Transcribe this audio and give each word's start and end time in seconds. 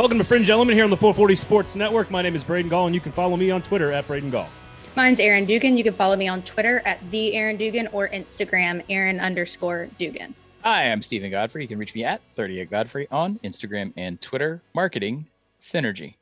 Welcome 0.00 0.16
to 0.16 0.24
Fringe 0.24 0.48
Element 0.48 0.74
here 0.74 0.84
on 0.84 0.88
the 0.88 0.96
440 0.96 1.34
Sports 1.34 1.76
Network. 1.76 2.10
My 2.10 2.22
name 2.22 2.34
is 2.34 2.42
Braden 2.42 2.70
Gall, 2.70 2.86
and 2.86 2.94
you 2.94 3.02
can 3.02 3.12
follow 3.12 3.36
me 3.36 3.50
on 3.50 3.60
Twitter 3.60 3.92
at 3.92 4.06
Braden 4.06 4.30
Gall. 4.30 4.48
Mine's 4.96 5.20
Aaron 5.20 5.44
Dugan. 5.44 5.76
You 5.76 5.84
can 5.84 5.92
follow 5.92 6.16
me 6.16 6.26
on 6.26 6.40
Twitter 6.40 6.80
at 6.86 6.98
the 7.10 7.34
Aaron 7.34 7.58
Dugan 7.58 7.86
or 7.88 8.08
Instagram 8.08 8.82
Aaron 8.88 9.20
underscore 9.20 9.90
Dugan. 9.98 10.34
Hi, 10.64 10.90
I'm 10.90 11.02
Stephen 11.02 11.30
Godfrey. 11.30 11.60
You 11.60 11.68
can 11.68 11.76
reach 11.76 11.94
me 11.94 12.02
at 12.02 12.22
38 12.30 12.70
Godfrey 12.70 13.08
on 13.10 13.38
Instagram 13.44 13.92
and 13.98 14.18
Twitter. 14.22 14.62
Marketing 14.74 15.26
Synergy. 15.60 16.14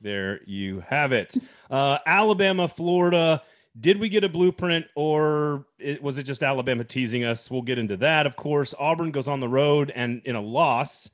There 0.00 0.40
you 0.46 0.84
have 0.88 1.10
it. 1.10 1.34
Uh, 1.68 1.98
Alabama, 2.06 2.68
Florida. 2.68 3.42
Did 3.80 3.98
we 3.98 4.08
get 4.08 4.22
a 4.22 4.28
blueprint 4.28 4.86
or 4.94 5.66
it, 5.80 6.00
was 6.00 6.18
it 6.18 6.22
just 6.22 6.44
Alabama 6.44 6.84
teasing 6.84 7.24
us? 7.24 7.50
We'll 7.50 7.62
get 7.62 7.80
into 7.80 7.96
that, 7.96 8.26
of 8.26 8.36
course. 8.36 8.74
Auburn 8.78 9.10
goes 9.10 9.26
on 9.26 9.40
the 9.40 9.48
road 9.48 9.90
and 9.92 10.22
in 10.24 10.36
a 10.36 10.40
loss. 10.40 11.10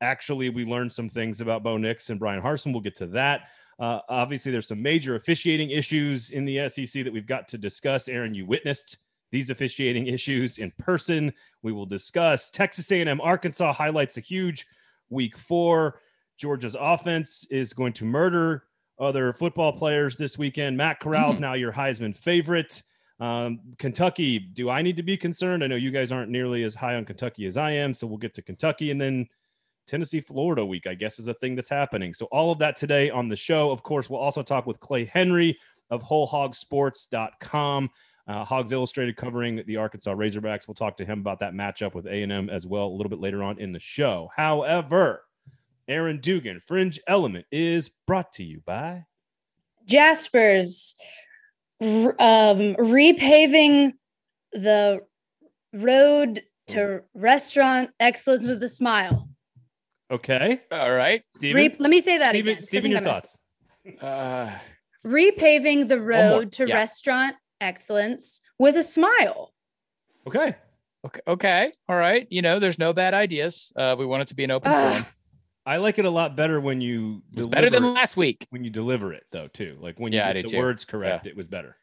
Actually, 0.00 0.48
we 0.48 0.64
learned 0.64 0.92
some 0.92 1.08
things 1.08 1.40
about 1.40 1.62
Bo 1.62 1.76
Nix 1.76 2.10
and 2.10 2.18
Bryan 2.18 2.42
Harsin. 2.42 2.72
We'll 2.72 2.80
get 2.80 2.96
to 2.96 3.06
that. 3.08 3.48
Uh, 3.78 4.00
obviously, 4.08 4.52
there's 4.52 4.68
some 4.68 4.82
major 4.82 5.14
officiating 5.14 5.70
issues 5.70 6.30
in 6.30 6.44
the 6.44 6.68
SEC 6.68 7.04
that 7.04 7.12
we've 7.12 7.26
got 7.26 7.48
to 7.48 7.58
discuss. 7.58 8.08
Aaron, 8.08 8.34
you 8.34 8.46
witnessed 8.46 8.98
these 9.32 9.50
officiating 9.50 10.06
issues 10.06 10.58
in 10.58 10.72
person. 10.78 11.32
We 11.62 11.72
will 11.72 11.86
discuss 11.86 12.50
Texas 12.50 12.90
A&M, 12.92 13.20
Arkansas 13.20 13.72
highlights 13.72 14.16
a 14.16 14.20
huge 14.20 14.66
week 15.08 15.36
four. 15.36 16.00
Georgia's 16.36 16.76
offense 16.78 17.46
is 17.50 17.72
going 17.72 17.92
to 17.94 18.04
murder 18.04 18.64
other 18.98 19.32
football 19.32 19.72
players 19.72 20.16
this 20.16 20.38
weekend. 20.38 20.76
Matt 20.76 21.00
Corral's 21.00 21.36
mm. 21.36 21.40
now 21.40 21.54
your 21.54 21.72
Heisman 21.72 22.16
favorite. 22.16 22.82
Um, 23.18 23.60
Kentucky, 23.78 24.38
do 24.38 24.70
I 24.70 24.80
need 24.82 24.96
to 24.96 25.02
be 25.02 25.16
concerned? 25.16 25.62
I 25.62 25.66
know 25.66 25.76
you 25.76 25.90
guys 25.90 26.10
aren't 26.10 26.30
nearly 26.30 26.64
as 26.64 26.74
high 26.74 26.94
on 26.94 27.04
Kentucky 27.04 27.46
as 27.46 27.56
I 27.56 27.72
am, 27.72 27.92
so 27.92 28.06
we'll 28.06 28.18
get 28.18 28.34
to 28.34 28.42
Kentucky 28.42 28.90
and 28.90 29.00
then 29.00 29.28
Tennessee 29.90 30.20
Florida 30.20 30.64
week, 30.64 30.86
I 30.86 30.94
guess, 30.94 31.18
is 31.18 31.26
a 31.26 31.34
thing 31.34 31.56
that's 31.56 31.68
happening. 31.68 32.14
So, 32.14 32.26
all 32.26 32.52
of 32.52 32.58
that 32.60 32.76
today 32.76 33.10
on 33.10 33.28
the 33.28 33.36
show. 33.36 33.70
Of 33.72 33.82
course, 33.82 34.08
we'll 34.08 34.20
also 34.20 34.42
talk 34.42 34.66
with 34.66 34.78
Clay 34.78 35.04
Henry 35.04 35.58
of 35.90 36.02
WholeHogSports.com. 36.04 37.90
Uh, 38.28 38.44
Hogs 38.44 38.70
Illustrated 38.70 39.16
covering 39.16 39.64
the 39.66 39.76
Arkansas 39.76 40.14
Razorbacks. 40.14 40.68
We'll 40.68 40.76
talk 40.76 40.96
to 40.98 41.04
him 41.04 41.18
about 41.18 41.40
that 41.40 41.54
matchup 41.54 41.94
with 41.94 42.06
A&M 42.06 42.48
as 42.48 42.64
well 42.64 42.86
a 42.86 42.94
little 42.94 43.10
bit 43.10 43.18
later 43.18 43.42
on 43.42 43.58
in 43.58 43.72
the 43.72 43.80
show. 43.80 44.30
However, 44.36 45.24
Aaron 45.88 46.20
Dugan, 46.20 46.62
Fringe 46.64 47.00
Element 47.08 47.46
is 47.50 47.90
brought 48.06 48.32
to 48.34 48.44
you 48.44 48.62
by 48.64 49.04
Jaspers, 49.86 50.94
um, 51.80 52.76
repaving 52.76 53.94
the 54.52 55.00
road 55.72 56.42
to 56.68 57.02
restaurant 57.14 57.90
excellence 57.98 58.46
with 58.46 58.62
a 58.62 58.68
smile. 58.68 59.29
Okay. 60.10 60.60
All 60.72 60.92
right. 60.92 61.22
Steven? 61.34 61.56
Re- 61.56 61.76
let 61.78 61.90
me 61.90 62.00
say 62.00 62.18
that 62.18 62.30
Steven, 62.30 62.52
again. 62.52 62.62
Steven, 62.62 62.90
your 62.90 63.00
thoughts. 63.00 63.38
Uh, 64.00 64.50
repaving 65.04 65.88
the 65.88 66.00
road 66.00 66.52
to 66.52 66.66
yeah. 66.66 66.74
restaurant 66.74 67.36
excellence 67.60 68.40
with 68.58 68.76
a 68.76 68.82
smile. 68.82 69.52
Okay. 70.26 70.56
Okay. 71.04 71.20
Okay. 71.26 71.72
All 71.88 71.96
right. 71.96 72.26
You 72.30 72.42
know, 72.42 72.58
there's 72.58 72.78
no 72.78 72.92
bad 72.92 73.14
ideas. 73.14 73.72
Uh, 73.76 73.96
we 73.98 74.04
want 74.04 74.22
it 74.22 74.28
to 74.28 74.34
be 74.34 74.44
an 74.44 74.50
open 74.50 74.70
forum. 74.70 75.06
I 75.64 75.76
like 75.76 75.98
it 75.98 76.04
a 76.04 76.10
lot 76.10 76.36
better 76.36 76.60
when 76.60 76.80
you. 76.80 77.22
It's 77.34 77.46
better 77.46 77.70
than 77.70 77.94
last 77.94 78.16
week. 78.16 78.46
When 78.50 78.64
you 78.64 78.70
deliver 78.70 79.12
it, 79.12 79.24
though, 79.30 79.48
too. 79.48 79.78
Like 79.80 80.00
when 80.00 80.12
yeah, 80.12 80.28
you 80.28 80.34
get 80.34 80.46
the 80.46 80.52
too. 80.52 80.58
words 80.58 80.84
correct, 80.84 81.26
yeah. 81.26 81.30
it 81.30 81.36
was 81.36 81.48
better. 81.48 81.76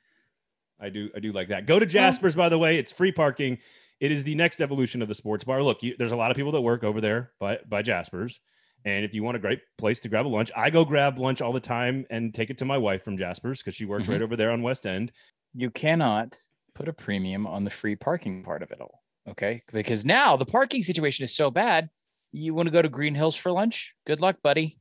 I 0.80 0.90
do. 0.90 1.10
I 1.16 1.20
do 1.20 1.32
like 1.32 1.50
that. 1.50 1.66
Go 1.66 1.80
to 1.80 1.86
Jasper's, 1.86 2.36
by 2.36 2.50
the 2.50 2.58
way. 2.58 2.78
It's 2.78 2.92
free 2.92 3.12
parking. 3.12 3.60
It 4.00 4.12
is 4.12 4.24
the 4.24 4.36
next 4.36 4.62
evolution 4.62 5.02
of 5.02 5.08
the 5.08 5.16
sports 5.16 5.44
bar. 5.44 5.64
Look, 5.64 5.82
you, 5.82 5.96
there's 5.98 6.12
a 6.12 6.16
lot 6.16 6.32
of 6.32 6.38
people 6.38 6.52
that 6.52 6.62
work 6.62 6.84
over 6.84 7.02
there 7.02 7.32
by 7.40 7.60
by 7.68 7.82
Jasper's, 7.82 8.40
and 8.86 9.04
if 9.04 9.14
you 9.14 9.24
want 9.24 9.38
a 9.38 9.40
great 9.40 9.60
place 9.78 10.00
to 10.02 10.10
grab 10.10 10.26
a 10.26 10.30
lunch, 10.30 10.52
I 10.56 10.70
go 10.70 10.86
grab 10.86 11.18
lunch 11.18 11.42
all 11.42 11.54
the 11.54 11.60
time 11.60 12.06
and 12.10 12.34
take 12.34 12.50
it 12.50 12.58
to 12.60 12.66
my 12.66 12.78
wife 12.78 13.04
from 13.04 13.18
Jasper's 13.18 13.60
because 13.60 13.76
she 13.76 13.86
works 13.86 14.04
mm-hmm. 14.04 14.14
right 14.14 14.22
over 14.22 14.36
there 14.36 14.52
on 14.52 14.62
West 14.62 14.86
End. 14.86 15.12
You 15.54 15.72
cannot 15.72 16.38
put 16.76 16.88
a 16.88 16.94
premium 16.94 17.48
on 17.48 17.64
the 17.64 17.70
free 17.70 17.96
parking 17.96 18.44
part 18.44 18.62
of 18.62 18.72
it 18.72 18.80
all, 18.80 19.02
okay? 19.28 19.64
Because 19.74 20.06
now 20.06 20.38
the 20.38 20.46
parking 20.46 20.84
situation 20.84 21.24
is 21.24 21.36
so 21.36 21.50
bad. 21.50 21.90
You 22.32 22.54
want 22.54 22.68
to 22.68 22.72
go 22.72 22.82
to 22.82 22.90
Green 22.90 23.16
Hills 23.16 23.36
for 23.36 23.52
lunch? 23.52 23.96
Good 24.06 24.22
luck, 24.22 24.38
buddy. 24.44 24.78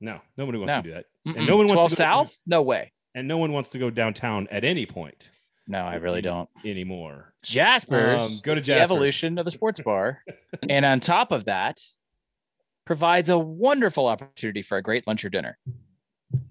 No, 0.00 0.20
nobody 0.36 0.58
wants 0.58 0.68
no. 0.68 0.76
to 0.76 0.82
do 0.82 0.94
that, 0.94 1.04
Mm-mm. 1.26 1.38
and 1.38 1.46
no 1.46 1.56
one 1.56 1.68
wants 1.68 1.94
to 1.94 2.02
go 2.02 2.08
south. 2.08 2.36
no 2.46 2.62
way. 2.62 2.92
And 3.14 3.26
no 3.26 3.38
one 3.38 3.52
wants 3.52 3.70
to 3.70 3.78
go 3.78 3.88
downtown 3.90 4.46
at 4.50 4.64
any 4.64 4.84
point. 4.84 5.30
No, 5.70 5.80
I 5.80 5.96
really 5.96 6.22
don't 6.22 6.48
anymore. 6.64 7.34
Jasper's 7.42 8.22
um, 8.22 8.40
go 8.42 8.54
to 8.54 8.60
Jasper's. 8.60 8.66
the 8.66 8.80
evolution 8.80 9.38
of 9.38 9.44
the 9.44 9.50
sports 9.50 9.80
bar, 9.80 10.22
and 10.68 10.84
on 10.86 10.98
top 10.98 11.30
of 11.30 11.44
that, 11.44 11.78
provides 12.86 13.28
a 13.28 13.38
wonderful 13.38 14.06
opportunity 14.06 14.62
for 14.62 14.78
a 14.78 14.82
great 14.82 15.06
lunch 15.06 15.26
or 15.26 15.28
dinner. 15.28 15.58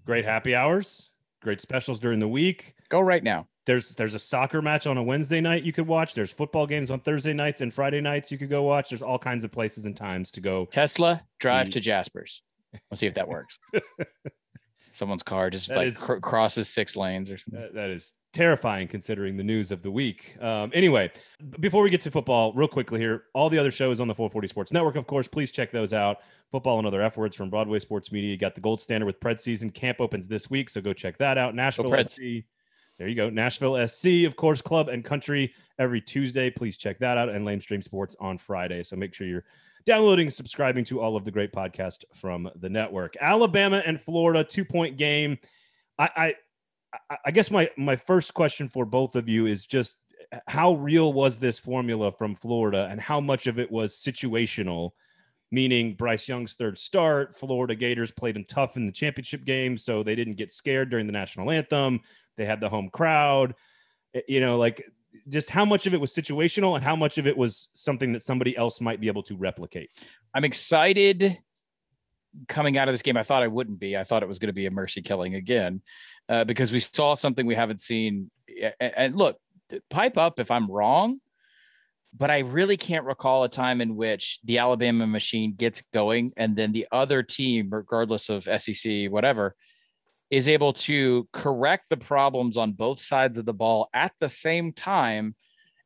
Great 0.05 0.23
happy 0.23 0.53
hours, 0.53 1.09
great 1.41 1.61
specials 1.61 1.99
during 1.99 2.19
the 2.19 2.27
week. 2.27 2.75
Go 2.89 2.99
right 2.99 3.23
now. 3.23 3.47
There's 3.65 3.95
there's 3.95 4.13
a 4.13 4.19
soccer 4.19 4.61
match 4.61 4.85
on 4.85 4.97
a 4.97 5.03
Wednesday 5.03 5.41
night 5.41 5.63
you 5.63 5.73
could 5.73 5.87
watch. 5.87 6.13
There's 6.13 6.31
football 6.31 6.67
games 6.67 6.91
on 6.91 6.99
Thursday 6.99 7.33
nights 7.33 7.61
and 7.61 7.73
Friday 7.73 8.01
nights 8.01 8.31
you 8.31 8.37
could 8.37 8.51
go 8.51 8.61
watch. 8.61 8.89
There's 8.89 9.01
all 9.01 9.19
kinds 9.19 9.43
of 9.43 9.51
places 9.51 9.85
and 9.85 9.97
times 9.97 10.31
to 10.33 10.41
go. 10.41 10.65
Tesla 10.65 11.23
drive 11.39 11.71
to 11.71 11.79
Jasper's. 11.79 12.43
We'll 12.89 12.97
see 12.97 13.07
if 13.07 13.15
that 13.15 13.27
works. 13.27 13.57
Someone's 14.91 15.23
car 15.23 15.49
just 15.49 15.69
that 15.69 15.77
like 15.77 15.87
is, 15.87 15.97
cr- 15.97 16.17
crosses 16.17 16.69
six 16.69 16.95
lanes 16.95 17.31
or 17.31 17.37
something. 17.37 17.61
that, 17.61 17.73
that 17.73 17.89
is 17.89 18.13
terrifying 18.33 18.87
considering 18.87 19.37
the 19.37 19.43
news 19.43 19.71
of 19.71 19.81
the 19.81 19.91
week. 19.91 20.35
Um, 20.41 20.71
anyway, 20.73 21.11
before 21.59 21.81
we 21.81 21.89
get 21.89 22.01
to 22.01 22.11
football, 22.11 22.53
real 22.53 22.67
quickly 22.67 22.99
here, 22.99 23.23
all 23.33 23.49
the 23.49 23.57
other 23.57 23.71
shows 23.71 23.99
on 23.99 24.07
the 24.07 24.13
440 24.13 24.47
Sports 24.47 24.71
Network, 24.71 24.95
of 24.95 25.07
course, 25.07 25.27
please 25.27 25.51
check 25.51 25.71
those 25.71 25.93
out. 25.93 26.17
Football 26.51 26.77
and 26.77 26.87
other 26.87 27.01
F 27.01 27.17
words 27.17 27.35
from 27.35 27.49
Broadway 27.49 27.79
Sports 27.79 28.11
Media. 28.11 28.29
You 28.29 28.37
got 28.37 28.55
the 28.55 28.61
gold 28.61 28.79
standard 28.79 29.05
with 29.05 29.19
Pred 29.19 29.41
season. 29.41 29.69
Camp 29.69 29.99
opens 29.99 30.27
this 30.27 30.49
week, 30.49 30.69
so 30.69 30.81
go 30.81 30.93
check 30.93 31.17
that 31.17 31.37
out. 31.37 31.55
Nashville 31.55 32.03
SC. 32.03 32.45
There 32.97 33.07
you 33.07 33.15
go. 33.15 33.29
Nashville 33.29 33.87
SC, 33.87 34.23
of 34.25 34.35
course, 34.35 34.61
club 34.61 34.89
and 34.89 35.03
country 35.03 35.53
every 35.77 36.01
Tuesday. 36.01 36.49
Please 36.49 36.77
check 36.77 36.99
that 36.99 37.17
out. 37.17 37.29
And 37.29 37.45
Lamestream 37.45 37.83
Sports 37.83 38.15
on 38.19 38.37
Friday. 38.37 38.81
So 38.81 38.95
make 38.95 39.13
sure 39.13 39.27
you're 39.27 39.45
downloading, 39.85 40.31
subscribing 40.31 40.83
to 40.85 40.99
all 40.99 41.15
of 41.15 41.23
the 41.23 41.31
great 41.31 41.51
podcasts 41.51 42.03
from 42.15 42.49
the 42.55 42.69
network. 42.69 43.15
Alabama 43.21 43.83
and 43.85 44.01
Florida, 44.01 44.43
two 44.43 44.65
point 44.65 44.97
game. 44.97 45.37
I, 45.99 46.09
I 46.15 46.33
I 47.25 47.31
guess 47.31 47.51
my 47.51 47.69
my 47.77 47.95
first 47.95 48.33
question 48.33 48.69
for 48.69 48.85
both 48.85 49.15
of 49.15 49.27
you 49.27 49.45
is 49.45 49.65
just 49.65 49.97
how 50.47 50.73
real 50.75 51.13
was 51.13 51.39
this 51.39 51.59
formula 51.59 52.11
from 52.11 52.35
Florida 52.35 52.87
and 52.89 52.99
how 52.99 53.19
much 53.19 53.47
of 53.47 53.59
it 53.59 53.71
was 53.71 53.95
situational, 53.95 54.91
meaning 55.51 55.93
Bryce 55.93 56.27
Young's 56.27 56.53
third 56.53 56.77
start, 56.77 57.37
Florida 57.37 57.75
Gators 57.75 58.11
played 58.11 58.35
them 58.35 58.45
tough 58.45 58.77
in 58.77 58.85
the 58.85 58.91
championship 58.91 59.45
game, 59.45 59.77
so 59.77 60.03
they 60.03 60.15
didn't 60.15 60.35
get 60.35 60.51
scared 60.51 60.89
during 60.89 61.07
the 61.07 61.13
national 61.13 61.51
anthem. 61.51 62.01
They 62.35 62.45
had 62.45 62.59
the 62.59 62.69
home 62.69 62.89
crowd. 62.89 63.55
Eh, 64.13 64.21
you 64.27 64.39
know, 64.39 64.57
like 64.57 64.83
just 65.29 65.49
how 65.49 65.65
much 65.65 65.87
of 65.87 65.93
it 65.93 66.01
was 66.01 66.13
situational 66.13 66.75
and 66.75 66.83
how 66.83 66.95
much 66.95 67.17
of 67.17 67.27
it 67.27 67.37
was 67.37 67.69
something 67.73 68.13
that 68.13 68.23
somebody 68.23 68.55
else 68.55 68.79
might 68.79 69.01
be 69.01 69.07
able 69.07 69.23
to 69.23 69.35
replicate. 69.35 69.91
I'm 70.33 70.45
excited 70.45 71.37
coming 72.47 72.77
out 72.77 72.87
of 72.87 72.93
this 72.93 73.01
game. 73.01 73.17
I 73.17 73.23
thought 73.23 73.43
I 73.43 73.47
wouldn't 73.47 73.79
be. 73.79 73.97
I 73.97 74.03
thought 74.03 74.23
it 74.23 74.27
was 74.27 74.39
going 74.39 74.47
to 74.47 74.53
be 74.53 74.65
a 74.65 74.71
mercy 74.71 75.01
killing 75.01 75.35
again 75.35 75.81
uh, 76.29 76.43
because 76.43 76.71
we 76.71 76.79
saw 76.79 77.13
something 77.13 77.45
we 77.45 77.55
haven't 77.55 77.81
seen. 77.81 78.31
And 78.79 79.15
look, 79.15 79.37
pipe 79.89 80.17
up 80.17 80.39
if 80.39 80.51
I'm 80.51 80.69
wrong, 80.69 81.19
but 82.15 82.31
I 82.31 82.39
really 82.39 82.77
can't 82.77 83.05
recall 83.05 83.43
a 83.43 83.49
time 83.49 83.81
in 83.81 83.95
which 83.95 84.39
the 84.43 84.57
Alabama 84.57 85.07
machine 85.07 85.53
gets 85.53 85.83
going 85.93 86.33
and 86.37 86.55
then 86.55 86.71
the 86.71 86.87
other 86.91 87.23
team, 87.23 87.69
regardless 87.71 88.29
of 88.29 88.43
SEC, 88.43 89.09
whatever, 89.09 89.55
is 90.29 90.49
able 90.49 90.73
to 90.73 91.27
correct 91.31 91.89
the 91.89 91.97
problems 91.97 92.57
on 92.57 92.73
both 92.73 92.99
sides 92.99 93.37
of 93.37 93.45
the 93.45 93.53
ball 93.53 93.89
at 93.93 94.11
the 94.19 94.29
same 94.29 94.73
time 94.73 95.35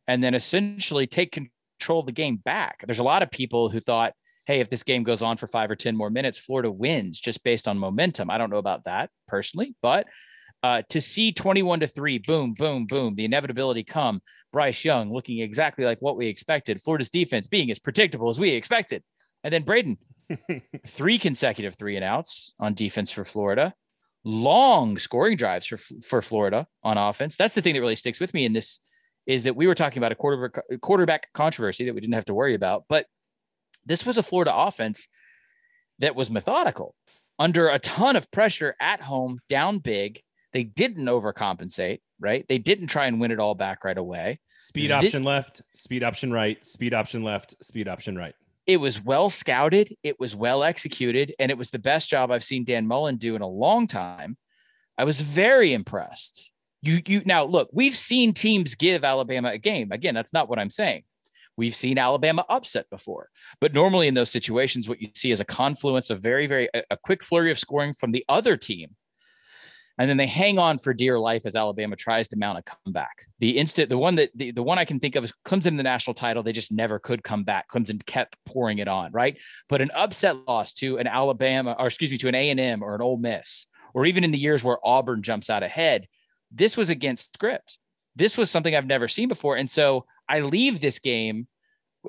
and 0.07 0.23
then 0.23 0.33
essentially 0.33 1.05
take 1.05 1.31
control 1.31 1.99
of 1.99 2.05
the 2.05 2.11
game 2.11 2.37
back. 2.37 2.83
There's 2.85 2.99
a 2.99 3.03
lot 3.03 3.23
of 3.23 3.29
people 3.29 3.69
who 3.69 3.79
thought, 3.79 4.13
hey, 4.51 4.59
if 4.59 4.69
this 4.69 4.83
game 4.83 5.03
goes 5.03 5.21
on 5.21 5.38
for 5.38 5.48
five 5.48 5.71
or 5.71 5.77
10 5.77 5.95
more 5.95 6.09
minutes, 6.09 6.38
Florida 6.38 6.69
wins 6.69 7.18
just 7.18 7.42
based 7.42 7.69
on 7.69 7.77
momentum. 7.77 8.30
I 8.30 8.38
don't 8.38 8.50
know 8.50 8.57
about 8.57 8.83
that 8.83 9.09
personally, 9.25 9.75
but 9.81 10.07
uh, 10.62 10.81
to 10.89 11.00
see 11.00 11.31
21 11.31 11.80
to 11.80 11.88
3 11.88 12.18
boom 12.19 12.53
boom 12.53 12.86
boom 12.86 13.15
the 13.15 13.25
inevitability 13.25 13.83
come 13.83 14.21
bryce 14.53 14.86
young 14.86 15.12
looking 15.12 15.39
exactly 15.39 15.86
like 15.86 16.00
what 16.03 16.15
we 16.15 16.27
expected 16.27 16.80
florida's 16.80 17.09
defense 17.09 17.48
being 17.48 17.71
as 17.71 17.80
predictable 17.80 18.30
as 18.30 18.39
we 18.39 18.51
expected 18.51 19.01
and 19.44 19.51
then 19.51 19.63
braden 19.63 19.98
three 20.88 21.18
consecutive 21.18 21.74
three 21.74 21.95
and 21.95 22.06
outs 22.06 22.53
on 22.59 22.75
defense 22.75 23.09
for 23.09 23.25
florida 23.25 23.74
long 24.24 25.00
scoring 25.00 25.36
drives 25.36 25.65
for 25.65 25.77
for 25.77 26.21
florida 26.21 26.68
on 26.83 26.95
offense 26.95 27.36
that's 27.36 27.56
the 27.56 27.62
thing 27.63 27.74
that 27.74 27.81
really 27.81 27.95
sticks 27.95 28.19
with 28.19 28.31
me 28.31 28.45
in 28.45 28.53
this 28.53 28.81
is 29.25 29.42
that 29.42 29.56
we 29.56 29.65
were 29.65 29.75
talking 29.75 29.98
about 30.00 30.12
a 30.12 30.15
quarter, 30.15 30.51
quarterback 30.80 31.33
controversy 31.33 31.86
that 31.86 31.95
we 31.95 32.01
didn't 32.01 32.13
have 32.13 32.25
to 32.25 32.36
worry 32.36 32.53
about 32.53 32.83
but 32.88 33.07
this 33.85 34.05
was 34.05 34.17
a 34.17 34.23
florida 34.23 34.53
offense 34.55 35.07
that 35.99 36.15
was 36.15 36.29
methodical 36.29 36.95
under 37.39 37.69
a 37.69 37.79
ton 37.79 38.15
of 38.15 38.29
pressure 38.31 38.75
at 38.79 39.01
home 39.01 39.39
down 39.47 39.79
big 39.79 40.21
they 40.53 40.63
didn't 40.63 41.05
overcompensate, 41.05 41.99
right? 42.19 42.45
They 42.47 42.57
didn't 42.57 42.87
try 42.87 43.05
and 43.05 43.19
win 43.19 43.31
it 43.31 43.39
all 43.39 43.55
back 43.55 43.83
right 43.83 43.97
away. 43.97 44.39
Speed 44.51 44.91
option 44.91 45.23
left, 45.23 45.61
speed 45.75 46.03
option 46.03 46.31
right, 46.31 46.63
speed 46.65 46.93
option 46.93 47.23
left, 47.23 47.55
speed 47.63 47.87
option 47.87 48.17
right. 48.17 48.35
it 48.67 48.77
was 48.77 49.01
well 49.01 49.29
scouted, 49.29 49.95
it 50.03 50.19
was 50.19 50.35
well 50.35 50.63
executed, 50.63 51.33
and 51.39 51.51
it 51.51 51.57
was 51.57 51.71
the 51.71 51.79
best 51.79 52.09
job 52.09 52.31
I've 52.31 52.43
seen 52.43 52.63
Dan 52.63 52.87
Mullen 52.87 53.17
do 53.17 53.35
in 53.35 53.41
a 53.41 53.47
long 53.47 53.87
time. 53.87 54.37
I 54.97 55.05
was 55.05 55.21
very 55.21 55.73
impressed. 55.73 56.51
You 56.81 57.01
you 57.05 57.21
now 57.25 57.43
look, 57.45 57.69
we've 57.71 57.95
seen 57.95 58.33
teams 58.33 58.75
give 58.75 59.03
Alabama 59.03 59.49
a 59.49 59.57
game. 59.57 59.91
Again, 59.91 60.13
that's 60.13 60.33
not 60.33 60.49
what 60.49 60.59
I'm 60.59 60.69
saying. 60.69 61.03
We've 61.57 61.75
seen 61.75 61.98
Alabama 61.98 62.45
upset 62.50 62.89
before, 62.89 63.30
but 63.59 63.74
normally 63.74 64.07
in 64.07 64.13
those 64.13 64.31
situations, 64.31 64.88
what 64.88 65.01
you 65.01 65.09
see 65.15 65.31
is 65.31 65.42
a 65.42 65.45
confluence 65.45 66.09
of 66.09 66.21
very, 66.21 66.48
very 66.48 66.69
a, 66.74 66.98
quick 66.98 67.24
flurry 67.24 67.51
of 67.51 67.59
scoring 67.59 67.94
from 67.94 68.12
the 68.12 68.24
other 68.30 68.57
team 68.57 68.95
and 69.98 70.09
then 70.09 70.18
they 70.18 70.25
hang 70.25 70.57
on 70.57 70.80
for 70.80 70.94
dear 70.94 71.19
life 71.19 71.45
as 71.45 71.56
Alabama 71.56 71.95
tries 71.95 72.27
to 72.30 72.38
mount 72.38 72.57
a 72.57 72.63
comeback. 72.63 73.25
The 73.38 73.57
instant, 73.57 73.89
the 73.89 74.00
one 74.00 74.15
that 74.15 74.31
the, 74.36 74.50
the 74.50 74.63
one 74.63 74.80
I 74.80 74.86
can 74.86 75.00
think 75.00 75.15
of 75.15 75.24
is 75.24 75.33
Clemson 75.45 75.77
the 75.77 75.83
national 75.83 76.13
title. 76.13 76.42
They 76.42 76.53
just 76.53 76.71
never 76.71 76.98
could 76.98 77.24
come 77.24 77.44
back. 77.44 77.69
Clemson 77.69 78.03
kept 78.06 78.36
pouring 78.45 78.80
it 78.80 78.88
on, 78.88 79.12
right? 79.12 79.38
But 79.69 79.81
an 79.81 79.92
upset 79.94 80.38
loss 80.48 80.74
to 80.75 80.98
an 80.98 81.06
Alabama, 81.06 81.75
or 81.77 81.88
excuse 81.88 82.09
me, 82.09 82.18
to 82.18 82.30
an 82.30 82.36
A 82.36 82.50
and 82.50 82.59
M 82.59 82.83
or 82.83 82.95
an 82.95 83.01
Ole 83.01 83.18
Miss, 83.18 83.68
or 83.94 84.06
even 84.06 84.24
in 84.24 84.31
the 84.31 84.39
years 84.39 84.63
where 84.63 84.80
Auburn 84.83 85.21
jumps 85.21 85.50
out 85.50 85.62
ahead, 85.62 86.07
this 86.51 86.77
was 86.77 86.89
against 86.89 87.36
script. 87.36 87.77
This 88.15 88.37
was 88.37 88.51
something 88.51 88.75
I've 88.75 88.87
never 88.87 89.07
seen 89.07 89.27
before, 89.27 89.55
and 89.55 89.69
so 89.69 90.05
I 90.27 90.41
leave 90.41 90.81
this 90.81 90.99
game 90.99 91.47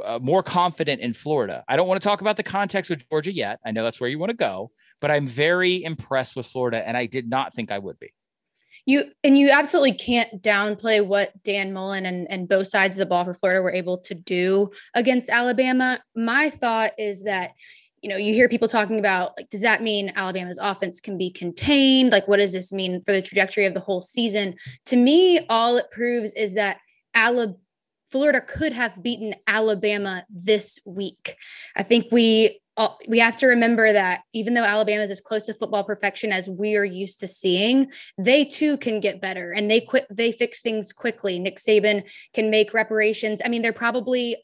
uh, 0.02 0.19
more 0.20 0.43
confident 0.43 1.00
in 1.00 1.12
Florida. 1.12 1.64
I 1.69 1.76
don't 1.76 1.88
want 1.88 2.00
to 2.00 2.08
talk 2.08 2.20
about 2.20 2.37
the 2.37 2.43
context 2.43 2.90
with 2.90 3.08
Georgia 3.10 3.32
yet. 3.32 3.60
I 3.64 3.72
know 3.72 3.84
that's 3.84 4.00
where 4.00 4.08
you 4.10 4.19
want 4.19 4.31
to 4.31 4.37
go, 4.37 4.70
but 5.00 5.10
I'm 5.10 5.26
very 5.26 5.84
impressed 5.84 6.37
with 6.37 6.46
Florida, 6.46 6.87
and 6.87 6.96
I 6.96 7.06
did 7.06 7.28
not 7.28 7.54
think 7.54 7.70
I 7.70 7.78
would 7.78 7.99
be. 7.99 8.12
You 8.84 9.12
and 9.22 9.38
you 9.38 9.50
absolutely 9.50 9.93
can't 9.93 10.43
downplay 10.43 11.04
what 11.04 11.40
Dan 11.44 11.72
Mullen 11.72 12.06
and, 12.06 12.28
and 12.31 12.48
both 12.48 12.66
sides 12.66 12.94
of 12.96 12.98
the 12.98 13.06
ball 13.06 13.25
for 13.25 13.34
Florida 13.34 13.62
were 13.62 13.72
able 13.72 13.98
to 13.98 14.14
do 14.14 14.70
against 14.94 15.31
Alabama. 15.31 16.02
My 16.16 16.50
thought 16.50 16.93
is 16.98 17.25
that 17.25 17.52
you 18.02 18.08
know, 18.08 18.16
you 18.16 18.34
hear 18.34 18.49
people 18.49 18.69
talking 18.69 18.99
about 18.99 19.32
like, 19.37 19.49
does 19.49 19.62
that 19.62 19.82
mean 19.82 20.12
Alabama's 20.16 20.58
offense 20.60 21.00
can 21.00 21.16
be 21.16 21.31
contained? 21.31 22.10
Like, 22.10 22.28
what 22.28 22.38
does 22.38 22.52
this 22.52 22.72
mean 22.72 23.00
for 23.02 23.12
the 23.12 23.22
trajectory 23.22 23.64
of 23.64 23.75
the 23.75 23.81
whole 23.81 24.02
season? 24.02 24.56
To 24.87 24.96
me, 24.96 25.46
all 25.49 25.76
it 25.76 25.90
proves 25.90 26.32
is 26.34 26.54
that 26.54 26.78
Alabama 27.14 27.56
Florida 28.12 28.43
could 28.43 28.75
have 28.75 29.02
beaten 29.02 29.34
Alabama 29.46 30.26
this 30.28 30.78
week. 30.84 31.34
I 31.75 31.82
think 31.82 32.08
we 32.12 32.60
we 33.08 33.19
have 33.19 33.37
to 33.37 33.46
remember 33.46 33.90
that 33.93 34.22
even 34.32 34.55
though 34.55 34.64
Alabama 34.64 35.02
is 35.02 35.10
as 35.10 35.20
close 35.20 35.46
to 35.46 35.55
football 35.55 35.82
perfection 35.82 36.31
as 36.31 36.48
we 36.48 36.76
are 36.76 36.84
used 36.84 37.20
to 37.20 37.28
seeing, 37.28 37.90
they 38.19 38.44
too 38.44 38.76
can 38.76 39.00
get 39.00 39.20
better 39.20 39.52
and 39.52 39.70
they 39.70 39.81
quit 39.81 40.06
they 40.10 40.31
fix 40.31 40.60
things 40.60 40.93
quickly. 40.93 41.38
Nick 41.38 41.56
Saban 41.56 42.05
can 42.34 42.50
make 42.50 42.75
reparations. 42.75 43.40
I 43.43 43.48
mean, 43.48 43.62
they're 43.62 43.72
probably 43.72 44.37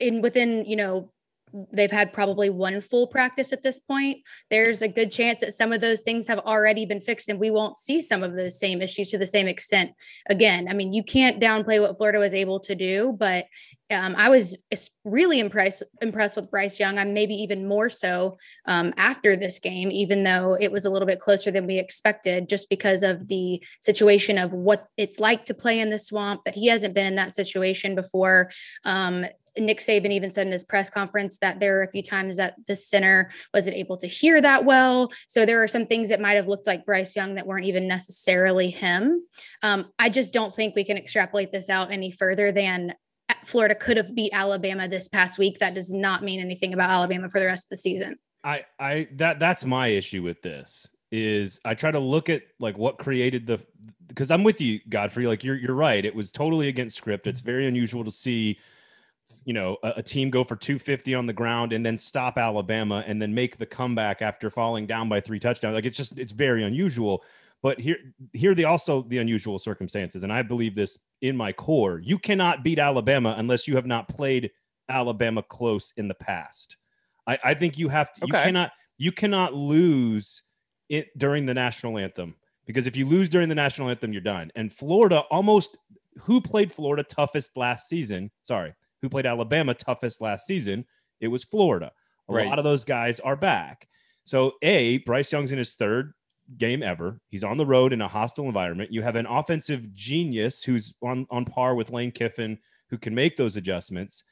in 0.00 0.20
within, 0.20 0.64
you 0.64 0.76
know, 0.76 1.12
they've 1.72 1.90
had 1.90 2.12
probably 2.12 2.50
one 2.50 2.80
full 2.80 3.06
practice 3.06 3.52
at 3.52 3.62
this 3.62 3.80
point. 3.80 4.18
There's 4.50 4.82
a 4.82 4.88
good 4.88 5.10
chance 5.10 5.40
that 5.40 5.54
some 5.54 5.72
of 5.72 5.80
those 5.80 6.00
things 6.00 6.26
have 6.26 6.38
already 6.40 6.86
been 6.86 7.00
fixed 7.00 7.28
and 7.28 7.40
we 7.40 7.50
won't 7.50 7.78
see 7.78 8.00
some 8.00 8.22
of 8.22 8.36
those 8.36 8.58
same 8.58 8.82
issues 8.82 9.10
to 9.10 9.18
the 9.18 9.26
same 9.26 9.48
extent 9.48 9.92
again. 10.28 10.68
I 10.68 10.74
mean, 10.74 10.92
you 10.92 11.02
can't 11.02 11.40
downplay 11.40 11.80
what 11.80 11.96
Florida 11.96 12.18
was 12.18 12.34
able 12.34 12.60
to 12.60 12.74
do, 12.74 13.14
but 13.18 13.46
um, 13.90 14.14
I 14.16 14.28
was 14.28 14.56
really 15.04 15.40
impressed 15.40 15.82
impressed 16.02 16.36
with 16.36 16.50
Bryce 16.50 16.78
Young. 16.78 16.98
I'm 16.98 17.14
maybe 17.14 17.34
even 17.34 17.66
more 17.66 17.88
so 17.88 18.36
um, 18.66 18.92
after 18.98 19.34
this 19.34 19.58
game, 19.58 19.90
even 19.90 20.24
though 20.24 20.56
it 20.60 20.70
was 20.70 20.84
a 20.84 20.90
little 20.90 21.06
bit 21.06 21.20
closer 21.20 21.50
than 21.50 21.66
we 21.66 21.78
expected, 21.78 22.48
just 22.48 22.68
because 22.68 23.02
of 23.02 23.28
the 23.28 23.62
situation 23.80 24.36
of 24.36 24.52
what 24.52 24.86
it's 24.96 25.18
like 25.18 25.46
to 25.46 25.54
play 25.54 25.80
in 25.80 25.88
the 25.88 25.98
swamp. 25.98 26.42
That 26.44 26.54
he 26.54 26.66
hasn't 26.66 26.94
been 26.94 27.06
in 27.06 27.16
that 27.16 27.32
situation 27.32 27.94
before. 27.94 28.50
Um, 28.84 29.24
Nick 29.58 29.78
Saban 29.78 30.10
even 30.10 30.30
said 30.30 30.46
in 30.46 30.52
his 30.52 30.64
press 30.64 30.90
conference 30.90 31.38
that 31.38 31.60
there 31.60 31.78
are 31.78 31.82
a 31.82 31.90
few 31.90 32.02
times 32.02 32.36
that 32.36 32.54
the 32.66 32.76
center 32.76 33.30
wasn't 33.52 33.76
able 33.76 33.96
to 33.98 34.06
hear 34.06 34.40
that 34.40 34.64
well. 34.64 35.10
So 35.26 35.44
there 35.44 35.62
are 35.62 35.68
some 35.68 35.86
things 35.86 36.08
that 36.08 36.20
might 36.20 36.36
have 36.36 36.48
looked 36.48 36.66
like 36.66 36.86
Bryce 36.86 37.16
Young 37.16 37.34
that 37.34 37.46
weren't 37.46 37.66
even 37.66 37.88
necessarily 37.88 38.70
him. 38.70 39.22
Um, 39.62 39.90
I 39.98 40.08
just 40.08 40.32
don't 40.32 40.54
think 40.54 40.74
we 40.74 40.84
can 40.84 40.96
extrapolate 40.96 41.52
this 41.52 41.70
out 41.70 41.90
any 41.90 42.10
further 42.10 42.52
than 42.52 42.94
Florida 43.44 43.74
could 43.74 43.96
have 43.96 44.14
beat 44.14 44.30
Alabama 44.32 44.88
this 44.88 45.08
past 45.08 45.38
week. 45.38 45.58
That 45.58 45.74
does 45.74 45.92
not 45.92 46.22
mean 46.22 46.40
anything 46.40 46.74
about 46.74 46.90
Alabama 46.90 47.28
for 47.28 47.40
the 47.40 47.46
rest 47.46 47.66
of 47.66 47.70
the 47.70 47.76
season. 47.76 48.16
I, 48.44 48.64
I 48.78 49.08
that 49.14 49.40
that's 49.40 49.64
my 49.64 49.88
issue 49.88 50.22
with 50.22 50.42
this 50.42 50.86
is 51.10 51.60
I 51.64 51.74
try 51.74 51.90
to 51.90 51.98
look 51.98 52.28
at 52.28 52.42
like 52.60 52.76
what 52.76 52.98
created 52.98 53.46
the 53.46 53.60
because 54.06 54.30
I'm 54.30 54.44
with 54.44 54.60
you, 54.60 54.80
Godfrey. 54.88 55.26
Like 55.26 55.42
you're 55.42 55.56
you're 55.56 55.74
right. 55.74 56.04
It 56.04 56.14
was 56.14 56.30
totally 56.30 56.68
against 56.68 56.96
script. 56.96 57.26
It's 57.26 57.40
very 57.40 57.66
unusual 57.66 58.04
to 58.04 58.10
see 58.10 58.58
you 59.48 59.54
know 59.54 59.78
a, 59.82 59.94
a, 59.96 60.02
team 60.02 60.28
go 60.28 60.44
for 60.44 60.56
250 60.56 61.14
on 61.14 61.24
the 61.24 61.32
ground 61.32 61.72
and 61.72 61.84
then 61.84 61.96
stop 61.96 62.36
Alabama 62.36 63.02
and 63.06 63.20
then 63.20 63.32
make 63.32 63.56
the 63.56 63.64
comeback 63.64 64.20
after 64.20 64.50
falling 64.50 64.86
down 64.86 65.08
by 65.08 65.22
three 65.22 65.40
touchdowns. 65.40 65.74
Like 65.74 65.86
it's 65.86 65.96
just 65.96 66.18
it's 66.18 66.32
very 66.32 66.64
unusual. 66.64 67.24
But 67.62 67.80
here 67.80 67.96
here 68.34 68.54
the 68.54 68.66
also 68.66 69.06
the 69.08 69.16
unusual 69.16 69.58
circumstances, 69.58 70.22
and 70.22 70.30
I 70.30 70.42
believe 70.42 70.74
this 70.74 70.98
in 71.22 71.34
my 71.34 71.54
core. 71.54 71.98
You 71.98 72.18
cannot 72.18 72.62
beat 72.62 72.78
Alabama 72.78 73.36
unless 73.38 73.66
you 73.66 73.74
have 73.76 73.86
not 73.86 74.06
played 74.06 74.50
Alabama 74.90 75.42
close 75.42 75.94
in 75.96 76.08
the 76.08 76.14
past. 76.14 76.76
I, 77.26 77.38
I 77.42 77.54
think 77.54 77.78
you 77.78 77.88
have 77.88 78.12
to. 78.12 78.24
Okay. 78.24 78.36
You 78.36 78.44
cannot 78.44 78.72
you 78.98 79.12
cannot 79.12 79.54
lose 79.54 80.42
it 80.90 81.16
during 81.16 81.46
the 81.46 81.54
national 81.54 81.96
anthem 81.96 82.34
because 82.66 82.86
if 82.86 82.98
you 82.98 83.06
lose 83.06 83.30
during 83.30 83.48
the 83.48 83.54
national 83.54 83.88
anthem, 83.88 84.12
you're 84.12 84.20
done. 84.20 84.52
And 84.56 84.70
Florida 84.70 85.20
almost 85.30 85.78
who 86.20 86.42
played 86.42 86.70
Florida 86.70 87.02
toughest 87.02 87.56
last 87.56 87.88
season? 87.88 88.30
Sorry, 88.42 88.74
who 89.02 89.08
played 89.08 89.26
Alabama 89.26 89.74
toughest 89.74 90.20
last 90.20 90.46
season, 90.46 90.84
it 91.20 91.28
was 91.28 91.44
Florida. 91.44 91.92
A 92.28 92.32
right. 92.34 92.46
lot 92.46 92.58
of 92.58 92.64
those 92.64 92.84
guys 92.84 93.20
are 93.20 93.36
back. 93.36 93.88
So, 94.24 94.52
A, 94.62 94.98
Bryce 94.98 95.32
Young's 95.32 95.52
in 95.52 95.58
his 95.58 95.74
third 95.74 96.12
game 96.56 96.82
ever. 96.82 97.20
He's 97.28 97.44
on 97.44 97.56
the 97.56 97.66
road 97.66 97.92
in 97.92 98.00
a 98.00 98.08
hostile 98.08 98.46
environment. 98.46 98.92
You 98.92 99.02
have 99.02 99.16
an 99.16 99.26
offensive 99.26 99.94
genius 99.94 100.62
who's 100.62 100.94
on, 101.02 101.26
on 101.30 101.44
par 101.44 101.74
with 101.74 101.90
Lane 101.90 102.10
Kiffin 102.10 102.58
who 102.90 102.98
can 102.98 103.14
make 103.14 103.36
those 103.36 103.56
adjustments. 103.56 104.24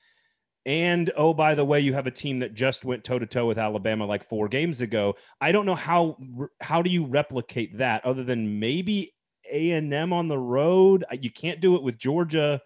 And 0.64 1.12
oh, 1.16 1.32
by 1.32 1.54
the 1.54 1.64
way, 1.64 1.80
you 1.80 1.94
have 1.94 2.08
a 2.08 2.12
team 2.12 2.40
that 2.40 2.54
just 2.54 2.84
went 2.84 3.04
toe 3.04 3.18
to 3.18 3.26
toe 3.26 3.46
with 3.46 3.58
Alabama 3.58 4.04
like 4.04 4.28
four 4.28 4.48
games 4.48 4.80
ago. 4.80 5.14
I 5.40 5.52
don't 5.52 5.66
know 5.66 5.76
how 5.76 6.16
how 6.60 6.82
do 6.82 6.90
you 6.90 7.06
replicate 7.06 7.78
that 7.78 8.04
other 8.04 8.24
than 8.24 8.58
maybe 8.58 9.12
A 9.50 9.70
and 9.72 9.94
M 9.94 10.12
on 10.12 10.26
the 10.26 10.38
road. 10.38 11.04
You 11.20 11.30
can't 11.30 11.60
do 11.60 11.76
it 11.76 11.84
with 11.84 11.98
Georgia 11.98 12.60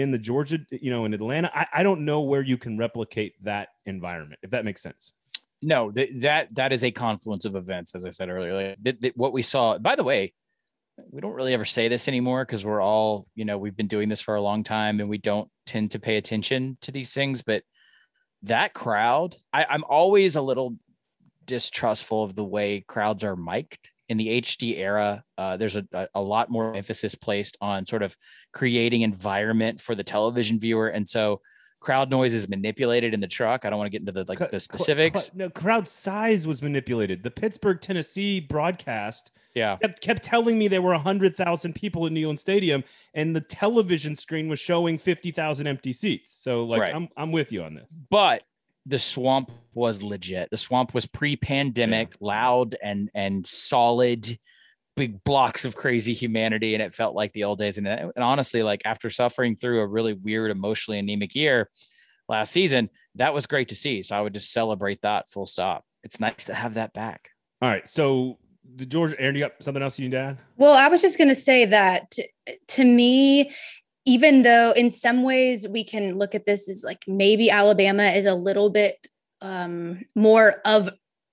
in 0.00 0.10
the 0.10 0.18
Georgia, 0.18 0.58
you 0.70 0.90
know, 0.90 1.04
in 1.04 1.14
Atlanta. 1.14 1.50
I, 1.54 1.66
I 1.74 1.82
don't 1.82 2.04
know 2.04 2.20
where 2.20 2.42
you 2.42 2.58
can 2.58 2.78
replicate 2.78 3.34
that 3.42 3.68
environment, 3.86 4.40
if 4.42 4.50
that 4.50 4.64
makes 4.64 4.82
sense. 4.82 5.12
No, 5.62 5.90
th- 5.90 6.10
that 6.22 6.54
that 6.54 6.72
is 6.72 6.84
a 6.84 6.90
confluence 6.90 7.44
of 7.44 7.54
events, 7.54 7.94
as 7.94 8.04
I 8.04 8.10
said 8.10 8.28
earlier. 8.28 8.76
Like, 8.82 9.12
what 9.14 9.32
we 9.32 9.42
saw, 9.42 9.78
by 9.78 9.94
the 9.94 10.04
way, 10.04 10.32
we 11.10 11.20
don't 11.20 11.34
really 11.34 11.54
ever 11.54 11.64
say 11.64 11.88
this 11.88 12.08
anymore 12.08 12.44
because 12.44 12.64
we're 12.64 12.82
all, 12.82 13.26
you 13.34 13.44
know, 13.44 13.58
we've 13.58 13.76
been 13.76 13.86
doing 13.86 14.08
this 14.08 14.20
for 14.20 14.34
a 14.34 14.42
long 14.42 14.64
time 14.64 15.00
and 15.00 15.08
we 15.08 15.18
don't 15.18 15.48
tend 15.66 15.90
to 15.92 15.98
pay 15.98 16.16
attention 16.16 16.76
to 16.82 16.92
these 16.92 17.12
things. 17.12 17.42
But 17.42 17.62
that 18.42 18.74
crowd, 18.74 19.36
I, 19.52 19.66
I'm 19.68 19.84
always 19.84 20.36
a 20.36 20.42
little 20.42 20.76
distrustful 21.46 22.24
of 22.24 22.34
the 22.34 22.44
way 22.44 22.84
crowds 22.86 23.24
are 23.24 23.36
mic'd 23.36 23.90
in 24.10 24.16
the 24.16 24.42
HD 24.42 24.76
era, 24.78 25.22
uh, 25.38 25.56
there's 25.56 25.76
a, 25.76 25.86
a 26.14 26.20
lot 26.20 26.50
more 26.50 26.74
emphasis 26.74 27.14
placed 27.14 27.56
on 27.60 27.86
sort 27.86 28.02
of 28.02 28.16
creating 28.52 29.02
environment 29.02 29.80
for 29.80 29.94
the 29.94 30.04
television 30.04 30.58
viewer. 30.58 30.88
And 30.88 31.06
so 31.06 31.40
crowd 31.80 32.10
noise 32.10 32.34
is 32.34 32.48
manipulated 32.48 33.14
in 33.14 33.20
the 33.20 33.26
truck. 33.26 33.64
I 33.64 33.70
don't 33.70 33.78
want 33.78 33.86
to 33.86 33.90
get 33.90 34.00
into 34.00 34.12
the 34.12 34.24
like 34.28 34.50
the 34.50 34.60
specifics. 34.60 35.32
no, 35.34 35.50
crowd 35.50 35.88
size 35.88 36.46
was 36.46 36.62
manipulated. 36.62 37.22
The 37.22 37.30
Pittsburgh, 37.30 37.80
Tennessee 37.80 38.40
broadcast 38.40 39.32
yeah 39.54 39.76
kept, 39.78 40.00
kept 40.00 40.22
telling 40.22 40.56
me 40.56 40.68
there 40.68 40.82
were 40.82 40.92
100,000 40.92 41.74
people 41.74 42.06
in 42.06 42.14
Neyland 42.14 42.38
Stadium 42.38 42.84
and 43.14 43.34
the 43.34 43.40
television 43.40 44.14
screen 44.14 44.48
was 44.48 44.60
showing 44.60 44.96
50,000 44.96 45.66
empty 45.66 45.92
seats. 45.92 46.32
So 46.32 46.64
like 46.64 46.80
right. 46.80 46.94
I'm 46.94 47.08
I'm 47.16 47.32
with 47.32 47.50
you 47.50 47.62
on 47.64 47.74
this. 47.74 47.92
But 48.10 48.44
the 48.86 48.98
swamp 48.98 49.50
was 49.74 50.02
legit. 50.02 50.50
The 50.50 50.56
swamp 50.56 50.94
was 50.94 51.06
pre-pandemic, 51.06 52.08
yeah. 52.20 52.26
loud 52.26 52.76
and 52.82 53.10
and 53.14 53.46
solid, 53.46 54.38
big 55.00 55.24
blocks 55.24 55.64
of 55.64 55.76
crazy 55.76 56.12
humanity, 56.12 56.74
and 56.74 56.82
it 56.82 56.92
felt 56.92 57.14
like 57.14 57.32
the 57.32 57.44
old 57.44 57.58
days. 57.58 57.78
And, 57.78 57.88
and 57.88 58.12
honestly, 58.18 58.62
like 58.62 58.82
after 58.84 59.08
suffering 59.08 59.56
through 59.56 59.80
a 59.80 59.86
really 59.86 60.12
weird, 60.12 60.50
emotionally 60.50 60.98
anemic 60.98 61.34
year 61.34 61.70
last 62.28 62.52
season, 62.52 62.90
that 63.14 63.32
was 63.32 63.46
great 63.46 63.68
to 63.68 63.74
see. 63.74 64.02
So 64.02 64.14
I 64.14 64.20
would 64.20 64.34
just 64.34 64.52
celebrate 64.52 65.00
that. 65.00 65.26
Full 65.30 65.46
stop. 65.46 65.86
It's 66.04 66.20
nice 66.20 66.44
to 66.44 66.54
have 66.54 66.74
that 66.74 66.92
back. 66.92 67.30
All 67.62 67.70
right, 67.70 67.88
so 67.88 68.36
the 68.76 68.84
George, 68.84 69.14
Aaron, 69.18 69.34
you 69.36 69.40
got 69.40 69.52
something 69.60 69.82
else 69.82 69.98
you 69.98 70.06
need 70.06 70.14
to 70.14 70.20
add? 70.20 70.38
Well, 70.58 70.74
I 70.74 70.88
was 70.88 71.00
just 71.00 71.16
going 71.16 71.28
to 71.28 71.34
say 71.34 71.64
that 71.64 72.12
to 72.68 72.84
me, 72.84 73.52
even 74.04 74.42
though 74.42 74.72
in 74.72 74.90
some 74.90 75.22
ways 75.22 75.66
we 75.66 75.82
can 75.82 76.18
look 76.18 76.34
at 76.34 76.44
this 76.44 76.68
as 76.68 76.84
like 76.84 77.00
maybe 77.06 77.48
Alabama 77.48 78.04
is 78.10 78.26
a 78.26 78.34
little 78.34 78.68
bit 78.68 79.06
um, 79.40 80.02
more 80.14 80.60
of 80.66 80.90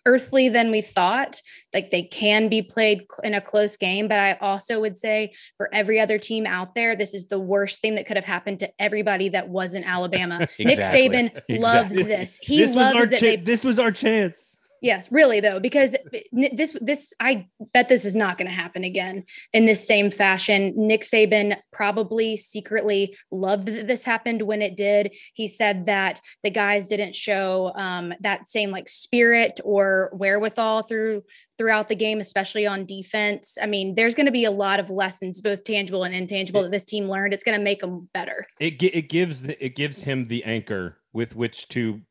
earthly 0.07 0.47
than 0.47 0.71
we 0.71 0.81
thought. 0.81 1.39
Like 1.73 1.91
they 1.91 2.03
can 2.03 2.47
be 2.47 2.61
played 2.61 3.05
in 3.23 3.33
a 3.33 3.41
close 3.41 3.75
game, 3.75 4.07
but 4.07 4.19
I 4.19 4.37
also 4.39 4.79
would 4.79 4.97
say 4.97 5.33
for 5.57 5.69
every 5.73 5.99
other 5.99 6.17
team 6.17 6.47
out 6.47 6.73
there, 6.73 6.95
this 6.95 7.13
is 7.13 7.27
the 7.27 7.37
worst 7.39 7.81
thing 7.81 7.95
that 7.95 8.07
could 8.07 8.15
have 8.15 8.25
happened 8.25 8.59
to 8.61 8.71
everybody 8.79 9.29
that 9.29 9.49
wasn't 9.49 9.85
Alabama. 9.85 10.39
exactly. 10.59 10.65
Nick 10.65 10.79
Saban 10.79 11.61
loves 11.61 11.93
this. 11.93 12.39
He 12.41 12.59
this 12.59 12.73
loves 12.73 13.09
that 13.09 13.19
cha- 13.19 13.25
they, 13.25 13.35
This 13.35 13.63
was 13.63 13.77
our 13.77 13.91
chance. 13.91 14.56
Yes, 14.81 15.11
really 15.11 15.39
though, 15.39 15.59
because 15.59 15.95
this 16.31 16.75
this 16.81 17.13
I 17.19 17.47
bet 17.73 17.89
this 17.89 18.05
is 18.05 18.15
not 18.15 18.37
going 18.37 18.49
to 18.49 18.53
happen 18.53 18.83
again 18.83 19.23
in 19.53 19.65
this 19.65 19.85
same 19.85 20.11
fashion. 20.11 20.73
Nick 20.75 21.01
Saban 21.01 21.57
probably 21.71 22.37
secretly 22.37 23.15
loved 23.31 23.67
that 23.67 23.87
this 23.87 24.05
happened 24.05 24.41
when 24.43 24.61
it 24.61 24.77
did. 24.77 25.15
He 25.33 25.47
said 25.47 25.85
that 25.85 26.21
the 26.43 26.49
guys 26.49 26.87
didn't 26.87 27.15
show 27.15 27.71
um, 27.75 28.13
that 28.21 28.47
same 28.47 28.71
like 28.71 28.89
spirit 28.89 29.59
or 29.63 30.11
wherewithal 30.13 30.83
through 30.83 31.23
throughout 31.57 31.89
the 31.89 31.95
game, 31.95 32.19
especially 32.19 32.67
on 32.67 32.85
defense. 32.85 33.57
I 33.61 33.65
mean, 33.65 33.95
there's 33.95 34.13
going 34.13 34.27
to 34.27 34.31
be 34.31 34.45
a 34.45 34.51
lot 34.51 34.79
of 34.79 34.89
lessons, 34.89 35.41
both 35.41 35.63
tangible 35.63 36.03
and 36.03 36.13
intangible, 36.13 36.61
it, 36.61 36.63
that 36.63 36.71
this 36.71 36.85
team 36.85 37.09
learned. 37.09 37.33
It's 37.33 37.43
going 37.43 37.57
to 37.57 37.63
make 37.63 37.81
them 37.81 38.09
better. 38.13 38.45
It 38.59 38.81
it 38.81 39.09
gives 39.09 39.43
it 39.43 39.75
gives 39.75 40.01
him 40.01 40.27
the 40.27 40.43
anchor 40.43 40.97
with 41.13 41.35
which 41.35 41.67
to 41.69 42.01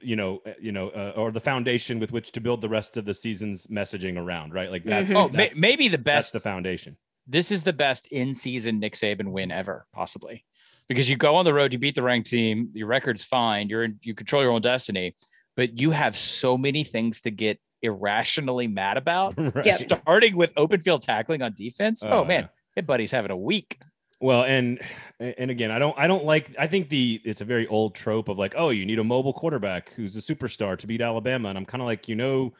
you 0.00 0.16
know, 0.16 0.40
uh, 0.46 0.52
you 0.60 0.72
know, 0.72 0.88
uh, 0.90 1.12
or 1.16 1.30
the 1.30 1.40
foundation 1.40 1.98
with 1.98 2.12
which 2.12 2.32
to 2.32 2.40
build 2.40 2.60
the 2.60 2.68
rest 2.68 2.96
of 2.96 3.04
the 3.04 3.14
season's 3.14 3.66
messaging 3.66 4.18
around, 4.18 4.54
right? 4.54 4.70
Like 4.70 4.84
that's, 4.84 5.08
mm-hmm. 5.08 5.16
oh, 5.16 5.28
that's, 5.28 5.58
maybe 5.58 5.88
the 5.88 5.98
best 5.98 6.32
the 6.32 6.40
foundation. 6.40 6.96
This 7.26 7.50
is 7.50 7.62
the 7.62 7.72
best 7.72 8.12
in-season 8.12 8.78
Nick 8.80 8.94
Saban 8.94 9.30
win 9.30 9.50
ever, 9.50 9.86
possibly, 9.94 10.44
because 10.88 11.08
you 11.08 11.16
go 11.16 11.36
on 11.36 11.44
the 11.44 11.54
road, 11.54 11.72
you 11.72 11.78
beat 11.78 11.94
the 11.94 12.02
ranked 12.02 12.28
team, 12.28 12.70
your 12.74 12.86
record's 12.86 13.24
fine, 13.24 13.68
you're 13.68 13.84
in, 13.84 13.98
you 14.02 14.14
control 14.14 14.42
your 14.42 14.52
own 14.52 14.60
destiny, 14.60 15.14
but 15.56 15.80
you 15.80 15.90
have 15.90 16.16
so 16.16 16.58
many 16.58 16.84
things 16.84 17.22
to 17.22 17.30
get 17.30 17.58
irrationally 17.80 18.66
mad 18.66 18.96
about. 18.96 19.34
right. 19.54 19.64
Starting 19.64 20.36
with 20.36 20.52
open 20.56 20.80
field 20.80 21.02
tackling 21.02 21.42
on 21.42 21.54
defense. 21.54 22.04
Oh, 22.04 22.20
oh 22.20 22.24
man, 22.24 22.42
yeah. 22.42 22.48
hey 22.76 22.82
buddy's 22.82 23.10
having 23.10 23.30
a 23.30 23.36
week. 23.36 23.78
Well, 24.20 24.44
and 24.44 24.80
and 25.20 25.50
again, 25.50 25.70
I 25.70 25.78
don't 25.78 25.98
I 25.98 26.06
don't 26.06 26.24
like 26.24 26.54
I 26.58 26.66
think 26.66 26.88
the 26.88 27.20
it's 27.24 27.40
a 27.40 27.44
very 27.44 27.66
old 27.66 27.94
trope 27.94 28.28
of 28.28 28.38
like, 28.38 28.54
oh, 28.56 28.70
you 28.70 28.86
need 28.86 28.98
a 28.98 29.04
mobile 29.04 29.32
quarterback 29.32 29.92
who's 29.94 30.16
a 30.16 30.20
superstar 30.20 30.78
to 30.78 30.86
beat 30.86 31.00
Alabama. 31.00 31.48
And 31.48 31.58
I'm 31.58 31.66
kind 31.66 31.82
of 31.82 31.86
like, 31.86 32.08
you 32.08 32.14
know 32.14 32.52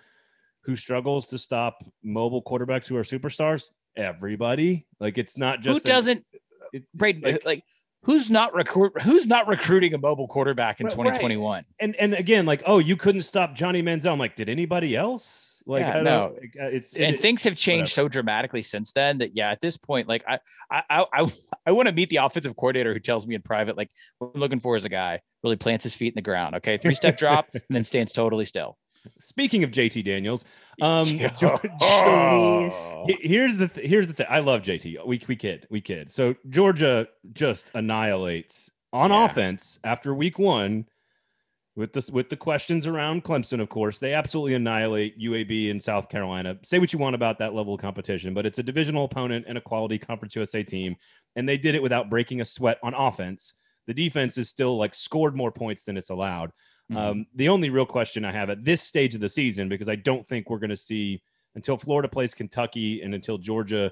who 0.62 0.76
struggles 0.76 1.26
to 1.28 1.38
stop 1.38 1.84
mobile 2.02 2.42
quarterbacks 2.42 2.86
who 2.86 2.96
are 2.96 3.02
superstars? 3.02 3.70
Everybody. 3.96 4.86
Like 4.98 5.18
it's 5.18 5.38
not 5.38 5.60
just 5.60 5.82
who 5.82 5.88
doesn't 5.88 6.24
it, 6.72 6.84
Braden, 6.94 7.22
like, 7.22 7.44
like 7.44 7.64
who's 8.02 8.30
not 8.30 8.54
recruit 8.54 9.00
who's 9.02 9.26
not 9.26 9.46
recruiting 9.48 9.94
a 9.94 9.98
mobile 9.98 10.28
quarterback 10.28 10.80
in 10.80 10.86
right, 10.86 10.92
2021 10.92 11.54
right. 11.54 11.64
and 11.80 11.96
and 11.96 12.14
again 12.14 12.46
like 12.46 12.62
oh 12.66 12.78
you 12.78 12.96
couldn't 12.96 13.22
stop 13.22 13.54
johnny 13.54 13.82
manziel 13.82 14.12
i'm 14.12 14.18
like 14.18 14.36
did 14.36 14.48
anybody 14.48 14.94
else 14.94 15.53
like 15.66 15.80
yeah, 15.80 16.00
no, 16.02 16.36
uh, 16.60 16.66
it's 16.66 16.94
it, 16.94 17.02
and 17.02 17.18
things 17.18 17.42
have 17.44 17.56
changed 17.56 17.92
whatever. 17.92 18.08
so 18.08 18.08
dramatically 18.08 18.62
since 18.62 18.92
then 18.92 19.18
that 19.18 19.34
yeah, 19.34 19.50
at 19.50 19.60
this 19.60 19.76
point, 19.78 20.08
like 20.08 20.22
I 20.28 20.38
I 20.70 21.06
I 21.12 21.32
I 21.66 21.72
want 21.72 21.88
to 21.88 21.94
meet 21.94 22.10
the 22.10 22.16
offensive 22.16 22.54
coordinator 22.56 22.92
who 22.92 23.00
tells 23.00 23.26
me 23.26 23.34
in 23.34 23.42
private, 23.42 23.76
like 23.76 23.90
what 24.18 24.32
I'm 24.34 24.40
looking 24.40 24.60
for 24.60 24.76
is 24.76 24.84
a 24.84 24.90
guy 24.90 25.20
really 25.42 25.56
plants 25.56 25.84
his 25.84 25.94
feet 25.94 26.08
in 26.08 26.16
the 26.16 26.22
ground. 26.22 26.54
Okay, 26.56 26.76
three 26.76 26.94
step 26.94 27.16
drop 27.16 27.48
and 27.54 27.62
then 27.70 27.84
stands 27.84 28.12
totally 28.12 28.44
still. 28.44 28.76
Speaking 29.18 29.64
of 29.64 29.70
JT 29.70 30.04
Daniels, 30.04 30.44
um, 30.80 31.06
oh. 31.82 32.68
here's 33.20 33.56
the 33.56 33.68
th- 33.68 33.86
here's 33.86 34.08
the 34.08 34.14
thing. 34.14 34.26
I 34.28 34.40
love 34.40 34.62
JT. 34.62 35.06
We 35.06 35.22
we 35.26 35.36
kid, 35.36 35.66
we 35.70 35.80
kid. 35.80 36.10
So 36.10 36.34
Georgia 36.50 37.08
just 37.32 37.70
annihilates 37.74 38.70
on 38.92 39.10
yeah. 39.10 39.24
offense 39.24 39.78
after 39.82 40.14
week 40.14 40.38
one 40.38 40.86
with 41.76 41.92
this 41.92 42.08
with 42.10 42.28
the 42.28 42.36
questions 42.36 42.86
around 42.86 43.24
Clemson, 43.24 43.60
of 43.60 43.68
course, 43.68 43.98
they 43.98 44.14
absolutely 44.14 44.54
annihilate 44.54 45.18
UAB 45.18 45.70
in 45.70 45.80
South 45.80 46.08
Carolina. 46.08 46.56
Say 46.62 46.78
what 46.78 46.92
you 46.92 46.98
want 46.98 47.16
about 47.16 47.38
that 47.40 47.54
level 47.54 47.74
of 47.74 47.80
competition, 47.80 48.32
but 48.32 48.46
it's 48.46 48.60
a 48.60 48.62
divisional 48.62 49.04
opponent 49.04 49.46
and 49.48 49.58
a 49.58 49.60
quality 49.60 49.98
Conference 49.98 50.36
USA 50.36 50.62
team, 50.62 50.94
and 51.34 51.48
they 51.48 51.58
did 51.58 51.74
it 51.74 51.82
without 51.82 52.08
breaking 52.08 52.40
a 52.40 52.44
sweat 52.44 52.78
on 52.82 52.94
offense. 52.94 53.54
The 53.86 53.94
defense 53.94 54.38
is 54.38 54.48
still 54.48 54.78
like 54.78 54.94
scored 54.94 55.36
more 55.36 55.50
points 55.50 55.84
than 55.84 55.96
it's 55.96 56.10
allowed. 56.10 56.50
Mm-hmm. 56.92 56.96
Um, 56.96 57.26
the 57.34 57.48
only 57.48 57.70
real 57.70 57.86
question 57.86 58.24
I 58.24 58.32
have 58.32 58.50
at 58.50 58.64
this 58.64 58.82
stage 58.82 59.14
of 59.14 59.20
the 59.20 59.28
season, 59.28 59.68
because 59.68 59.88
I 59.88 59.96
don't 59.96 60.26
think 60.26 60.48
we're 60.48 60.58
going 60.58 60.70
to 60.70 60.76
see 60.76 61.22
until 61.56 61.76
Florida 61.76 62.08
plays 62.08 62.34
Kentucky 62.34 63.02
and 63.02 63.14
until 63.14 63.38
Georgia, 63.38 63.90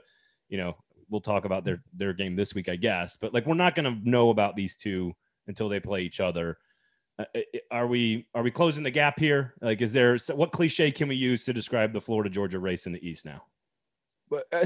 you 0.48 0.58
know, 0.58 0.76
we'll 1.08 1.20
talk 1.20 1.44
about 1.44 1.64
their 1.64 1.82
their 1.92 2.12
game 2.12 2.36
this 2.36 2.54
week, 2.54 2.68
I 2.68 2.76
guess. 2.76 3.16
But 3.20 3.34
like, 3.34 3.44
we're 3.44 3.54
not 3.54 3.74
going 3.74 3.92
to 3.92 4.08
know 4.08 4.30
about 4.30 4.54
these 4.54 4.76
two 4.76 5.14
until 5.48 5.68
they 5.68 5.80
play 5.80 6.02
each 6.02 6.20
other. 6.20 6.58
Uh, 7.18 7.24
are 7.70 7.86
we 7.86 8.26
are 8.34 8.42
we 8.42 8.50
closing 8.50 8.82
the 8.82 8.90
gap 8.90 9.18
here? 9.18 9.54
Like, 9.60 9.82
is 9.82 9.92
there 9.92 10.16
what 10.34 10.52
cliche 10.52 10.90
can 10.90 11.08
we 11.08 11.16
use 11.16 11.44
to 11.44 11.52
describe 11.52 11.92
the 11.92 12.00
Florida 12.00 12.30
Georgia 12.30 12.58
race 12.58 12.86
in 12.86 12.92
the 12.92 13.06
East 13.06 13.24
now? 13.24 13.42
Uh, 14.32 14.64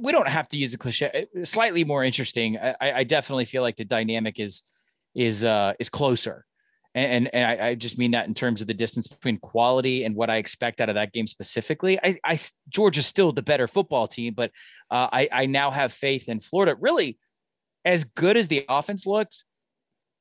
we 0.00 0.10
don't 0.10 0.28
have 0.28 0.48
to 0.48 0.56
use 0.56 0.74
a 0.74 0.78
cliche. 0.78 1.26
Uh, 1.36 1.44
slightly 1.44 1.84
more 1.84 2.02
interesting. 2.02 2.58
I, 2.58 2.76
I 2.80 3.04
definitely 3.04 3.44
feel 3.44 3.62
like 3.62 3.76
the 3.76 3.84
dynamic 3.84 4.40
is 4.40 4.62
is 5.14 5.44
uh, 5.44 5.74
is 5.78 5.88
closer, 5.88 6.44
and, 6.96 7.32
and 7.32 7.60
I, 7.60 7.68
I, 7.68 7.74
just 7.76 7.96
mean 7.96 8.10
that 8.10 8.26
in 8.26 8.34
terms 8.34 8.60
of 8.60 8.66
the 8.66 8.74
distance 8.74 9.06
between 9.06 9.38
quality 9.38 10.04
and 10.04 10.16
what 10.16 10.30
I 10.30 10.36
expect 10.36 10.80
out 10.80 10.88
of 10.88 10.96
that 10.96 11.12
game 11.12 11.28
specifically. 11.28 11.98
I, 12.02 12.16
I 12.24 12.38
Georgia's 12.68 13.06
still 13.06 13.30
the 13.30 13.42
better 13.42 13.68
football 13.68 14.08
team, 14.08 14.34
but 14.34 14.50
uh, 14.90 15.08
I, 15.12 15.28
I 15.30 15.46
now 15.46 15.70
have 15.70 15.92
faith 15.92 16.28
in 16.28 16.40
Florida. 16.40 16.74
Really, 16.80 17.18
as 17.84 18.04
good 18.04 18.36
as 18.36 18.48
the 18.48 18.64
offense 18.68 19.06
looks, 19.06 19.44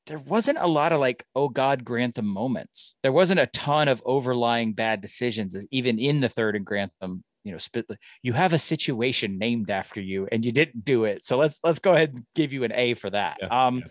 there 0.07 0.19
wasn't 0.19 0.57
a 0.59 0.67
lot 0.67 0.91
of 0.91 0.99
like, 0.99 1.25
oh 1.35 1.49
God, 1.49 1.83
Grantham 1.83 2.25
moments. 2.25 2.95
There 3.03 3.11
wasn't 3.11 3.39
a 3.39 3.47
ton 3.47 3.87
of 3.87 4.01
overlying 4.05 4.73
bad 4.73 5.01
decisions, 5.01 5.55
even 5.71 5.99
in 5.99 6.19
the 6.19 6.29
third 6.29 6.55
and 6.55 6.65
Grantham. 6.65 7.23
You 7.43 7.51
know, 7.51 7.57
spit, 7.57 7.85
you 8.21 8.31
have 8.33 8.53
a 8.53 8.59
situation 8.59 9.37
named 9.37 9.69
after 9.69 9.99
you, 9.99 10.27
and 10.31 10.45
you 10.45 10.51
didn't 10.53 10.85
do 10.85 11.03
it. 11.03 11.25
So 11.25 11.37
let's 11.37 11.59
let's 11.63 11.79
go 11.79 11.93
ahead 11.93 12.13
and 12.13 12.25
give 12.35 12.53
you 12.53 12.63
an 12.63 12.71
A 12.73 12.93
for 12.93 13.09
that. 13.09 13.37
Yeah, 13.41 13.65
um, 13.67 13.79
yeah. 13.79 13.85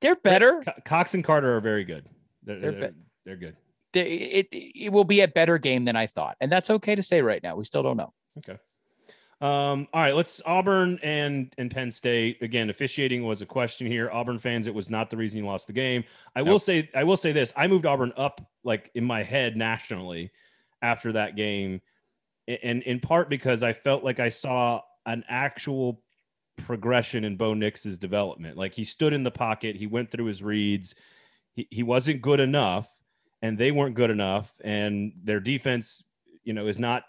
they're 0.00 0.16
better. 0.16 0.64
Cox 0.86 1.12
and 1.12 1.22
Carter 1.22 1.54
are 1.56 1.60
very 1.60 1.84
good. 1.84 2.06
They're 2.42 2.60
they're, 2.60 2.72
they're, 2.72 2.94
they're 3.26 3.36
good. 3.36 3.56
it 3.94 4.48
it 4.50 4.92
will 4.92 5.04
be 5.04 5.20
a 5.20 5.28
better 5.28 5.58
game 5.58 5.84
than 5.84 5.96
I 5.96 6.06
thought, 6.06 6.36
and 6.40 6.50
that's 6.50 6.70
okay 6.70 6.94
to 6.94 7.02
say 7.02 7.20
right 7.20 7.42
now. 7.42 7.56
We 7.56 7.64
still 7.64 7.82
don't 7.82 7.98
know. 7.98 8.14
Okay. 8.38 8.58
Um, 9.42 9.88
all 9.92 10.00
right, 10.00 10.14
let's 10.14 10.40
Auburn 10.46 11.00
and 11.02 11.52
and 11.58 11.68
Penn 11.68 11.90
State 11.90 12.40
again. 12.42 12.70
Officiating 12.70 13.26
was 13.26 13.42
a 13.42 13.46
question 13.46 13.88
here. 13.88 14.08
Auburn 14.12 14.38
fans, 14.38 14.68
it 14.68 14.74
was 14.74 14.88
not 14.88 15.10
the 15.10 15.16
reason 15.16 15.36
you 15.38 15.44
lost 15.44 15.66
the 15.66 15.72
game. 15.72 16.04
I 16.36 16.42
will 16.42 16.60
say, 16.60 16.88
I 16.94 17.02
will 17.02 17.16
say 17.16 17.32
this: 17.32 17.52
I 17.56 17.66
moved 17.66 17.84
Auburn 17.84 18.12
up 18.16 18.40
like 18.62 18.92
in 18.94 19.04
my 19.04 19.24
head 19.24 19.56
nationally 19.56 20.30
after 20.80 21.10
that 21.14 21.34
game, 21.34 21.80
and 22.46 22.84
in 22.84 23.00
part 23.00 23.28
because 23.28 23.64
I 23.64 23.72
felt 23.72 24.04
like 24.04 24.20
I 24.20 24.28
saw 24.28 24.80
an 25.06 25.24
actual 25.28 26.00
progression 26.58 27.24
in 27.24 27.36
Bo 27.36 27.52
Nix's 27.52 27.98
development. 27.98 28.56
Like 28.56 28.74
he 28.74 28.84
stood 28.84 29.12
in 29.12 29.24
the 29.24 29.30
pocket, 29.32 29.74
he 29.74 29.88
went 29.88 30.12
through 30.12 30.26
his 30.26 30.40
reads, 30.40 30.94
he, 31.54 31.66
he 31.68 31.82
wasn't 31.82 32.22
good 32.22 32.38
enough, 32.38 32.88
and 33.40 33.58
they 33.58 33.72
weren't 33.72 33.96
good 33.96 34.10
enough, 34.10 34.52
and 34.62 35.12
their 35.24 35.40
defense, 35.40 36.04
you 36.44 36.52
know, 36.52 36.68
is 36.68 36.78
not 36.78 37.02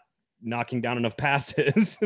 knocking 0.44 0.82
down 0.82 0.98
enough 0.98 1.18
passes, 1.18 1.98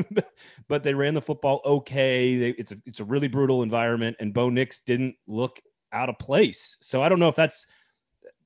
but 0.68 0.84
they 0.84 0.94
ran 0.94 1.14
the 1.14 1.22
football 1.22 1.62
okay. 1.66 2.38
They, 2.38 2.50
it's 2.50 2.72
a 2.72 2.78
it's 2.86 3.00
a 3.00 3.06
really 3.06 3.28
brutal 3.28 3.64
environment, 3.64 4.18
and 4.20 4.34
Bo 4.34 4.50
Nix 4.50 4.80
didn't 4.82 5.16
look 5.28 5.60
out 5.92 6.10
of 6.10 6.20
place. 6.20 6.78
So 6.82 7.02
I 7.02 7.10
don't 7.10 7.20
know 7.20 7.30
if 7.30 7.36
that's 7.36 7.68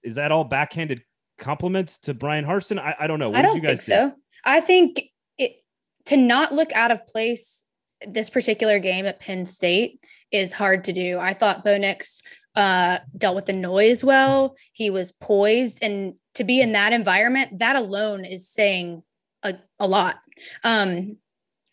is 0.04 0.16
that 0.16 0.32
all 0.32 0.44
backhanded 0.44 1.04
compliments 1.38 1.98
to 2.00 2.14
Brian 2.14 2.46
Harsin. 2.46 2.80
I, 2.80 2.96
I 3.00 3.08
don't 3.08 3.20
know. 3.20 3.30
What 3.30 3.40
I 3.40 3.42
don't 3.42 3.56
you 3.56 3.62
guys 3.62 3.86
think 3.86 4.00
so. 4.00 4.14
I 4.46 4.62
think 4.62 5.02
it 5.38 5.58
to 6.06 6.18
not 6.18 6.54
look 6.54 6.72
out 6.74 6.92
of 6.92 7.06
place 7.08 7.66
this 8.08 8.30
particular 8.30 8.80
game 8.80 9.06
at 9.06 9.20
Penn 9.20 9.46
State 9.46 10.04
is 10.32 10.54
hard 10.54 10.84
to 10.86 10.94
do. 10.94 11.20
I 11.20 11.34
thought 11.34 11.64
Bo 11.64 11.78
Nix 11.78 12.24
uh, 12.56 13.00
dealt 13.18 13.36
with 13.36 13.46
the 13.46 13.54
noise 13.54 14.04
well. 14.04 14.56
He 14.74 14.90
was 14.90 15.12
poised, 15.12 15.80
and 15.82 16.16
to 16.36 16.44
be 16.44 16.62
in 16.62 16.72
that 16.72 16.94
environment, 16.94 17.60
that 17.60 17.76
alone 17.76 18.26
is 18.26 18.50
saying 18.50 19.04
a, 19.44 19.56
a 19.80 19.88
lot. 19.88 20.20
Um, 20.64 21.18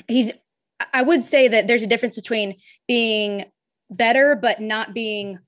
he's, 0.07 0.33
I 0.93 1.03
would 1.03 1.25
say 1.25 1.49
that 1.49 1.67
there's 1.67 1.83
a 1.83 1.89
difference 1.89 2.17
between 2.17 2.57
being 2.87 3.45
better, 3.91 4.37
but 4.37 4.61
not 4.61 4.95
being 4.95 5.39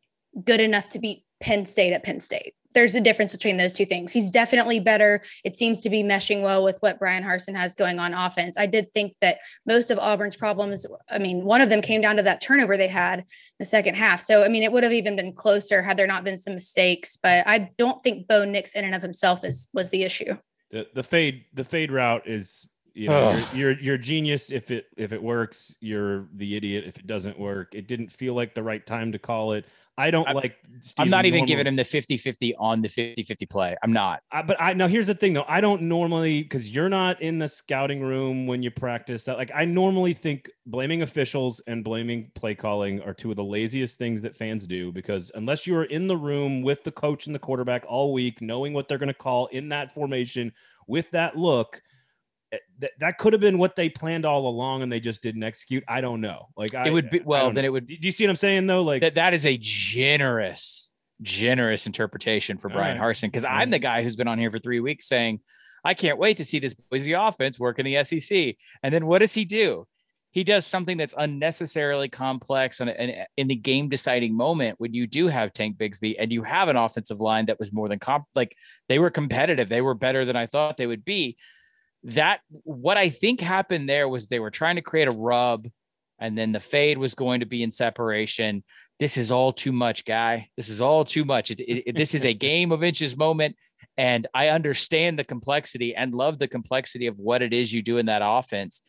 good 0.45 0.61
enough 0.61 0.89
to 0.91 0.99
beat 0.99 1.25
Penn 1.41 1.67
State 1.67 1.93
at 1.93 2.05
Penn 2.05 2.21
State. 2.21 2.55
There's 2.73 2.95
a 2.95 3.01
difference 3.01 3.33
between 3.33 3.57
those 3.57 3.73
two 3.73 3.85
things. 3.85 4.13
He's 4.13 4.31
definitely 4.31 4.79
better. 4.79 5.23
It 5.43 5.57
seems 5.57 5.81
to 5.81 5.91
be 5.91 6.05
meshing 6.05 6.43
well 6.43 6.63
with 6.63 6.79
what 6.81 7.01
Bryan 7.01 7.25
Harsin 7.25 7.57
has 7.57 7.75
going 7.75 7.99
on 7.99 8.15
offense. 8.15 8.57
I 8.57 8.67
did 8.67 8.93
think 8.93 9.17
that 9.21 9.39
most 9.67 9.91
of 9.91 9.99
Auburn's 9.99 10.37
problems, 10.37 10.87
I 11.11 11.19
mean, 11.19 11.45
one 11.45 11.63
of 11.63 11.69
them 11.69 11.83
came 11.83 12.01
down 12.01 12.17
to 12.17 12.23
that 12.23 12.41
turnover 12.41 12.77
they 12.77 12.87
had 12.87 13.25
the 13.59 13.65
second 13.65 13.97
half. 13.97 14.21
So, 14.21 14.45
I 14.45 14.49
mean, 14.49 14.63
it 14.63 14.71
would 14.71 14.85
have 14.85 14.93
even 14.93 15.17
been 15.17 15.33
closer 15.33 15.83
had 15.83 15.97
there 15.97 16.07
not 16.07 16.23
been 16.23 16.39
some 16.39 16.55
mistakes. 16.55 17.19
But 17.21 17.45
I 17.45 17.71
don't 17.77 18.01
think 18.03 18.29
Bo 18.29 18.45
Nix 18.45 18.73
in 18.73 18.85
and 18.85 18.95
of 18.95 19.03
himself 19.03 19.45
is 19.45 19.69
was 19.75 19.91
the 19.91 20.05
issue 20.05 20.37
the 20.71 20.87
the 20.95 21.03
fade 21.03 21.45
the 21.55 21.65
fade 21.65 21.91
route 21.91 22.27
is 22.27 22.67
You 22.95 23.09
know, 23.09 23.31
you're, 23.53 23.73
you're 23.73 23.81
you're 23.81 23.99
genius 23.99 24.51
if 24.51 24.71
it 24.71 24.87
if 24.97 25.13
it 25.13 25.23
works. 25.23 25.75
You're 25.81 26.27
the 26.35 26.57
idiot 26.57 26.85
if 26.87 26.97
it 26.97 27.07
doesn't 27.07 27.39
work. 27.39 27.75
It 27.75 27.87
didn't 27.87 28.11
feel 28.11 28.35
like 28.35 28.55
the 28.55 28.63
right 28.63 28.85
time 28.85 29.13
to 29.13 29.19
call 29.19 29.53
it. 29.53 29.65
I 29.99 30.11
don't 30.11 30.27
I'm- 30.27 30.37
like. 30.37 30.57
I'm 30.99 31.11
not 31.11 31.27
even 31.27 31.39
normal- 31.41 31.47
giving 31.47 31.67
him 31.67 31.77
the 31.77 31.85
50 31.85 32.17
50 32.17 32.55
on 32.57 32.81
the 32.81 32.89
50 32.89 33.23
50 33.23 33.47
play. 33.47 33.77
I'm 33.83 33.93
not. 33.93 34.23
I, 34.33 34.41
but 34.41 34.57
I 34.59 34.73
now 34.73 34.89
here's 34.89 35.07
the 35.07 35.15
thing 35.15 35.35
though. 35.35 35.45
I 35.47 35.61
don't 35.61 35.83
normally 35.83 36.43
because 36.43 36.71
you're 36.71 36.89
not 36.89 37.21
in 37.21 37.39
the 37.39 37.49
scouting 37.49 38.01
room 38.01 38.47
when 38.47 38.63
you 38.63 38.71
practice 38.71 39.25
that. 39.25 39.37
Like 39.37 39.51
I 39.55 39.67
normally 39.67 40.15
think 40.15 40.49
blaming 40.65 41.03
officials 41.03 41.61
and 41.67 41.85
blaming 41.85 42.31
play 42.35 42.55
calling 42.55 43.03
are 43.03 43.13
two 43.13 43.31
of 43.31 43.37
the 43.37 43.45
laziest 43.45 43.99
things 43.99 44.23
that 44.23 44.35
fans 44.35 44.67
do 44.67 44.91
because 44.91 45.31
unless 45.35 45.67
you 45.67 45.77
are 45.77 45.85
in 45.85 46.07
the 46.07 46.17
room 46.17 46.63
with 46.63 46.83
the 46.83 46.93
coach 46.93 47.27
and 47.27 47.35
the 47.35 47.39
quarterback 47.41 47.85
all 47.87 48.15
week, 48.15 48.41
knowing 48.41 48.73
what 48.73 48.89
they're 48.89 48.99
going 48.99 49.09
to 49.09 49.15
call 49.15 49.47
in 49.49 49.69
that 49.69 49.93
formation 49.93 50.53
with 50.87 51.11
that 51.11 51.37
look. 51.37 51.83
Eh, 52.53 52.59
That, 52.81 52.91
that 52.99 53.19
could 53.19 53.33
have 53.33 53.41
been 53.41 53.59
what 53.59 53.77
they 53.77 53.89
planned 53.89 54.25
all 54.25 54.49
along 54.49 54.83
and 54.83 54.91
they 54.91 55.01
just 55.01 55.23
didn't 55.23 55.43
execute. 55.43 55.85
I 55.89 56.01
don't 56.01 56.21
know. 56.21 56.49
Like 56.57 56.75
I, 56.75 56.87
It 56.87 56.93
would 56.93 57.11
be 57.11 57.21
well, 57.25 57.53
then 57.53 57.65
it 57.65 57.73
would 57.73 57.87
Do 57.87 57.97
you 58.01 58.13
see 58.13 58.25
what 58.25 58.31
I'm 58.31 58.37
saying 58.37 58.67
though? 58.67 58.83
Like 58.83 59.03
that 59.03 59.15
that 59.15 59.35
is 59.35 59.47
a 59.47 59.59
generous, 59.61 60.93
generous 61.23 61.87
interpretation 61.87 62.59
for 62.59 62.69
Bryan 62.69 62.99
right. 62.99 63.15
Harsin. 63.15 63.29
Because 63.29 63.45
I'm 63.45 63.71
the 63.71 63.79
guy 63.79 64.03
who's 64.03 64.17
been 64.17 64.29
on 64.29 64.39
here 64.39 64.51
for 64.51 64.59
three 64.59 64.81
weeks 64.81 65.07
saying, 65.07 65.41
I 65.85 65.95
can't 65.95 66.19
wait 66.19 66.37
to 66.39 66.45
see 66.45 66.59
this 66.59 66.75
Boise 66.75 67.13
offense 67.13 67.59
work 67.59 67.79
in 67.79 67.87
the 67.87 68.05
SEC. 68.05 68.57
And 68.83 68.93
then 68.93 69.07
what 69.07 69.21
does 69.21 69.33
he 69.33 69.45
do? 69.45 69.87
He 70.33 70.45
does 70.45 70.65
something 70.65 70.97
that's 70.97 71.15
unnecessarily 71.19 72.09
complex 72.09 72.81
and, 72.81 72.89
and 72.89 73.27
in 73.37 73.49
the 73.49 73.57
game 73.57 73.89
deciding 73.89 74.37
moment 74.37 74.77
when 74.79 74.95
you 74.95 75.09
do 75.09 75.27
have 75.27 75.53
Tank 75.53 75.77
Bigsby 75.77 76.17
and 76.21 76.33
you 76.33 76.45
have 76.45 76.69
an 76.69 76.77
offensive 76.77 77.21
line 77.21 77.47
that 77.47 77.59
was 77.59 77.73
more 77.73 77.89
than 77.89 77.99
comp 77.99 78.27
like 78.37 78.55
they 78.89 79.01
were 79.01 79.11
competitive. 79.11 79.69
They 79.69 79.81
were 79.81 79.95
better 79.95 80.25
than 80.25 80.37
I 80.37 80.47
thought 80.47 80.77
they 80.77 80.87
would 80.87 81.05
be. 81.05 81.37
That 82.05 82.41
what 82.51 82.97
I 82.97 83.11
think 83.11 83.41
happened 83.41 83.89
there 83.89 84.09
was 84.09 84.27
they 84.27 84.41
were 84.41 84.51
trying 84.51 84.77
to 84.77 84.83
create 84.83 85.09
a 85.09 85.13
rub 85.13 85.67
and 86.19 86.37
then 86.37 86.53
the 86.53 86.61
fade 86.61 86.99
was 86.99 87.15
going 87.15 87.41
to 87.41 87.47
be 87.47 87.63
in 87.63 87.73
separation 87.73 88.63
this 89.01 89.17
is 89.17 89.33
all 89.33 89.51
too 89.51 89.73
much, 89.73 90.05
guy. 90.05 90.51
This 90.59 90.69
is 90.69 90.83
all 90.83 91.07
too 91.07 91.25
much. 91.25 91.51
It, 91.51 91.61
it, 91.61 91.97
this 91.97 92.15
is 92.15 92.27
a 92.27 92.35
game 92.49 92.71
of 92.71 92.85
inches 92.85 93.17
moment. 93.17 93.57
And 93.97 94.27
I 94.35 94.49
understand 94.49 95.19
the 95.19 95.25
complexity 95.25 95.97
and 95.97 96.15
love 96.15 96.39
the 96.39 96.47
complexity 96.47 97.07
of 97.07 97.19
what 97.19 97.41
it 97.41 97.55
is 97.55 97.73
you 97.73 97.83
do 97.83 97.97
in 97.97 98.07
that 98.07 98.23
offense. 98.23 98.83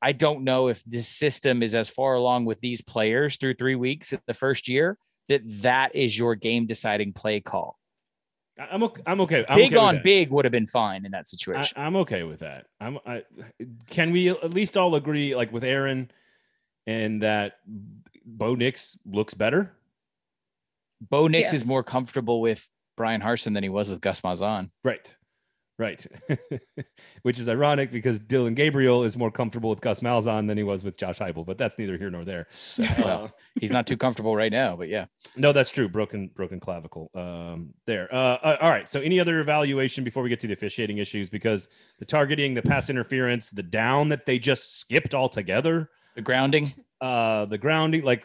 I 0.00 0.12
don't 0.12 0.44
know 0.44 0.68
if 0.68 0.82
this 0.84 1.08
system 1.08 1.64
is 1.64 1.74
as 1.74 1.90
far 1.90 2.14
along 2.14 2.44
with 2.44 2.60
these 2.60 2.80
players 2.80 3.36
through 3.36 3.54
three 3.54 3.74
weeks 3.74 4.12
in 4.12 4.20
the 4.28 4.34
first 4.34 4.68
year 4.68 4.96
that 5.28 5.42
that 5.62 5.94
is 5.96 6.16
your 6.16 6.36
game 6.36 6.66
deciding 6.66 7.12
play 7.12 7.40
call. 7.40 7.76
I- 8.58 8.68
I'm 8.72 8.82
okay. 8.82 9.02
I'm 9.06 9.20
okay. 9.20 9.44
I'm 9.48 9.56
big 9.56 9.72
okay 9.72 9.76
on 9.76 10.00
big 10.02 10.30
would 10.30 10.44
have 10.44 10.52
been 10.52 10.66
fine 10.66 11.04
in 11.06 11.12
that 11.12 11.28
situation. 11.28 11.76
I'm 11.76 11.96
okay 11.96 12.22
with 12.24 12.40
that. 12.40 12.66
I'm. 12.80 12.98
I, 13.06 13.22
can 13.88 14.10
we 14.12 14.30
at 14.30 14.52
least 14.54 14.76
all 14.76 14.94
agree, 14.94 15.34
like 15.36 15.52
with 15.52 15.64
Aaron, 15.64 16.10
and 16.86 17.22
that 17.22 17.58
Bo 18.24 18.54
Nix 18.54 18.98
looks 19.06 19.34
better? 19.34 19.72
Bo 21.00 21.28
Nix 21.28 21.52
is 21.52 21.66
more 21.68 21.82
comfortable 21.84 22.40
with 22.40 22.68
Bryan 22.96 23.20
Harsin 23.20 23.54
than 23.54 23.62
he 23.62 23.68
was 23.68 23.88
with 23.88 24.00
Gus 24.00 24.20
Malzahn. 24.22 24.70
Right. 24.82 25.08
Right. 25.78 26.04
Which 27.22 27.38
is 27.38 27.48
ironic 27.48 27.92
because 27.92 28.18
Dillon 28.18 28.54
Gabriel 28.54 29.04
is 29.04 29.16
more 29.16 29.30
comfortable 29.30 29.70
with 29.70 29.80
Gus 29.80 30.00
Malzahn 30.00 30.48
than 30.48 30.58
he 30.58 30.64
was 30.64 30.82
with 30.82 30.96
Josh 30.96 31.20
Heupel, 31.20 31.46
but 31.46 31.56
that's 31.56 31.78
neither 31.78 31.96
here 31.96 32.10
nor 32.10 32.24
there. 32.24 32.46
So, 32.48 32.82
well, 32.98 33.32
he's 33.60 33.70
not 33.70 33.86
too 33.86 33.96
comfortable 33.96 34.34
right 34.34 34.50
now, 34.50 34.74
but 34.74 34.88
yeah. 34.88 35.06
No, 35.36 35.52
that's 35.52 35.70
true. 35.70 35.88
Broken, 35.88 36.30
broken 36.34 36.58
clavicle. 36.58 37.12
Um, 37.14 37.74
there. 37.86 38.12
Uh, 38.12 38.16
uh, 38.42 38.56
all 38.60 38.70
right. 38.70 38.90
So, 38.90 39.00
any 39.00 39.20
other 39.20 39.38
evaluation 39.38 40.02
before 40.02 40.24
we 40.24 40.28
get 40.28 40.40
to 40.40 40.48
the 40.48 40.52
officiating 40.52 40.98
issues? 40.98 41.30
Because 41.30 41.68
the 42.00 42.04
targeting, 42.04 42.54
the 42.54 42.62
pass 42.62 42.90
interference, 42.90 43.50
the 43.50 43.62
down 43.62 44.08
that 44.08 44.26
they 44.26 44.40
just 44.40 44.80
skipped 44.80 45.14
altogether. 45.14 45.90
The 46.16 46.22
grounding. 46.22 46.72
uh 47.00 47.44
the 47.44 47.58
grounding 47.58 48.02
like 48.02 48.24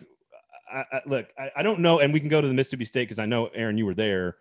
I, 0.72 0.84
I, 0.92 1.02
look 1.06 1.28
I, 1.38 1.52
I 1.58 1.62
don't 1.62 1.82
know 1.82 2.00
and 2.00 2.12
we 2.12 2.20
can 2.20 2.30
go 2.30 2.42
to 2.42 2.48
the 2.48 2.54
mississippi 2.56 2.86
state 2.86 3.04
because 3.04 3.20
i 3.20 3.28
know 3.28 3.46
aaron 3.54 3.78
you 3.78 3.86
were 3.86 3.94
there 3.94 4.38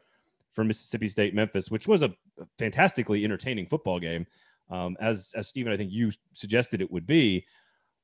for 0.54 0.64
mississippi 0.64 1.09
state 1.09 1.35
memphis 1.35 1.71
which 1.71 1.88
was 1.88 2.02
a 2.02 2.12
fantastically 2.59 3.25
entertaining 3.25 3.66
football 3.66 3.99
game 3.99 4.26
um 4.71 4.97
as 5.00 5.32
as 5.37 5.49
Steven, 5.49 5.73
i 5.73 5.76
think 5.76 5.92
you 5.92 6.12
suggested 6.32 6.80
it 6.80 6.90
would 6.90 7.06
be 7.06 7.44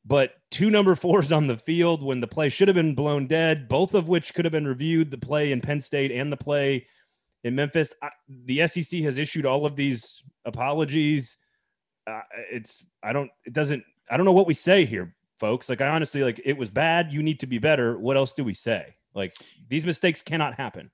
but 0.05 0.35
two 0.51 0.71
number 0.71 0.95
fours 0.95 1.33
on 1.33 1.47
the 1.47 1.59
field 1.59 2.03
when 2.03 2.21
the 2.21 2.27
play 2.27 2.49
should 2.49 2.69
have 2.69 2.75
been 2.75 2.95
blown 2.95 3.27
dead 3.27 3.69
both 3.69 3.95
of 3.95 4.09
which 4.09 4.35
could 4.35 4.45
have 4.45 4.53
been 4.53 4.67
reviewed 4.67 5.11
the 5.11 5.19
play 5.19 5.53
in 5.53 5.61
penn 5.61 5.81
state 5.81 6.11
and 6.11 6.33
the 6.33 6.37
play 6.37 6.87
in 7.45 7.55
memphis 7.55 7.95
I, 8.03 8.11
the 8.29 8.67
sec 8.67 9.01
has 9.01 9.19
issued 9.19 9.47
all 9.47 9.67
of 9.67 9.77
these 9.77 10.23
apologies 10.45 11.37
uh, 12.07 12.21
it's 12.51 12.87
i 13.03 13.13
don't 13.13 13.31
it 13.45 13.53
doesn't 13.53 13.85
i 14.11 14.17
don't 14.17 14.27
know 14.27 14.33
what 14.33 14.47
we 14.47 14.55
say 14.55 14.85
here 14.85 15.15
folks. 15.39 15.69
Like 15.69 15.81
I 15.81 15.89
honestly 15.89 16.23
like 16.23 16.41
it 16.45 16.57
was 16.57 16.69
bad. 16.69 17.13
You 17.13 17.23
need 17.23 17.41
to 17.41 17.47
be 17.47 17.59
better. 17.59 17.99
What 17.99 18.17
else 18.17 18.33
do 18.33 18.45
we 18.45 18.55
say? 18.55 18.97
Like 19.15 19.35
these 19.69 19.87
mistakes 19.87 20.23
cannot 20.23 20.55
happen. 20.55 20.91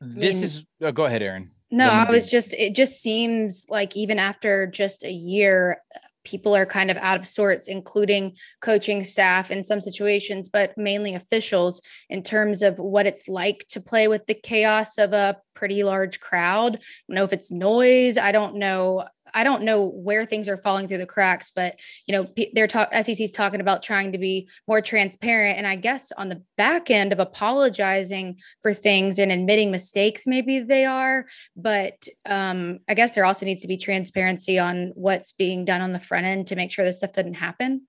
This 0.00 0.36
mean- 0.36 0.44
is 0.44 0.66
oh, 0.82 0.92
go 0.92 1.04
ahead, 1.04 1.22
Aaron. 1.22 1.50
No, 1.70 1.88
I 1.88 2.08
was 2.08 2.30
just, 2.30 2.54
it 2.54 2.76
just 2.76 3.02
seems 3.02 3.66
like 3.68 3.96
even 3.96 4.20
after 4.20 4.68
just 4.68 5.04
a 5.04 5.10
year, 5.10 5.82
people 6.26 6.54
are 6.54 6.66
kind 6.66 6.90
of 6.90 6.96
out 6.98 7.18
of 7.18 7.26
sorts, 7.26 7.66
including 7.66 8.36
coaching 8.60 9.02
staff 9.02 9.50
in 9.50 9.64
some 9.64 9.80
situations, 9.80 10.48
but 10.48 10.76
mainly 10.76 11.14
officials 11.14 11.80
in 12.08 12.22
terms 12.22 12.62
of 12.62 12.78
what 12.78 13.06
it's 13.06 13.28
like 13.28 13.64
to 13.68 13.80
play 13.80 14.06
with 14.06 14.26
the 14.26 14.34
chaos 14.34 14.98
of 14.98 15.12
a 15.12 15.36
pretty 15.54 15.82
large 15.82 16.20
crowd. 16.20 16.76
I 16.76 16.78
don't 17.08 17.14
know 17.16 17.24
if 17.24 17.32
it's 17.32 17.50
noise. 17.50 18.18
I 18.18 18.32
don't 18.32 18.56
know. 18.56 19.04
I 19.36 19.44
don't 19.44 19.62
know 19.62 19.86
where 19.86 20.24
things 20.24 20.48
are 20.48 20.56
falling 20.56 20.88
through 20.88 20.98
the 20.98 21.06
cracks, 21.06 21.52
but 21.54 21.78
you 22.08 22.12
know, 22.12 22.28
they're 22.54 22.66
talk 22.66 22.92
SEC's 22.92 23.30
talking 23.30 23.60
about 23.60 23.84
trying 23.84 24.10
to 24.12 24.18
be 24.18 24.48
more 24.66 24.80
transparent. 24.80 25.58
And 25.58 25.66
I 25.66 25.76
guess 25.76 26.10
on 26.18 26.28
the 26.28 26.42
back 26.56 26.90
end 26.90 27.12
of 27.12 27.20
apologizing 27.20 28.40
for 28.62 28.74
things 28.74 29.20
and 29.20 29.30
admitting 29.30 29.70
mistakes, 29.70 30.26
maybe 30.26 30.58
they 30.58 30.84
are 30.84 31.26
but 31.54 32.06
um, 32.26 32.80
I 32.88 32.94
guess 32.94 33.12
there 33.12 33.24
also 33.24 33.46
needs 33.46 33.62
to 33.62 33.68
be 33.68 33.76
transparency 33.76 34.58
on 34.58 34.92
what's 34.94 35.32
being 35.32 35.64
done 35.64 35.80
on 35.80 35.92
the 35.92 36.00
front 36.00 36.26
end 36.26 36.46
to 36.48 36.56
make 36.56 36.70
sure 36.70 36.84
this 36.84 36.98
stuff 36.98 37.12
doesn't 37.12 37.34
happen. 37.34 37.86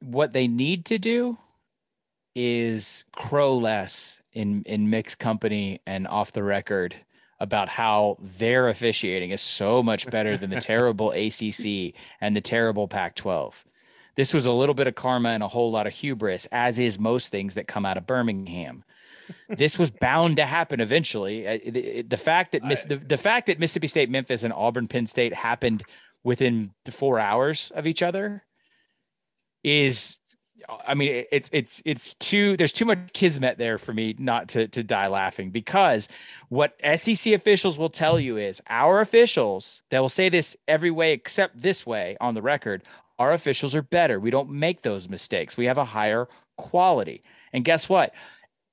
what 0.00 0.32
they 0.32 0.46
need 0.46 0.84
to 0.86 0.98
do 0.98 1.38
is 2.34 3.04
crow 3.12 3.56
less 3.56 4.20
in 4.32 4.62
in 4.64 4.90
mixed 4.90 5.18
company 5.18 5.80
and 5.86 6.06
off 6.08 6.32
the 6.32 6.42
record 6.42 6.94
about 7.40 7.68
how 7.68 8.16
their 8.20 8.68
officiating 8.68 9.30
is 9.30 9.40
so 9.42 9.82
much 9.82 10.08
better 10.10 10.36
than 10.36 10.50
the 10.50 10.60
terrible 10.60 11.10
ACC 11.12 11.94
and 12.20 12.34
the 12.36 12.40
terrible 12.40 12.88
Pac-12. 12.88 13.54
This 14.16 14.32
was 14.32 14.46
a 14.46 14.52
little 14.52 14.74
bit 14.74 14.86
of 14.86 14.94
karma 14.94 15.30
and 15.30 15.42
a 15.42 15.48
whole 15.48 15.72
lot 15.72 15.86
of 15.88 15.92
hubris, 15.92 16.46
as 16.52 16.78
is 16.78 16.98
most 17.00 17.28
things 17.30 17.54
that 17.54 17.66
come 17.66 17.84
out 17.84 17.96
of 17.96 18.06
Birmingham. 18.06 18.84
this 19.48 19.78
was 19.78 19.90
bound 19.90 20.36
to 20.36 20.44
happen 20.46 20.80
eventually. 20.80 21.46
Uh, 21.48 21.52
it- 21.64 21.76
it- 21.76 22.10
the 22.10 22.16
fact 22.16 22.52
that 22.52 22.62
Miss, 22.62 22.82
the, 22.84 22.96
the 22.96 23.16
fact 23.16 23.46
that 23.46 23.58
Mississippi 23.58 23.88
State, 23.88 24.10
Memphis, 24.10 24.42
and 24.44 24.52
Auburn, 24.52 24.86
Penn 24.86 25.06
State 25.06 25.34
happened 25.34 25.82
within 26.22 26.72
four 26.90 27.18
hours 27.18 27.72
of 27.74 27.86
each 27.86 28.02
other 28.02 28.44
is 29.62 30.16
I 30.86 30.94
mean, 30.94 31.24
it's 31.32 31.50
it's 31.52 31.82
it's 31.84 32.14
too 32.14 32.56
there's 32.56 32.72
too 32.72 32.84
much 32.84 33.12
kismet 33.12 33.58
there 33.58 33.76
for 33.76 33.92
me 33.92 34.14
not 34.18 34.48
to 34.50 34.68
to 34.68 34.82
die 34.84 35.08
laughing 35.08 35.50
because 35.50 36.08
what 36.48 36.80
SEC 36.96 37.32
officials 37.32 37.76
will 37.76 37.90
tell 37.90 38.20
you 38.20 38.36
is 38.36 38.62
our 38.68 39.00
officials 39.00 39.82
they 39.90 39.98
will 39.98 40.08
say 40.08 40.28
this 40.28 40.56
every 40.68 40.90
way 40.90 41.12
except 41.12 41.60
this 41.60 41.84
way 41.86 42.16
on 42.20 42.34
the 42.34 42.42
record. 42.42 42.84
Our 43.18 43.32
officials 43.32 43.74
are 43.74 43.82
better. 43.82 44.18
We 44.18 44.30
don't 44.30 44.50
make 44.50 44.82
those 44.82 45.08
mistakes. 45.08 45.56
We 45.56 45.66
have 45.66 45.78
a 45.78 45.84
higher 45.84 46.28
quality. 46.56 47.22
And 47.52 47.64
guess 47.64 47.88
what? 47.88 48.14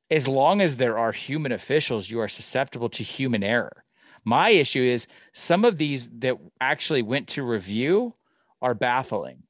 As 0.10 0.28
long 0.28 0.62
as 0.62 0.78
there 0.78 0.98
are 0.98 1.12
human 1.12 1.52
officials, 1.52 2.10
you 2.10 2.20
are 2.20 2.28
susceptible 2.28 2.90
to 2.90 3.04
human 3.04 3.44
error. 3.44 3.84
My 4.24 4.50
issue 4.50 4.82
is 4.82 5.08
some 5.34 5.64
of 5.66 5.78
these 5.78 6.10
that 6.20 6.38
actually 6.60 7.02
went 7.02 7.28
to 7.30 7.44
review 7.44 8.16
are 8.62 8.74
baffling. 8.74 9.44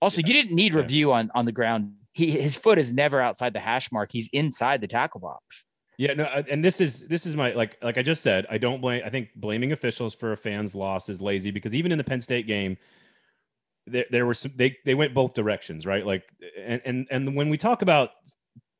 Also, 0.00 0.18
you 0.18 0.32
didn't 0.32 0.54
need 0.54 0.74
review 0.74 1.12
on 1.12 1.30
on 1.34 1.44
the 1.44 1.52
ground. 1.52 1.92
He 2.12 2.30
his 2.30 2.56
foot 2.56 2.78
is 2.78 2.92
never 2.92 3.20
outside 3.20 3.52
the 3.52 3.60
hash 3.60 3.90
mark. 3.92 4.10
He's 4.12 4.28
inside 4.32 4.80
the 4.80 4.86
tackle 4.86 5.20
box. 5.20 5.64
Yeah, 5.98 6.12
no, 6.12 6.24
uh, 6.24 6.42
and 6.50 6.62
this 6.64 6.80
is 6.80 7.06
this 7.08 7.24
is 7.24 7.34
my 7.34 7.52
like 7.52 7.78
like 7.82 7.96
I 7.96 8.02
just 8.02 8.22
said. 8.22 8.46
I 8.50 8.58
don't 8.58 8.80
blame. 8.80 9.02
I 9.04 9.10
think 9.10 9.30
blaming 9.34 9.72
officials 9.72 10.14
for 10.14 10.32
a 10.32 10.36
fan's 10.36 10.74
loss 10.74 11.08
is 11.08 11.22
lazy 11.22 11.50
because 11.50 11.74
even 11.74 11.90
in 11.90 11.98
the 11.98 12.04
Penn 12.04 12.20
State 12.20 12.46
game, 12.46 12.76
there 13.86 14.04
there 14.10 14.26
were 14.26 14.34
some 14.34 14.52
they 14.54 14.76
they 14.84 14.94
went 14.94 15.14
both 15.14 15.32
directions, 15.32 15.86
right? 15.86 16.04
Like 16.04 16.24
and 16.58 16.82
and 16.84 17.06
and 17.10 17.34
when 17.34 17.48
we 17.48 17.56
talk 17.56 17.80
about 17.80 18.10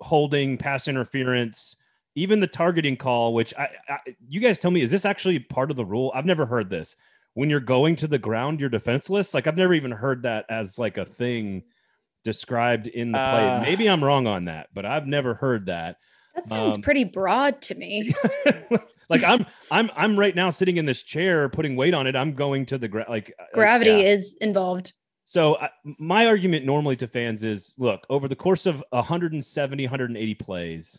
holding, 0.00 0.58
pass 0.58 0.88
interference, 0.88 1.76
even 2.14 2.40
the 2.40 2.46
targeting 2.46 2.96
call, 2.96 3.32
which 3.32 3.54
I, 3.56 3.70
I 3.88 3.98
you 4.28 4.40
guys 4.40 4.58
tell 4.58 4.70
me 4.70 4.82
is 4.82 4.90
this 4.90 5.06
actually 5.06 5.38
part 5.38 5.70
of 5.70 5.78
the 5.78 5.86
rule? 5.86 6.12
I've 6.14 6.26
never 6.26 6.44
heard 6.44 6.68
this. 6.68 6.96
When 7.36 7.50
you're 7.50 7.60
going 7.60 7.96
to 7.96 8.08
the 8.08 8.18
ground, 8.18 8.60
you're 8.60 8.70
defenseless. 8.70 9.34
Like 9.34 9.46
I've 9.46 9.58
never 9.58 9.74
even 9.74 9.90
heard 9.90 10.22
that 10.22 10.46
as 10.48 10.78
like 10.78 10.96
a 10.96 11.04
thing 11.04 11.64
described 12.24 12.86
in 12.86 13.12
the 13.12 13.18
play. 13.18 13.46
Uh, 13.46 13.60
Maybe 13.60 13.90
I'm 13.90 14.02
wrong 14.02 14.26
on 14.26 14.46
that, 14.46 14.68
but 14.72 14.86
I've 14.86 15.06
never 15.06 15.34
heard 15.34 15.66
that. 15.66 15.98
That 16.34 16.48
sounds 16.48 16.76
Um, 16.76 16.82
pretty 16.82 17.04
broad 17.04 17.60
to 17.60 17.74
me. 17.74 18.14
like 19.10 19.22
I'm 19.22 19.44
I'm 19.70 19.90
I'm 19.94 20.18
right 20.18 20.34
now 20.34 20.48
sitting 20.48 20.78
in 20.78 20.86
this 20.86 21.02
chair 21.02 21.50
putting 21.50 21.76
weight 21.76 21.92
on 21.92 22.06
it. 22.06 22.16
I'm 22.16 22.32
going 22.32 22.64
to 22.66 22.78
the 22.78 22.88
ground. 22.88 23.10
like 23.10 23.34
uh, 23.38 23.44
Gravity 23.52 23.90
yeah. 23.90 24.14
is 24.14 24.34
involved. 24.40 24.94
So 25.24 25.58
I, 25.58 25.68
my 25.98 26.26
argument 26.26 26.64
normally 26.64 26.96
to 26.96 27.06
fans 27.06 27.42
is 27.44 27.74
look, 27.76 28.06
over 28.08 28.28
the 28.28 28.36
course 28.36 28.64
of 28.64 28.82
170 28.90 29.84
180 29.84 30.34
plays 30.36 30.98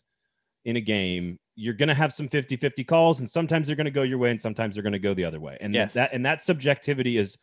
in 0.65 0.75
a 0.75 0.81
game, 0.81 1.39
you're 1.59 1.73
going 1.73 1.89
to 1.89 1.95
have 1.95 2.13
some 2.13 2.29
50-50 2.29 2.85
calls 2.87 3.19
and 3.19 3.27
sometimes 3.29 3.65
they're 3.67 3.75
going 3.75 3.85
to 3.85 3.91
go 3.91 4.03
your 4.03 4.19
way 4.19 4.29
and 4.29 4.39
sometimes 4.39 4.75
they're 4.75 4.83
going 4.83 4.93
to 4.93 4.99
go 4.99 5.13
the 5.13 5.25
other 5.25 5.39
way. 5.39 5.57
And 5.59 5.73
Yes. 5.73 5.93
that 5.95 6.13
and 6.13 6.25
that 6.25 6.43
subjectivity 6.43 7.17
is 7.17 7.37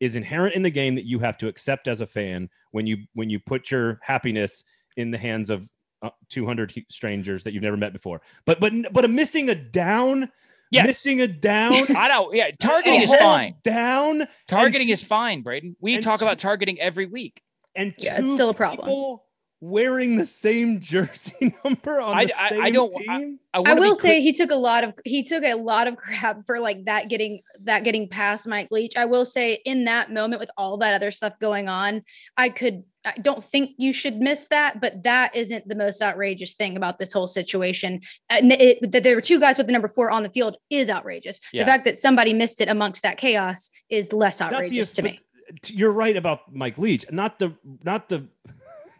is 0.00 0.16
inherent 0.16 0.54
in 0.54 0.62
the 0.62 0.70
game 0.70 0.94
that 0.96 1.04
you 1.04 1.18
have 1.20 1.38
to 1.38 1.46
accept 1.48 1.86
as 1.86 2.00
a 2.00 2.06
fan 2.06 2.48
when 2.72 2.86
you 2.86 2.98
when 3.14 3.30
you 3.30 3.38
put 3.38 3.70
your 3.70 4.00
happiness 4.02 4.64
in 4.96 5.10
the 5.10 5.18
hands 5.18 5.50
of 5.50 5.68
uh, 6.02 6.10
200 6.30 6.72
strangers 6.88 7.44
that 7.44 7.52
you've 7.54 7.62
never 7.62 7.76
met 7.76 7.92
before. 7.92 8.20
But 8.44 8.58
but 8.60 8.72
but 8.92 9.04
a 9.04 9.08
missing 9.08 9.50
a 9.50 9.54
down, 9.54 10.30
Yes. 10.72 10.86
missing 10.86 11.20
a 11.20 11.28
down, 11.28 11.72
I 11.96 12.08
don't. 12.08 12.34
Yeah, 12.34 12.50
targeting 12.60 13.02
is 13.02 13.14
fine. 13.14 13.54
Down 13.62 14.26
Targeting 14.48 14.88
is 14.88 15.04
fine, 15.04 15.42
Braden. 15.42 15.76
We 15.80 15.98
talk 15.98 16.18
two- 16.20 16.24
about 16.24 16.38
targeting 16.38 16.80
every 16.80 17.06
week. 17.06 17.40
and 17.76 17.94
Yeah, 17.98 18.18
it's 18.20 18.32
still 18.34 18.50
a 18.50 18.54
problem. 18.54 18.86
people 18.88 19.24
wearing 19.60 20.16
the 20.16 20.24
same 20.26 20.80
jersey 20.80 21.54
number 21.64 22.00
on 22.00 22.16
I- 22.16 22.24
the 22.26 22.34
I- 22.40 22.44
I 22.46 22.48
same 22.48 22.72
don't- 22.72 22.92
team. 22.92 23.38
I, 23.52 23.58
I 23.58 23.60
wanna 23.60 23.80
will 23.80 23.94
say 23.96 24.20
he 24.20 24.32
took 24.32 24.50
a 24.52 24.56
lot 24.56 24.84
of 24.84 24.94
he 25.04 25.22
took 25.24 25.42
a 25.42 25.54
lot 25.54 25.88
of 25.88 25.96
crap 25.96 26.46
for 26.46 26.60
like 26.60 26.84
that 26.84 27.08
getting 27.08 27.40
that 27.64 27.82
getting 27.84 28.08
past 28.08 28.46
Mike 28.46 28.68
Leach. 28.70 28.92
I 28.96 29.06
will 29.06 29.24
say 29.24 29.54
in 29.64 29.84
that 29.86 30.12
moment 30.12 30.38
with 30.40 30.50
all 30.56 30.76
that 30.78 30.94
other 30.94 31.10
stuff 31.10 31.32
going 31.40 31.68
on, 31.68 32.02
I 32.36 32.48
could 32.48 32.84
I 33.04 33.12
don't 33.20 33.42
think 33.42 33.70
you 33.78 33.92
should 33.92 34.18
miss 34.18 34.46
that, 34.50 34.80
but 34.80 35.02
that 35.04 35.34
isn't 35.34 35.66
the 35.66 35.74
most 35.74 36.00
outrageous 36.02 36.52
thing 36.54 36.76
about 36.76 36.98
this 36.98 37.12
whole 37.12 37.26
situation. 37.26 38.00
Uh, 38.28 38.36
and 38.42 38.52
it, 38.52 38.92
that 38.92 39.02
there 39.02 39.14
were 39.16 39.22
two 39.22 39.40
guys 39.40 39.56
with 39.56 39.66
the 39.66 39.72
number 39.72 39.88
four 39.88 40.10
on 40.10 40.22
the 40.22 40.28
field 40.30 40.56
is 40.68 40.88
outrageous. 40.90 41.40
Yeah. 41.52 41.62
The 41.64 41.70
fact 41.70 41.84
that 41.86 41.98
somebody 41.98 42.34
missed 42.34 42.60
it 42.60 42.68
amongst 42.68 43.02
that 43.02 43.16
chaos 43.16 43.70
is 43.88 44.12
less 44.12 44.38
Not 44.38 44.50
the- 44.50 44.56
outrageous 44.56 44.94
to 44.94 45.02
me. 45.02 45.18
You're 45.66 45.90
right 45.92 46.16
about 46.16 46.54
Mike 46.54 46.78
Leach, 46.78 47.04
not 47.10 47.40
the 47.40 47.56
not 47.82 48.08
the 48.08 48.28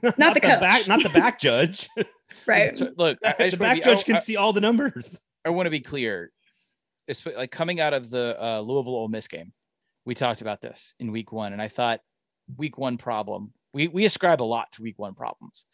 not, 0.18 0.34
the 0.34 0.40
coach. 0.40 0.60
back, 0.60 0.88
not 0.88 1.02
the 1.02 1.08
back 1.10 1.40
judge. 1.40 1.88
Right. 2.46 2.78
So, 2.78 2.90
look, 2.96 3.18
I, 3.24 3.34
I 3.40 3.48
the 3.50 3.56
back 3.56 3.76
be- 3.76 3.82
I- 3.82 3.84
judge 3.84 4.04
can 4.04 4.16
I- 4.16 4.20
see 4.20 4.36
all 4.36 4.52
the 4.52 4.60
numbers. 4.60 5.20
I 5.44 5.50
want 5.50 5.66
to 5.66 5.70
be 5.70 5.80
clear. 5.80 6.30
It's 7.08 7.26
like 7.26 7.50
coming 7.50 7.80
out 7.80 7.92
of 7.92 8.08
the 8.08 8.36
uh, 8.40 8.60
Louisville 8.60 8.94
Ole 8.94 9.08
Miss 9.08 9.26
game, 9.26 9.52
we 10.04 10.14
talked 10.14 10.40
about 10.40 10.60
this 10.60 10.94
in 11.00 11.10
week 11.10 11.32
one, 11.32 11.52
and 11.52 11.60
I 11.60 11.66
thought 11.66 12.00
week 12.56 12.78
one 12.78 12.98
problem. 12.98 13.52
We 13.72 13.88
we 13.88 14.04
ascribe 14.04 14.40
a 14.40 14.44
lot 14.44 14.70
to 14.72 14.82
week 14.82 14.96
one 14.96 15.14
problems. 15.14 15.64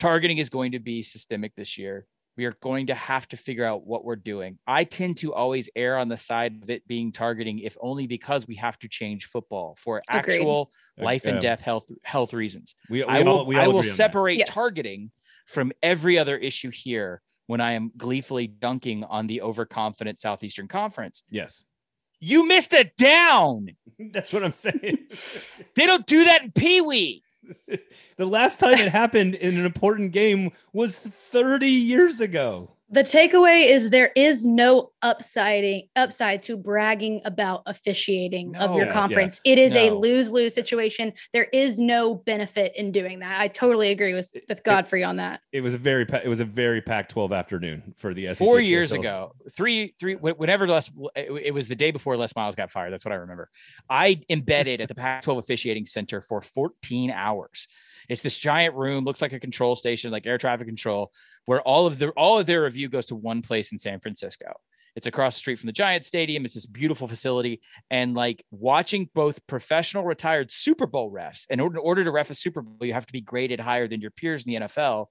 Targeting 0.00 0.38
is 0.38 0.48
going 0.48 0.72
to 0.72 0.78
be 0.78 1.02
systemic 1.02 1.54
this 1.56 1.76
year. 1.76 2.06
We 2.36 2.44
are 2.44 2.52
going 2.60 2.88
to 2.88 2.94
have 2.94 3.26
to 3.28 3.36
figure 3.36 3.64
out 3.64 3.86
what 3.86 4.04
we're 4.04 4.16
doing. 4.16 4.58
I 4.66 4.84
tend 4.84 5.16
to 5.18 5.32
always 5.32 5.70
err 5.74 5.96
on 5.96 6.08
the 6.08 6.16
side 6.18 6.60
of 6.62 6.68
it 6.68 6.86
being 6.86 7.10
targeting, 7.10 7.60
if 7.60 7.76
only 7.80 8.06
because 8.06 8.46
we 8.46 8.54
have 8.56 8.78
to 8.80 8.88
change 8.88 9.24
football 9.26 9.76
for 9.78 10.02
Agreed. 10.10 10.34
actual 10.34 10.70
life 10.98 11.24
and 11.24 11.36
Um, 11.36 11.40
death 11.40 11.60
health 11.62 11.90
health 12.04 12.34
reasons. 12.34 12.74
We, 12.90 12.98
we 12.98 13.04
I 13.04 13.22
will 13.22 13.28
all, 13.38 13.46
we 13.46 13.56
I 13.56 13.66
will 13.66 13.78
agree 13.78 13.88
on 13.88 13.92
that. 13.92 13.94
separate 13.94 14.38
Yes. 14.38 14.48
targeting 14.50 15.10
from 15.46 15.72
every 15.82 16.18
other 16.18 16.36
issue 16.36 16.70
here 16.70 17.22
when 17.46 17.60
I 17.60 17.72
am 17.72 17.90
gleefully 17.96 18.48
dunking 18.48 19.04
on 19.04 19.26
the 19.28 19.40
overconfident 19.40 20.18
Southeastern 20.20 20.68
Conference. 20.68 21.22
Yes, 21.30 21.62
You 22.20 22.46
missed 22.46 22.74
a 22.74 22.90
down. 22.98 23.68
that's 24.10 24.32
what 24.32 24.42
I'm 24.44 24.52
saying. 24.52 24.98
They 25.74 25.86
don't 25.86 26.06
do 26.06 26.24
that 26.24 26.42
in 26.42 26.52
Pee 26.52 26.80
Wee. 26.80 27.22
the 28.16 28.26
last 28.26 28.60
time 28.60 28.78
it 28.78 28.92
happened 28.92 29.34
in 29.34 29.58
an 29.58 29.64
important 29.64 30.12
game 30.12 30.52
was 30.72 30.98
30 30.98 31.66
years 31.66 32.20
ago. 32.20 32.75
The 32.88 33.02
takeaway 33.02 33.66
is 33.66 33.90
there 33.90 34.12
is 34.14 34.44
no 34.44 34.92
upsiding 35.02 35.88
upside 35.96 36.44
to 36.44 36.56
bragging 36.56 37.20
about 37.24 37.62
officiating 37.66 38.54
of 38.56 38.76
your 38.76 38.86
Yeah, 38.86 38.92
conference. 38.92 39.40
It 39.44 39.58
is 39.58 39.74
a 39.74 39.90
lose-lose 39.90 40.54
situation. 40.54 41.12
There 41.32 41.48
is 41.52 41.80
no 41.80 42.14
benefit 42.14 42.72
in 42.76 42.92
doing 42.92 43.18
that. 43.20 43.40
I 43.40 43.48
totally 43.48 43.90
agree 43.90 44.14
with 44.14 44.32
with 44.48 44.62
Godfrey 44.62 45.02
on 45.02 45.16
that. 45.16 45.40
It 45.50 45.62
was 45.62 45.74
a 45.74 45.78
very 45.78 46.06
pa- 46.06 46.20
it 46.22 46.28
was 46.28 46.38
a 46.38 46.44
very 46.44 46.80
Pac-12 46.80 47.36
afternoon 47.36 47.92
for 47.96 48.14
the 48.14 48.28
SEC. 48.28 48.36
Four 48.38 48.60
years 48.60 48.92
officials. 48.92 49.04
ago, 49.04 49.32
three, 49.56 49.92
three, 49.98 50.14
wh- 50.14 50.38
whenever 50.38 50.68
Les, 50.68 50.88
it 51.16 51.46
it 51.46 51.54
was 51.54 51.66
the 51.66 51.74
day 51.76 51.90
before 51.90 52.16
Les 52.16 52.36
Miles 52.36 52.54
got 52.54 52.70
fired. 52.70 52.92
That's 52.92 53.04
what 53.04 53.12
I 53.12 53.16
remember. 53.16 53.50
I 53.90 54.20
embedded 54.30 54.80
at 54.80 54.86
the 54.86 54.94
Pac 54.94 55.22
12 55.22 55.38
officiating 55.40 55.86
center 55.86 56.20
for 56.20 56.40
14 56.40 57.10
hours. 57.10 57.66
It's 58.08 58.22
this 58.22 58.38
giant 58.38 58.74
room, 58.74 59.04
looks 59.04 59.22
like 59.22 59.32
a 59.32 59.40
control 59.40 59.76
station, 59.76 60.10
like 60.10 60.26
air 60.26 60.38
traffic 60.38 60.66
control, 60.66 61.12
where 61.46 61.60
all 61.62 61.86
of 61.86 61.98
the 61.98 62.10
all 62.10 62.38
of 62.38 62.46
their 62.46 62.62
review 62.62 62.88
goes 62.88 63.06
to 63.06 63.16
one 63.16 63.42
place 63.42 63.72
in 63.72 63.78
San 63.78 64.00
Francisco. 64.00 64.52
It's 64.96 65.06
across 65.06 65.34
the 65.34 65.40
street 65.40 65.58
from 65.58 65.66
the 65.66 65.72
Giant 65.74 66.06
Stadium. 66.06 66.46
It's 66.46 66.54
this 66.54 66.66
beautiful 66.66 67.06
facility. 67.06 67.60
And 67.90 68.14
like 68.14 68.42
watching 68.50 69.10
both 69.14 69.46
professional 69.46 70.04
retired 70.04 70.50
Super 70.50 70.86
Bowl 70.86 71.12
refs, 71.12 71.46
in 71.50 71.60
order, 71.60 71.76
in 71.76 71.84
order 71.84 72.02
to 72.02 72.10
ref 72.10 72.30
a 72.30 72.34
Super 72.34 72.62
Bowl, 72.62 72.86
you 72.86 72.94
have 72.94 73.04
to 73.04 73.12
be 73.12 73.20
graded 73.20 73.60
higher 73.60 73.86
than 73.86 74.00
your 74.00 74.10
peers 74.10 74.46
in 74.46 74.52
the 74.52 74.66
NFL. 74.66 75.06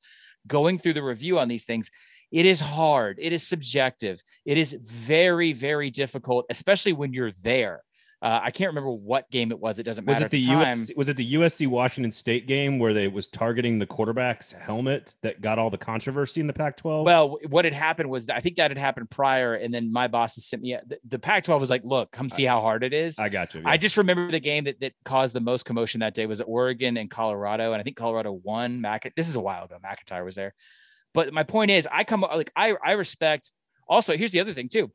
Going 0.47 0.79
through 0.79 0.93
the 0.93 1.03
review 1.03 1.37
on 1.37 1.47
these 1.47 1.65
things, 1.65 1.91
it 2.31 2.47
is 2.47 2.59
hard. 2.59 3.19
It 3.21 3.31
is 3.31 3.47
subjective. 3.47 4.21
It 4.43 4.57
is 4.57 4.73
very, 4.73 5.53
very 5.53 5.91
difficult, 5.91 6.47
especially 6.49 6.93
when 6.93 7.13
you're 7.13 7.31
there. 7.43 7.83
Uh, 8.25 8.39
I 8.41 8.49
can't 8.49 8.69
remember 8.69 8.89
what 8.89 9.29
game 9.29 9.51
it 9.51 9.59
was. 9.59 9.77
It 9.77 9.83
doesn't 9.83 10.03
Was 10.03 10.15
matter 10.15 10.25
it 10.25 10.31
the 10.31 10.41
the 10.41 10.47
time. 10.47 10.79
US, 10.79 10.91
was 10.97 11.09
it 11.09 11.15
the 11.15 11.33
USC 11.35 11.67
Washington 11.67 12.11
State 12.11 12.47
game 12.47 12.79
where 12.79 12.91
they 12.91 13.07
was 13.07 13.27
targeting 13.27 13.77
the 13.77 13.85
quarterback's 13.85 14.51
helmet 14.51 15.15
that 15.21 15.41
got 15.41 15.59
all 15.59 15.69
the 15.69 15.77
controversy 15.77 16.41
in 16.41 16.47
the 16.47 16.53
Pac-12? 16.53 17.05
Well, 17.05 17.37
what 17.49 17.65
had 17.65 17.73
happened 17.75 18.09
was 18.09 18.27
I 18.27 18.39
think 18.39 18.55
that 18.55 18.71
had 18.71 18.79
happened 18.79 19.11
prior, 19.11 19.53
and 19.53 19.71
then 19.71 19.93
my 19.93 20.07
bosses 20.07 20.47
sent 20.47 20.63
me 20.63 20.75
the, 20.87 20.97
the 21.07 21.19
Pac-12 21.19 21.59
was 21.59 21.69
like, 21.69 21.83
"Look, 21.85 22.11
come 22.11 22.27
see 22.27 22.45
how 22.45 22.61
hard 22.61 22.83
it 22.83 22.93
is." 22.93 23.19
I 23.19 23.29
got 23.29 23.53
you. 23.53 23.61
I 23.63 23.77
just 23.77 23.95
remember 23.95 24.31
the 24.31 24.39
game 24.39 24.63
that, 24.63 24.79
that 24.79 24.93
caused 25.03 25.35
the 25.35 25.39
most 25.39 25.65
commotion 25.65 25.99
that 25.99 26.15
day 26.15 26.25
was 26.25 26.41
at 26.41 26.47
Oregon 26.47 26.97
and 26.97 27.11
Colorado, 27.11 27.73
and 27.73 27.79
I 27.79 27.83
think 27.83 27.95
Colorado 27.95 28.31
won. 28.31 28.81
Mac, 28.81 29.13
this 29.15 29.29
is 29.29 29.35
a 29.35 29.39
while 29.39 29.65
ago. 29.65 29.77
MacIntyre 29.83 30.25
was 30.25 30.33
there, 30.33 30.55
but 31.13 31.31
my 31.31 31.43
point 31.43 31.69
is, 31.69 31.87
I 31.91 32.03
come 32.03 32.21
like 32.21 32.49
I 32.55 32.73
I 32.83 32.93
respect. 32.93 33.51
Also, 33.87 34.17
here's 34.17 34.31
the 34.31 34.39
other 34.39 34.55
thing 34.55 34.67
too. 34.67 34.91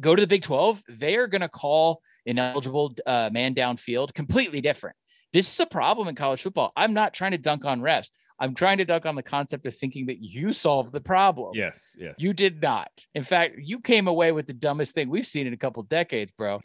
Go 0.00 0.16
to 0.16 0.22
the 0.22 0.26
Big 0.26 0.40
12. 0.40 0.82
They 0.88 1.16
are 1.16 1.26
going 1.26 1.42
to 1.42 1.48
call 1.50 2.00
ineligible 2.26 2.94
uh, 3.06 3.30
man 3.32 3.54
downfield 3.54 4.14
completely 4.14 4.60
different. 4.60 4.96
This 5.32 5.52
is 5.52 5.60
a 5.60 5.66
problem 5.66 6.08
in 6.08 6.16
college 6.16 6.42
football. 6.42 6.72
I'm 6.76 6.92
not 6.92 7.14
trying 7.14 7.30
to 7.32 7.38
dunk 7.38 7.64
on 7.64 7.80
refs. 7.80 8.10
I'm 8.40 8.54
trying 8.54 8.78
to 8.78 8.84
dunk 8.84 9.06
on 9.06 9.14
the 9.14 9.22
concept 9.22 9.64
of 9.66 9.74
thinking 9.74 10.06
that 10.06 10.18
you 10.18 10.52
solved 10.52 10.92
the 10.92 11.00
problem. 11.00 11.52
yes, 11.54 11.94
yes. 11.96 12.16
You 12.18 12.32
did 12.32 12.60
not. 12.60 12.90
In 13.14 13.22
fact, 13.22 13.56
you 13.58 13.78
came 13.78 14.08
away 14.08 14.32
with 14.32 14.46
the 14.46 14.52
dumbest 14.52 14.94
thing 14.94 15.08
we've 15.08 15.26
seen 15.26 15.46
in 15.46 15.52
a 15.52 15.56
couple 15.56 15.82
decades, 15.84 16.32
bro. 16.32 16.60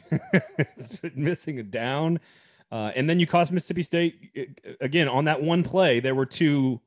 missing 1.14 1.60
a 1.60 1.62
down. 1.62 2.18
Uh, 2.72 2.90
and 2.96 3.08
then 3.08 3.20
you 3.20 3.26
cost 3.26 3.52
Mississippi 3.52 3.82
State 3.82 4.30
uh, 4.36 4.72
again 4.80 5.06
on 5.06 5.26
that 5.26 5.40
one 5.42 5.62
play. 5.62 6.00
There 6.00 6.14
were 6.14 6.26
two 6.26 6.80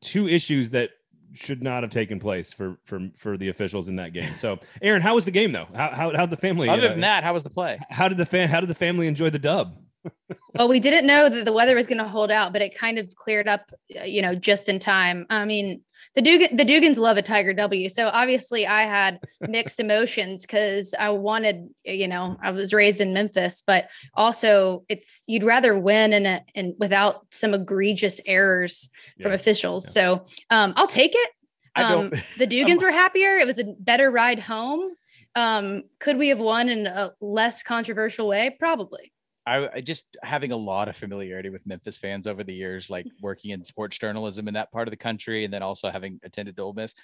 two 0.00 0.28
issues 0.28 0.70
that 0.70 0.90
should 1.34 1.62
not 1.62 1.82
have 1.82 1.92
taken 1.92 2.18
place 2.20 2.52
for 2.52 2.78
for 2.84 3.08
for 3.16 3.36
the 3.36 3.48
officials 3.48 3.88
in 3.88 3.96
that 3.96 4.12
game. 4.12 4.34
So, 4.36 4.58
Aaron, 4.80 5.02
how 5.02 5.14
was 5.14 5.24
the 5.24 5.30
game 5.30 5.52
though? 5.52 5.68
How 5.74 5.90
how 5.90 6.16
how 6.16 6.26
the 6.26 6.36
family? 6.36 6.68
Other 6.68 6.86
uh, 6.86 6.90
than 6.90 7.00
that, 7.00 7.24
how 7.24 7.34
was 7.34 7.42
the 7.42 7.50
play? 7.50 7.78
how 7.90 8.08
did 8.08 8.18
the 8.18 8.26
fan 8.26 8.48
how 8.48 8.60
did 8.60 8.68
the 8.68 8.74
family 8.74 9.06
enjoy 9.06 9.30
the 9.30 9.38
dub? 9.38 9.76
Well, 10.56 10.68
we 10.68 10.78
didn't 10.78 11.04
know 11.04 11.28
that 11.28 11.44
the 11.44 11.52
weather 11.52 11.74
was 11.74 11.88
going 11.88 11.98
to 11.98 12.06
hold 12.06 12.30
out, 12.30 12.52
but 12.52 12.62
it 12.62 12.78
kind 12.78 12.96
of 13.00 13.12
cleared 13.16 13.48
up, 13.48 13.72
uh, 14.00 14.04
you 14.04 14.22
know, 14.22 14.36
just 14.36 14.68
in 14.68 14.78
time. 14.78 15.26
I 15.28 15.44
mean, 15.44 15.80
the 16.14 16.22
Dug- 16.22 16.56
the 16.56 16.64
Dugans 16.64 16.96
love 16.96 17.16
a 17.16 17.22
Tiger 17.22 17.52
W, 17.52 17.88
so 17.88 18.06
obviously 18.12 18.66
I 18.66 18.82
had 18.82 19.18
mixed 19.40 19.80
emotions 19.80 20.42
because 20.42 20.94
I 20.98 21.10
wanted, 21.10 21.68
you 21.84 22.06
know, 22.06 22.36
I 22.42 22.50
was 22.52 22.72
raised 22.72 23.00
in 23.00 23.12
Memphis, 23.12 23.62
but 23.66 23.88
also 24.14 24.84
it's 24.88 25.22
you'd 25.26 25.42
rather 25.42 25.78
win 25.78 26.12
and 26.12 26.42
and 26.54 26.74
without 26.78 27.26
some 27.30 27.54
egregious 27.54 28.20
errors 28.26 28.88
from 29.20 29.32
Yeah. 29.32 29.36
officials. 29.36 29.84
Yeah. 29.86 29.90
So 29.90 30.24
um, 30.50 30.72
I'll 30.76 30.86
take 30.86 31.12
it. 31.14 31.30
Um, 31.76 32.10
the 32.38 32.46
Dugans 32.46 32.82
were 32.82 32.92
happier. 32.92 33.36
It 33.36 33.46
was 33.46 33.58
a 33.58 33.64
better 33.64 34.10
ride 34.10 34.38
home. 34.38 34.94
Um, 35.34 35.82
could 35.98 36.16
we 36.16 36.28
have 36.28 36.38
won 36.38 36.68
in 36.68 36.86
a 36.86 37.10
less 37.20 37.64
controversial 37.64 38.28
way? 38.28 38.54
Probably. 38.60 39.12
I, 39.46 39.68
I 39.74 39.80
just 39.80 40.16
having 40.22 40.52
a 40.52 40.56
lot 40.56 40.88
of 40.88 40.96
familiarity 40.96 41.50
with 41.50 41.66
Memphis 41.66 41.98
fans 41.98 42.26
over 42.26 42.44
the 42.44 42.54
years, 42.54 42.88
like 42.88 43.06
working 43.20 43.50
in 43.50 43.64
sports 43.64 43.98
journalism 43.98 44.48
in 44.48 44.54
that 44.54 44.72
part 44.72 44.88
of 44.88 44.92
the 44.92 44.96
country, 44.96 45.44
and 45.44 45.52
then 45.52 45.62
also 45.62 45.90
having 45.90 46.20
attended 46.22 46.58
Ole 46.58 46.72
Miss. 46.72 46.94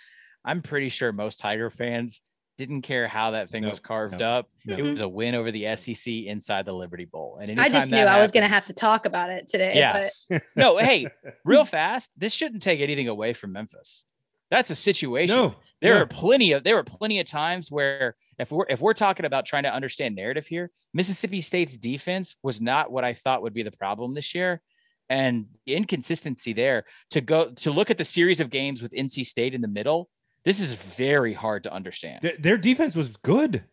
I'm 0.45 0.63
pretty 0.63 0.89
sure 0.89 1.13
most 1.13 1.39
Tiger 1.39 1.69
fans 1.69 2.23
didn't 2.57 2.83
care 2.83 3.09
how 3.09 3.31
that 3.31 3.49
thing 3.49 3.63
No, 3.63 3.71
was 3.71 3.81
carved 3.81 4.21
no, 4.21 4.33
up. 4.33 4.49
no. 4.67 4.77
It 4.77 4.83
was 4.83 4.99
mm-hmm. 4.99 5.05
a 5.05 5.09
win 5.09 5.35
over 5.35 5.51
the 5.51 5.75
SEC 5.77 6.13
inside 6.13 6.67
the 6.67 6.75
Liberty 6.75 7.07
Bowl. 7.07 7.39
And 7.41 7.59
I 7.59 7.71
just 7.71 7.91
knew 7.91 7.97
that 7.97 8.09
I 8.09 8.21
was 8.21 8.31
going 8.31 8.43
to 8.43 8.49
have 8.49 8.67
to 8.67 8.75
talk 8.75 9.07
about 9.07 9.31
it 9.31 9.49
today. 9.49 9.73
Yes. 9.77 10.29
no, 10.57 10.77
hey, 10.77 11.07
real 11.45 11.65
fast. 11.65 12.11
This 12.19 12.35
shouldn't 12.35 12.61
take 12.61 12.81
anything 12.81 13.09
away 13.09 13.33
from 13.33 13.53
Memphis. 13.53 14.05
That's 14.51 14.71
a 14.71 14.75
situation. 14.75 15.37
No, 15.37 15.55
there 15.81 15.95
no. 15.95 16.03
are 16.03 16.07
plenty 16.07 16.53
of 16.53 16.65
there 16.65 16.77
were 16.77 16.85
plenty 16.85 17.21
of 17.21 17.27
times 17.27 17.71
where 17.71 18.17
if 18.39 18.51
we're 18.51 18.67
if 18.69 18.81
we're 18.81 18.95
talking 18.95 19.27
about 19.27 19.47
trying 19.47 19.63
to 19.63 19.73
understand 19.73 20.17
narrative 20.17 20.47
here, 20.47 20.71
Mississippi 20.93 21.41
State's 21.41 21.77
defense 21.77 22.37
was 22.43 22.61
not 22.61 22.91
what 22.91 23.05
I 23.05 23.15
thought 23.15 23.43
would 23.43 23.55
be 23.55 23.63
the 23.63 23.71
problem 23.71 24.15
this 24.15 24.35
year. 24.35 24.61
And 25.09 25.47
inconsistency 25.67 26.53
there 26.53 26.85
to 27.11 27.21
go 27.21 27.51
to 27.51 27.71
look 27.71 27.91
at 27.91 27.99
the 27.99 28.05
series 28.05 28.41
of 28.41 28.51
games 28.51 28.81
with 28.83 28.93
NC 28.93 29.27
State 29.27 29.55
in 29.55 29.61
the 29.61 29.69
middle, 29.69 30.09
This 30.45 30.61
is 30.61 30.75
very 30.75 31.33
hard 31.33 31.65
to 31.65 31.73
understand. 31.73 32.23
Th- 32.23 32.39
their 32.39 32.57
defense 32.57 32.95
was 32.95 33.09
good 33.23 33.65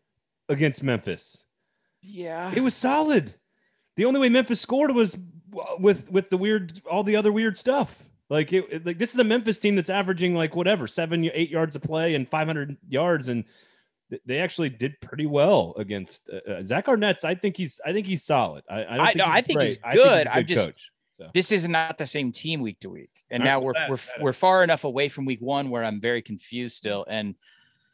against 0.50 0.82
Memphis. 0.82 1.44
Yeah. 2.02 2.52
It 2.56 2.62
was 2.62 2.74
solid. 2.74 3.34
The 3.98 4.06
only 4.06 4.20
way 4.20 4.30
Memphis 4.30 4.62
scored 4.62 4.92
was 4.92 5.18
with 5.80 6.10
with 6.10 6.30
the 6.30 6.38
weird 6.38 6.82
all 6.90 7.04
the 7.04 7.16
other 7.16 7.32
weird 7.32 7.58
stuff. 7.58 8.08
Like 8.30 8.52
it, 8.54 8.66
it- 8.72 8.86
like 8.86 8.98
this 8.98 9.14
is 9.14 9.20
a 9.20 9.24
Memphis 9.24 9.60
team 9.60 9.76
that's 9.76 9.90
averaging 9.90 10.36
like 10.36 10.56
whatever 10.56 10.88
seven 10.88 11.30
eight 11.34 11.50
yards 11.50 11.76
a 11.76 11.80
play 11.80 12.16
and 12.16 12.28
500 12.28 12.78
yards, 12.90 13.28
and 13.30 13.46
th- 14.10 14.22
they 14.26 14.40
actually 14.40 14.70
did 14.70 15.00
pretty 15.02 15.26
well 15.26 15.74
against 15.78 16.30
uh, 16.30 16.52
uh, 16.52 16.64
Zach 16.64 16.88
Arnett's. 16.88 17.24
I 17.24 17.36
think 17.36 17.56
he's 17.56 17.80
I 17.86 17.94
think 17.94 18.06
he's 18.06 18.24
solid. 18.26 18.64
I 18.70 18.84
I, 18.84 18.98
don't 18.98 19.08
I- 19.08 19.14
no, 19.16 19.26
I 19.28 19.42
think 19.42 19.62
he's 19.62 19.78
good. 19.94 20.28
I 20.28 20.40
am 20.40 20.46
just- 20.46 20.66
coach. 20.68 20.92
So 21.14 21.28
this 21.34 21.52
is 21.52 21.68
not 21.68 21.98
the 21.98 22.06
same 22.06 22.32
team 22.32 22.62
week 22.62 22.80
to 22.82 22.92
week. 22.92 23.10
And 23.32 23.42
All 23.42 23.48
now 23.48 23.56
right, 23.58 23.64
we're 23.64 23.74
that- 23.74 23.90
we're 23.90 23.96
that- 23.96 24.22
we're 24.22 24.34
far 24.34 24.64
enough 24.64 24.84
away 24.84 25.10
from 25.10 25.26
week 25.26 25.42
one 25.42 25.70
where 25.72 25.84
I'm 25.84 26.00
very 26.00 26.22
confused 26.22 26.76
still. 26.76 27.06
And 27.10 27.34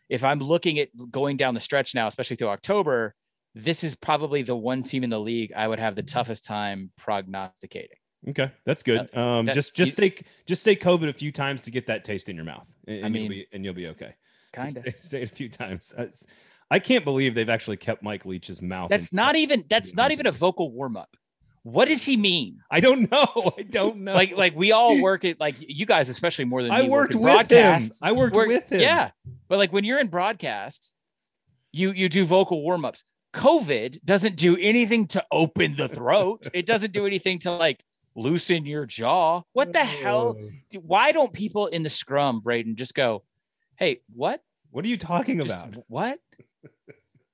if 0.10 0.26
I'm 0.26 0.39
looking 0.39 0.80
at 0.80 0.89
going 1.10 1.38
down 1.38 1.54
the 1.54 1.62
stretch 1.62 1.96
now, 1.96 2.08
especially 2.08 2.36
through 2.36 2.50
October, 2.50 3.15
this 3.56 3.84
is 3.84 3.96
probably 3.96 4.41
the 4.41 4.56
one 4.58 4.84
team 4.84 5.06
in 5.06 5.10
the 5.10 5.19
league 5.19 5.54
I 5.56 5.67
would 5.69 5.80
have 5.80 5.96
the 5.96 6.04
toughest 6.04 6.43
time 6.43 6.91
prognosticating. 6.98 7.98
Okay, 8.29 8.51
that's 8.65 8.83
good. 8.83 9.15
um, 9.15 9.45
that- 9.45 9.55
just 9.55 9.75
just 9.75 9.97
you- 9.99 10.09
say 10.09 10.15
just 10.45 10.63
say 10.63 10.75
COVID 10.75 11.09
a 11.09 11.13
few 11.13 11.31
times 11.31 11.62
to 11.62 11.71
get 11.71 11.88
that 11.88 12.03
taste 12.03 12.29
in 12.29 12.36
your 12.36 12.45
mouth, 12.45 12.67
and, 12.88 13.05
I 13.05 13.09
you'll 13.09 13.29
be 13.29 13.47
and 13.53 13.63
you'll 13.65 13.73
be 13.73 13.88
okay. 13.88 14.15
Kind 14.51 14.77
of. 14.77 14.83
Say, 14.83 14.93
say 14.99 15.21
it 15.23 15.31
a 15.31 15.36
few 15.36 15.49
times. 15.49 15.93
That's- 15.97 16.25
I 16.71 16.79
can't 16.79 17.03
believe 17.03 17.36
they've 17.36 17.49
actually 17.49 17.77
kept 17.77 18.01
Mike 18.01 18.25
Leach's 18.25 18.62
mouth. 18.62 18.89
That's 18.89 19.13
not 19.13 19.36
even 19.36 19.63
that's 19.69 19.93
not 19.95 20.12
even 20.12 20.25
a 20.27 20.31
vocal 20.31 20.71
warm 20.71 20.97
up. 20.97 21.15
What 21.63 21.88
does 21.88 22.03
he 22.03 22.17
mean? 22.17 22.59
I 22.71 22.79
don't 22.79 23.09
know. 23.12 23.53
I 23.57 23.62
don't 23.63 23.97
know. 23.97 24.13
Like 24.15 24.36
like 24.36 24.55
we 24.55 24.71
all 24.71 24.99
work 25.09 25.23
at 25.23 25.39
like 25.39 25.55
you 25.59 25.86
guys 25.86 26.09
especially 26.09 26.45
more 26.45 26.63
than 26.63 26.71
I 26.71 26.81
me, 26.83 26.89
work 26.89 27.12
worked 27.12 27.13
in 27.13 27.19
with 27.21 27.29
him. 27.31 27.36
broadcast. 27.36 27.99
I 28.01 28.12
worked 28.12 28.36
Work- 28.36 28.47
with 28.47 28.71
him. 28.71 28.79
Yeah, 28.81 29.12
but 29.49 29.59
like 29.59 29.71
when 29.71 29.83
you're 29.83 29.99
in 29.99 30.07
broadcast, 30.07 30.95
you 31.71 31.91
you 31.91 32.09
do 32.09 32.25
vocal 32.25 32.62
warm 32.63 32.86
ups. 32.86 33.03
COVID 33.36 34.03
doesn't 34.05 34.36
do 34.36 34.57
anything 34.57 35.07
to 35.07 35.23
open 35.31 35.75
the 35.75 35.88
throat. 35.89 36.47
it 36.53 36.65
doesn't 36.67 36.91
do 36.93 37.05
anything 37.07 37.39
to 37.39 37.51
like 37.51 37.83
loosen 38.15 38.65
your 38.65 38.86
jaw. 38.86 39.41
What 39.54 39.73
the 39.73 39.84
hell? 39.84 40.38
Why 40.82 41.12
don't 41.12 41.34
people 41.34 41.67
in 41.67 41.84
the 41.84 41.89
scrum, 41.89 42.39
Braden, 42.39 42.76
just 42.76 42.95
go, 42.95 43.23
"Hey, 43.78 44.02
what? 44.13 44.41
What 44.71 44.86
are 44.86 44.88
you 44.88 44.97
talking 44.97 45.39
Just 45.39 45.52
about? 45.52 45.76
what?" 45.88 46.19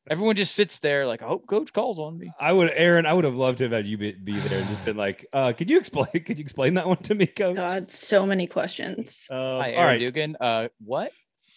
Everyone 0.09 0.35
just 0.35 0.55
sits 0.55 0.79
there 0.79 1.05
like, 1.05 1.21
"I 1.21 1.27
hope 1.27 1.45
coach 1.45 1.71
calls 1.71 1.99
on 1.99 2.17
me." 2.17 2.31
I 2.39 2.51
would, 2.51 2.71
Aaron. 2.73 3.05
I 3.05 3.13
would 3.13 3.25
have 3.25 3.35
loved 3.35 3.59
to 3.59 3.65
have 3.65 3.73
had 3.73 3.85
you 3.85 3.95
be, 3.97 4.11
be 4.13 4.39
there 4.39 4.59
and 4.59 4.67
just 4.67 4.83
been 4.83 4.97
like, 4.97 5.25
uh, 5.33 5.53
"Could 5.53 5.69
you 5.69 5.77
explain? 5.77 6.07
Could 6.25 6.39
you 6.39 6.43
explain 6.43 6.73
that 6.75 6.87
one 6.87 6.97
to 7.03 7.13
me, 7.13 7.27
Coach?" 7.27 7.55
God, 7.57 7.91
so 7.91 8.25
many 8.25 8.47
questions. 8.47 9.27
Um, 9.29 9.37
Hi, 9.37 9.71
Aaron 9.73 9.85
right. 9.85 9.99
Dugan. 9.99 10.35
Uh, 10.41 10.69
what? 10.83 11.11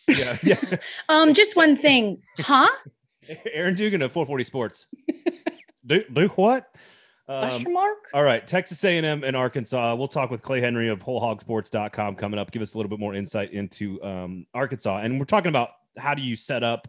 Yeah, 0.06 0.36
yeah. 0.42 0.60
Um, 1.08 1.32
just 1.32 1.56
one 1.56 1.76
thing, 1.76 2.22
huh? 2.40 2.68
Aaron 3.54 3.74
Dugan 3.74 4.02
of 4.02 4.12
440 4.12 4.44
Sports. 4.44 4.86
do 5.86 6.04
do 6.12 6.28
what? 6.28 6.68
Um, 7.28 7.48
Question 7.48 7.72
mark. 7.72 7.98
all 8.14 8.24
right, 8.24 8.46
Texas 8.46 8.82
A&M 8.84 9.24
and 9.24 9.36
Arkansas. 9.36 9.94
We'll 9.94 10.08
talk 10.08 10.30
with 10.30 10.42
Clay 10.42 10.60
Henry 10.60 10.88
of 10.88 11.00
WholeHogSports.com 11.00 12.16
coming 12.16 12.38
up. 12.38 12.50
Give 12.50 12.62
us 12.62 12.74
a 12.74 12.76
little 12.76 12.90
bit 12.90 12.98
more 12.98 13.14
insight 13.14 13.52
into 13.52 14.02
um, 14.02 14.46
Arkansas, 14.54 14.98
and 14.98 15.18
we're 15.18 15.24
talking 15.24 15.48
about 15.50 15.70
how 15.96 16.14
do 16.14 16.22
you 16.22 16.34
set 16.34 16.64
up 16.64 16.88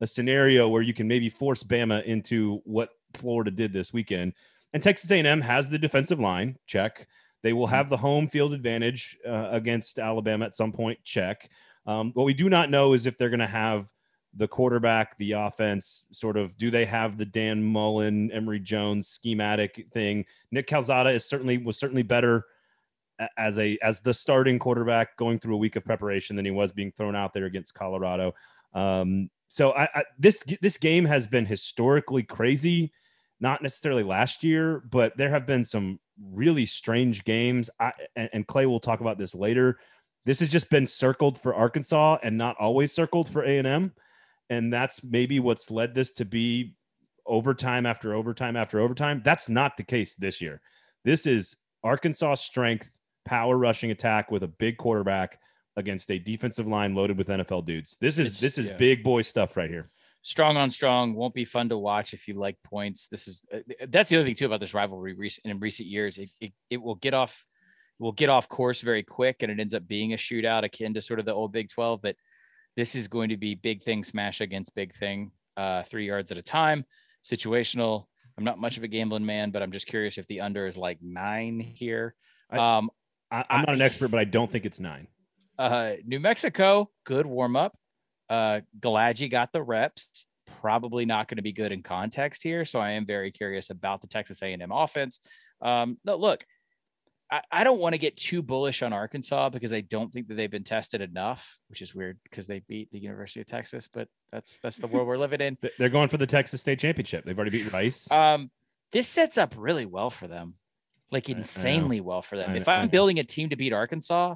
a 0.00 0.06
scenario 0.06 0.68
where 0.68 0.82
you 0.82 0.94
can 0.94 1.06
maybe 1.06 1.28
force 1.28 1.62
Bama 1.62 2.04
into 2.04 2.60
what 2.64 2.90
Florida 3.14 3.50
did 3.50 3.72
this 3.72 3.92
weekend. 3.92 4.32
And 4.72 4.82
Texas 4.82 5.10
A&M 5.10 5.40
has 5.40 5.68
the 5.68 5.78
defensive 5.78 6.18
line. 6.18 6.58
Check. 6.66 7.06
They 7.42 7.52
will 7.52 7.66
have 7.66 7.88
the 7.88 7.96
home 7.96 8.26
field 8.26 8.54
advantage 8.54 9.16
uh, 9.26 9.48
against 9.50 9.98
Alabama 9.98 10.46
at 10.46 10.56
some 10.56 10.72
point. 10.72 10.98
Check. 11.04 11.48
Um, 11.86 12.10
what 12.14 12.24
we 12.24 12.34
do 12.34 12.48
not 12.48 12.70
know 12.70 12.94
is 12.94 13.06
if 13.06 13.18
they're 13.18 13.28
going 13.28 13.40
to 13.40 13.46
have 13.46 13.88
the 14.36 14.48
quarterback, 14.48 15.16
the 15.18 15.32
offense, 15.32 16.06
sort 16.10 16.36
of. 16.36 16.56
Do 16.58 16.70
they 16.70 16.84
have 16.84 17.16
the 17.16 17.24
Dan 17.24 17.62
Mullen, 17.62 18.30
Emory 18.32 18.60
Jones 18.60 19.08
schematic 19.08 19.86
thing? 19.92 20.24
Nick 20.50 20.66
Calzada 20.66 21.10
is 21.10 21.24
certainly 21.24 21.58
was 21.58 21.76
certainly 21.76 22.02
better 22.02 22.46
as 23.36 23.58
a 23.58 23.78
as 23.82 24.00
the 24.00 24.14
starting 24.14 24.58
quarterback 24.58 25.16
going 25.16 25.38
through 25.38 25.54
a 25.54 25.58
week 25.58 25.76
of 25.76 25.84
preparation 25.84 26.36
than 26.36 26.44
he 26.44 26.50
was 26.50 26.72
being 26.72 26.92
thrown 26.92 27.14
out 27.14 27.32
there 27.32 27.44
against 27.44 27.74
Colorado. 27.74 28.34
Um, 28.72 29.30
so 29.48 29.72
I, 29.72 29.88
I 29.94 30.04
this 30.18 30.44
this 30.60 30.76
game 30.76 31.04
has 31.04 31.26
been 31.26 31.46
historically 31.46 32.24
crazy, 32.24 32.92
not 33.40 33.62
necessarily 33.62 34.02
last 34.02 34.42
year, 34.42 34.82
but 34.90 35.16
there 35.16 35.30
have 35.30 35.46
been 35.46 35.64
some 35.64 36.00
really 36.32 36.66
strange 36.66 37.24
games. 37.24 37.70
I, 37.78 37.92
and, 38.16 38.30
and 38.32 38.46
Clay 38.46 38.66
will 38.66 38.80
talk 38.80 39.00
about 39.00 39.18
this 39.18 39.34
later. 39.34 39.78
This 40.24 40.40
has 40.40 40.48
just 40.48 40.70
been 40.70 40.86
circled 40.86 41.38
for 41.38 41.54
Arkansas 41.54 42.18
and 42.22 42.38
not 42.38 42.56
always 42.58 42.92
circled 42.92 43.28
for 43.28 43.44
A 43.44 43.58
and 43.58 43.66
M, 43.66 43.92
and 44.50 44.72
that's 44.72 45.02
maybe 45.04 45.40
what's 45.40 45.70
led 45.70 45.94
this 45.94 46.12
to 46.14 46.24
be 46.24 46.74
overtime 47.26 47.86
after 47.86 48.14
overtime 48.14 48.56
after 48.56 48.80
overtime. 48.80 49.22
That's 49.24 49.48
not 49.48 49.76
the 49.76 49.82
case 49.82 50.14
this 50.16 50.40
year. 50.40 50.60
This 51.04 51.26
is 51.26 51.56
Arkansas 51.82 52.34
strength, 52.36 52.90
power 53.24 53.56
rushing 53.56 53.90
attack 53.90 54.30
with 54.30 54.42
a 54.42 54.48
big 54.48 54.76
quarterback 54.76 55.38
against 55.76 56.10
a 56.10 56.18
defensive 56.18 56.66
line 56.66 56.94
loaded 56.94 57.18
with 57.18 57.28
NFL 57.28 57.64
dudes. 57.64 57.96
This 58.00 58.18
is 58.18 58.26
It's- 58.26 58.40
this 58.40 58.58
is 58.58 58.68
yeah. 58.68 58.76
big 58.76 59.02
boy 59.02 59.22
stuff 59.22 59.56
right 59.56 59.70
here. 59.70 59.88
strong 60.26 60.56
on 60.56 60.70
strong 60.70 61.12
won't 61.14 61.34
be 61.34 61.44
fun 61.44 61.68
to 61.68 61.76
watch 61.76 62.14
if 62.14 62.26
you 62.26 62.32
like 62.32 62.56
points 62.62 63.08
this 63.08 63.28
is 63.28 63.44
uh, 63.52 63.58
that's 63.88 64.08
the 64.08 64.16
other 64.16 64.24
thing 64.24 64.34
too 64.34 64.46
about 64.46 64.58
this 64.58 64.72
rivalry 64.72 65.12
recent 65.12 65.44
in 65.44 65.58
recent 65.60 65.86
years 65.86 66.16
it, 66.16 66.30
it, 66.40 66.52
it 66.70 66.80
will 66.80 66.94
get 66.94 67.12
off 67.12 67.44
will 67.98 68.10
get 68.12 68.30
off 68.30 68.48
course 68.48 68.80
very 68.80 69.02
quick 69.02 69.42
and 69.42 69.52
it 69.52 69.60
ends 69.60 69.74
up 69.74 69.86
being 69.86 70.14
a 70.14 70.16
shootout 70.16 70.64
akin 70.64 70.94
to 70.94 71.00
sort 71.02 71.20
of 71.20 71.26
the 71.26 71.34
old 71.34 71.52
big 71.52 71.68
12 71.68 72.00
but 72.00 72.16
this 72.76 72.94
is 72.94 73.08
going 73.08 73.28
to 73.28 73.36
be 73.36 73.54
big 73.54 73.82
thing 73.82 74.04
smash 74.04 74.40
against 74.40 74.74
big 74.74 74.92
thing 74.94 75.30
uh 75.56 75.82
three 75.84 76.06
yards 76.06 76.30
at 76.30 76.38
a 76.38 76.42
time 76.42 76.84
situational 77.22 78.06
i'm 78.36 78.44
not 78.44 78.58
much 78.58 78.76
of 78.76 78.82
a 78.82 78.88
gambling 78.88 79.24
man 79.24 79.50
but 79.50 79.62
i'm 79.62 79.72
just 79.72 79.86
curious 79.86 80.18
if 80.18 80.26
the 80.26 80.40
under 80.40 80.66
is 80.66 80.76
like 80.76 80.98
nine 81.02 81.60
here 81.60 82.14
um 82.52 82.90
I, 83.30 83.44
I'm 83.50 83.60
not 83.62 83.74
an 83.74 83.82
expert, 83.82 84.08
but 84.08 84.20
I 84.20 84.24
don't 84.24 84.50
think 84.50 84.64
it's 84.64 84.78
nine. 84.78 85.08
uh, 85.58 85.94
New 86.04 86.20
Mexico, 86.20 86.90
good 87.04 87.26
warm 87.26 87.56
up. 87.56 87.76
Uh, 88.30 88.60
Galagi 88.78 89.28
got 89.28 89.52
the 89.52 89.62
reps. 89.62 90.26
Probably 90.60 91.04
not 91.04 91.26
going 91.26 91.36
to 91.36 91.42
be 91.42 91.52
good 91.52 91.72
in 91.72 91.82
context 91.82 92.42
here, 92.44 92.64
so 92.64 92.78
I 92.78 92.92
am 92.92 93.06
very 93.06 93.32
curious 93.32 93.70
about 93.70 94.02
the 94.02 94.06
Texas 94.06 94.42
A&M 94.42 94.70
offense. 94.70 95.20
Um, 95.62 95.98
no, 96.04 96.16
look, 96.16 96.44
I, 97.30 97.40
I 97.50 97.64
don't 97.64 97.80
want 97.80 97.94
to 97.94 97.98
get 97.98 98.16
too 98.16 98.42
bullish 98.42 98.82
on 98.82 98.92
Arkansas 98.92 99.48
because 99.50 99.72
I 99.72 99.80
don't 99.80 100.12
think 100.12 100.28
that 100.28 100.34
they've 100.34 100.50
been 100.50 100.64
tested 100.64 101.00
enough, 101.00 101.58
which 101.68 101.80
is 101.82 101.94
weird 101.94 102.18
because 102.24 102.46
they 102.46 102.60
beat 102.68 102.90
the 102.92 102.98
University 102.98 103.40
of 103.40 103.46
Texas, 103.46 103.88
but 103.92 104.08
that's 104.30 104.58
that's 104.58 104.78
the 104.78 104.86
world 104.86 105.06
we're 105.08 105.16
living 105.18 105.40
in. 105.40 105.56
They're 105.78 105.88
going 105.88 106.08
for 106.08 106.18
the 106.18 106.26
Texas 106.26 106.60
State 106.60 106.78
Championship. 106.78 107.24
They've 107.24 107.36
already 107.36 107.50
beat 107.62 107.72
Rice. 107.72 108.10
Um, 108.10 108.50
this 108.92 109.08
sets 109.08 109.38
up 109.38 109.54
really 109.56 109.86
well 109.86 110.10
for 110.10 110.28
them, 110.28 110.54
like 111.10 111.28
I- 111.28 111.32
I 111.32 111.34
know. 111.34 111.38
insanely 111.40 112.00
well 112.00 112.22
for 112.22 112.36
them. 112.36 112.50
I 112.50 112.56
if 112.56 112.66
know- 112.66 112.74
I'm 112.74 112.88
building 112.88 113.18
a 113.18 113.24
team 113.24 113.48
to 113.50 113.56
beat 113.56 113.72
Arkansas, 113.72 114.34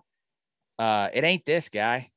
uh, 0.79 1.09
it 1.13 1.25
ain't 1.25 1.45
this 1.45 1.69
guy. 1.69 2.11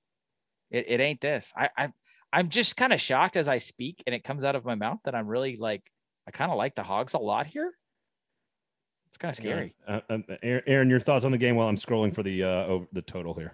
It, 0.72 0.86
it 0.88 1.00
ain't 1.02 1.20
this. 1.22 1.52
I, 1.56 1.70
I 1.78 1.90
I'm 2.34 2.48
just 2.48 2.78
kind 2.78 2.94
of 2.94 3.02
shocked 3.02 3.36
as 3.36 3.50
I 3.50 3.58
speak 3.58 4.02
and 4.08 4.16
it 4.16 4.24
comes 4.24 4.46
out 4.46 4.56
of 4.56 4.64
my 4.64 4.76
mouth 4.76 5.00
that 5.04 5.14
I'm 5.16 5.28
really 5.28 5.58
like 5.58 5.84
I 6.26 6.32
kind 6.32 6.50
of 6.50 6.58
like 6.58 6.76
the 6.76 6.84
Hogs 6.84 7.14
a 7.14 7.18
lot 7.18 7.46
here. 7.46 7.74
It's 9.12 9.18
kind 9.18 9.30
of 9.30 9.36
scary. 9.36 9.76
Uh, 9.86 10.00
uh, 10.10 10.20
Aaron, 10.42 10.64
Aaron, 10.68 10.90
your 10.90 11.02
thoughts 11.02 11.26
on 11.26 11.34
the 11.34 11.38
game 11.38 11.58
while 11.58 11.68
I'm 11.68 11.76
scrolling 11.76 12.16
for 12.16 12.24
the 12.24 12.44
uh, 12.44 12.66
over 12.66 12.88
the 12.94 13.02
total 13.02 13.34
here. 13.34 13.54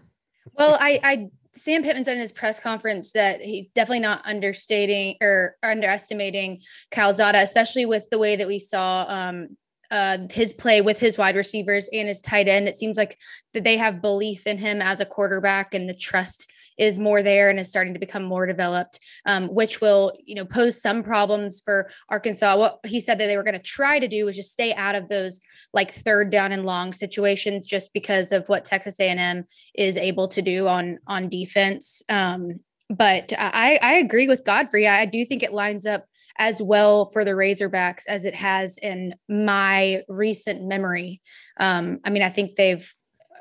Well, 0.54 0.78
I, 0.80 1.00
I 1.04 1.28
Sam 1.54 1.82
Pittman 1.82 2.04
said 2.04 2.13
in 2.13 2.20
his 2.20 2.32
press 2.32 2.60
conference 2.60 3.12
that 3.13 3.41
he's 3.41 3.72
definitely 3.72 4.02
not 4.02 4.22
understating 4.24 5.15
or 5.20 5.58
underestimating 5.63 6.62
Calzada, 6.91 7.39
especially 7.39 7.88
with 7.88 8.08
the 8.12 8.20
way 8.20 8.36
that 8.36 8.48
we 8.48 8.60
saw 8.60 9.06
um, 9.08 9.58
uh, 9.89 10.20
his 10.30 10.54
play 10.54 10.82
with 10.82 11.00
his 11.00 11.17
wide 11.17 11.36
receivers 11.36 11.89
and 11.91 12.08
his 12.08 12.22
tight 12.22 12.48
end. 12.48 12.67
It 12.67 12.76
seems 12.76 12.96
like 12.96 13.17
that 13.56 13.63
they 13.63 13.78
have 13.78 14.00
belief 14.00 14.46
in 14.46 14.60
him 14.60 14.80
as 14.80 15.02
a 15.02 15.06
quarterback, 15.06 15.74
and 15.74 15.89
the 15.89 15.96
trust 15.96 16.52
is 16.78 17.00
more 17.00 17.24
there 17.24 17.50
and 17.50 17.60
is 17.60 17.70
starting 17.70 17.94
to 17.94 18.00
become 18.00 18.24
more 18.24 18.46
developed, 18.46 19.00
um, 19.26 19.48
which 19.48 19.82
will 19.82 20.13
you 20.26 20.36
know 20.36 20.46
pose 20.46 20.82
some 20.82 21.04
problems 21.04 21.62
for 21.63 21.90
Arkansas. 22.10 22.58
What 22.58 22.80
he 22.86 23.00
said 23.00 23.20
that 23.20 23.28
they 23.28 23.38
were 23.38 23.44
going 23.44 23.54
to 23.54 23.60
try 23.60 24.00
to 24.00 24.08
do 24.08 24.26
was 24.26 24.36
just 24.36 24.52
stay 24.52 24.74
out 24.74 24.96
of 24.96 25.10
those 25.10 25.40
like 25.74 25.92
third 25.92 26.32
down 26.32 26.52
and 26.52 26.66
long 26.66 26.94
situations, 26.94 27.68
just 27.68 27.94
because 27.94 28.32
of 28.32 28.48
what 28.48 28.66
Texas 28.66 29.00
A&M 29.00 29.46
is 29.76 29.98
able 29.98 30.28
to 30.30 30.42
do 30.42 30.68
on 30.68 31.00
on 31.08 31.30
defense. 31.30 32.02
Um, 32.10 32.60
but 32.90 33.34
I, 33.38 33.78
I 33.82 33.94
agree 33.96 34.28
with 34.28 34.46
Godfrey. 34.46 34.88
I 34.88 35.06
do 35.06 35.26
think 35.26 35.44
it 35.44 35.54
lines 35.54 35.86
up 35.86 36.06
as 36.40 36.62
well 36.62 37.10
for 37.10 37.26
the 37.26 37.32
Razorbacks 37.32 38.04
as 38.08 38.24
it 38.24 38.36
has 38.36 38.78
in 38.78 39.16
my 39.28 40.04
recent 40.08 40.63
memory. 40.63 41.22
Um, 41.60 42.00
I 42.04 42.10
mean, 42.10 42.24
I 42.24 42.30
think 42.30 42.56
they've. 42.56 42.92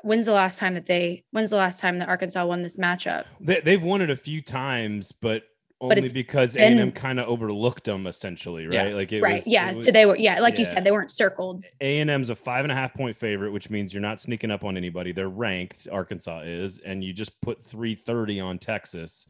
When's 0.07 0.25
the 0.25 0.33
last 0.33 0.57
time 0.59 0.73
that 0.75 0.85
they? 0.85 1.23
When's 1.31 1.49
the 1.49 1.57
last 1.57 1.79
time 1.81 1.99
that 1.99 2.07
Arkansas 2.09 2.45
won 2.45 2.63
this 2.63 2.77
matchup? 2.77 3.25
They, 3.39 3.59
they've 3.61 3.83
won 3.83 4.01
it 4.01 4.09
a 4.09 4.15
few 4.15 4.41
times, 4.41 5.11
but 5.11 5.43
only 5.79 5.97
it's 6.01 6.11
because 6.11 6.55
A 6.55 6.61
and 6.61 6.79
M 6.79 6.91
kind 6.91 7.19
of 7.19 7.27
overlooked 7.27 7.83
them 7.83 8.07
essentially, 8.07 8.65
right? 8.65 8.89
Yeah. 8.89 8.95
Like 8.95 9.11
it 9.11 9.21
right. 9.21 9.43
was, 9.45 9.53
yeah. 9.53 9.71
it 9.71 9.75
was- 9.75 9.85
so 9.85 9.91
they 9.91 10.05
were, 10.05 10.17
yeah, 10.17 10.39
like 10.39 10.57
you 10.57 10.65
said, 10.65 10.83
they 10.83 10.91
weren't 10.91 11.11
circled. 11.11 11.63
A 11.81 11.99
and 11.99 12.09
M's 12.09 12.29
a 12.29 12.35
five 12.35 12.65
and 12.65 12.71
a 12.71 12.75
half 12.75 12.93
point 12.93 13.15
favorite, 13.15 13.51
which 13.51 13.69
means 13.69 13.93
you're 13.93 14.01
not 14.01 14.19
sneaking 14.19 14.49
up 14.49 14.63
on 14.63 14.75
anybody. 14.77 15.11
They're 15.11 15.29
ranked. 15.29 15.87
Arkansas 15.91 16.41
is, 16.45 16.79
and 16.79 17.03
you 17.03 17.13
just 17.13 17.39
put 17.41 17.61
330 17.61 18.39
on 18.39 18.57
Texas 18.57 19.27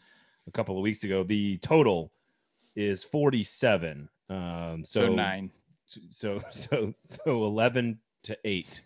a 0.47 0.51
couple 0.51 0.77
of 0.77 0.83
weeks 0.83 1.03
ago. 1.03 1.23
The 1.23 1.57
total 1.57 2.11
is 2.75 3.03
47. 3.03 4.07
Um, 4.29 4.83
so, 4.85 5.01
So, 5.07 5.13
nine. 5.13 5.51
so 5.85 6.41
so 6.51 6.93
so 7.09 7.45
11 7.45 7.99
to 8.23 8.37
8 8.45 8.81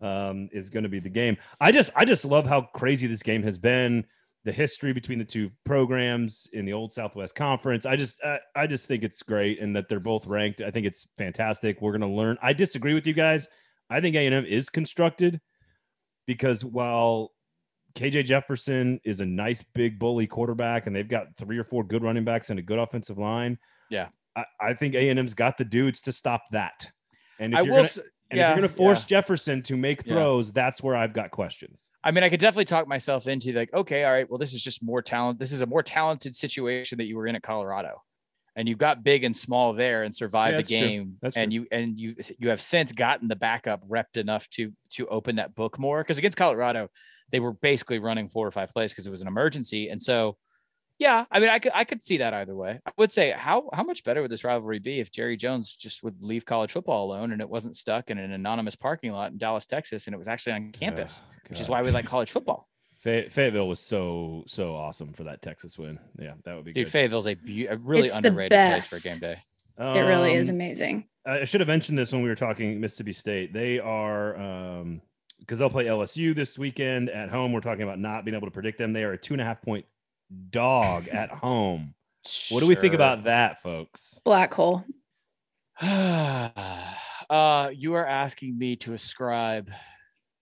um 0.00 0.48
is 0.52 0.70
going 0.70 0.82
to 0.82 0.88
be 0.88 1.00
the 1.00 1.08
game 1.08 1.36
i 1.60 1.70
just 1.70 1.90
i 1.96 2.04
just 2.04 2.24
love 2.24 2.46
how 2.46 2.60
crazy 2.60 3.06
this 3.06 3.22
game 3.22 3.42
has 3.42 3.58
been 3.58 4.04
the 4.44 4.52
history 4.52 4.92
between 4.92 5.18
the 5.18 5.24
two 5.24 5.50
programs 5.64 6.48
in 6.52 6.64
the 6.64 6.72
old 6.72 6.92
southwest 6.92 7.34
conference 7.34 7.86
i 7.86 7.96
just 7.96 8.22
I, 8.24 8.38
I 8.56 8.66
just 8.66 8.86
think 8.86 9.04
it's 9.04 9.22
great 9.22 9.60
and 9.60 9.74
that 9.76 9.88
they're 9.88 10.00
both 10.00 10.26
ranked 10.26 10.60
i 10.60 10.70
think 10.70 10.86
it's 10.86 11.06
fantastic 11.16 11.80
we're 11.80 11.96
going 11.96 12.00
to 12.00 12.16
learn 12.16 12.36
i 12.42 12.52
disagree 12.52 12.94
with 12.94 13.06
you 13.06 13.14
guys 13.14 13.46
i 13.88 14.00
think 14.00 14.16
a&m 14.16 14.44
is 14.44 14.68
constructed 14.68 15.40
because 16.26 16.64
while 16.64 17.30
KJ 17.94 18.24
Jefferson 18.24 19.00
is 19.04 19.20
a 19.20 19.26
nice 19.26 19.62
big 19.74 19.98
bully 19.98 20.26
quarterback, 20.26 20.86
and 20.86 20.94
they've 20.96 21.08
got 21.08 21.36
three 21.36 21.58
or 21.58 21.64
four 21.64 21.84
good 21.84 22.02
running 22.02 22.24
backs 22.24 22.50
and 22.50 22.58
a 22.58 22.62
good 22.62 22.78
offensive 22.78 23.18
line. 23.18 23.56
Yeah. 23.88 24.08
I, 24.36 24.44
I 24.60 24.74
think 24.74 24.94
A 24.94 25.08
and 25.10 25.18
M's 25.18 25.34
got 25.34 25.56
the 25.58 25.64
dudes 25.64 26.02
to 26.02 26.12
stop 26.12 26.42
that. 26.50 26.90
And 27.38 27.52
if 27.52 27.58
I 27.60 27.62
you're 27.62 27.70
will. 27.70 27.78
gonna, 27.78 27.84
s- 27.84 27.98
and 28.34 28.38
yeah, 28.40 28.50
if 28.50 28.56
you're 28.56 28.62
going 28.62 28.70
to 28.70 28.76
force 28.76 29.02
yeah. 29.02 29.20
Jefferson 29.20 29.62
to 29.62 29.76
make 29.76 30.04
Yeah. 30.04 30.14
throws, 30.14 30.52
that's 30.52 30.82
where 30.82 30.96
I've 30.96 31.12
got 31.12 31.30
questions. 31.30 31.84
I 32.02 32.10
mean, 32.10 32.24
I 32.24 32.28
could 32.28 32.40
definitely 32.40 32.66
talk 32.66 32.86
myself 32.88 33.28
into 33.28 33.52
like, 33.52 33.72
okay, 33.72 34.04
all 34.04 34.12
right, 34.12 34.28
well, 34.28 34.38
this 34.38 34.52
is 34.52 34.62
just 34.62 34.82
more 34.82 35.00
talent. 35.02 35.38
This 35.38 35.52
is 35.52 35.60
a 35.60 35.66
more 35.66 35.82
talented 35.82 36.34
situation 36.34 36.98
that 36.98 37.04
you 37.04 37.16
were 37.16 37.26
in 37.26 37.36
at 37.36 37.42
Colorado, 37.42 38.02
and 38.56 38.68
you 38.68 38.76
got 38.76 39.02
big 39.02 39.24
and 39.24 39.36
small 39.36 39.72
there 39.72 40.02
and 40.02 40.14
survived 40.14 40.54
Yeah, 40.54 40.58
the 40.80 40.86
game. 40.86 41.16
And 41.22 41.32
true. 41.32 41.44
you 41.50 41.66
and 41.72 41.98
you 41.98 42.16
you 42.38 42.48
have 42.48 42.60
since 42.60 42.92
gotten 42.92 43.28
the 43.28 43.36
backup 43.36 43.88
repped 43.88 44.16
enough 44.16 44.48
to 44.50 44.72
to 44.94 45.06
open 45.06 45.36
that 45.36 45.54
book 45.54 45.78
more 45.78 46.02
because 46.02 46.18
against 46.18 46.36
Colorado, 46.36 46.88
they 47.30 47.40
were 47.40 47.52
basically 47.52 47.98
running 48.00 48.28
four 48.28 48.46
or 48.46 48.50
five 48.50 48.70
plays 48.72 48.92
because 48.92 49.06
it 49.06 49.10
was 49.10 49.22
an 49.22 49.28
emergency, 49.28 49.88
and 49.88 50.02
so. 50.02 50.36
Yeah, 51.04 51.26
I 51.30 51.38
mean, 51.38 51.50
I 51.50 51.58
could 51.58 51.72
I 51.74 51.84
could 51.84 52.02
see 52.02 52.16
that 52.16 52.32
either 52.32 52.56
way. 52.56 52.80
I 52.86 52.90
would 52.96 53.12
say 53.12 53.34
how 53.36 53.68
how 53.74 53.82
much 53.82 54.04
better 54.04 54.22
would 54.22 54.30
this 54.30 54.42
rivalry 54.42 54.78
be 54.78 55.00
if 55.00 55.10
Jerry 55.12 55.36
Jones 55.36 55.76
just 55.76 56.02
would 56.02 56.22
leave 56.22 56.46
college 56.46 56.72
football 56.72 57.04
alone 57.04 57.32
and 57.32 57.42
it 57.42 57.48
wasn't 57.48 57.76
stuck 57.76 58.08
in 58.10 58.16
an 58.16 58.32
anonymous 58.32 58.74
parking 58.74 59.12
lot 59.12 59.30
in 59.32 59.36
Dallas, 59.36 59.66
Texas, 59.66 60.06
and 60.06 60.14
it 60.14 60.18
was 60.18 60.28
actually 60.28 60.54
on 60.54 60.72
campus, 60.72 61.22
Oh, 61.22 61.30
which 61.50 61.60
is 61.60 61.68
why 61.68 61.82
we 61.82 61.90
like 61.90 62.06
college 62.06 62.30
football. 62.30 62.68
Fay- 63.00 63.28
Fayetteville 63.28 63.68
was 63.68 63.80
so 63.80 64.44
so 64.46 64.74
awesome 64.74 65.12
for 65.12 65.24
that 65.24 65.42
Texas 65.42 65.78
win. 65.78 65.98
Yeah, 66.18 66.32
that 66.46 66.56
would 66.56 66.64
be 66.64 66.72
Dude, 66.72 66.86
good. 66.86 66.90
Fayetteville's 66.92 67.26
a, 67.26 67.34
beau- 67.34 67.66
a 67.68 67.76
really 67.76 68.06
It's 68.06 68.16
underrated 68.16 68.52
place 68.58 68.88
for 68.88 69.06
a 69.06 69.12
game 69.12 69.20
day. 69.20 69.38
It 69.78 70.00
really 70.06 70.32
is 70.32 70.48
Um, 70.48 70.54
amazing. 70.56 71.06
I 71.26 71.44
should 71.44 71.60
have 71.60 71.68
mentioned 71.68 71.98
this 71.98 72.12
when 72.12 72.22
we 72.22 72.30
were 72.30 72.34
talking 72.34 72.80
Mississippi 72.80 73.12
State. 73.12 73.52
They 73.52 73.78
are 73.78 74.36
um 74.38 75.02
because 75.40 75.58
they'll 75.58 75.68
play 75.68 75.84
LSU 75.84 76.34
this 76.34 76.58
weekend 76.58 77.10
at 77.10 77.28
home. 77.28 77.52
We're 77.52 77.60
talking 77.60 77.82
about 77.82 77.98
not 77.98 78.24
being 78.24 78.34
able 78.36 78.46
to 78.46 78.50
predict 78.52 78.78
them. 78.78 78.94
They 78.94 79.04
are 79.04 79.12
a 79.12 79.18
two 79.18 79.34
and 79.34 79.42
a 79.42 79.44
half 79.44 79.60
point 79.60 79.84
dog 80.50 81.08
at 81.08 81.30
home. 81.44 81.94
What 82.50 82.60
do 82.60 82.66
we 82.66 82.74
think 82.74 82.92
Sure. 82.92 82.94
about 82.94 83.24
that, 83.24 83.60
folks? 83.62 84.20
Black 84.24 84.52
hole. 84.54 84.84
uh, 85.80 87.70
you 87.74 87.94
are 87.94 88.06
asking 88.06 88.56
me 88.56 88.76
to 88.76 88.94
ascribe 88.94 89.70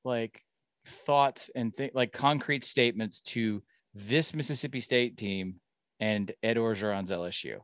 like 0.05 0.43
thoughts 0.87 1.51
and 1.55 1.75
th- 1.77 1.93
like 1.95 2.13
concrete 2.13 2.65
statements 2.65 3.21
to 3.23 3.63
this 3.95 4.35
Mississippi 4.35 4.81
State 4.81 5.17
team 5.17 5.57
and 6.01 6.33
Ed 6.43 6.57
Orgeron's 6.57 7.11
LSU. 7.11 7.59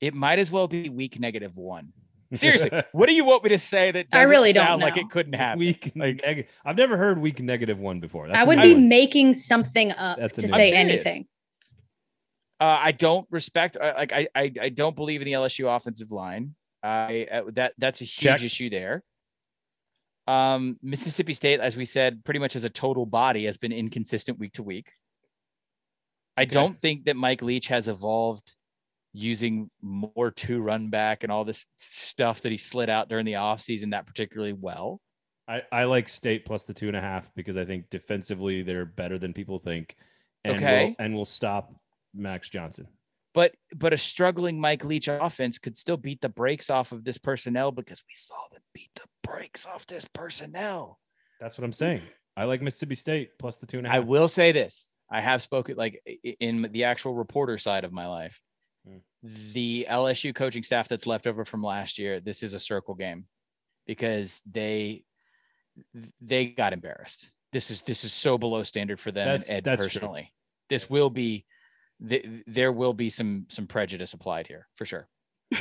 It 0.00 0.14
might 0.14 0.38
as 0.38 0.50
well 0.50 0.68
be 0.68 0.88
week 0.88 1.18
negative 1.20 1.56
one. 1.56 1.92
Seriously, 2.32 2.70
what 2.92 3.08
do 3.08 3.14
you 3.14 3.24
want 3.24 3.44
me 3.44 3.50
to 3.50 3.58
say 3.58 3.90
that 3.92 4.06
I 4.12 4.18
doesn't 4.18 4.30
really 4.30 4.52
don't 4.52 4.66
sound 4.66 4.82
like 4.82 4.96
it 4.96 5.10
couldn't 5.10 5.34
happen? 5.34 5.58
week 5.58 5.94
neg- 5.94 6.48
I've 6.64 6.76
never 6.76 6.96
heard 6.96 7.18
week 7.18 7.40
negative 7.40 7.78
one 7.78 8.00
before. 8.00 8.26
That's 8.28 8.38
I 8.38 8.42
a 8.42 8.46
would 8.46 8.62
be 8.62 8.74
one. 8.74 8.88
making 8.88 9.34
something 9.34 9.92
up 9.92 10.18
That's 10.18 10.34
to 10.34 10.48
say 10.48 10.72
anything. 10.72 11.26
Uh, 12.60 12.78
I 12.80 12.92
don't 12.92 13.26
respect. 13.30 13.76
I- 13.80 13.92
Like 13.94 14.12
I, 14.12 14.28
I, 14.34 14.52
I 14.60 14.68
don't 14.70 14.96
believe 14.96 15.20
in 15.20 15.26
the 15.26 15.32
LSU 15.32 15.74
offensive 15.74 16.10
line. 16.10 16.54
I 16.82 17.26
uh, 17.30 17.42
that 17.52 17.72
that's 17.78 18.00
a 18.00 18.04
huge 18.04 18.20
Check. 18.20 18.42
issue 18.42 18.70
there. 18.70 19.02
Um, 20.26 20.78
Mississippi 20.82 21.34
State, 21.34 21.60
as 21.60 21.76
we 21.76 21.84
said, 21.84 22.24
pretty 22.24 22.40
much 22.40 22.56
as 22.56 22.64
a 22.64 22.70
total 22.70 23.04
body 23.06 23.44
has 23.44 23.56
been 23.58 23.72
inconsistent 23.72 24.38
week 24.38 24.52
to 24.54 24.62
week. 24.62 24.92
I 26.36 26.42
Okay. 26.42 26.50
don't 26.50 26.78
think 26.80 27.04
that 27.04 27.16
Mike 27.16 27.42
Leach 27.42 27.68
has 27.68 27.88
evolved 27.88 28.56
using 29.14 29.70
more 29.80 30.32
two 30.32 30.60
run 30.60 30.88
back 30.90 31.22
and 31.22 31.32
all 31.32 31.44
this 31.44 31.66
stuff 31.76 32.40
that 32.42 32.50
he 32.52 32.58
slid 32.58 32.90
out 32.90 33.08
during 33.08 33.24
the 33.24 33.34
offseason 33.34 33.92
that 33.92 34.06
particularly 34.06 34.52
well. 34.52 35.00
I, 35.46 35.62
I 35.70 35.84
like 35.84 36.08
state 36.08 36.44
plus 36.44 36.64
the 36.64 36.74
two 36.74 36.88
and 36.88 36.96
a 36.96 37.00
half 37.00 37.30
because 37.36 37.56
I 37.56 37.64
think 37.64 37.88
defensively 37.90 38.62
they're 38.62 38.84
better 38.84 39.18
than 39.18 39.32
people 39.32 39.58
think. 39.58 39.96
And 40.44 40.56
Okay. 40.56 40.86
will, 40.86 40.96
and 40.98 41.14
will 41.14 41.24
stop 41.24 41.72
Max 42.12 42.50
Johnson. 42.50 42.88
But 43.34 43.54
but 43.74 43.92
a 43.92 43.96
struggling 43.96 44.60
Mike 44.60 44.84
Leach 44.84 45.08
offense 45.08 45.58
could 45.58 45.76
still 45.76 45.96
beat 45.96 46.20
the 46.20 46.28
brakes 46.28 46.70
off 46.70 46.92
of 46.92 47.04
this 47.04 47.18
personnel 47.18 47.72
because 47.72 48.02
we 48.08 48.14
saw 48.14 48.34
them 48.52 48.62
beat 48.74 48.90
the 48.94 49.02
brakes 49.22 49.66
off 49.66 49.86
this 49.86 50.06
personnel. 50.06 50.98
That's 51.40 51.58
what 51.58 51.64
I'm 51.64 51.72
saying. 51.72 52.02
I 52.36 52.44
like 52.44 52.62
Mississippi 52.62 52.94
State 52.94 53.30
plus 53.38 53.56
the 53.56 53.66
two 53.66 53.78
and 53.78 53.86
a 53.86 53.90
half. 53.90 53.96
I 53.96 54.00
will 54.00 54.28
say 54.28 54.52
this. 54.52 54.90
I 55.10 55.20
have 55.20 55.42
spoken 55.42 55.76
like 55.76 56.00
in 56.40 56.68
the 56.72 56.84
actual 56.84 57.14
reporter 57.14 57.58
side 57.58 57.84
of 57.84 57.92
my 57.92 58.06
life. 58.06 58.40
The 59.22 59.86
LSU 59.88 60.34
coaching 60.34 60.62
staff 60.62 60.88
that's 60.88 61.06
left 61.06 61.26
over 61.26 61.44
from 61.44 61.62
last 61.62 61.98
year, 61.98 62.20
this 62.20 62.42
is 62.42 62.52
a 62.54 62.60
circle 62.60 62.94
game 62.94 63.26
because 63.86 64.42
they 64.50 65.04
they 66.20 66.46
got 66.46 66.72
embarrassed. 66.72 67.30
This 67.52 67.70
is 67.70 67.82
this 67.82 68.04
is 68.04 68.12
so 68.12 68.36
below 68.36 68.62
standard 68.62 69.00
for 69.00 69.10
them 69.10 69.26
That's- 69.26 69.48
and 69.48 69.58
Ed 69.58 69.64
that's 69.64 69.80
true. 69.80 69.86
personally. 69.86 70.32
This 70.68 70.90
will 70.90 71.10
be 71.10 71.44
th- 72.06 72.26
there 72.46 72.72
will 72.72 72.92
be 72.92 73.10
some 73.10 73.46
some 73.48 73.66
prejudice 73.66 74.12
applied 74.12 74.46
here 74.46 74.68
for 74.74 74.84
sure. 74.84 75.08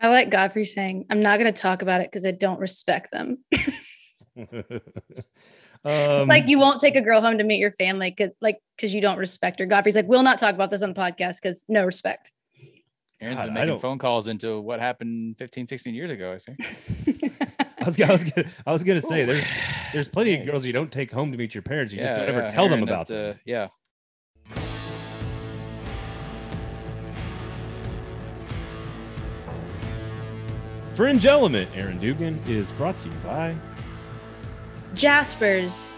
I 0.00 0.08
like 0.08 0.30
Godfrey 0.30 0.64
saying, 0.64 1.06
I'm 1.10 1.22
not 1.22 1.38
going 1.38 1.52
to 1.52 1.60
talk 1.60 1.82
about 1.82 2.00
it 2.02 2.10
because 2.10 2.26
I 2.26 2.30
don't 2.32 2.60
respect 2.60 3.10
them. 3.10 3.42
It's 5.86 6.22
um, 6.22 6.28
like 6.28 6.48
you 6.48 6.58
won't 6.58 6.80
take 6.80 6.96
a 6.96 7.00
girl 7.00 7.20
home 7.20 7.38
to 7.38 7.44
meet 7.44 7.58
your 7.58 7.70
family 7.70 8.10
because 8.10 8.32
like 8.40 8.58
because 8.76 8.92
you 8.92 9.00
don't 9.00 9.18
respect 9.18 9.60
her. 9.60 9.66
Godfrey's 9.66 9.94
like, 9.96 10.08
we'll 10.08 10.22
not 10.22 10.38
talk 10.38 10.54
about 10.54 10.70
this 10.70 10.82
on 10.82 10.92
the 10.92 11.00
podcast 11.00 11.36
because 11.40 11.64
no 11.68 11.84
respect. 11.84 12.32
Aaron's 13.20 13.38
God, 13.38 13.44
been 13.46 13.50
I 13.52 13.54
making 13.60 13.68
don't- 13.68 13.80
phone 13.80 13.98
calls 13.98 14.26
into 14.28 14.60
what 14.60 14.80
happened 14.80 15.38
15, 15.38 15.66
16 15.66 15.94
years 15.94 16.10
ago, 16.10 16.32
I 16.32 16.36
see. 16.36 16.52
I 17.78 17.84
was, 17.84 18.00
I 18.00 18.10
was 18.12 18.24
gonna, 18.24 18.48
I 18.66 18.72
was 18.72 18.82
gonna 18.84 19.00
say 19.00 19.24
there's 19.24 19.44
there's 19.92 20.08
plenty 20.08 20.38
of 20.38 20.44
girls 20.46 20.64
you 20.64 20.72
don't 20.72 20.90
take 20.90 21.10
home 21.12 21.30
to 21.32 21.38
meet 21.38 21.54
your 21.54 21.62
parents. 21.62 21.92
You 21.92 22.00
Yeah, 22.00 22.06
just 22.06 22.18
don't 22.20 22.28
ever 22.28 22.40
yeah, 22.42 22.48
tell 22.48 22.68
them 22.68 22.82
about 22.82 23.06
that, 23.08 23.30
uh, 23.30 23.34
yeah. 23.44 23.68
Fringe 30.94 31.26
Element, 31.26 31.68
Aaron 31.74 31.98
Dugan 31.98 32.40
is 32.46 32.72
brought 32.72 32.98
to 33.00 33.08
you 33.08 33.14
by 33.16 33.54
Jaspers. 34.94 35.92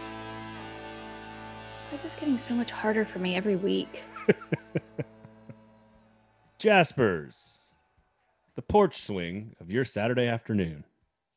Why 1.88 1.94
is 1.94 2.02
this 2.02 2.14
getting 2.14 2.38
so 2.38 2.54
much 2.54 2.70
harder 2.70 3.04
for 3.04 3.18
me 3.18 3.36
every 3.36 3.56
week? 3.56 4.02
Jaspers, 6.58 7.72
the 8.56 8.62
porch 8.62 8.96
swing 8.96 9.54
of 9.60 9.70
your 9.70 9.84
Saturday 9.84 10.26
afternoon. 10.26 10.84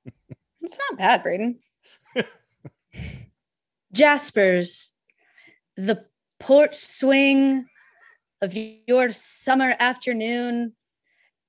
It's 0.63 0.77
not 0.77 0.99
bad, 0.99 1.23
Braden. 1.23 1.57
Jaspers, 3.91 4.93
the 5.75 6.05
porch 6.39 6.75
swing 6.75 7.65
of 8.43 8.55
your 8.85 9.11
summer 9.11 9.75
afternoon, 9.79 10.73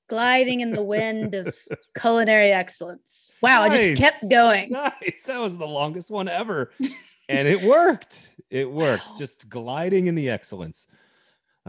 gliding 0.09 0.61
in 0.61 0.73
the 0.73 0.83
wind 0.83 1.35
of 1.35 1.55
culinary 1.99 2.53
excellence. 2.53 3.31
Wow, 3.41 3.62
I 3.62 3.69
just 3.71 3.97
kept 3.99 4.29
going. 4.31 4.71
Nice. 4.71 5.25
That 5.27 5.41
was 5.41 5.59
the 5.59 5.67
longest 5.69 6.11
one 6.11 6.29
ever. 6.29 6.71
and 7.29 7.49
it 7.49 7.62
worked. 7.62 8.35
It 8.51 8.71
worked. 8.71 9.07
Wow. 9.11 9.17
Just 9.19 9.49
gliding 9.49 10.07
in 10.07 10.15
the 10.15 10.31
excellence. 10.31 10.87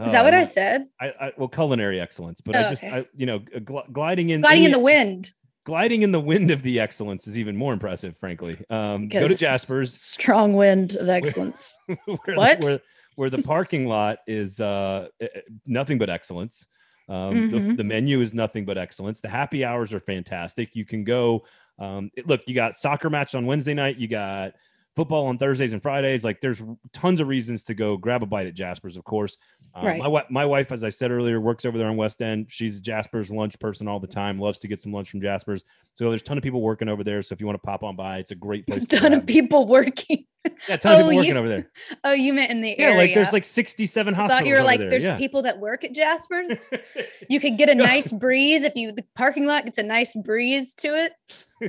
Is 0.04 0.10
that 0.12 0.24
what 0.24 0.34
I 0.34 0.40
Um, 0.40 0.46
said? 0.46 0.86
I, 1.00 1.06
I 1.20 1.32
well, 1.38 1.46
culinary 1.48 2.00
excellence, 2.00 2.40
but 2.40 2.56
I 2.56 2.66
Oh, 2.66 2.70
just, 2.70 2.82
okay. 2.82 2.92
I, 2.98 3.06
you 3.16 3.26
know, 3.26 3.38
gl- 3.38 3.90
gliding 3.92 4.30
in 4.30 4.40
Gliding 4.40 4.64
in 4.64 4.72
the 4.72 4.78
wind. 4.80 5.32
gliding 5.64 6.02
in 6.02 6.10
the 6.10 6.18
wind 6.20 6.50
of 6.50 6.62
the 6.62 6.80
excellence 6.80 7.28
is 7.28 7.38
even 7.38 7.56
more 7.56 7.72
impressive, 7.72 8.16
frankly. 8.18 8.58
Um, 8.70 9.08
go 9.08 9.28
to 9.28 9.36
Jasper's, 9.36 9.94
Strong 9.94 10.54
wind 10.54 10.96
of 10.96 11.08
excellence. 11.08 11.74
where, 12.06 12.34
What? 12.36 12.60
The, 12.60 12.66
where, 12.66 12.78
where 13.14 13.30
the 13.30 13.40
parking 13.42 13.86
lot 13.86 14.18
is 14.26 14.60
uh, 14.60 15.06
eh, 15.20 15.28
eh, 15.32 15.40
nothing 15.68 15.98
but 15.98 16.10
excellence. 16.10 16.66
Um, 17.08 17.50
the, 17.50 17.58
Mhm. 17.58 17.76
the 17.76 17.84
menu 17.84 18.20
is 18.20 18.32
nothing 18.32 18.64
but 18.64 18.78
excellence. 18.78 19.20
The 19.20 19.28
happy 19.28 19.64
hours 19.64 19.92
are 19.92 20.00
fantastic. 20.00 20.74
You 20.74 20.84
can 20.84 21.04
go. 21.04 21.44
Um, 21.78 22.10
it- 22.16 22.26
look, 22.26 22.42
you 22.46 22.54
got 22.54 22.76
soccer 22.76 23.10
match 23.10 23.34
on 23.34 23.44
Wednesday 23.46 23.74
night. 23.74 23.98
You 23.98 24.08
got 24.08 24.54
football 24.96 25.26
on 25.26 25.36
Thursdays 25.38 25.72
and 25.72 25.82
Fridays. 25.82 26.24
Like 26.24 26.40
there's 26.40 26.62
tons 26.92 27.20
of 27.20 27.26
reasons 27.28 27.64
to 27.64 27.74
go 27.74 27.96
grab 27.96 28.22
a 28.22 28.26
bite 28.26 28.46
at 28.46 28.54
Jasper's, 28.54 28.96
of 28.96 29.04
course. 29.04 29.36
Uh, 29.74 29.80
Right. 29.84 29.98
My, 30.00 30.24
my 30.30 30.46
wife, 30.46 30.70
as 30.70 30.84
I 30.84 30.88
said 30.90 31.10
earlier, 31.10 31.40
works 31.40 31.64
over 31.64 31.76
there 31.76 31.88
on 31.88 31.96
West 31.96 32.22
End. 32.22 32.46
She's 32.48 32.78
a 32.78 32.80
Jasper's 32.80 33.30
lunch 33.32 33.58
person 33.58 33.88
all 33.88 33.98
the 33.98 34.06
time, 34.06 34.38
loves 34.38 34.60
to 34.60 34.68
get 34.68 34.80
some 34.80 34.92
lunch 34.92 35.10
from 35.10 35.20
Jasper's. 35.20 35.64
So 35.94 36.08
there's 36.08 36.20
a 36.20 36.24
ton 36.24 36.38
of 36.38 36.44
people 36.44 36.62
working 36.62 36.88
over 36.88 37.02
there. 37.02 37.22
So 37.22 37.32
if 37.32 37.40
you 37.40 37.46
want 37.46 37.60
to 37.60 37.66
pop 37.66 37.82
on 37.82 37.96
by, 37.96 38.18
it's 38.18 38.30
a 38.30 38.36
great 38.36 38.66
place. 38.68 38.84
There's 38.84 38.92
a 38.92 38.96
to 38.96 39.08
ton 39.10 39.12
of 39.18 39.26
people 39.26 39.66
working. 39.66 40.26
Yeah, 40.68 40.76
tons 40.76 40.82
ton 40.82 40.92
of 41.00 41.06
Oh, 41.06 41.10
people 41.10 41.16
working 41.16 41.32
you- 41.32 41.38
over 41.38 41.48
there. 41.48 41.70
Oh, 42.04 42.12
you 42.12 42.32
meant 42.34 42.50
in 42.50 42.60
the 42.60 42.74
Yeah, 42.78 42.86
area. 42.86 42.96
like 42.98 43.14
there's 43.14 43.32
like 43.32 43.44
67 43.44 44.12
I 44.12 44.16
hospitals. 44.16 44.40
thought 44.40 44.46
you 44.48 44.54
were 44.54 44.62
like, 44.62 44.80
there. 44.80 44.90
there's 44.90 45.04
yeah. 45.04 45.16
people 45.16 45.42
that 45.42 45.58
work 45.58 45.84
at 45.84 45.92
Jasper's. 45.92 46.70
You 47.28 47.40
could 47.40 47.56
get 47.56 47.70
a 47.70 47.74
nice 47.74 48.12
breeze 48.12 48.62
if 48.64 48.74
you 48.76 48.92
the 48.92 49.04
parking 49.16 49.46
lot 49.46 49.64
gets 49.64 49.78
a 49.78 49.82
nice 49.82 50.14
breeze 50.16 50.74
to 50.74 50.88
it. 50.94 51.12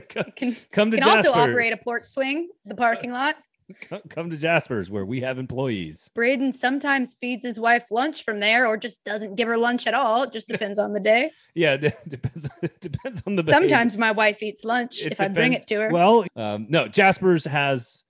come, 0.09 0.23
You 0.27 0.31
can 0.35 0.57
come 0.71 0.91
to 0.91 0.97
can 0.97 1.09
also 1.09 1.31
operate 1.31 1.71
a 1.71 1.77
port 1.77 2.05
swing, 2.05 2.49
the 2.65 2.75
parking 2.75 3.11
lot. 3.11 3.35
Come, 3.81 4.01
come 4.09 4.29
to 4.29 4.37
Jasper's 4.37 4.91
where 4.91 5.05
we 5.05 5.21
have 5.21 5.39
employees. 5.39 6.11
Braden 6.13 6.53
sometimes 6.53 7.15
feeds 7.19 7.43
his 7.43 7.59
wife 7.59 7.85
lunch 7.89 8.23
from 8.23 8.39
there 8.39 8.67
or 8.67 8.77
just 8.77 9.03
doesn't 9.05 9.35
give 9.35 9.47
her 9.47 9.57
lunch 9.57 9.87
at 9.87 9.95
all. 9.95 10.21
It 10.23 10.31
just 10.33 10.47
depends 10.47 10.77
on 10.77 10.93
the 10.93 10.99
day. 10.99 11.31
Yeah, 11.55 11.73
it 11.81 11.95
depends. 12.07 12.47
It 12.61 12.79
depends 12.79 13.23
on 13.25 13.35
the 13.35 13.41
behavior. 13.41 13.69
Sometimes 13.69 13.97
my 13.97 14.11
wife 14.11 14.43
eats 14.43 14.63
lunch 14.65 15.03
It 15.05 15.13
if 15.13 15.21
I 15.21 15.29
bring 15.29 15.53
it 15.53 15.65
to 15.67 15.75
her. 15.81 15.89
Well, 15.89 16.25
um, 16.35 16.67
no, 16.69 16.87
Jasper's 16.87 17.45
has 17.45 18.03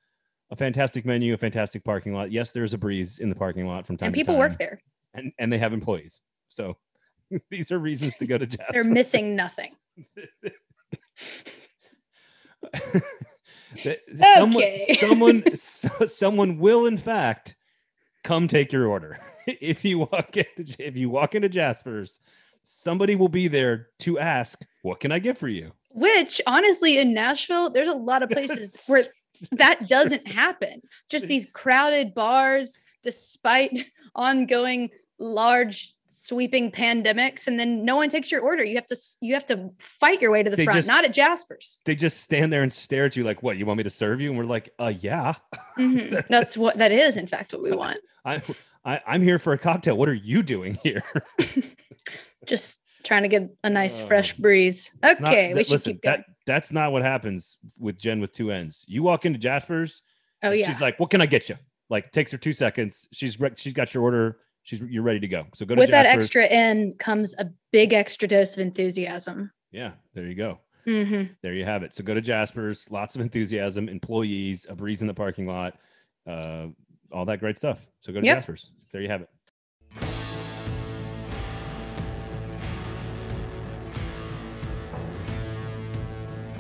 a 0.52 0.56
fantastic 0.56 1.06
menu, 1.06 1.34
a 1.34 1.38
fantastic 1.38 1.84
parking 1.84 2.14
lot. 2.14 2.32
Yes, 2.32 2.52
there's 2.52 2.74
a 2.74 2.78
breeze 2.78 3.20
in 3.20 3.30
the 3.30 3.36
parking 3.36 3.68
lot 3.68 3.86
from 3.86 3.98
time 3.98 4.08
and 4.08 4.16
to 4.16 4.20
people 4.20 4.36
time, 4.36 4.40
work 4.40 4.58
there. 4.60 4.80
and 5.14 5.32
and 5.40 5.52
they 5.52 5.58
have 5.58 5.74
employees. 5.74 6.22
So 6.50 6.78
these 7.50 7.72
are 7.72 7.80
reasons 7.80 8.14
to 8.16 8.28
go 8.28 8.38
to 8.38 8.46
Jasper. 8.46 8.74
They're 8.74 8.84
missing 8.84 9.36
nothing. 9.36 9.76
Someone, 14.34 14.64
someone, 15.00 15.56
so- 15.56 16.06
someone 16.06 16.58
will 16.60 16.86
in 16.86 16.98
fact 16.98 17.56
come 18.24 18.48
take 18.48 18.72
your 18.72 18.88
order 18.88 19.18
if 19.48 19.84
you 19.84 20.00
walk 20.00 20.38
into 20.38 20.76
if 20.80 20.96
you 20.96 21.10
walk 21.10 21.36
into 21.36 21.50
Jasper's. 21.50 22.20
Somebody 22.64 23.16
will 23.16 23.30
be 23.30 23.48
there 23.48 23.90
to 24.00 24.18
ask, 24.18 24.66
"What 24.82 25.00
can 25.00 25.12
I 25.12 25.20
get 25.20 25.38
for 25.38 25.48
you?" 25.48 25.72
Which 25.92 26.42
honestly, 26.48 26.98
in 26.98 27.14
Nashville, 27.14 27.70
there's 27.70 27.88
a 27.90 27.96
lot 27.96 28.24
of 28.24 28.30
places 28.32 28.84
where 28.88 29.04
that 29.52 29.88
doesn't 29.90 30.28
happen. 30.28 30.82
Just 31.10 31.28
these 31.28 31.48
crowded 31.54 32.14
bars, 32.14 32.80
despite 33.04 33.90
ongoing 34.16 34.90
large 35.20 35.94
sweeping 36.08 36.72
pandemics, 36.72 37.48
and 37.48 37.60
then 37.60 37.84
no 37.84 37.96
one 37.98 38.10
takes 38.10 38.32
your 38.32 38.42
order. 38.42 38.64
You 38.64 38.76
have 38.76 38.86
to 38.88 38.96
you 39.22 39.34
have 39.34 39.46
to 39.48 39.70
fight 39.80 40.22
your 40.22 40.32
way 40.32 40.44
to 40.44 40.50
the 40.50 40.56
They 40.56 40.64
front, 40.66 40.78
just- 40.78 40.88
not 40.88 41.04
at 41.06 41.14
Jasper's. 41.14 41.82
They 41.86 41.96
just 41.96 42.22
stand 42.22 42.54
there 42.54 42.64
and 42.64 42.72
stare 42.72 43.06
at 43.06 43.16
you 43.18 43.24
like, 43.24 43.44
"What? 43.44 43.58
You 43.58 43.66
want 43.66 43.78
me 43.78 43.84
to 43.84 43.90
serve 43.90 44.22
you?" 44.22 44.30
And 44.30 44.38
we're 44.38 44.46
like, 44.46 44.70
"Uh, 44.80 44.94
yeah." 45.00 45.36
Mhm. 45.78 46.26
That's 46.30 46.58
what 46.58 46.78
that 46.78 46.92
is, 46.92 47.18
in 47.18 47.28
fact, 47.28 47.54
what 47.54 47.64
we 47.64 47.72
want. 47.72 47.98
I, 48.24 48.42
I 48.86 49.02
I'm 49.06 49.22
here 49.22 49.40
for 49.40 49.52
a 49.54 49.58
cocktail. 49.58 49.98
What 49.98 50.08
are 50.10 50.14
you 50.14 50.42
doing 50.44 50.78
here? 50.84 51.04
Just 52.46 52.82
trying 53.04 53.24
to 53.24 53.28
get 53.28 53.50
a 53.64 53.70
nice 53.70 54.00
fresh 54.00 54.34
breeze. 54.34 54.92
It's 55.04 55.20
not- 55.20 55.32
Okay, 55.32 55.54
we 55.54 55.64
should 55.64 55.72
listen, 55.72 55.94
keep 55.94 56.02
going. 56.04 56.18
that 56.18 56.26
that's 56.46 56.72
not 56.72 56.92
what 56.92 57.02
happens 57.02 57.58
with 57.80 58.00
Jen 58.00 58.20
with 58.22 58.32
two 58.32 58.52
ends. 58.52 58.86
You 58.88 59.04
walk 59.04 59.26
into 59.26 59.40
Jasper's, 59.40 60.02
oh 60.44 60.52
yeah, 60.52 60.72
she's 60.72 60.82
like, 60.82 61.00
"What 61.00 61.10
can 61.10 61.22
I 61.22 61.26
get 61.26 61.50
you?" 61.50 61.58
Like 61.90 62.12
takes 62.12 62.32
her 62.32 62.38
two 62.38 62.54
seconds. 62.54 63.08
She's 63.12 63.40
re- 63.40 63.52
she's 63.56 63.74
got 63.74 63.94
your 63.94 64.04
order. 64.04 64.38
She's 64.64 64.80
you're 64.82 65.04
ready 65.04 65.20
to 65.20 65.28
go. 65.28 65.46
So 65.54 65.66
go 65.66 65.76
to 65.76 65.80
with 65.80 65.92
that 65.92 66.04
Jasper's. 66.04 66.26
extra 66.26 66.46
in 66.48 66.94
comes 66.98 67.36
a 67.38 67.50
big 67.72 67.94
extra 67.94 68.28
dose 68.28 68.54
of 68.54 68.60
enthusiasm. 68.60 69.52
Yeah, 69.72 69.92
there 70.14 70.26
you 70.26 70.36
go. 70.36 70.60
hmm 70.86 71.24
There 71.42 71.54
you 71.54 71.66
have 71.66 71.84
it. 71.84 71.94
So 71.94 72.04
go 72.04 72.14
to 72.14 72.22
Jasper's. 72.22 72.90
Lots 72.90 73.16
of 73.16 73.22
enthusiasm, 73.22 73.90
employees, 73.90 74.66
a 74.70 74.76
breeze 74.76 75.02
in 75.02 75.08
the 75.08 75.14
parking 75.14 75.46
lot, 75.48 75.78
uh, 76.28 76.68
all 77.12 77.26
that 77.26 77.40
great 77.40 77.58
stuff. 77.58 77.86
So 78.02 78.12
go 78.14 78.22
to 78.22 78.26
Yep. 78.26 78.38
Jasper's. 78.38 78.72
There 78.92 79.02
you 79.02 79.10
have 79.10 79.22
it. 79.22 79.30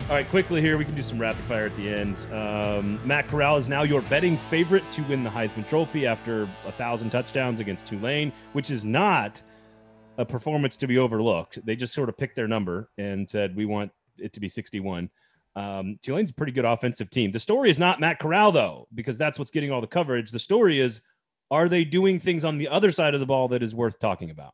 All 0.07 0.11
right, 0.11 0.29
quickly 0.29 0.61
here, 0.61 0.77
we 0.77 0.85
can 0.85 0.93
do 0.93 1.01
some 1.01 1.17
rapid 1.17 1.43
fire 1.45 1.65
at 1.65 1.75
the 1.75 1.89
end. 1.89 2.27
Um, 2.31 2.99
Matt 3.07 3.27
Corral 3.27 3.57
is 3.57 3.67
now 3.67 3.81
your 3.81 4.03
betting 4.03 4.37
favorite 4.37 4.83
to 4.91 5.01
win 5.05 5.23
the 5.23 5.31
Heisman 5.31 5.67
Trophy 5.67 6.05
after 6.05 6.43
a 6.67 6.71
thousand 6.71 7.09
touchdowns 7.09 7.59
against 7.59 7.87
Tulane, 7.87 8.31
which 8.53 8.69
is 8.69 8.85
not 8.85 9.41
a 10.19 10.23
performance 10.23 10.77
to 10.77 10.85
be 10.85 10.99
overlooked. 10.99 11.65
They 11.65 11.75
just 11.75 11.91
sort 11.91 12.07
of 12.07 12.15
picked 12.19 12.35
their 12.35 12.47
number 12.47 12.91
and 12.99 13.27
said, 13.27 13.55
we 13.55 13.65
want 13.65 13.91
it 14.19 14.31
to 14.33 14.39
be 14.39 14.47
61. 14.47 15.09
Um, 15.55 15.97
Tulane's 16.03 16.29
a 16.29 16.35
pretty 16.35 16.51
good 16.51 16.65
offensive 16.65 17.09
team. 17.09 17.31
The 17.31 17.39
story 17.39 17.71
is 17.71 17.79
not 17.79 17.99
Matt 17.99 18.19
Corral, 18.19 18.51
though, 18.51 18.87
because 18.93 19.17
that's 19.17 19.39
what's 19.39 19.49
getting 19.49 19.71
all 19.71 19.81
the 19.81 19.87
coverage. 19.87 20.29
The 20.29 20.37
story 20.37 20.79
is, 20.79 21.01
are 21.49 21.67
they 21.67 21.83
doing 21.83 22.19
things 22.19 22.45
on 22.45 22.59
the 22.59 22.67
other 22.67 22.91
side 22.91 23.15
of 23.15 23.21
the 23.21 23.25
ball 23.25 23.47
that 23.47 23.63
is 23.63 23.73
worth 23.73 23.97
talking 23.97 24.29
about? 24.29 24.53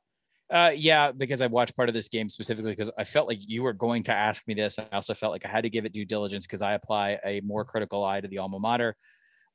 Uh, 0.52 0.72
yeah, 0.76 1.14
because 1.14 1.42
I 1.42 1.48
watched 1.48 1.78
part 1.78 1.88
of 1.88 1.94
this 1.94 2.10
game 2.10 2.28
specifically 2.28 2.74
because 2.74 2.92
I 2.98 3.06
felt 3.06 3.28
like 3.30 3.40
you 3.40 3.64
were 3.64 3.72
going 3.72 4.04
to 4.04 4.12
ask 4.12 4.46
me 4.48 4.54
this. 4.54 4.78
I 4.78 4.86
also 4.92 5.14
felt 5.14 5.32
like 5.32 5.46
I 5.46 5.50
had 5.50 5.62
to 5.64 5.70
give 5.70 5.86
it 5.86 5.94
due 5.94 6.04
diligence 6.04 6.46
because 6.46 6.62
I 6.62 6.74
apply 6.74 7.20
a 7.26 7.40
more 7.42 7.64
critical 7.64 8.04
eye 8.04 8.20
to 8.20 8.28
the 8.28 8.40
alma 8.40 8.60
mater. 8.60 8.98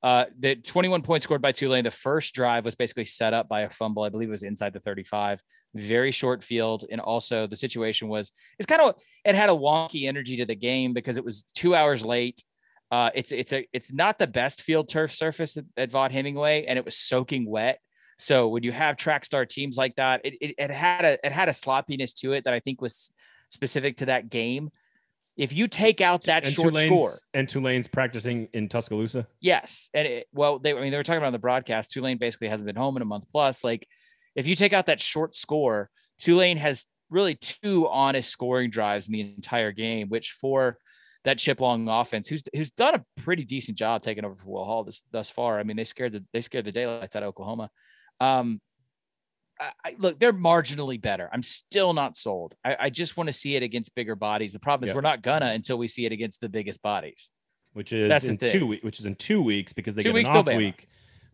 Uh, 0.03 0.25
the 0.39 0.57
21 0.57 1.03
points 1.03 1.25
scored 1.25 1.43
by 1.43 1.53
Tulane. 1.53 1.85
The 1.85 1.91
first 1.91 2.35
drive 2.35 2.65
was 2.65 2.75
basically 2.75 3.05
set 3.05 3.35
up 3.35 3.49
by 3.49 3.63
a 3.63 3.69
fumble. 3.69 4.05
I 4.05 4.09
believe 4.09 4.29
it 4.29 4.31
was 4.31 4.43
inside 4.43 4.73
the 4.73 4.81
35. 4.81 5.43
Very 5.75 6.13
short 6.13 6.43
field, 6.43 6.85
and 6.91 7.01
also 7.01 7.47
the 7.47 7.57
situation 7.57 8.09
was 8.09 8.33
it's 8.59 8.67
kind 8.67 8.81
of 8.81 8.95
it 9.25 9.35
had 9.35 9.51
a 9.51 9.55
wonky 9.55 10.07
energy 10.09 10.37
to 10.39 10.47
the 10.47 10.55
game 10.55 10.95
because 10.95 11.19
it 11.19 11.25
was 11.25 11.43
two 11.43 11.75
hours 11.75 12.07
late. 12.07 12.43
Uh, 12.91 13.11
it's 13.15 13.33
it's 13.33 13.53
a 13.53 13.67
it's 13.73 13.93
not 13.93 14.19
the 14.19 14.27
best 14.27 14.63
field 14.63 14.89
turf 14.89 15.13
surface 15.13 15.57
at, 15.57 15.65
at 15.77 15.91
Vaught 15.91 16.13
Hemingway, 16.13 16.65
and 16.67 16.79
it 16.79 16.85
was 16.85 16.97
soaking 16.97 17.45
wet. 17.49 17.81
So 18.19 18.49
when 18.49 18.63
you 18.63 18.73
have 18.73 18.97
track 18.97 19.25
star 19.25 19.45
teams 19.45 19.77
like 19.77 19.97
that, 19.97 20.23
it, 20.25 20.35
it, 20.41 20.55
it 20.59 20.71
had 20.71 21.05
a 21.05 21.27
it 21.27 21.33
had 21.33 21.49
a 21.49 21.55
sloppiness 21.55 22.15
to 22.15 22.33
it 22.33 22.45
that 22.45 22.55
I 22.55 22.61
think 22.61 22.81
was 22.81 23.11
specific 23.51 23.99
to 23.99 24.07
that 24.07 24.31
game. 24.31 24.71
If 25.37 25.53
you 25.53 25.69
take 25.69 26.01
out 26.01 26.23
that 26.25 26.47
and 26.47 26.55
short 26.55 26.71
Tulane's, 26.71 26.89
score, 26.89 27.13
and 27.35 27.47
Tulane's 27.47 27.87
practicing 27.87 28.49
in 28.55 28.71
Tuscaloosa. 28.71 29.27
yes, 29.41 29.91
and 29.93 30.09
it, 30.09 30.27
well, 30.33 30.59
they 30.59 30.73
I 30.73 30.81
mean 30.81 30.91
they 30.91 30.97
were 30.97 31.03
talking 31.03 31.19
about 31.19 31.27
on 31.27 31.35
the 31.35 31.39
broadcast. 31.39 31.93
Tulane 31.93 32.17
basically 32.17 32.49
hasn't 32.49 32.67
been 32.67 32.77
home 32.77 32.97
in 32.97 33.03
a 33.03 33.07
month 33.07 33.31
plus. 33.31 33.63
Like 33.63 33.87
if 34.35 34.47
you 34.47 34.55
take 34.55 34.73
out 34.73 34.87
that 34.87 35.01
short 35.01 35.37
score, 35.37 35.91
Tulane 36.19 36.57
has 36.57 36.87
really 37.11 37.35
two 37.35 37.87
honest 37.89 38.31
scoring 38.31 38.71
drives 38.71 39.09
in 39.09 39.13
the 39.13 39.21
entire 39.21 39.73
game, 39.73 40.09
which 40.09 40.33
for 40.33 40.79
that 41.25 41.39
Chip 41.39 41.61
Long 41.61 41.89
offense, 41.89 42.29
who's 42.29 42.43
who's 42.55 42.71
done 42.71 42.95
a 42.95 43.05
pretty 43.21 43.45
decent 43.45 43.77
job 43.77 44.03
taking 44.03 44.25
over 44.25 44.35
for 44.35 44.47
Will 44.47 44.65
Hall 44.65 44.85
this, 44.85 45.03
thus 45.11 45.29
far. 45.29 45.59
I 45.59 45.65
mean, 45.65 45.77
they 45.77 45.85
scared 45.85 46.13
the 46.13 46.25
they 46.33 46.41
scared 46.41 46.65
the 46.65 46.73
daylights 46.73 47.15
out 47.15 47.23
of 47.23 47.29
Oklahoma. 47.29 47.69
Um, 48.21 48.61
I, 49.61 49.73
I, 49.85 49.97
look, 49.99 50.19
they're 50.19 50.33
marginally 50.33 51.01
better. 51.01 51.29
I'm 51.33 51.43
still 51.43 51.93
not 51.93 52.17
sold. 52.17 52.55
I, 52.65 52.77
I 52.81 52.91
just 52.91 53.17
want 53.17 53.29
to 53.29 53.33
see 53.33 53.57
it 53.57 53.63
against 53.63 53.95
bigger 53.95 54.15
bodies. 54.15 54.53
The 54.53 54.59
problem 54.61 54.89
is 54.89 54.95
we're 54.95 55.01
not 55.01 55.23
gonna 55.23 55.47
until 55.47 55.79
we 55.79 55.89
see 55.89 56.07
it 56.07 56.13
against 56.13 56.41
the 56.41 56.49
biggest 56.49 56.83
bodies. 56.83 57.31
which 57.73 57.93
is 57.93 58.09
That's 58.09 58.29
in 58.29 58.37
two 58.37 58.67
weeks, 58.67 58.85
which 58.85 59.01
is 59.01 59.07
in 59.07 59.15
two 59.15 59.43
weeks 59.43 59.73
because 59.73 59.95
they 59.95 60.03
Two 60.03 60.13
get 60.13 60.27
an 60.27 60.37
off 60.37 60.47
week. 60.47 60.89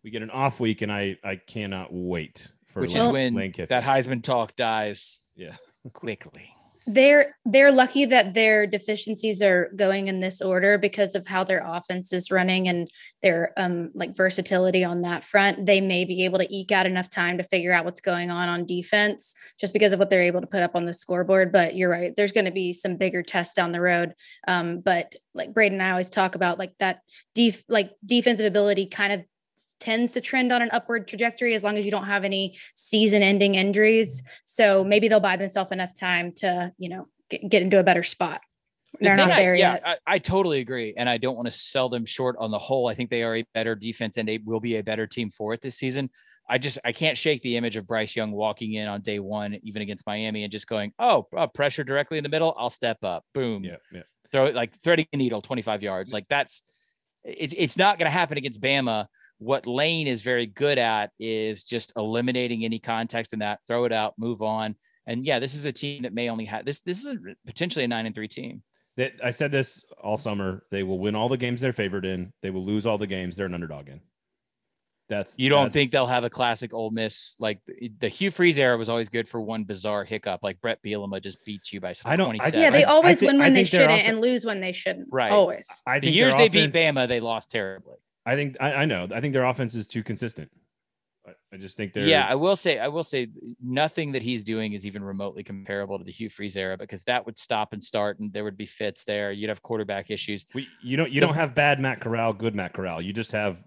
We 0.05 0.11
get 0.11 0.23
an 0.23 0.31
off 0.31 0.61
week, 0.61 0.83
and 0.83 0.93
I 0.93 1.17
I 1.25 1.37
cannot 1.37 1.89
wait 1.93 2.49
for 2.69 2.81
Which 2.81 2.95
Lane, 2.95 3.07
is 3.07 3.13
when 3.13 3.35
Lane 3.35 3.55
that 3.69 3.85
Heisman 3.85 4.23
talk 4.23 4.57
dies 4.57 5.21
Yeah. 5.37 5.57
quickly. 5.93 6.55
They're 6.87 7.37
they're 7.45 7.71
lucky 7.71 8.05
that 8.07 8.35
their 8.35 8.67
deficiencies 8.67 9.41
are 9.41 9.71
going 9.77 10.09
in 10.09 10.21
this 10.21 10.41
order 10.41 10.79
because 10.79 11.15
of 11.15 11.27
how 11.27 11.45
their 11.45 11.63
offense 11.65 12.13
is 12.13 12.31
running 12.31 12.69
and 12.69 12.89
their 13.23 13.53
um 13.57 13.91
like 13.95 14.17
versatility 14.17 14.85
on 14.85 15.03
that 15.03 15.23
front. 15.23 15.67
They 15.67 15.81
may 15.81 16.05
be 16.05 16.25
able 16.25 16.39
to 16.39 16.55
eke 16.55 16.73
out 16.73 16.87
enough 16.87 17.09
time 17.09 17.39
to 17.39 17.45
figure 17.45 17.73
out 17.73 17.85
what's 17.85 18.01
going 18.01 18.31
on 18.31 18.49
on 18.49 18.67
defense 18.67 19.35
just 19.61 19.73
because 19.73 19.93
of 19.93 19.99
what 19.99 20.11
they're 20.11 20.23
able 20.23 20.41
to 20.41 20.47
put 20.47 20.63
up 20.63 20.75
on 20.75 20.85
the 20.85 20.95
scoreboard. 20.95 21.53
But 21.53 21.77
you're 21.77 21.91
right 21.91 22.15
there's 22.17 22.33
going 22.33 22.47
to 22.47 22.51
be 22.51 22.73
some 22.73 22.97
bigger 22.97 23.23
tests 23.23 23.55
down 23.55 23.73
the 23.73 23.81
road. 23.81 24.15
Um 24.49 24.81
but 24.81 25.15
like 25.35 25.55
braden 25.55 25.81
and 25.81 25.83
i 25.83 25.91
always 25.93 26.11
talk 26.11 26.35
about 26.35 26.59
like 26.59 26.75
that 26.79 27.01
def 27.35 27.63
like 27.69 27.93
defensive 28.05 28.47
ability 28.47 28.87
kind 28.87 29.13
of 29.13 29.25
tends 29.83 30.15
to 30.15 30.21
trend 30.21 30.53
on 30.53 30.63
an 30.63 30.71
upward 30.73 31.07
trajectory 31.09 31.55
as 31.55 31.63
long 31.65 31.77
as 31.77 31.85
you 31.85 31.91
don't 31.91 32.07
have 32.07 32.25
any 32.25 32.57
season 32.75 33.23
ending 33.23 33.57
injuries 33.57 34.23
so 34.45 34.85
maybe 34.85 35.09
they'll 35.09 35.21
buy 35.21 35.37
themselves 35.37 35.73
enough 35.73 35.93
time 35.99 36.33
to, 36.37 36.73
you 36.79 36.89
know, 36.89 37.09
get, 37.29 37.49
get 37.49 37.63
into 37.63 37.79
a 37.79 37.83
better 37.83 38.03
spot. 38.03 38.41
The 39.01 39.05
They're 39.07 39.17
thing 39.17 39.29
not 39.29 39.39
I- 39.39 39.43
there 39.43 39.55
yeah, 39.55 39.73
yet. 39.75 39.83
I, 40.07 40.15
I 40.15 40.19
totally 40.19 40.61
agree. 40.61 40.95
And 40.97 41.09
I 41.09 41.17
don't 41.19 41.35
want 41.35 41.47
to 41.47 41.51
sell 41.53 41.89
them 41.89 42.05
short 42.05 42.37
on 42.39 42.51
the 42.51 42.59
whole. 42.59 42.89
I 42.89 42.95
think 42.95 43.09
they 43.11 43.23
are 43.23 43.37
a 43.37 43.45
better 43.55 43.75
defense 43.75 44.19
and 44.19 44.29
they 44.29 44.39
will 44.45 44.61
be 44.61 44.77
a 44.77 44.83
better 44.83 45.07
team 45.07 45.31
for 45.31 45.55
it 45.55 45.61
this 45.63 45.77
season. 45.77 46.11
I 46.49 46.59
just 46.59 46.79
I 46.85 46.93
can't 46.93 47.17
shake 47.17 47.41
the 47.43 47.57
image 47.57 47.77
of 47.77 47.87
Bryce 47.87 48.15
Young 48.15 48.33
walking 48.33 48.75
in 48.75 48.87
on 48.89 49.01
day 49.01 49.19
one, 49.19 49.59
even 49.63 49.81
against 49.81 50.07
Miami, 50.07 50.43
and 50.43 50.53
just 50.53 50.67
going, 50.67 50.93
"Oh, 50.99 51.27
uh, 51.37 51.47
pressure 51.47 51.85
directly 51.85 52.19
in 52.19 52.25
the 52.25 52.29
middle. 52.29 52.55
I'll 52.59 52.69
step 52.69 52.99
up. 53.03 53.25
Boom, 53.33 53.65
Yeah, 53.65 53.77
yeah. 53.93 54.03
throw 54.31 54.47
it 54.47 54.55
like 54.55 54.77
threading 54.79 55.07
a 55.13 55.17
needle, 55.17 55.41
twenty 55.41 55.63
five 55.63 55.83
yards. 55.83 56.13
Like 56.13 56.27
that's 56.29 56.63
it's 57.25 57.55
it's 57.57 57.77
not 57.79 57.97
going 57.99 58.07
to 58.07 58.11
happen 58.11 58.37
against 58.39 58.61
Bama. 58.61 59.07
What 59.43 59.67
Lane 59.67 60.07
is 60.07 60.23
very 60.23 60.47
good 60.47 60.79
at 60.79 61.11
is 61.19 61.65
just 61.65 61.93
eliminating 61.97 62.65
any 62.65 62.79
context 62.79 63.33
in 63.33 63.41
that, 63.41 63.59
throw 63.67 63.85
it 63.85 63.93
out, 63.93 64.15
move 64.17 64.41
on. 64.41 64.77
And 65.09 65.27
yeah, 65.27 65.41
this 65.41 65.57
is 65.57 65.67
a 65.67 65.73
team 65.73 66.05
that 66.05 66.15
may 66.15 66.31
only 66.31 66.45
have 66.45 66.65
this. 66.65 66.81
This 66.81 67.05
is 67.05 67.17
potentially 67.45 67.85
a 67.85 67.89
nine 67.89 68.07
and 68.07 68.15
three 68.15 68.29
team. 68.29 68.63
That 68.97 69.15
I 69.25 69.31
said 69.31 69.51
this 69.51 69.85
all 70.01 70.17
summer. 70.17 70.63
They 70.71 70.85
will 70.85 71.01
win 71.01 71.17
all 71.17 71.29
the 71.29 71.37
games 71.37 71.61
they're 71.61 71.73
favored 71.73 72.05
in. 72.05 72.33
They 72.43 72.51
will 72.51 72.65
lose 72.65 72.87
all 72.87 72.99
the 72.99 73.07
games 73.09 73.35
they're 73.35 73.47
an 73.47 73.55
underdog 73.55 73.89
in. 73.89 74.01
That's 75.09 75.35
You 75.37 75.49
don't 75.49 75.63
that's- 75.65 75.73
think 75.73 75.91
they'll 75.91 76.07
have 76.07 76.23
a 76.23 76.31
classic 76.31 76.73
Ole 76.73 76.91
Miss 76.93 77.35
like 77.41 77.59
the- 77.67 77.91
the 77.99 78.09
Hugh 78.09 78.31
Freeze 78.31 78.61
era 78.61 78.79
was 78.79 78.89
always 78.89 79.09
good 79.09 79.29
for 79.29 79.41
one 79.41 79.65
bizarre 79.65 80.05
hiccup, 80.05 80.41
like 80.45 80.61
Bret 80.61 80.79
Bielema 80.85 81.21
just 81.21 81.45
beats 81.45 81.73
you 81.73 81.81
by 81.81 81.95
I 82.05 82.15
don't- 82.15 82.27
I- 82.37 82.39
27. 82.39 82.61
Yeah, 82.61 82.71
they 82.71 82.85
I- 82.85 82.89
I 82.89 82.93
always 82.93 83.21
win 83.21 83.41
I 83.41 83.47
when 83.47 83.55
they 83.55 83.65
shouldn't 83.65 83.91
offen- 83.91 84.07
and 84.07 84.21
lose 84.21 84.45
when 84.47 84.61
they 84.61 84.73
shouldn't. 84.73 85.09
Right. 85.11 85.33
Always. 85.33 85.67
I 85.85 85.99
the 85.99 86.11
years 86.11 86.33
their 86.35 86.49
they 86.49 86.49
beat 86.49 86.71
Bama, 86.73 87.09
they 87.09 87.19
lost 87.19 87.51
terribly. 87.51 87.97
I 88.25 88.37
think 88.37 88.57
I, 88.61 88.73
I 88.73 88.85
know. 88.85 89.09
I 89.13 89.21
think 89.21 89.33
their 89.33 89.45
offense 89.45 89.75
is 89.75 89.87
too 89.87 90.03
consistent. 90.03 90.51
I, 91.53 91.57
just 91.57 91.77
think 91.77 91.93
they're 91.93 92.05
Yeah, 92.05 92.27
I 92.29 92.35
will 92.35 92.57
say, 92.57 92.81
I 92.81 92.89
will 92.89 93.05
say, 93.05 93.29
nothing 93.63 94.11
that 94.13 94.23
he's 94.23 94.43
doing 94.43 94.73
is 94.73 94.85
even 94.87 95.05
remotely 95.05 95.45
comparable 95.45 95.97
to 95.99 96.05
the 96.05 96.11
Hugh 96.11 96.29
Freeze 96.29 96.57
era 96.57 96.77
because 96.77 97.05
that 97.05 97.25
would 97.27 97.39
stop 97.39 97.73
and 97.73 97.83
start, 97.83 98.19
and 98.19 98.33
there 98.33 98.43
would 98.43 98.57
be 98.57 98.67
fits 98.67 99.05
there. 99.05 99.31
You'd 99.31 99.49
have 99.49 99.63
quarterback 99.63 100.11
issues. 100.11 100.47
We, 100.53 100.67
you 100.83 100.97
don't 100.97 101.13
you 101.13 101.21
The- 101.21 101.29
don't 101.29 101.37
have 101.37 101.55
bad 101.55 101.79
Matt 101.79 102.01
Corral, 102.01 102.33
good 102.33 102.57
Matt 102.57 102.73
Corral. 102.73 103.01
You 103.01 103.13
just 103.13 103.31
have 103.33 103.63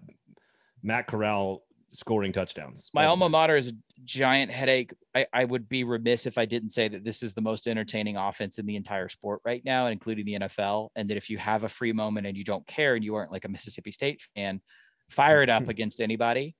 Matt 0.82 1.06
Corral 1.06 1.62
scoring 1.96 2.32
touchdowns. 2.32 2.90
My 2.94 3.06
alma 3.06 3.28
mater 3.28 3.56
is 3.56 3.68
a 3.68 3.72
giant 4.04 4.50
headache. 4.50 4.92
I, 5.14 5.26
I 5.32 5.44
would 5.44 5.68
be 5.68 5.84
remiss 5.84 6.26
if 6.26 6.38
I 6.38 6.44
didn't 6.44 6.70
say 6.70 6.88
that 6.88 7.04
this 7.04 7.22
is 7.22 7.34
the 7.34 7.40
most 7.40 7.66
entertaining 7.66 8.16
offense 8.16 8.58
in 8.58 8.66
the 8.66 8.76
entire 8.76 9.08
sport 9.08 9.40
right 9.44 9.64
now, 9.64 9.86
including 9.86 10.26
the 10.26 10.38
NFL. 10.40 10.90
And 10.96 11.08
that 11.08 11.16
if 11.16 11.30
you 11.30 11.38
have 11.38 11.64
a 11.64 11.68
free 11.68 11.92
moment 11.92 12.26
and 12.26 12.36
you 12.36 12.44
don't 12.44 12.66
care 12.66 12.94
and 12.94 13.04
you 13.04 13.14
aren't 13.14 13.32
like 13.32 13.44
a 13.44 13.48
Mississippi 13.48 13.90
State 13.90 14.20
fan, 14.34 14.60
fire 15.08 15.42
it 15.42 15.48
up 15.48 15.68
against 15.68 16.00
anybody, 16.00 16.54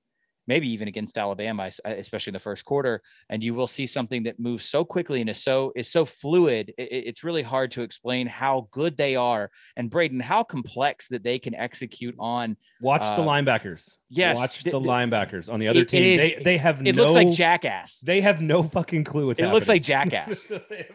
maybe 0.47 0.71
even 0.71 0.87
against 0.87 1.17
Alabama, 1.17 1.63
uh, 1.85 1.89
especially 1.89 2.31
in 2.31 2.33
the 2.33 2.39
first 2.39 2.65
quarter, 2.65 3.01
and 3.29 3.43
you 3.43 3.53
will 3.53 3.67
see 3.67 3.85
something 3.85 4.23
that 4.23 4.39
moves 4.39 4.65
so 4.65 4.83
quickly 4.85 5.21
and 5.21 5.29
is 5.29 5.43
so 5.43 5.71
is 5.75 5.89
so 5.89 6.05
fluid. 6.05 6.73
it's 6.77 7.23
really 7.23 7.43
hard 7.43 7.69
to 7.71 7.81
explain 7.81 8.25
how 8.27 8.67
good 8.71 8.95
they 8.97 9.15
are 9.15 9.51
and 9.75 9.89
Braden, 9.89 10.19
how 10.19 10.43
complex 10.43 11.07
that 11.09 11.23
they 11.23 11.37
can 11.39 11.53
execute 11.55 12.15
on. 12.19 12.55
Watch 12.81 13.01
the 13.01 13.21
uh, 13.23 13.27
linebackers. 13.27 13.91
yes, 14.09 14.37
watch 14.37 14.63
th- 14.63 14.71
the 14.71 14.79
linebackers 14.79 15.51
on 15.51 15.59
the 15.59 15.67
other 15.67 15.81
it- 15.81 15.83
it 15.83 15.89
team. 15.89 16.19
is- 16.19 16.37
they 16.37 16.43
they 16.43 16.57
have 16.57 16.85
It 16.85 16.95
no. 16.95 17.03
looks 17.03 17.13
like 17.15 17.31
jackass. 17.31 17.99
They 17.99 18.21
have 18.21 18.41
no 18.41 18.63
fucking 18.63 19.03
clue 19.03 19.27
what's 19.27 19.39
It 19.39 19.47
looks 19.47 19.67
like 19.67 19.83
jackass. 19.93 20.51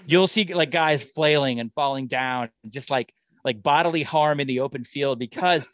you'll 0.06 0.26
see 0.26 0.44
like 0.54 0.70
guys 0.70 1.04
flailing 1.04 1.60
and 1.60 1.72
falling 1.74 2.06
down 2.06 2.48
just 2.68 2.90
like 2.90 3.12
like 3.44 3.60
bodily 3.62 4.04
harm 4.04 4.38
in 4.38 4.46
the 4.46 4.60
open 4.60 4.84
field 4.84 5.18
because 5.18 5.68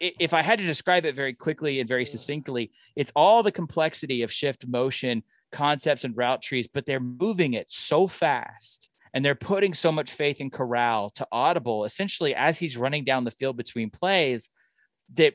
if 0.00 0.34
i 0.34 0.42
had 0.42 0.58
to 0.58 0.66
describe 0.66 1.04
it 1.04 1.14
very 1.14 1.32
quickly 1.32 1.80
and 1.80 1.88
very 1.88 2.04
succinctly 2.04 2.70
it's 2.96 3.12
all 3.14 3.42
the 3.42 3.52
complexity 3.52 4.22
of 4.22 4.32
shift 4.32 4.66
motion 4.66 5.22
concepts 5.50 6.04
and 6.04 6.16
route 6.16 6.42
trees 6.42 6.68
but 6.68 6.86
they're 6.86 7.00
moving 7.00 7.54
it 7.54 7.66
so 7.70 8.06
fast 8.06 8.90
and 9.14 9.24
they're 9.24 9.34
putting 9.34 9.74
so 9.74 9.92
much 9.92 10.12
faith 10.12 10.40
in 10.40 10.50
corral 10.50 11.10
to 11.10 11.26
audible 11.30 11.84
essentially 11.84 12.34
as 12.34 12.58
he's 12.58 12.76
running 12.76 13.04
down 13.04 13.24
the 13.24 13.30
field 13.30 13.56
between 13.56 13.90
plays 13.90 14.48
that 15.14 15.34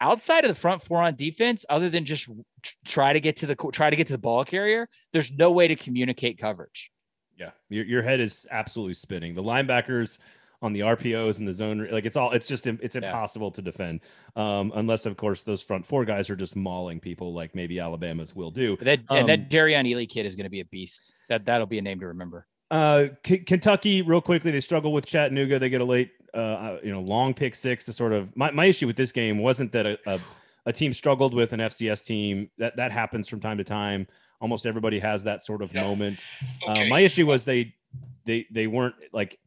outside 0.00 0.44
of 0.44 0.48
the 0.48 0.54
front 0.54 0.82
four 0.82 1.02
on 1.02 1.14
defense 1.14 1.64
other 1.68 1.88
than 1.88 2.04
just 2.04 2.28
try 2.84 3.12
to 3.12 3.20
get 3.20 3.36
to 3.36 3.46
the 3.46 3.56
try 3.72 3.90
to 3.90 3.96
get 3.96 4.06
to 4.06 4.12
the 4.12 4.18
ball 4.18 4.44
carrier 4.44 4.88
there's 5.12 5.32
no 5.32 5.52
way 5.52 5.68
to 5.68 5.76
communicate 5.76 6.38
coverage. 6.38 6.90
Yeah, 7.36 7.50
your, 7.68 7.84
your 7.84 8.02
head 8.02 8.20
is 8.20 8.46
absolutely 8.50 8.94
spinning. 8.94 9.34
The 9.34 9.42
linebackers 9.42 10.18
on 10.62 10.72
the 10.72 10.80
RPOs 10.80 11.38
and 11.38 11.46
the 11.46 11.52
zone, 11.52 11.86
like 11.90 12.04
it's 12.06 12.16
all, 12.16 12.32
it's 12.32 12.48
just, 12.48 12.66
im- 12.66 12.78
it's 12.82 12.94
Yeah. 12.94 13.06
impossible 13.06 13.50
to 13.52 13.62
defend, 13.62 14.00
um, 14.36 14.72
unless 14.74 15.06
of 15.06 15.16
course 15.16 15.42
those 15.42 15.62
front 15.62 15.84
four 15.86 16.04
guys 16.04 16.30
are 16.30 16.36
just 16.36 16.56
mauling 16.56 16.98
people, 17.00 17.32
like 17.34 17.54
maybe 17.54 17.78
Alabama's 17.78 18.34
will 18.34 18.50
do. 18.50 18.76
That 18.80 19.00
Um, 19.08 19.18
and 19.18 19.28
that 19.28 19.50
Darion 19.50 19.86
Ely 19.86 20.06
kid 20.06 20.26
is 20.26 20.34
going 20.36 20.44
to 20.44 20.50
be 20.50 20.60
a 20.60 20.64
beast. 20.64 21.14
That 21.28 21.44
that'll 21.44 21.66
be 21.66 21.78
a 21.78 21.82
name 21.82 22.00
to 22.00 22.06
remember. 22.06 22.46
Uh, 22.70 23.06
K- 23.22 23.38
Kentucky, 23.38 24.02
real 24.02 24.20
quickly, 24.20 24.50
they 24.50 24.60
struggle 24.60 24.92
with 24.92 25.06
Chattanooga. 25.06 25.58
They 25.58 25.68
get 25.68 25.80
a 25.80 25.84
late, 25.84 26.10
uh, 26.34 26.38
uh, 26.38 26.78
you 26.82 26.90
know, 26.90 27.00
long 27.00 27.32
pick 27.34 27.54
six 27.54 27.84
to 27.84 27.92
sort 27.92 28.12
of. 28.12 28.34
My, 28.36 28.50
my 28.50 28.64
issue 28.64 28.86
with 28.88 28.96
this 28.96 29.12
game 29.12 29.38
wasn't 29.38 29.70
that 29.72 29.86
a, 29.86 29.98
a, 30.06 30.20
a 30.66 30.72
team 30.72 30.92
struggled 30.92 31.32
with 31.32 31.52
an 31.52 31.60
FCS 31.60 32.04
team. 32.04 32.50
That 32.58 32.76
that 32.76 32.90
happens 32.90 33.28
from 33.28 33.38
time 33.40 33.58
to 33.58 33.64
time. 33.64 34.08
Almost 34.40 34.66
everybody 34.66 34.98
has 34.98 35.22
that 35.24 35.44
sort 35.44 35.62
of 35.62 35.72
Yeah. 35.72 35.82
moment. 35.82 36.24
Uh, 36.66 36.84
my 36.88 37.00
issue 37.00 37.24
was 37.26 37.44
they 37.44 37.72
they 38.24 38.46
they 38.50 38.66
weren't 38.66 38.96
like 39.12 39.38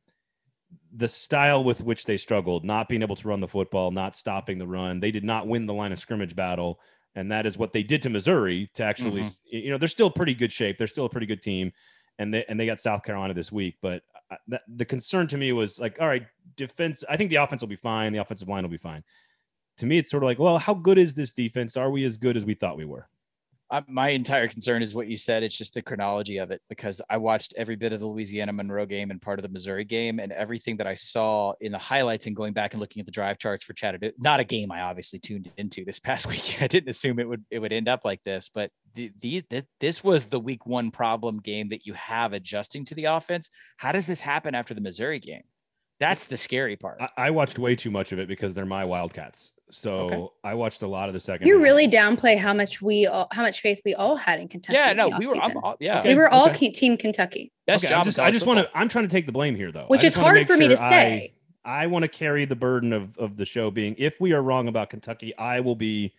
the 0.95 1.07
style 1.07 1.63
with 1.63 1.83
which 1.83 2.05
they 2.05 2.17
struggled, 2.17 2.65
not 2.65 2.89
being 2.89 3.01
able 3.01 3.15
to 3.15 3.27
run 3.27 3.39
the 3.41 3.47
football, 3.47 3.91
not 3.91 4.15
stopping 4.15 4.57
the 4.57 4.67
run. 4.67 4.99
They 4.99 5.11
did 5.11 5.23
not 5.23 5.47
win 5.47 5.65
the 5.65 5.73
line 5.73 5.91
of 5.91 5.99
scrimmage 5.99 6.35
battle, 6.35 6.79
and 7.15 7.31
that 7.31 7.45
is 7.45 7.57
what 7.57 7.73
they 7.73 7.83
did 7.83 8.01
to 8.03 8.09
Missouri 8.09 8.69
to 8.75 8.83
actually, 8.83 9.21
Mhm. 9.23 9.35
you 9.45 9.69
know, 9.69 9.77
they're 9.77 9.87
still 9.87 10.09
pretty 10.09 10.33
good 10.33 10.51
shape. 10.51 10.77
They're 10.77 10.87
still 10.87 11.05
a 11.05 11.09
pretty 11.09 11.27
good 11.27 11.41
team, 11.41 11.71
and 12.17 12.33
they 12.33 12.43
and 12.45 12.59
they 12.59 12.65
got 12.65 12.79
South 12.79 13.03
Carolina 13.03 13.33
this 13.33 13.51
week. 13.51 13.77
But 13.81 14.03
I- 14.31 14.37
that, 14.47 14.61
the 14.67 14.85
concern 14.85 15.27
to 15.27 15.37
me 15.37 15.51
was 15.51 15.79
like, 15.79 15.97
all 15.99 16.07
right, 16.07 16.25
defense. 16.55 17.03
I 17.09 17.17
think 17.17 17.29
the 17.29 17.37
offense 17.37 17.61
will 17.61 17.67
be 17.69 17.75
fine. 17.75 18.13
The 18.13 18.19
offensive 18.19 18.47
line 18.47 18.63
will 18.63 18.69
be 18.69 18.77
fine. 18.77 19.03
To 19.77 19.85
me, 19.85 19.97
it's 19.97 20.09
sort 20.11 20.23
of 20.23 20.27
like, 20.27 20.39
well, 20.39 20.57
how 20.57 20.73
good 20.73 20.97
is 20.97 21.15
this 21.15 21.31
defense? 21.31 21.77
Are 21.77 21.89
we 21.89 22.03
as 22.03 22.17
good 22.17 22.35
as 22.35 22.45
we 22.45 22.53
thought 22.53 22.77
we 22.77 22.85
were? 22.85 23.07
My 23.87 24.09
entire 24.09 24.47
concern 24.47 24.81
is 24.81 24.95
what 24.95 25.07
you 25.07 25.15
said. 25.15 25.43
It's 25.43 25.57
just 25.57 25.75
the 25.75 25.81
chronology 25.83 26.37
of 26.37 26.49
it 26.49 26.61
because 26.69 27.01
I 27.07 27.17
watched 27.17 27.53
every 27.55 27.75
bit 27.75 27.93
of 27.93 27.99
the 27.99 28.07
Louisiana 28.07 28.51
Monroe 28.51 28.87
game 28.87 29.11
and 29.11 29.21
part 29.21 29.37
of 29.37 29.43
the 29.43 29.49
Missouri 29.49 29.85
game, 29.85 30.19
and 30.19 30.31
everything 30.31 30.77
that 30.77 30.87
I 30.87 30.95
saw 30.95 31.53
in 31.61 31.71
the 31.71 31.77
highlights 31.77 32.25
and 32.25 32.35
going 32.35 32.53
back 32.53 32.73
and 32.73 32.81
looking 32.81 32.99
at 32.99 33.05
the 33.05 33.11
drive 33.11 33.37
charts 33.37 33.63
for 33.63 33.73
Chattanooga. 33.73 34.13
Not 34.17 34.39
a 34.39 34.43
game 34.43 34.71
I 34.71 34.81
obviously 34.81 35.19
tuned 35.19 35.51
into 35.57 35.85
this 35.85 35.99
past 36.09 36.27
weekend. 36.27 36.63
I 36.63 36.67
didn't 36.67 36.89
assume 36.89 37.19
it 37.19 37.29
would 37.29 37.45
it 37.51 37.59
would 37.59 37.73
end 37.73 37.87
up 37.87 38.01
like 38.03 38.23
this, 38.23 38.49
but 38.51 38.71
the, 38.95 39.11
the, 39.19 39.43
the 39.49 39.65
this 39.79 40.03
was 40.03 40.27
the 40.27 40.39
week 40.39 40.65
one 40.65 40.89
problem 40.89 41.39
game 41.39 41.67
that 41.67 41.85
you 41.85 41.93
have 41.93 42.33
adjusting 42.33 42.85
to 42.85 42.95
the 42.95 43.05
offense. 43.05 43.49
How 43.77 43.91
does 43.91 44.07
this 44.07 44.19
happen 44.19 44.55
after 44.55 44.73
the 44.73 44.81
Missouri 44.81 45.19
game? 45.19 45.43
That's 45.99 46.27
the 46.27 46.37
scary 46.37 46.75
part. 46.75 46.97
I, 47.01 47.09
I 47.17 47.31
watched 47.31 47.59
way 47.59 47.75
too 47.75 47.91
much 47.91 48.11
of 48.11 48.19
it 48.19 48.27
because 48.27 48.53
they're 48.53 48.65
my 48.65 48.85
Wildcats. 48.85 49.53
So 49.69 49.91
Okay. 49.99 50.27
I 50.43 50.53
watched 50.53 50.81
a 50.81 50.87
lot 50.87 51.09
of 51.09 51.13
the 51.13 51.19
second. 51.19 51.45
You 51.47 51.55
half. 51.57 51.63
really 51.63 51.87
downplay 51.87 52.37
how 52.37 52.53
much 52.53 52.81
we 52.81 53.05
all, 53.05 53.27
how 53.31 53.41
much 53.43 53.61
faith 53.61 53.81
we 53.85 53.93
all 53.95 54.15
had 54.15 54.39
in 54.39 54.47
Kentucky. 54.47 54.77
yeah, 54.77 54.93
no, 54.93 55.09
we 55.19 55.27
were. 55.27 55.35
I'm, 55.37 55.57
all- 55.57 55.75
yeah, 55.79 55.99
Okay. 55.99 56.09
we 56.09 56.15
were 56.15 56.29
all 56.29 56.49
okay. 56.49 56.69
team 56.71 56.97
Kentucky, 56.97 57.51
best 57.67 57.83
Okay, 57.83 57.91
job. 57.91 57.99
I'm 57.99 58.05
just, 58.05 58.19
I 58.19 58.31
just 58.31 58.45
want 58.47 58.59
to. 58.59 58.69
I'm 58.73 58.89
trying 58.89 59.05
to 59.05 59.11
take 59.11 59.25
the 59.25 59.31
blame 59.31 59.55
here, 59.55 59.71
though. 59.71 59.85
which 59.87 60.03
is 60.03 60.13
hard 60.15 60.35
make 60.35 60.47
for 60.47 60.57
me 60.57 60.67
to 60.69 60.75
sure 60.77 60.85
I- 60.85 60.89
say. 60.89 61.33
I 61.65 61.85
want 61.87 62.03
to 62.03 62.07
carry 62.07 62.45
the 62.45 62.55
burden 62.55 62.93
of, 62.93 63.15
of 63.17 63.35
the 63.35 63.45
show 63.45 63.69
being 63.69 63.93
if 63.99 64.19
we 64.21 64.31
are 64.31 64.41
wrong 64.41 64.69
about 64.69 64.89
Kentucky, 64.89 65.37
I 65.37 65.59
will 65.59 65.75
be 65.75 66.15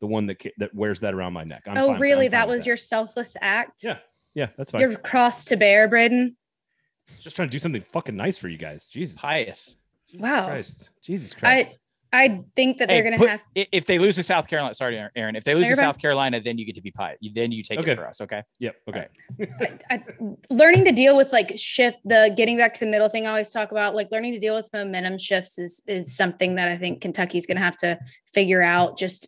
the 0.00 0.06
one 0.06 0.26
that 0.26 0.40
that 0.58 0.72
wears 0.74 1.00
that 1.00 1.14
around 1.14 1.32
my 1.32 1.42
neck. 1.42 1.62
I'm 1.66 1.78
oh, 1.78 1.86
fine- 1.88 2.00
really? 2.00 2.26
I'm 2.26 2.32
That 2.32 2.46
with 2.48 2.58
was 2.58 2.66
your 2.66 2.76
selfless 2.76 3.36
act. 3.40 3.80
Yeah, 3.82 3.96
yeah, 4.34 4.48
that's 4.56 4.70
fine. 4.70 4.82
Your 4.82 4.94
cross 4.98 5.46
to 5.46 5.56
bear, 5.56 5.88
Braden. 5.88 6.36
Just 7.20 7.36
trying 7.36 7.48
to 7.48 7.52
do 7.52 7.58
something 7.58 7.82
fucking 7.92 8.16
nice 8.16 8.38
for 8.38 8.48
you 8.48 8.58
guys. 8.58 8.86
Jesus, 8.86 9.18
pious. 9.18 9.78
Jesus 10.08 10.22
Wow. 10.22 10.46
Christ. 10.46 10.90
Jesus 11.02 11.34
Christ. 11.34 11.68
I 11.72 11.76
think 12.56 12.78
that 12.78 12.90
Hey, 12.90 13.00
they're 13.00 13.10
going 13.10 13.20
to 13.20 13.28
have. 13.28 13.44
i- 13.56 13.66
if 13.72 13.84
they 13.86 13.98
lose 13.98 14.14
to 14.16 14.22
South 14.22 14.46
Carolina, 14.48 14.74
sorry, 14.74 14.98
Aaron. 15.16 15.36
If 15.36 15.44
they 15.44 15.54
lose 15.54 15.66
You're 15.66 15.76
to. 15.76 15.80
South 15.80 15.98
Carolina, 15.98 16.40
then 16.40 16.58
you 16.58 16.64
get 16.64 16.74
to 16.76 16.80
be 16.82 16.90
pious. 16.90 17.18
You- 17.20 17.32
Then 17.34 17.52
you 17.52 17.62
take 17.62 17.78
Okay. 17.80 17.92
it 17.92 17.96
for 17.96 18.06
us. 18.06 18.20
Okay. 18.20 18.42
yep. 18.58 18.76
Okay. 18.88 19.06
I, 19.90 20.02
learning 20.50 20.84
to 20.84 20.92
deal 20.92 21.16
with 21.16 21.32
like 21.32 21.52
shift 21.58 21.98
the 22.04 22.32
getting 22.36 22.56
back 22.56 22.74
to 22.74 22.80
the 22.80 22.90
middle 22.90 23.08
thing 23.08 23.26
I 23.26 23.30
always 23.30 23.50
talk 23.50 23.72
about 23.72 23.94
like 23.94 24.08
learning 24.12 24.32
to 24.34 24.38
deal 24.40 24.54
with 24.54 24.68
momentum 24.72 25.18
shifts 25.18 25.58
is 25.58 25.82
is 25.86 26.14
something 26.14 26.54
that 26.56 26.68
I 26.68 26.76
think 26.76 27.00
Kentucky's 27.00 27.46
going 27.46 27.56
to 27.56 27.62
have 27.62 27.76
to 27.78 27.98
figure 28.26 28.62
out 28.62 28.96
just 28.98 29.26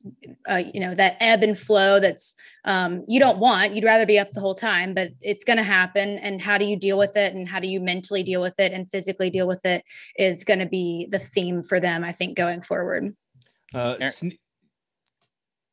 uh, 0.51 0.63
you 0.73 0.81
know 0.81 0.95
that 0.95 1.17
ebb 1.21 1.43
and 1.43 1.59
flow 1.59 1.99
that's 2.01 2.35
um, 2.65 3.05
you 3.09 3.19
don't 3.21 3.39
want 3.39 3.75
you'd 3.75 3.85
rather 3.85 4.07
be 4.07 4.19
up 4.19 4.31
the 4.33 4.41
whole 4.41 4.55
time 4.55 4.93
but 4.95 5.11
it's 5.21 5.45
going 5.45 5.57
to 5.57 5.63
happen 5.63 6.19
and 6.19 6.41
how 6.41 6.59
do 6.59 6.65
you 6.67 6.77
deal 6.77 6.99
with 6.99 7.17
it 7.17 7.33
and 7.35 7.49
how 7.49 7.61
do 7.61 7.69
you 7.69 7.81
mentally 7.81 8.23
deal 8.23 8.41
with 8.41 8.59
it 8.59 8.73
and 8.73 8.91
physically 8.91 9.31
deal 9.31 9.47
with 9.47 9.65
it 9.65 9.85
is 10.19 10.45
going 10.45 10.59
to 10.59 10.67
be 10.67 11.07
the 11.11 11.19
theme 11.19 11.63
for 11.63 11.79
them 11.81 12.03
I 12.05 12.13
think 12.13 12.37
going 12.37 12.63
forward 12.63 12.76
Uh, 13.75 13.97
Aaron- 14.01 14.39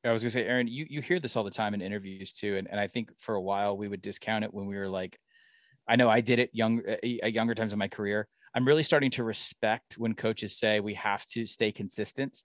I 0.06 0.12
was 0.12 0.22
gonna 0.22 0.32
say, 0.32 0.46
Aaron, 0.46 0.68
you 0.68 0.86
you 0.90 1.02
hear 1.02 1.20
this 1.20 1.36
all 1.38 1.44
the 1.44 1.52
time 1.52 1.74
in 1.74 1.82
interviews 1.82 2.34
too, 2.34 2.58
and 2.58 2.68
and 2.70 2.80
I 2.80 2.88
think 2.88 3.18
for 3.18 3.36
a 3.36 3.42
while 3.42 3.78
we 3.78 3.88
would 3.88 4.02
discount 4.02 4.44
it 4.44 4.54
when 4.54 4.66
we 4.66 4.76
were 4.76 4.90
like, 4.90 5.18
I 5.88 5.96
know 5.96 6.10
I 6.10 6.22
did 6.22 6.40
it 6.40 6.50
young 6.54 6.82
at 6.86 7.34
younger 7.34 7.56
times 7.56 7.74
in 7.74 7.80
my 7.80 7.88
career. 7.88 8.28
I'm 8.56 8.66
really 8.66 8.84
starting 8.84 9.12
to 9.12 9.24
respect 9.24 9.96
when 9.98 10.14
coaches 10.14 10.58
say 10.58 10.80
we 10.80 10.94
have 10.96 11.26
to 11.30 11.46
stay 11.46 11.72
consistent. 11.72 12.44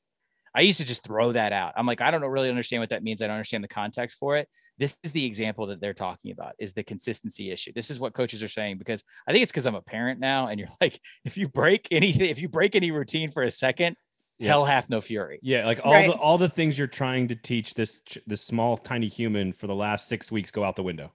I 0.55 0.63
used 0.63 0.81
to 0.81 0.87
just 0.87 1.05
throw 1.05 1.33
that 1.33 1.53
out. 1.53 1.75
I'm 1.77 1.87
like, 1.87 2.01
I 2.01 2.11
don't 2.11 2.23
really 2.23 2.49
understand 2.49 2.81
what 2.81 2.91
that 2.91 3.03
means. 3.03 3.21
I 3.21 3.27
don't 3.27 3.37
understand 3.37 3.63
the 3.63 3.69
context 3.69 4.17
for 4.19 4.37
it. 4.37 4.49
This 4.79 4.97
is 5.05 5.13
the 5.13 5.25
example 5.25 5.67
that 5.67 5.81
they're 5.81 5.93
talking 5.93 6.33
about 6.33 6.55
is 6.59 6.73
the 6.73 6.83
consistency 6.83 7.51
issue. 7.51 7.73
This 7.75 7.91
is 7.91 8.01
what 8.01 8.15
coaches 8.15 8.43
are 8.43 8.49
saying 8.49 8.79
because 8.79 9.05
I 9.27 9.33
think 9.33 9.43
it's 9.43 9.53
because 9.53 9.67
I'm 9.67 9.75
a 9.75 9.83
parent 9.83 10.21
now, 10.21 10.49
and 10.49 10.59
you're 10.59 10.71
like, 10.81 10.99
if 11.25 11.37
you 11.37 11.49
break 11.49 11.89
anything, 11.91 12.31
if 12.31 12.41
you 12.41 12.49
break 12.49 12.75
any 12.75 12.91
routine 12.91 13.31
for 13.31 13.43
a 13.43 13.51
second, 13.51 13.97
Yeah. 14.39 14.49
hell 14.49 14.65
hath 14.65 14.89
no 14.89 15.01
fury. 15.01 15.39
yeah, 15.43 15.67
like 15.67 15.81
all 15.85 15.93
Right. 15.93 16.07
the 16.09 16.15
all 16.17 16.39
the 16.39 16.49
things 16.49 16.79
you're 16.79 16.87
trying 16.87 17.29
to 17.29 17.35
teach 17.35 17.75
this 17.75 18.03
this 18.27 18.41
small 18.43 18.77
tiny 18.77 19.09
human 19.09 19.53
for 19.53 19.67
the 19.67 19.75
last 19.75 20.09
six 20.09 20.31
weeks 20.31 20.51
go 20.51 20.63
out 20.65 20.77
the 20.77 20.83
window. 20.83 21.13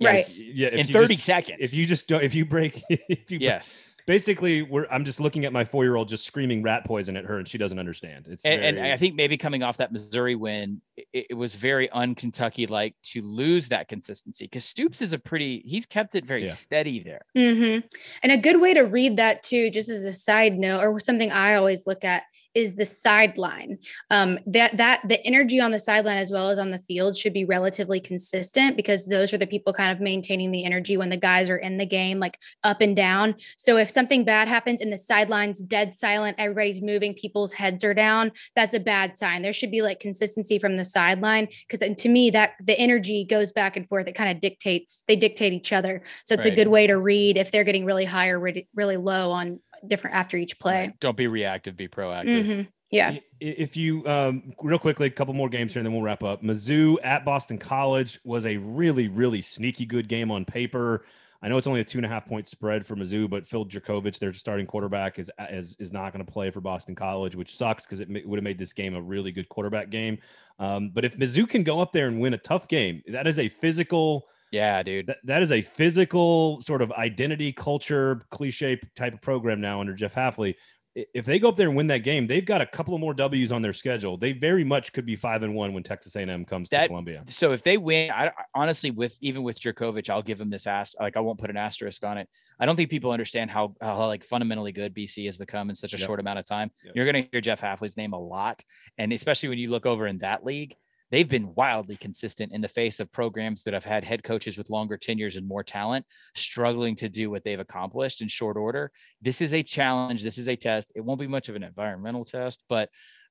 Right. 0.00 0.24
Yeah, 0.38 0.68
In 0.68 0.86
30 0.88 1.14
just- 1.14 1.26
seconds. 1.26 1.58
If 1.60 1.74
you 1.74 1.86
just 1.86 2.08
don't, 2.08 2.24
if 2.24 2.34
you 2.34 2.44
break, 2.44 2.82
if 2.88 3.30
you 3.30 3.38
break- 3.38 3.40
yes. 3.42 3.93
Basically 4.06 4.62
we're 4.62 4.86
i'm 4.90 5.04
just 5.04 5.20
looking 5.20 5.44
at 5.44 5.52
my 5.52 5.64
four-year-old 5.64 6.08
just 6.08 6.26
screaming 6.26 6.62
rat 6.62 6.84
poison 6.84 7.16
at 7.16 7.24
her 7.24 7.38
and 7.38 7.48
she 7.48 7.58
doesn't 7.58 7.78
understand 7.78 8.26
it's 8.28 8.44
and, 8.44 8.60
very, 8.60 8.78
and 8.78 8.92
I 8.92 8.96
think 8.96 9.14
maybe 9.14 9.36
coming 9.36 9.62
off 9.62 9.76
that 9.78 9.92
Missouri 9.92 10.34
win, 10.34 10.80
it, 10.96 11.26
it 11.30 11.34
was 11.34 11.54
very 11.54 11.88
un-Kentucky 11.90 12.66
like 12.66 12.94
to 13.02 13.22
lose 13.22 13.68
that 13.68 13.88
consistency 13.88 14.44
because 14.46 14.64
Stoops 14.64 15.02
is 15.02 15.12
a 15.12 15.18
pretty 15.18 15.62
he's 15.66 15.86
kept 15.86 16.14
it 16.14 16.24
very 16.24 16.44
Yeah. 16.44 16.52
steady 16.52 17.00
there. 17.00 17.22
hmm 17.34 17.78
And 18.22 18.32
a 18.32 18.36
good 18.36 18.60
way 18.60 18.74
to 18.74 18.82
read 18.82 19.16
that 19.16 19.42
too, 19.42 19.70
just 19.70 19.88
as 19.88 20.04
a 20.04 20.12
side 20.12 20.58
note, 20.58 20.82
or 20.82 20.98
something 21.00 21.32
I 21.32 21.54
always 21.54 21.86
look 21.86 22.04
at, 22.04 22.24
is 22.54 22.74
the 22.76 22.86
sideline. 22.86 23.78
Um, 24.10 24.38
that 24.46 24.76
that 24.76 25.02
the 25.08 25.24
energy 25.26 25.60
on 25.60 25.70
the 25.70 25.80
sideline 25.80 26.18
as 26.18 26.30
well 26.30 26.50
as 26.50 26.58
on 26.58 26.70
the 26.70 26.78
field 26.78 27.16
should 27.16 27.32
be 27.32 27.44
relatively 27.44 28.00
consistent 28.00 28.76
because 28.76 29.06
those 29.06 29.32
are 29.32 29.38
the 29.38 29.46
people 29.46 29.72
kind 29.72 29.90
of 29.90 30.00
maintaining 30.00 30.52
the 30.52 30.64
energy 30.64 30.96
when 30.96 31.10
the 31.10 31.16
guys 31.16 31.50
are 31.50 31.56
in 31.56 31.78
the 31.78 31.86
game, 31.86 32.20
like 32.20 32.38
up 32.62 32.80
and 32.80 32.94
down. 32.94 33.34
So 33.56 33.76
if 33.76 33.90
something 33.94 34.24
bad 34.24 34.48
happens 34.48 34.80
and 34.80 34.92
the 34.92 34.98
sideline's 34.98 35.62
dead 35.62 35.94
silent, 35.94 36.36
everybody's 36.38 36.82
moving, 36.82 37.14
people's 37.14 37.52
heads 37.52 37.82
are 37.84 37.94
down, 37.94 38.32
that's 38.54 38.74
a 38.74 38.80
bad 38.80 39.16
sign. 39.16 39.42
There 39.42 39.52
should 39.52 39.70
be 39.70 39.82
like 39.82 40.00
consistency 40.00 40.58
from 40.58 40.76
the 40.76 40.84
sideline 40.84 41.48
because 41.68 41.88
to 41.96 42.08
me 42.08 42.30
that 42.30 42.52
the 42.62 42.78
energy 42.78 43.24
goes 43.24 43.52
back 43.52 43.76
and 43.76 43.88
forth. 43.88 44.06
It 44.06 44.12
kind 44.12 44.30
of 44.30 44.40
dictates 44.40 45.04
they 45.06 45.16
dictate 45.16 45.52
each 45.52 45.72
other. 45.72 46.02
So 46.26 46.34
it's 46.34 46.46
a 46.46 46.50
good 46.50 46.68
way 46.68 46.86
to 46.86 46.98
read 46.98 47.36
if 47.36 47.50
they're 47.50 47.64
getting 47.64 47.84
really 47.84 48.04
high 48.04 48.28
or 48.28 48.38
really, 48.38 48.68
really 48.74 48.96
low 48.96 49.30
on 49.30 49.60
different 49.86 50.16
after 50.16 50.36
each 50.36 50.58
play. 50.58 50.92
Don't 51.00 51.16
be 51.16 51.26
reactive, 51.26 51.76
be 51.76 51.88
proactive. 51.88 52.46
Mhm. 52.46 52.68
Yeah. 52.90 53.18
If 53.40 53.76
you 53.76 54.06
um, 54.06 54.52
real 54.62 54.78
quickly, 54.78 55.06
a 55.06 55.10
couple 55.10 55.34
more 55.34 55.48
games 55.48 55.72
here, 55.72 55.80
and 55.80 55.86
then 55.86 55.92
we'll 55.92 56.02
wrap 56.02 56.22
up. 56.22 56.42
Mizzou 56.42 56.96
at 57.02 57.24
Boston 57.24 57.58
College 57.58 58.20
was 58.24 58.46
a 58.46 58.56
really, 58.58 59.08
really 59.08 59.42
sneaky 59.42 59.84
good 59.84 60.08
game 60.08 60.30
on 60.30 60.44
paper. 60.44 61.04
I 61.44 61.48
know 61.48 61.58
it's 61.58 61.66
only 61.66 61.80
a 61.80 61.84
two 61.84 61.98
and 61.98 62.06
a 62.06 62.08
half 62.08 62.24
point 62.24 62.48
spread 62.48 62.86
for 62.86 62.96
Mizzou, 62.96 63.28
but 63.28 63.46
Phil 63.46 63.66
Jurkovec, 63.66 64.18
their 64.18 64.32
starting 64.32 64.66
quarterback, 64.66 65.18
is 65.18 65.30
is, 65.50 65.76
is 65.78 65.92
not 65.92 66.14
going 66.14 66.24
to 66.24 66.32
play 66.32 66.50
for 66.50 66.62
Boston 66.62 66.94
College, 66.94 67.36
which 67.36 67.54
sucks 67.54 67.84
because 67.84 68.00
it 68.00 68.08
ma- 68.08 68.20
would 68.24 68.38
have 68.38 68.44
made 68.44 68.58
this 68.58 68.72
game 68.72 68.94
a 68.94 69.02
really 69.02 69.30
good 69.30 69.50
quarterback 69.50 69.90
game. 69.90 70.16
Um, 70.58 70.90
but 70.94 71.04
if 71.04 71.18
Mizzou 71.18 71.46
can 71.46 71.62
go 71.62 71.80
up 71.80 71.92
there 71.92 72.06
and 72.06 72.18
win 72.18 72.32
a 72.32 72.38
tough 72.38 72.66
game, 72.66 73.02
that 73.08 73.26
is 73.26 73.38
a 73.38 73.50
physical. 73.50 74.26
Yeah, 74.52 74.82
dude. 74.82 75.08
That, 75.08 75.18
that 75.24 75.42
is 75.42 75.52
a 75.52 75.60
physical 75.60 76.62
sort 76.62 76.80
of 76.80 76.90
identity, 76.92 77.52
culture, 77.52 78.24
cliche 78.30 78.80
type 78.96 79.12
of 79.12 79.20
program 79.20 79.60
now 79.60 79.80
under 79.80 79.92
Jeff 79.92 80.14
Hafley. 80.14 80.54
If 80.94 81.24
they 81.24 81.40
go 81.40 81.48
up 81.48 81.56
there 81.56 81.66
and 81.66 81.76
win 81.76 81.88
that 81.88 81.98
game, 82.04 82.28
they've 82.28 82.44
got 82.44 82.60
a 82.60 82.66
couple 82.66 82.94
of 82.94 83.00
more 83.00 83.14
W's 83.14 83.50
on 83.50 83.62
their 83.62 83.72
schedule. 83.72 84.16
They 84.16 84.30
very 84.30 84.62
much 84.62 84.92
could 84.92 85.04
be 85.04 85.16
five 85.16 85.42
and 85.42 85.52
one 85.54 85.72
when 85.74 85.82
Texas 85.82 86.14
A&M 86.14 86.44
comes 86.44 86.68
to 86.68 86.86
Columbia. 86.86 87.24
So 87.26 87.52
if 87.52 87.64
they 87.64 87.78
win, 87.78 88.12
I 88.12 88.28
I- 88.28 88.32
honestly 88.54 88.92
with 88.92 89.18
even 89.20 89.42
with 89.42 89.58
Jurkovec, 89.60 90.08
I'll 90.08 90.22
give 90.22 90.40
him 90.40 90.50
this 90.50 90.68
ass. 90.68 90.94
Like 91.00 91.16
I 91.16 91.20
won't 91.20 91.38
put 91.40 91.50
an 91.50 91.56
asterisk 91.56 92.04
on 92.04 92.16
it. 92.18 92.28
I 92.60 92.66
don't 92.66 92.76
think 92.76 92.90
people 92.90 93.10
understand 93.10 93.50
how 93.50 93.74
how 93.80 94.06
like 94.06 94.22
fundamentally 94.22 94.70
good 94.70 94.94
BC 94.94 95.24
has 95.26 95.36
become 95.36 95.68
in 95.68 95.74
such 95.74 95.94
a 95.94 95.98
Yep. 95.98 96.06
short 96.06 96.20
amount 96.20 96.38
of 96.38 96.44
time. 96.44 96.70
Yep. 96.84 96.92
You're 96.94 97.10
going 97.10 97.24
to 97.24 97.28
hear 97.32 97.40
Jeff 97.40 97.60
Hafley's 97.60 97.96
name 97.96 98.12
a 98.12 98.18
lot, 98.20 98.62
and 98.96 99.12
especially 99.12 99.48
when 99.48 99.58
you 99.58 99.70
look 99.70 99.86
over 99.86 100.06
in 100.06 100.18
that 100.18 100.44
league, 100.44 100.76
they've 101.14 101.28
been 101.28 101.54
wildly 101.54 101.94
consistent 101.94 102.50
in 102.50 102.60
the 102.60 102.66
face 102.66 102.98
of 102.98 103.12
programs 103.12 103.62
that 103.62 103.72
have 103.72 103.84
had 103.84 104.02
head 104.02 104.24
coaches 104.24 104.58
with 104.58 104.68
longer 104.68 104.96
tenures 104.96 105.36
and 105.36 105.46
more 105.46 105.62
talent 105.62 106.04
struggling 106.34 106.96
to 106.96 107.08
do 107.08 107.30
what 107.30 107.44
they've 107.44 107.60
accomplished 107.60 108.20
in 108.20 108.26
short 108.26 108.56
order. 108.56 108.90
This 109.22 109.40
is 109.40 109.54
a 109.54 109.62
challenge. 109.62 110.24
This 110.24 110.38
is 110.38 110.48
a 110.48 110.56
test. 110.56 110.90
It 110.96 111.02
won't 111.02 111.20
be 111.20 111.28
much 111.28 111.48
of 111.48 111.54
an 111.54 111.62
environmental 111.62 112.24
test, 112.24 112.64
but 112.68 112.88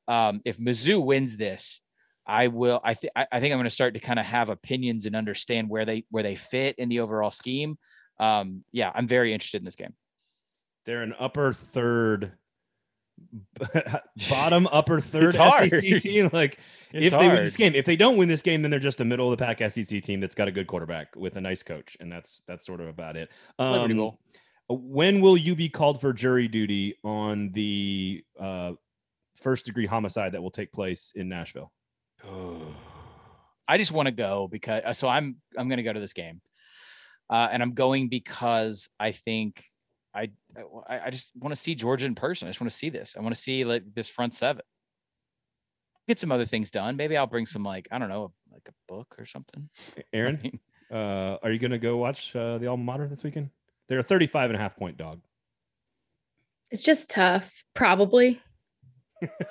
um, 0.08 0.40
if 0.46 0.58
Mizzou 0.58 1.04
wins 1.04 1.36
this, 1.36 1.82
I 2.26 2.48
will. 2.48 2.80
I 2.86 2.94
think. 2.94 3.12
I 3.18 3.42
think 3.42 3.52
I'm 3.52 3.58
going 3.58 3.66
to 3.66 3.70
start 3.70 3.96
to 3.96 4.00
kind 4.00 4.18
of 4.18 4.26
have 4.26 4.48
opinions 4.48 5.06
and 5.06 5.14
understand 5.14 5.68
where 5.68 5.84
they 5.84 6.06
where 6.10 6.24
they 6.24 6.36
fit 6.36 6.80
in 6.80 6.88
the 6.88 7.02
overall 7.02 7.32
scheme. 7.32 7.78
Um, 8.18 8.64
yeah, 8.72 8.94
I'm 8.96 9.08
very 9.08 9.34
interested 9.34 9.60
in 9.60 9.66
this 9.66 9.76
game. 9.76 9.94
They're 10.86 11.02
an 11.02 11.16
upper 11.20 11.52
third, 11.52 12.32
bottom 14.30 14.68
upper 14.72 15.02
third 15.02 15.26
It's 15.26 15.36
hard. 15.36 15.70
SEC 15.70 16.02
team. 16.02 16.30
Like 16.32 16.60
It's 16.94 17.12
if 17.14 17.20
they 17.20 17.28
win 17.28 17.44
this 17.44 17.58
game, 17.58 17.74
if 17.76 17.86
they 17.86 17.96
don't 17.96 18.18
win 18.18 18.30
this 18.30 18.42
game, 18.42 18.62
then 18.62 18.72
they're 18.72 18.80
just 18.80 19.02
a 19.02 19.06
middle 19.06 19.32
of 19.32 19.38
the 19.38 19.44
pack 19.44 19.60
SEC 19.72 20.02
team 20.04 20.20
that's 20.20 20.36
got 20.36 20.48
a 20.48 20.52
good 20.52 20.68
quarterback 20.68 21.16
with 21.16 21.36
a 21.36 21.42
nice 21.42 21.64
coach, 21.64 21.98
and 22.00 22.12
that's 22.12 22.42
that's 22.48 22.66
sort 22.66 22.80
of 22.82 22.88
about 22.88 23.16
it. 23.18 23.30
Liberty 23.60 23.94
Um, 23.94 23.98
Bowl. 23.98 24.20
when 24.70 25.20
will 25.22 25.36
you 25.38 25.56
be 25.56 25.70
called 25.70 26.00
for 26.00 26.14
jury 26.14 26.48
duty 26.48 26.96
on 27.04 27.52
the 27.54 28.24
uh, 28.40 28.74
first 29.36 29.66
degree 29.66 29.86
homicide 29.88 30.32
that 30.34 30.42
will 30.42 30.52
take 30.52 30.72
place 30.72 31.12
in 31.16 31.28
Nashville? 31.30 31.72
I 33.68 33.78
just 33.78 33.92
want 33.92 34.08
to 34.08 34.12
go 34.12 34.48
because 34.48 34.82
uh, 34.86 34.94
so 34.94 35.08
I'm 35.08 35.38
I'm 35.58 35.68
going 35.70 35.78
to 35.78 35.84
go 35.84 35.94
to 35.94 36.00
this 36.00 36.14
game, 36.14 36.42
uh, 37.30 37.48
and 37.52 37.64
I'm 37.64 37.74
going 37.74 38.10
because 38.10 38.90
I 39.00 39.12
think 39.14 39.64
I 40.14 40.30
I, 40.88 41.00
I 41.06 41.10
just 41.10 41.32
want 41.36 41.56
to 41.56 41.60
see 41.60 41.74
Georgia 41.74 42.06
in 42.06 42.16
person. 42.16 42.48
I 42.48 42.52
just 42.52 42.62
want 42.62 42.72
to 42.72 42.78
see 42.78 42.90
this. 42.90 43.16
I 43.18 43.22
want 43.22 43.34
to 43.36 43.42
see 43.42 43.64
like 43.66 43.84
this 43.96 44.10
front 44.10 44.36
seven. 44.36 44.62
Get 46.08 46.20
some 46.20 46.32
other 46.32 46.46
things 46.46 46.70
done. 46.72 46.98
Maybe 46.98 47.16
I'll 47.18 47.28
bring 47.28 47.46
some 47.46 47.64
like 47.64 47.88
I 47.92 47.98
don't 48.00 48.10
know 48.10 48.32
like 48.52 48.68
a 48.68 48.74
book 48.94 49.16
or 49.18 49.26
something. 49.26 49.70
Aaron, 50.12 50.38
I 50.40 50.44
mean, 50.44 50.60
uh, 50.92 51.38
are 51.42 51.52
you 51.52 51.60
going 51.60 51.72
to 51.72 51.78
go 51.80 51.98
watch 51.98 52.36
uh, 52.36 52.58
the 52.58 52.68
alma 52.68 52.84
mater 52.84 53.08
this 53.08 53.24
weekend? 53.24 53.50
They're 53.88 54.00
a 54.00 54.04
35 54.04 54.50
and 54.52 54.58
a 54.58 54.60
half 54.60 54.76
point 54.76 54.98
dog. 54.98 55.22
It's 56.72 56.82
just 56.82 57.10
tough, 57.10 57.64
probably. 57.74 58.42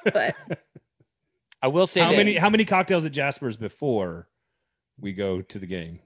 But 0.05 0.34
I 1.62 1.68
will 1.68 1.86
say 1.86 2.00
how 2.00 2.11
many 2.12 2.34
how 2.34 2.50
many 2.50 2.64
cocktails 2.64 3.05
at 3.05 3.12
Jasper's 3.12 3.57
before 3.57 4.28
we 5.00 5.12
go 5.12 5.40
to 5.42 5.59
the 5.59 5.66
game? 5.66 6.00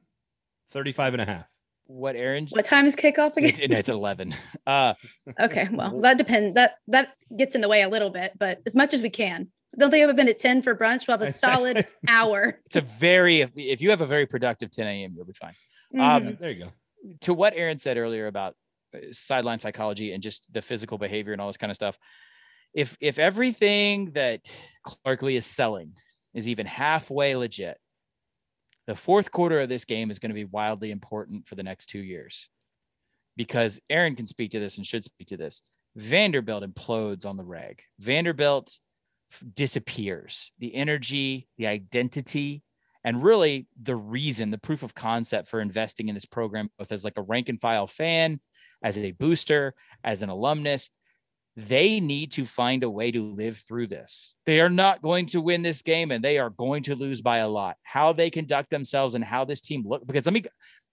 35 0.73 1.15
and 1.15 1.23
a 1.23 1.25
half. 1.25 1.47
what 1.87 2.17
Aaron? 2.17 2.47
what 2.51 2.65
time 2.65 2.87
is 2.87 2.95
kickoff 2.97 3.33
It's, 3.37 3.59
again? 3.59 3.73
it's 3.73 3.89
11. 3.89 4.35
Uh, 4.67 4.95
Okay, 5.41 5.69
well, 5.73 6.01
that 6.03 6.19
depends. 6.19 6.55
That 6.55 6.77
that 6.89 7.11
gets 7.37 7.55
in 7.55 7.61
the 7.61 7.69
way 7.69 7.83
a 7.83 7.89
little 7.89 8.11
bit, 8.11 8.33
but 8.39 8.61
as 8.67 8.77
much 8.77 8.93
as 8.95 9.03
we 9.03 9.11
can. 9.11 9.49
Don't 9.79 9.91
think 9.91 10.09
I've 10.09 10.17
been 10.17 10.29
at 10.29 10.39
10 10.39 10.63
for 10.63 10.75
brunch. 10.75 11.07
We'll 11.07 11.19
have 11.19 11.29
a 11.29 11.33
solid 11.47 11.87
hour. 12.09 12.59
it's 12.67 12.77
a 12.77 12.81
very 12.81 13.41
if, 13.43 13.51
if 13.57 13.81
you 13.83 13.91
have 13.91 14.01
a 14.01 14.07
very 14.07 14.27
productive 14.27 14.71
10 14.71 14.87
a.m. 14.87 15.13
you'll 15.17 15.25
be 15.27 15.33
fine. 15.35 15.55
Um, 15.95 16.23
Mhm. 16.23 16.39
there 16.39 16.51
you 16.51 16.65
go. 16.65 16.73
to 17.23 17.35
what 17.35 17.53
Aaron 17.55 17.79
said 17.79 17.97
earlier 17.97 18.27
about 18.27 18.55
uh, 18.95 18.99
sideline 19.13 19.61
psychology 19.61 20.13
and 20.13 20.23
just 20.23 20.53
the 20.53 20.63
physical 20.63 20.99
behavior 20.99 21.33
and 21.33 21.41
all 21.41 21.47
this 21.49 21.57
kind 21.57 21.71
of 21.71 21.77
stuff. 21.77 21.99
If 22.75 22.97
if 23.01 23.19
everything 23.19 24.13
that 24.13 24.41
Clark 24.85 25.23
Lea 25.23 25.37
is 25.37 25.47
selling 25.47 25.93
is 26.35 26.49
even 26.49 26.67
halfway 26.67 27.35
legit, 27.37 27.79
the 28.87 28.95
fourth 28.95 29.31
quarter 29.31 29.61
of 29.61 29.69
this 29.69 29.85
game 29.85 30.11
is 30.11 30.19
going 30.19 30.31
to 30.31 30.35
be 30.35 30.45
wildly 30.45 30.91
important 30.91 31.47
for 31.47 31.55
the 31.55 31.63
next 31.63 31.87
two 31.87 32.01
years. 32.01 32.49
Because 33.37 33.81
Aaron 33.91 34.17
can 34.17 34.27
speak 34.27 34.51
to 34.53 34.61
this 34.61 34.77
and 34.79 34.87
should 34.87 35.05
speak 35.05 35.29
to 35.29 35.37
this. 35.37 35.63
Vanderbilt 35.97 36.63
implodes 36.65 37.25
on 37.27 37.37
the 37.37 37.45
reg. 37.45 37.83
Vanderbilt 37.99 38.69
f- 38.69 38.79
disappears. 39.55 40.53
The 40.59 40.75
energy, 40.75 41.49
the 41.59 41.67
identity, 41.67 42.63
and 43.05 43.23
really 43.23 43.69
the 43.81 43.95
reason, 43.95 44.51
the 44.51 44.59
proof 44.59 44.83
of 44.83 44.95
concept 44.95 45.49
for 45.49 45.61
investing 45.61 46.09
in 46.09 46.15
this 46.15 46.27
program, 46.27 46.71
both 46.79 46.91
as 46.91 47.05
like 47.05 47.17
a 47.17 47.23
rank 47.23 47.49
and 47.49 47.61
file 47.61 47.87
fan, 47.87 48.41
as 48.83 48.99
a 48.99 49.13
booster, 49.13 49.75
as 50.03 50.23
an 50.23 50.29
alumnus, 50.29 50.91
they 51.57 52.01
need 52.01 52.33
to 52.33 52.45
find 52.45 52.83
a 52.83 52.91
way 52.91 53.11
to 53.11 53.23
live 53.23 53.63
through 53.67 53.87
this. 53.87 54.37
They 54.45 54.61
are 54.61 54.69
not 54.69 55.03
going 55.03 55.27
to 55.27 55.41
win 55.41 55.63
this 55.63 55.83
game 55.83 56.11
and 56.11 56.23
they 56.23 56.39
are 56.39 56.51
going 56.51 56.83
to 56.85 56.95
lose 56.95 57.23
by 57.23 57.39
a 57.39 57.49
lot. 57.49 57.77
How 57.83 58.13
they 58.13 58.29
conduct 58.29 58.71
themselves 58.71 59.15
and 59.15 59.25
how 59.25 59.45
this 59.45 59.63
team 59.63 59.85
look, 59.87 60.07
because 60.07 60.27
let 60.27 60.35
me, 60.35 60.45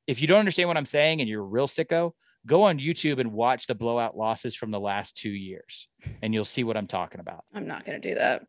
if 0.08 0.22
you 0.22 0.28
don't 0.28 0.40
understand 0.40 0.70
what 0.70 0.78
I'm 0.78 0.86
saying 0.86 1.20
and 1.20 1.30
you're 1.30 1.42
a 1.42 1.46
real 1.46 1.68
sicko, 1.68 2.12
go 2.46 2.64
on 2.64 2.78
YouTube 2.80 3.20
and 3.20 3.32
watch 3.32 3.68
the 3.68 3.76
blowout 3.76 4.18
losses 4.18 4.56
from 4.56 4.72
the 4.72 4.80
last 4.80 5.16
two 5.18 5.30
years 5.30 5.88
and 6.22 6.34
you'll 6.34 6.44
see 6.46 6.64
what 6.64 6.76
I'm 6.76 6.88
talking 6.88 7.20
about. 7.22 7.46
I'm 7.54 7.68
not 7.68 7.86
going 7.86 8.02
to 8.02 8.10
do 8.10 8.16
that. 8.16 8.46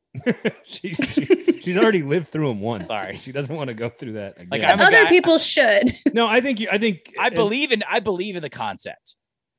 she, 0.65 0.95
she, 0.95 1.61
she's 1.61 1.77
already 1.77 2.03
lived 2.03 2.29
through 2.29 2.49
them 2.49 2.61
once. 2.61 2.89
Sorry. 2.89 3.17
She 3.17 3.31
doesn't 3.31 3.55
want 3.55 3.69
to 3.69 3.75
go 3.75 3.89
through 3.89 4.15
that 4.15 4.35
again. 4.37 4.49
Like, 4.51 4.63
I'm 4.65 4.81
other 4.81 4.91
guy- 5.05 5.09
people 5.09 5.39
should. 5.39 5.97
no, 6.13 6.27
I 6.27 6.41
think 6.41 6.59
you, 6.61 6.69
I 6.71 6.79
think 6.79 7.13
I 7.19 7.31
believe 7.31 7.71
in 7.73 7.83
I 7.89 8.01
believe 8.01 8.35
in 8.37 8.43
the 8.43 8.51
concept. 8.51 9.17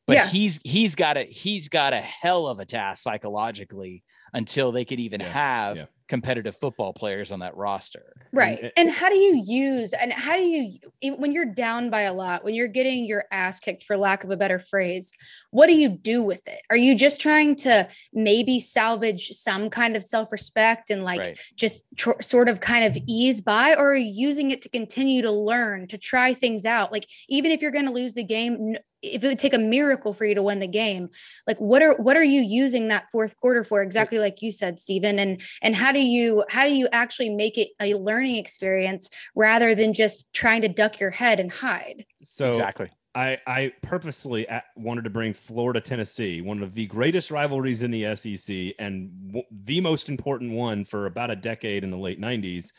But 0.08 0.18
Yeah. 0.18 0.28
he's 0.28 0.60
he's 0.64 0.96
got 0.96 1.18
a 1.18 1.24
he's 1.24 1.70
got 1.70 1.94
a 1.94 2.02
hell 2.02 2.48
of 2.48 2.60
a 2.60 2.66
task 2.66 3.02
psychologically 3.04 4.04
until 4.34 4.72
they 4.72 4.86
could 4.86 5.00
even 5.00 5.22
Yeah, 5.22 5.30
have 5.30 5.78
yeah. 5.78 5.86
Competitive 6.08 6.56
football 6.56 6.93
players 6.93 7.32
on 7.32 7.39
that 7.39 7.56
roster. 7.58 8.14
Right. 8.32 8.60
and- 8.60 8.72
And 8.78 8.91
how 8.91 9.10
do 9.10 9.16
you 9.16 9.41
use 9.45 9.93
and 9.93 10.14
how 10.14 10.36
do 10.36 10.43
you 10.43 10.80
when 11.18 11.32
you're 11.32 11.45
down 11.45 11.89
by 11.89 12.01
a 12.01 12.14
lot, 12.14 12.43
when 12.43 12.53
you're 12.53 12.68
getting 12.68 13.06
your 13.06 13.26
ass 13.32 13.60
kicked 13.60 13.84
for 13.84 13.97
lack 13.97 14.24
of 14.24 14.32
a 14.32 14.38
better 14.38 14.60
phrase, 14.60 15.12
what 15.51 15.68
do 15.68 15.74
you 15.74 15.89
do 15.89 16.22
with 16.22 16.47
it? 16.47 16.62
Are 16.70 16.78
you 16.78 16.95
just 16.95 17.20
trying 17.22 17.56
to 17.58 17.88
maybe 18.14 18.60
salvage 18.60 19.30
some 19.30 19.70
kind 19.70 19.95
of 19.95 20.03
self-respect 20.03 20.89
and 20.89 21.03
like 21.03 21.20
right. 21.20 21.39
just 21.56 21.86
tr- 21.95 22.22
sort 22.22 22.49
of 22.49 22.60
kind 22.60 22.86
of 22.86 23.01
ease 23.08 23.41
by 23.41 23.74
or 23.76 23.93
are 23.93 23.95
you 23.95 24.12
using 24.28 24.51
it 24.51 24.62
to 24.64 24.70
continue 24.70 25.22
to 25.22 25.32
learn, 25.32 25.88
to 25.88 25.97
try 25.97 26.34
things 26.34 26.66
out? 26.66 26.91
Like 26.91 27.08
even 27.30 27.51
if 27.51 27.62
you're 27.62 27.72
going 27.72 27.88
to 27.88 27.91
lose 27.91 28.14
the 28.14 28.24
game, 28.24 28.76
if 29.01 29.24
it 29.24 29.28
would 29.28 29.39
take 29.39 29.53
a 29.53 29.60
miracle 29.60 30.14
for 30.14 30.26
you 30.26 30.36
to 30.36 30.41
win 30.43 30.60
the 30.60 30.68
game, 30.68 31.10
like 31.47 31.58
what 31.58 31.82
are 31.82 31.93
what 31.97 32.18
are 32.18 32.24
you 32.24 32.41
using 32.41 32.88
that 32.88 33.12
fourth 33.12 33.38
quarter 33.38 33.64
for 33.64 33.84
exactly 33.84 34.20
like 34.20 34.41
you 34.41 34.51
said, 34.51 34.80
Stephen? 34.80 35.20
And 35.20 35.41
and 35.62 35.76
how 35.76 35.91
do 35.96 36.02
you 36.02 36.43
how 36.50 36.66
do 36.66 36.74
you 36.76 36.88
actually 36.91 37.30
make 37.30 37.58
it 37.58 37.70
a 37.82 37.96
learning 37.96 38.36
experience 38.36 39.10
rather 39.36 39.74
than 39.74 39.93
just 39.93 40.32
trying 40.34 40.62
to 40.62 40.68
duck 40.68 41.00
your 41.00 41.10
head 41.10 41.39
and 41.39 41.52
hide? 41.52 42.06
so 42.24 42.50
exactly. 42.50 42.91
I, 43.16 43.39
I 43.48 43.72
purposely 43.82 44.46
wanted 44.76 45.06
to 45.06 45.10
bring 45.10 45.34
Florida 45.34 45.80
Tennessee, 45.80 46.41
one 46.41 46.62
of 46.62 46.74
the 46.74 46.86
greatest 46.88 47.32
rivalries 47.32 47.82
in 47.82 47.89
the 47.89 48.14
SEC 48.14 48.76
and 48.78 49.10
w- 49.28 49.46
the 49.50 49.80
most 49.80 50.10
important 50.10 50.52
one 50.52 50.84
for 50.84 51.06
about 51.06 51.32
a 51.32 51.36
decade 51.38 51.86
in 51.86 51.91
the 51.91 51.98
late 51.98 52.20
90s. 52.20 52.74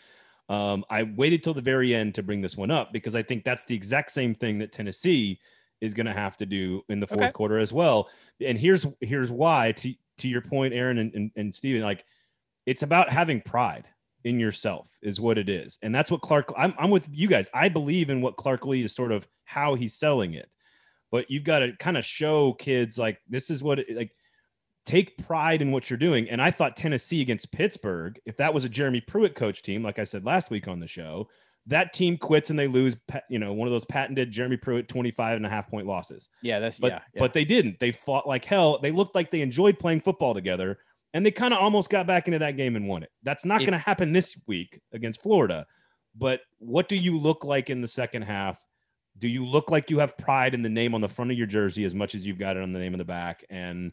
Um, 0.50 0.84
I 0.90 1.04
waited 1.04 1.42
till 1.42 1.54
the 1.54 1.62
very 1.62 1.94
end 1.94 2.14
to 2.16 2.22
bring 2.22 2.42
this 2.42 2.54
one 2.54 2.70
up 2.70 2.92
because 2.92 3.16
I 3.16 3.22
think 3.22 3.44
that's 3.44 3.64
the 3.64 3.74
exact 3.74 4.12
same 4.12 4.34
thing 4.34 4.58
that 4.58 4.72
Tennessee 4.72 5.40
is 5.80 5.94
going 5.94 6.06
to 6.06 6.12
have 6.12 6.36
to 6.36 6.46
do 6.46 6.82
in 6.90 7.00
the 7.00 7.06
fourth 7.06 7.22
okay. 7.22 7.32
quarter 7.32 7.58
as 7.58 7.72
well. 7.72 8.08
And 8.40 8.58
here's 8.58 8.86
here's 9.00 9.30
why. 9.30 9.72
To 9.72 9.94
to 10.18 10.28
your 10.28 10.42
point, 10.42 10.74
Aaron 10.74 10.98
and, 10.98 11.14
and, 11.14 11.30
and 11.36 11.54
Steven, 11.54 11.82
like 11.82 12.04
it's 12.66 12.82
about 12.82 13.08
having 13.08 13.40
pride 13.40 13.88
in 14.24 14.40
yourself 14.40 14.88
is 15.02 15.20
what 15.20 15.38
it 15.38 15.48
is. 15.48 15.78
And 15.82 15.94
that's 15.94 16.10
what 16.10 16.20
Clark, 16.20 16.52
I'm, 16.56 16.74
I'm 16.78 16.90
with 16.90 17.08
you 17.10 17.28
guys. 17.28 17.48
I 17.54 17.68
believe 17.68 18.10
in 18.10 18.20
what 18.20 18.36
Clark 18.36 18.66
Lea 18.66 18.82
is 18.82 18.94
sort 18.94 19.12
of 19.12 19.26
how 19.44 19.76
he's 19.76 19.94
selling 19.94 20.34
it. 20.34 20.52
But 21.12 21.30
you've 21.30 21.44
got 21.44 21.60
to 21.60 21.72
kind 21.76 21.96
of 21.96 22.04
show 22.04 22.54
kids 22.54 22.98
like 22.98 23.20
this 23.28 23.48
is 23.48 23.62
what 23.62 23.78
it, 23.78 23.96
like 23.96 24.10
take 24.84 25.16
pride 25.24 25.62
in 25.62 25.70
what 25.70 25.88
you're 25.88 25.96
doing. 25.96 26.28
And 26.28 26.42
I 26.42 26.50
thought 26.50 26.76
Tennessee 26.76 27.22
against 27.22 27.52
Pittsburgh, 27.52 28.18
if 28.26 28.36
that 28.38 28.52
was 28.52 28.64
a 28.64 28.68
Jeremy 28.68 29.00
Pruitt 29.00 29.36
coach 29.36 29.62
team, 29.62 29.84
like 29.84 30.00
I 30.00 30.04
said 30.04 30.24
last 30.24 30.50
week 30.50 30.66
on 30.66 30.80
the 30.80 30.88
show, 30.88 31.28
that 31.68 31.92
team 31.92 32.18
quits 32.18 32.50
and 32.50 32.58
they 32.58 32.66
lose, 32.66 32.96
you 33.28 33.38
know, 33.38 33.52
one 33.52 33.68
of 33.68 33.72
those 33.72 33.84
patented 33.84 34.32
Jeremy 34.32 34.56
Pruitt 34.56 34.88
25 34.88 35.36
and 35.36 35.46
a 35.46 35.48
half 35.48 35.68
point 35.68 35.86
losses. 35.86 36.28
Yeah, 36.42 36.58
that's 36.58 36.78
but, 36.78 36.92
yeah, 36.92 37.00
yeah. 37.14 37.20
But 37.20 37.32
they 37.32 37.44
didn't. 37.44 37.78
They 37.78 37.92
fought 37.92 38.26
like 38.26 38.44
hell. 38.44 38.80
They 38.80 38.90
looked 38.90 39.14
like 39.14 39.30
they 39.30 39.40
enjoyed 39.40 39.78
playing 39.78 40.00
football 40.00 40.34
together 40.34 40.78
and 41.16 41.24
they 41.24 41.30
kind 41.30 41.54
of 41.54 41.60
almost 41.60 41.88
got 41.88 42.06
back 42.06 42.26
into 42.28 42.40
that 42.40 42.58
game 42.58 42.76
and 42.76 42.86
won 42.86 43.02
it. 43.02 43.10
That's 43.22 43.46
not 43.46 43.60
going 43.60 43.72
to 43.72 43.78
happen 43.78 44.12
this 44.12 44.38
week 44.46 44.82
against 44.92 45.22
Florida. 45.22 45.66
But 46.14 46.40
what 46.58 46.90
do 46.90 46.96
you 46.96 47.18
look 47.18 47.42
like 47.42 47.70
in 47.70 47.80
the 47.80 47.88
second 47.88 48.20
half? 48.20 48.62
Do 49.16 49.26
you 49.26 49.46
look 49.46 49.70
like 49.70 49.90
you 49.90 49.98
have 50.00 50.18
pride 50.18 50.52
in 50.52 50.60
the 50.60 50.68
name 50.68 50.94
on 50.94 51.00
the 51.00 51.08
front 51.08 51.30
of 51.30 51.38
your 51.38 51.46
jersey 51.46 51.84
as 51.84 51.94
much 51.94 52.14
as 52.14 52.26
you've 52.26 52.38
got 52.38 52.58
it 52.58 52.62
on 52.62 52.74
the 52.74 52.78
name 52.78 52.92
of 52.92 52.98
the 52.98 53.06
back? 53.06 53.46
And 53.48 53.92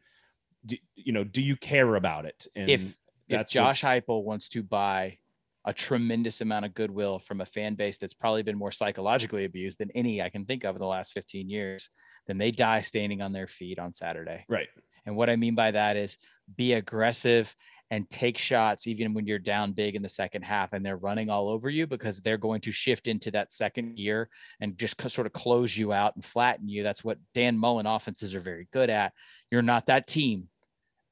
do, 0.66 0.76
you 0.96 1.14
know, 1.14 1.24
do 1.24 1.42
you 1.42 1.56
care 1.56 1.96
about 1.96 2.26
it? 2.26 2.46
And 2.58 2.70
if 2.70 2.94
if 3.30 3.50
Josh 3.50 3.84
what, 3.86 4.06
Heupel 4.06 4.26
wants 4.26 4.50
to 4.50 4.62
buy 4.62 5.18
a 5.64 5.72
tremendous 5.72 6.42
amount 6.42 6.66
of 6.66 6.74
goodwill 6.74 7.20
from 7.20 7.40
a 7.40 7.46
fan 7.46 7.76
base 7.76 7.98
that's 7.98 8.14
probably 8.14 8.44
been 8.44 8.58
more 8.58 8.74
psychologically 8.74 9.46
abused 9.46 9.78
than 9.78 9.92
any 9.92 10.22
I 10.22 10.28
can 10.28 10.44
think 10.44 10.66
of 10.66 10.76
in 10.76 10.82
the 10.82 10.88
last 10.88 11.14
15 11.14 11.50
years, 11.50 11.90
then 12.28 12.38
they 12.38 12.52
die 12.52 12.82
standing 12.82 13.22
on 13.22 13.32
their 13.32 13.48
feet 13.48 13.80
on 13.80 13.94
Saturday. 13.94 14.44
Right. 14.50 14.68
And 15.06 15.16
what 15.16 15.30
I 15.30 15.38
mean 15.38 15.56
by 15.56 15.72
that 15.72 15.96
is 15.96 16.18
be 16.56 16.74
aggressive 16.74 17.56
and 17.94 18.10
take 18.10 18.38
shots 18.38 18.88
even 18.88 19.14
when 19.14 19.28
you're 19.28 19.38
down 19.38 19.72
big 19.72 19.96
in 19.96 20.02
the 20.02 20.10
second 20.10 20.42
half 20.42 20.74
and 20.74 20.84
they're 20.84 20.98
running 20.98 21.30
all 21.30 21.48
over 21.48 21.70
you 21.70 21.86
because 21.86 22.20
they're 22.20 22.38
going 22.40 22.60
to 22.62 22.72
shift 22.72 23.08
into 23.08 23.30
that 23.30 23.54
second 23.54 23.96
gear 23.96 24.30
and 24.60 24.78
just 24.78 25.00
sort 25.12 25.28
of 25.28 25.34
close 25.34 25.78
you 25.78 25.94
out 25.94 26.16
and 26.16 26.26
flatten 26.26 26.68
you. 26.68 26.82
That's 26.82 27.04
what 27.04 27.20
Dan 27.36 27.58
Mullen 27.58 27.86
offenses 27.86 28.34
are 28.34 28.40
very 28.40 28.68
good 28.74 28.90
at. 28.90 29.14
You're 29.52 29.62
not 29.62 29.86
that 29.88 30.08
team. 30.08 30.48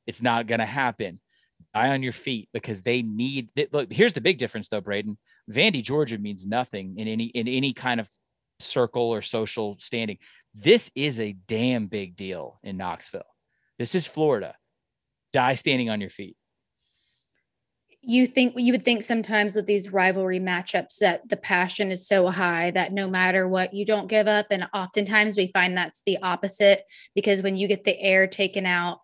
It's 0.07 0.23
not 0.23 0.47
going 0.47 0.59
to 0.59 0.65
happen. 0.65 1.19
Die 1.75 1.89
on 1.89 2.01
your 2.01 2.13
feet 2.13 2.49
because 2.51 2.81
they 2.81 3.03
need. 3.03 3.49
Look, 3.71 3.93
here's 3.93 4.13
the 4.13 4.21
big 4.21 4.39
difference 4.39 4.67
though, 4.67 4.81
Braden. 4.81 5.17
Vandy, 5.51 5.83
Georgia 5.83 6.17
means 6.17 6.47
nothing 6.47 6.97
in 6.97 7.07
any 7.07 7.25
in 7.25 7.47
any 7.47 7.73
kind 7.73 7.99
of 7.99 8.09
circle 8.59 9.03
or 9.03 9.21
social 9.21 9.77
standing. 9.79 10.17
This 10.55 10.91
is 10.95 11.19
a 11.19 11.35
damn 11.47 11.85
big 11.85 12.15
deal 12.15 12.59
in 12.63 12.77
Knoxville. 12.77 13.21
This 13.77 13.93
is 13.93 14.07
Florida. 14.07 14.55
Die 15.33 15.53
standing 15.55 15.89
on 15.89 16.01
your 16.01 16.09
feet? 16.09 16.35
You 18.03 18.25
think 18.25 18.53
you 18.57 18.73
would 18.73 18.83
think 18.83 19.03
sometimes 19.03 19.55
with 19.55 19.67
these 19.67 19.93
rivalry 19.93 20.39
matchups 20.39 20.97
that 20.99 21.29
the 21.29 21.37
passion 21.37 21.91
is 21.91 22.07
so 22.07 22.27
high 22.27 22.71
that 22.71 22.93
no 22.93 23.07
matter 23.07 23.47
what 23.47 23.73
you 23.73 23.85
don't 23.85 24.07
give 24.07 24.27
up. 24.27 24.47
And 24.49 24.67
oftentimes 24.73 25.37
we 25.37 25.51
find 25.53 25.77
that's 25.77 26.01
the 26.03 26.17
opposite 26.23 26.83
because 27.13 27.43
when 27.43 27.55
you 27.55 27.67
get 27.67 27.83
the 27.83 27.99
air 27.99 28.25
taken 28.25 28.65
out 28.65 29.01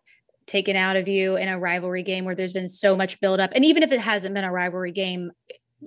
taken 0.47 0.77
out 0.77 0.95
of 0.95 1.09
you 1.09 1.35
in 1.35 1.49
a 1.49 1.59
rivalry 1.59 2.03
game 2.03 2.23
where 2.23 2.33
there's 2.33 2.53
been 2.53 2.69
so 2.69 2.95
much 2.95 3.19
buildup 3.19 3.51
and 3.53 3.65
even 3.65 3.83
if 3.83 3.91
it 3.91 3.99
hasn't 3.99 4.33
been 4.33 4.45
a 4.45 4.51
rivalry 4.51 4.93
game 4.93 5.29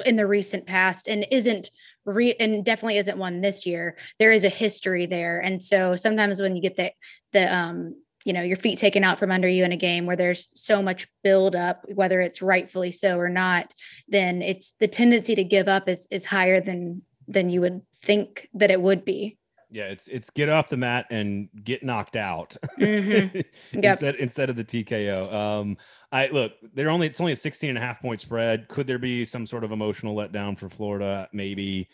in 0.04 0.16
the 0.16 0.26
recent 0.26 0.66
past 0.66 1.08
and 1.08 1.26
isn't 1.30 1.70
re- 2.04 2.34
and 2.38 2.62
definitely 2.62 2.98
isn't 2.98 3.16
one 3.16 3.40
this 3.40 3.64
year 3.64 3.96
there 4.18 4.30
is 4.30 4.44
a 4.44 4.48
history 4.48 5.06
there. 5.06 5.40
And 5.40 5.62
so 5.62 5.96
sometimes 5.96 6.40
when 6.40 6.56
you 6.56 6.62
get 6.62 6.76
the 6.76 6.92
the 7.32 7.52
um 7.52 7.94
you 8.24 8.32
know 8.32 8.42
your 8.42 8.56
feet 8.56 8.78
taken 8.78 9.04
out 9.04 9.18
from 9.18 9.30
under 9.30 9.48
you 9.48 9.64
in 9.64 9.72
a 9.72 9.76
game 9.76 10.06
where 10.06 10.16
there's 10.16 10.48
so 10.54 10.82
much 10.82 11.06
build 11.24 11.56
up 11.56 11.84
whether 11.94 12.20
it's 12.20 12.42
rightfully 12.42 12.92
so 12.92 13.18
or 13.18 13.28
not 13.28 13.72
then 14.08 14.42
it's 14.42 14.72
the 14.72 14.88
tendency 14.88 15.34
to 15.34 15.44
give 15.44 15.68
up 15.68 15.88
is 15.88 16.06
is 16.10 16.26
higher 16.26 16.60
than 16.60 17.02
than 17.30 17.48
you 17.48 17.60
would 17.60 17.80
think 18.02 18.48
that 18.54 18.70
it 18.70 18.80
would 18.80 19.04
be. 19.04 19.38
Yeah 19.70 19.84
it's 19.84 20.08
it's 20.08 20.30
get 20.30 20.48
off 20.48 20.68
the 20.68 20.76
mat 20.76 21.06
and 21.10 21.48
get 21.62 21.84
knocked 21.84 22.16
out. 22.16 22.56
Mm-hmm. 22.78 23.36
yep. 23.78 23.92
instead 23.92 24.14
instead 24.16 24.50
of 24.50 24.56
the 24.56 24.64
tko 24.64 25.32
um 25.32 25.76
i 26.10 26.26
look 26.28 26.52
they're 26.74 26.90
only 26.90 27.06
it's 27.06 27.20
only 27.20 27.32
a 27.32 27.36
16 27.36 27.70
and 27.70 27.78
a 27.78 27.80
half 27.80 28.00
point 28.00 28.20
spread. 28.20 28.68
Could 28.68 28.86
there 28.86 28.98
be 28.98 29.24
some 29.24 29.46
sort 29.46 29.62
of 29.62 29.70
emotional 29.70 30.16
letdown 30.16 30.58
for 30.58 30.68
florida? 30.68 31.28
Maybe 31.32 31.88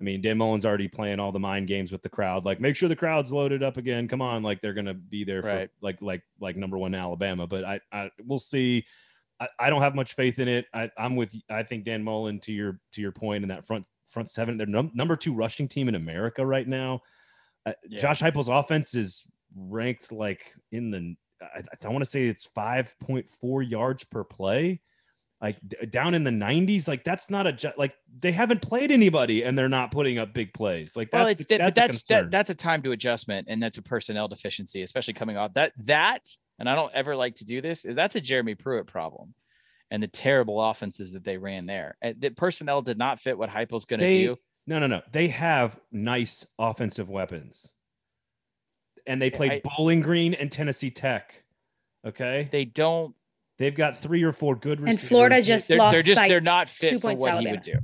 I 0.00 0.04
mean, 0.04 0.22
Dan 0.22 0.38
Mullen's 0.38 0.64
already 0.64 0.88
playing 0.88 1.20
all 1.20 1.30
the 1.30 1.38
mind 1.38 1.66
games 1.66 1.92
with 1.92 2.02
the 2.02 2.08
crowd. 2.08 2.46
Like, 2.46 2.60
make 2.60 2.74
sure 2.74 2.88
the 2.88 2.96
crowd's 2.96 3.32
loaded 3.32 3.62
up 3.62 3.76
again. 3.76 4.08
Come 4.08 4.22
on, 4.22 4.42
like 4.42 4.62
they're 4.62 4.72
gonna 4.72 4.94
be 4.94 5.24
there 5.24 5.42
for 5.42 5.48
right. 5.48 5.70
like 5.82 6.00
like 6.00 6.22
like 6.40 6.56
number 6.56 6.78
one 6.78 6.94
Alabama. 6.94 7.46
But 7.46 7.64
I, 7.64 7.80
I 7.92 8.10
we'll 8.24 8.38
see. 8.38 8.86
I, 9.38 9.48
I 9.58 9.70
don't 9.70 9.82
have 9.82 9.94
much 9.94 10.14
faith 10.14 10.38
in 10.38 10.48
it. 10.48 10.66
I, 10.72 10.90
I'm 10.96 11.16
with. 11.16 11.34
I 11.50 11.62
think 11.64 11.84
Dan 11.84 12.02
Mullen 12.02 12.40
to 12.40 12.52
your 12.52 12.80
to 12.92 13.02
your 13.02 13.12
point 13.12 13.42
in 13.42 13.48
that 13.50 13.66
front 13.66 13.84
front 14.08 14.30
seven. 14.30 14.56
They're 14.56 14.66
num- 14.66 14.92
number 14.94 15.16
two 15.16 15.34
rushing 15.34 15.68
team 15.68 15.88
in 15.88 15.94
America 15.94 16.44
right 16.44 16.66
now. 16.66 17.02
Uh, 17.66 17.72
yeah. 17.86 18.00
Josh 18.00 18.22
Heupel's 18.22 18.48
offense 18.48 18.94
is 18.94 19.24
ranked 19.54 20.12
like 20.12 20.54
in 20.72 20.90
the. 20.90 21.14
I, 21.42 21.62
I 21.84 21.88
want 21.88 22.04
to 22.04 22.10
say 22.10 22.26
it's 22.26 22.46
5.4 22.54 23.70
yards 23.70 24.04
per 24.04 24.24
play 24.24 24.82
like 25.40 25.56
d- 25.66 25.86
down 25.86 26.14
in 26.14 26.24
the 26.24 26.30
90s 26.30 26.86
like 26.86 27.04
that's 27.04 27.30
not 27.30 27.46
a 27.46 27.52
ju- 27.52 27.72
like 27.78 27.94
they 28.18 28.32
haven't 28.32 28.60
played 28.60 28.90
anybody 28.90 29.42
and 29.42 29.56
they're 29.56 29.68
not 29.68 29.90
putting 29.90 30.18
up 30.18 30.34
big 30.34 30.52
plays. 30.52 30.96
Like 30.96 31.10
that's 31.10 31.24
well, 31.24 31.34
the, 31.34 31.44
that's 31.58 31.76
that's, 31.76 32.02
that, 32.04 32.30
that's 32.30 32.50
a 32.50 32.54
time 32.54 32.82
to 32.82 32.92
adjustment 32.92 33.48
and 33.50 33.62
that's 33.62 33.78
a 33.78 33.82
personnel 33.82 34.28
deficiency 34.28 34.82
especially 34.82 35.14
coming 35.14 35.36
off 35.36 35.54
that 35.54 35.72
that 35.86 36.28
and 36.58 36.68
I 36.68 36.74
don't 36.74 36.92
ever 36.94 37.16
like 37.16 37.36
to 37.36 37.44
do 37.44 37.60
this 37.60 37.84
is 37.84 37.96
that's 37.96 38.16
a 38.16 38.20
Jeremy 38.20 38.54
Pruitt 38.54 38.86
problem 38.86 39.34
and 39.90 40.02
the 40.02 40.08
terrible 40.08 40.62
offenses 40.62 41.12
that 41.12 41.24
they 41.24 41.36
ran 41.36 41.66
there. 41.66 41.96
The 42.02 42.30
personnel 42.30 42.82
did 42.82 42.98
not 42.98 43.18
fit 43.18 43.36
what 43.36 43.50
Heupel's 43.50 43.86
going 43.86 44.00
to 44.00 44.12
do. 44.12 44.36
no 44.66 44.78
no 44.78 44.86
no. 44.86 45.02
They 45.10 45.28
have 45.28 45.78
nice 45.90 46.46
offensive 46.58 47.08
weapons. 47.08 47.72
And 49.06 49.20
they 49.20 49.30
played 49.30 49.52
I, 49.52 49.62
Bowling 49.64 50.02
Green 50.02 50.34
and 50.34 50.52
Tennessee 50.52 50.90
Tech 50.90 51.42
okay? 52.06 52.48
They 52.50 52.64
don't 52.64 53.14
They've 53.60 53.74
got 53.74 54.00
three 54.00 54.22
or 54.22 54.32
four 54.32 54.56
good 54.56 54.80
receivers. 54.80 55.02
And 55.02 55.08
Florida 55.08 55.42
just 55.42 55.68
they're, 55.68 55.76
lost. 55.76 55.92
They're 55.94 56.02
just 56.02 56.20
they're 56.22 56.40
not 56.40 56.70
fit 56.70 56.98
for 56.98 57.12
what 57.12 57.28
Alabama. 57.28 57.40
he 57.42 57.50
would 57.50 57.60
do. 57.60 57.74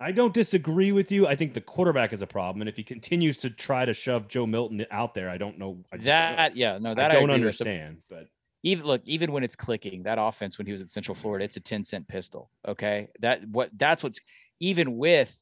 I 0.00 0.10
don't 0.10 0.32
disagree 0.32 0.90
with 0.90 1.12
you. 1.12 1.26
I 1.26 1.36
think 1.36 1.52
the 1.52 1.60
quarterback 1.60 2.14
is 2.14 2.22
a 2.22 2.26
problem, 2.26 2.62
and 2.62 2.68
if 2.68 2.76
he 2.76 2.82
continues 2.82 3.36
to 3.38 3.50
try 3.50 3.84
to 3.84 3.92
shove 3.92 4.26
Joe 4.28 4.46
Milton 4.46 4.86
out 4.90 5.12
there, 5.12 5.28
I 5.28 5.36
don't 5.36 5.58
know 5.58 5.84
I 5.92 5.98
that. 5.98 6.56
Yeah, 6.56 6.78
no, 6.78 6.94
that 6.94 7.10
I 7.10 7.14
don't 7.14 7.30
I 7.30 7.34
understand. 7.34 7.98
But 8.08 8.28
even 8.62 8.86
look, 8.86 9.02
even 9.04 9.30
when 9.30 9.44
it's 9.44 9.54
clicking, 9.54 10.04
that 10.04 10.16
offense 10.18 10.56
when 10.56 10.66
he 10.66 10.72
was 10.72 10.80
at 10.80 10.88
Central 10.88 11.14
Florida, 11.14 11.44
it's 11.44 11.56
a 11.56 11.60
ten 11.60 11.84
cent 11.84 12.08
pistol. 12.08 12.50
Okay, 12.66 13.08
that 13.20 13.46
what 13.48 13.68
that's 13.76 14.02
what's 14.02 14.20
even 14.60 14.96
with. 14.96 15.38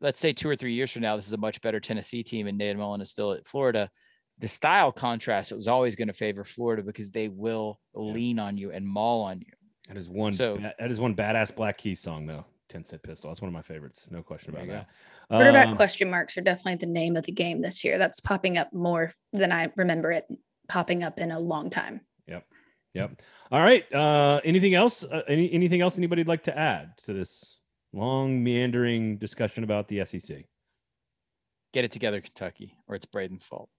Let's 0.00 0.20
say 0.20 0.32
two 0.32 0.48
or 0.48 0.54
three 0.54 0.74
years 0.74 0.92
from 0.92 1.02
now, 1.02 1.16
this 1.16 1.26
is 1.26 1.32
a 1.32 1.38
much 1.38 1.60
better 1.60 1.80
Tennessee 1.80 2.22
team, 2.22 2.46
and 2.46 2.56
Dan 2.56 2.78
Mullen 2.78 3.00
is 3.00 3.10
still 3.10 3.32
at 3.32 3.44
Florida 3.48 3.90
the 4.40 4.48
style 4.48 4.92
contrast, 4.92 5.52
it 5.52 5.56
was 5.56 5.68
always 5.68 5.96
going 5.96 6.08
to 6.08 6.14
favor 6.14 6.44
Florida 6.44 6.82
because 6.82 7.10
they 7.10 7.28
will 7.28 7.80
yeah. 7.94 8.00
lean 8.12 8.38
on 8.38 8.56
you 8.56 8.70
and 8.70 8.86
maul 8.86 9.22
on 9.22 9.40
you. 9.40 9.52
That 9.88 9.96
is 9.96 10.08
one. 10.08 10.32
So 10.32 10.56
that 10.56 10.90
is 10.90 11.00
one 11.00 11.14
badass 11.14 11.54
Black 11.54 11.78
Keys 11.78 12.00
song 12.00 12.26
though. 12.26 12.44
Ten 12.68 12.84
Cent 12.84 13.02
Pistol. 13.02 13.30
That's 13.30 13.40
one 13.40 13.48
of 13.48 13.54
my 13.54 13.62
favorites. 13.62 14.08
No 14.10 14.22
question 14.22 14.54
about 14.54 14.68
that. 14.68 14.86
Quarterback 15.30 15.68
um, 15.68 15.76
question 15.76 16.10
marks 16.10 16.36
are 16.36 16.42
definitely 16.42 16.76
the 16.76 16.92
name 16.92 17.16
of 17.16 17.24
the 17.24 17.32
game 17.32 17.62
this 17.62 17.82
year. 17.82 17.98
That's 17.98 18.20
popping 18.20 18.58
up 18.58 18.72
more 18.72 19.12
than 19.32 19.52
I 19.52 19.72
remember 19.76 20.12
it 20.12 20.26
popping 20.68 21.02
up 21.02 21.18
in 21.18 21.30
a 21.30 21.40
long 21.40 21.70
time. 21.70 22.02
Yep. 22.26 22.44
Yep. 22.94 23.22
All 23.50 23.60
right. 23.60 23.90
Uh, 23.92 24.40
anything 24.44 24.74
else? 24.74 25.02
Uh, 25.04 25.22
any 25.26 25.50
anything 25.52 25.80
else 25.80 25.96
anybody'd 25.96 26.28
like 26.28 26.44
to 26.44 26.56
add 26.56 26.92
to 27.04 27.14
this 27.14 27.58
long 27.92 28.44
meandering 28.44 29.16
discussion 29.16 29.64
about 29.64 29.88
the 29.88 30.04
SEC? 30.04 30.44
Get 31.72 31.84
it 31.84 31.92
together, 31.92 32.20
Kentucky, 32.20 32.76
or 32.86 32.94
it's 32.94 33.06
Braden's 33.06 33.44
fault. 33.44 33.70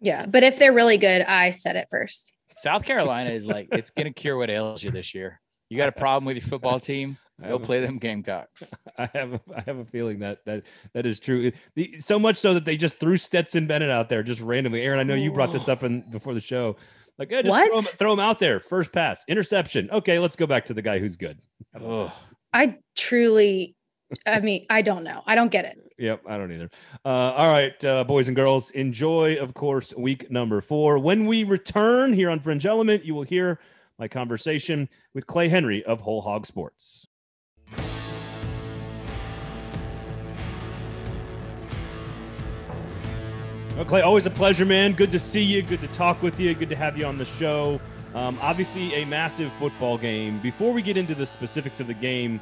Yeah, 0.00 0.26
but 0.26 0.42
if 0.42 0.58
they're 0.58 0.72
really 0.72 0.98
good, 0.98 1.22
I 1.22 1.50
said 1.52 1.76
it 1.76 1.88
first. 1.90 2.32
South 2.56 2.84
Carolina 2.84 3.30
is 3.30 3.46
like 3.46 3.68
it's 3.72 3.90
gonna 3.90 4.12
cure 4.12 4.36
what 4.36 4.50
ails 4.50 4.82
you 4.82 4.90
this 4.90 5.14
year. 5.14 5.40
You 5.68 5.76
got 5.76 5.88
a 5.88 5.92
problem 5.92 6.24
with 6.24 6.36
your 6.36 6.46
football 6.46 6.80
team? 6.80 7.16
Go 7.42 7.58
play 7.58 7.80
them 7.80 7.96
Gamecocks. 7.96 8.74
I 8.98 9.08
have 9.14 9.32
a, 9.32 9.40
I 9.56 9.62
have 9.62 9.78
a 9.78 9.84
feeling 9.86 10.18
that 10.18 10.44
that 10.44 10.64
that 10.92 11.06
is 11.06 11.18
true. 11.20 11.52
The, 11.74 11.96
so 11.98 12.18
much 12.18 12.36
so 12.36 12.52
that 12.52 12.66
they 12.66 12.76
just 12.76 13.00
threw 13.00 13.16
Stetson 13.16 13.66
Bennett 13.66 13.90
out 13.90 14.10
there 14.10 14.22
just 14.22 14.40
randomly. 14.40 14.82
Aaron, 14.82 15.00
I 15.00 15.04
know 15.04 15.14
you 15.14 15.32
brought 15.32 15.52
this 15.52 15.68
up 15.68 15.82
in 15.82 16.02
before 16.10 16.34
the 16.34 16.40
show. 16.40 16.76
Like, 17.18 17.30
yeah, 17.30 17.42
just 17.42 17.54
throw 17.54 17.78
him, 17.78 17.82
throw 17.82 18.12
him, 18.14 18.20
out 18.20 18.38
there. 18.38 18.60
First 18.60 18.92
pass, 18.92 19.24
interception. 19.28 19.90
Okay, 19.90 20.18
let's 20.18 20.36
go 20.36 20.46
back 20.46 20.66
to 20.66 20.74
the 20.74 20.82
guy 20.82 20.98
who's 20.98 21.16
good. 21.16 21.38
I 22.52 22.78
truly, 22.96 23.76
I 24.26 24.40
mean, 24.40 24.66
I 24.70 24.82
don't 24.82 25.04
know. 25.04 25.22
I 25.26 25.34
don't 25.34 25.50
get 25.50 25.66
it. 25.66 25.78
Yep, 26.00 26.22
I 26.26 26.38
don't 26.38 26.50
either. 26.50 26.70
Uh, 27.04 27.08
all 27.08 27.52
right, 27.52 27.84
uh, 27.84 28.04
boys 28.04 28.26
and 28.26 28.34
girls, 28.34 28.70
enjoy, 28.70 29.36
of 29.36 29.52
course, 29.52 29.94
week 29.94 30.30
number 30.30 30.62
four. 30.62 30.98
When 30.98 31.26
we 31.26 31.44
return 31.44 32.14
here 32.14 32.30
on 32.30 32.40
Fringe 32.40 32.64
Element, 32.64 33.04
you 33.04 33.14
will 33.14 33.24
hear 33.24 33.60
my 33.98 34.08
conversation 34.08 34.88
with 35.12 35.26
Clay 35.26 35.50
Henry 35.50 35.84
of 35.84 36.00
Whole 36.00 36.22
Hog 36.22 36.46
Sports. 36.46 37.06
Well, 43.76 43.84
Clay, 43.84 44.00
always 44.00 44.24
a 44.24 44.30
pleasure, 44.30 44.64
man. 44.64 44.94
Good 44.94 45.12
to 45.12 45.18
see 45.18 45.42
you. 45.42 45.60
Good 45.60 45.82
to 45.82 45.88
talk 45.88 46.22
with 46.22 46.40
you. 46.40 46.54
Good 46.54 46.70
to 46.70 46.76
have 46.76 46.96
you 46.96 47.04
on 47.04 47.18
the 47.18 47.26
show. 47.26 47.78
Um, 48.14 48.38
obviously, 48.40 48.94
a 48.94 49.04
massive 49.04 49.52
football 49.54 49.98
game. 49.98 50.38
Before 50.38 50.72
we 50.72 50.80
get 50.80 50.96
into 50.96 51.14
the 51.14 51.26
specifics 51.26 51.78
of 51.78 51.88
the 51.88 51.94
game 51.94 52.40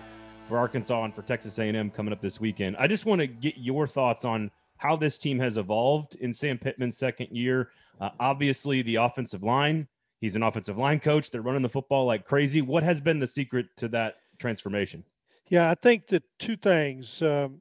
for 0.49 0.59
Arkansas 0.59 1.05
and 1.05 1.15
for 1.15 1.23
Texas 1.23 1.59
A&M 1.59 1.91
coming 1.91 2.13
up 2.13 2.21
this 2.21 2.41
weekend, 2.41 2.77
I 2.79 2.87
just 2.87 3.07
want 3.07 3.21
to 3.21 3.27
get 3.27 3.59
your 3.59 3.87
thoughts 3.87 4.25
on 4.25 4.51
how 4.79 4.97
this 4.97 5.19
team 5.19 5.39
has 5.41 5.57
evolved 5.57 6.15
in 6.17 6.33
Sam 6.33 6.59
Pittman's 6.59 6.97
second 6.97 7.29
year. 7.31 7.71
Uh, 8.01 8.11
obviously, 8.19 8.83
the 8.83 8.97
offensive 8.97 9.43
line. 9.43 9.89
He's 10.21 10.35
an 10.35 10.43
offensive 10.43 10.79
line 10.79 11.01
coach. 11.01 11.31
They're 11.31 11.43
running 11.43 11.63
the 11.63 11.69
football 11.69 12.07
like 12.07 12.25
crazy. 12.25 12.63
What 12.63 12.83
has 12.83 13.01
been 13.01 13.21
the 13.21 13.27
secret 13.27 13.67
to 13.77 13.89
that 13.89 14.17
transformation? 14.39 15.05
Yeah, 15.49 15.71
I 15.71 15.75
think 15.75 16.09
that 16.09 16.23
two 16.39 16.57
things. 16.57 17.23
Um, 17.23 17.61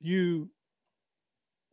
you 0.00 0.50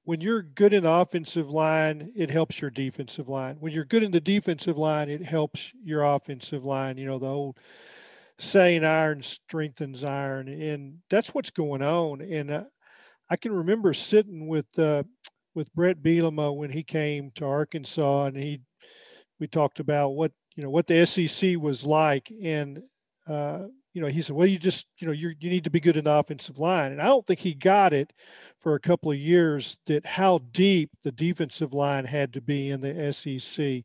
when 0.05 0.21
you're 0.21 0.41
good 0.41 0.73
in 0.73 0.83
the 0.83 0.91
offensive 0.91 1.49
line, 1.49 2.11
it 2.15 2.29
helps 2.29 2.59
your 2.59 2.69
defensive 2.69 3.29
line. 3.29 3.55
When 3.59 3.71
you're 3.71 3.85
good 3.85 4.03
in 4.03 4.11
the 4.11 4.19
defensive 4.19 4.77
line, 4.77 5.09
it 5.09 5.23
helps 5.23 5.71
your 5.83 6.03
offensive 6.03 6.65
line. 6.65 6.97
You 6.97 7.05
know, 7.05 7.19
the 7.19 7.25
old 7.25 7.57
saying 8.43 8.83
iron 8.83 9.21
strengthens 9.21 10.03
iron. 10.03 10.47
And 10.47 10.97
that's 11.09 11.33
what's 11.33 11.49
going 11.49 11.81
on. 11.81 12.21
And 12.21 12.51
uh, 12.51 12.63
I 13.29 13.37
can 13.37 13.51
remember 13.51 13.93
sitting 13.93 14.47
with, 14.47 14.67
uh, 14.77 15.03
with 15.55 15.73
Bret 15.73 16.01
Bielema 16.01 16.55
when 16.55 16.69
he 16.69 16.83
came 16.83 17.31
to 17.35 17.45
Arkansas 17.45 18.25
and 18.25 18.37
he, 18.37 18.61
we 19.39 19.47
talked 19.47 19.79
about 19.79 20.09
what, 20.09 20.31
you 20.55 20.63
know, 20.63 20.69
what 20.69 20.87
the 20.87 21.05
SEC 21.05 21.57
was 21.57 21.83
like. 21.83 22.31
And, 22.43 22.81
uh, 23.27 23.63
you 23.93 24.01
know, 24.01 24.07
he 24.07 24.21
said, 24.21 24.35
well, 24.35 24.47
you 24.47 24.57
just, 24.57 24.87
you 24.97 25.05
know, 25.05 25.13
you 25.13 25.33
you 25.39 25.49
need 25.49 25.63
to 25.63 25.69
be 25.69 25.79
good 25.79 25.97
in 25.97 26.05
the 26.05 26.11
offensive 26.11 26.57
line. 26.57 26.91
And 26.91 27.01
I 27.01 27.05
don't 27.05 27.25
think 27.25 27.39
he 27.39 27.53
got 27.53 27.93
it 27.93 28.11
for 28.59 28.73
a 28.73 28.79
couple 28.79 29.11
of 29.11 29.17
years 29.17 29.77
that 29.85 30.05
how 30.05 30.39
deep 30.51 30.89
the 31.03 31.11
defensive 31.11 31.73
line 31.73 32.05
had 32.05 32.33
to 32.33 32.41
be 32.41 32.71
in 32.71 32.81
the 32.81 33.13
SEC. 33.13 33.83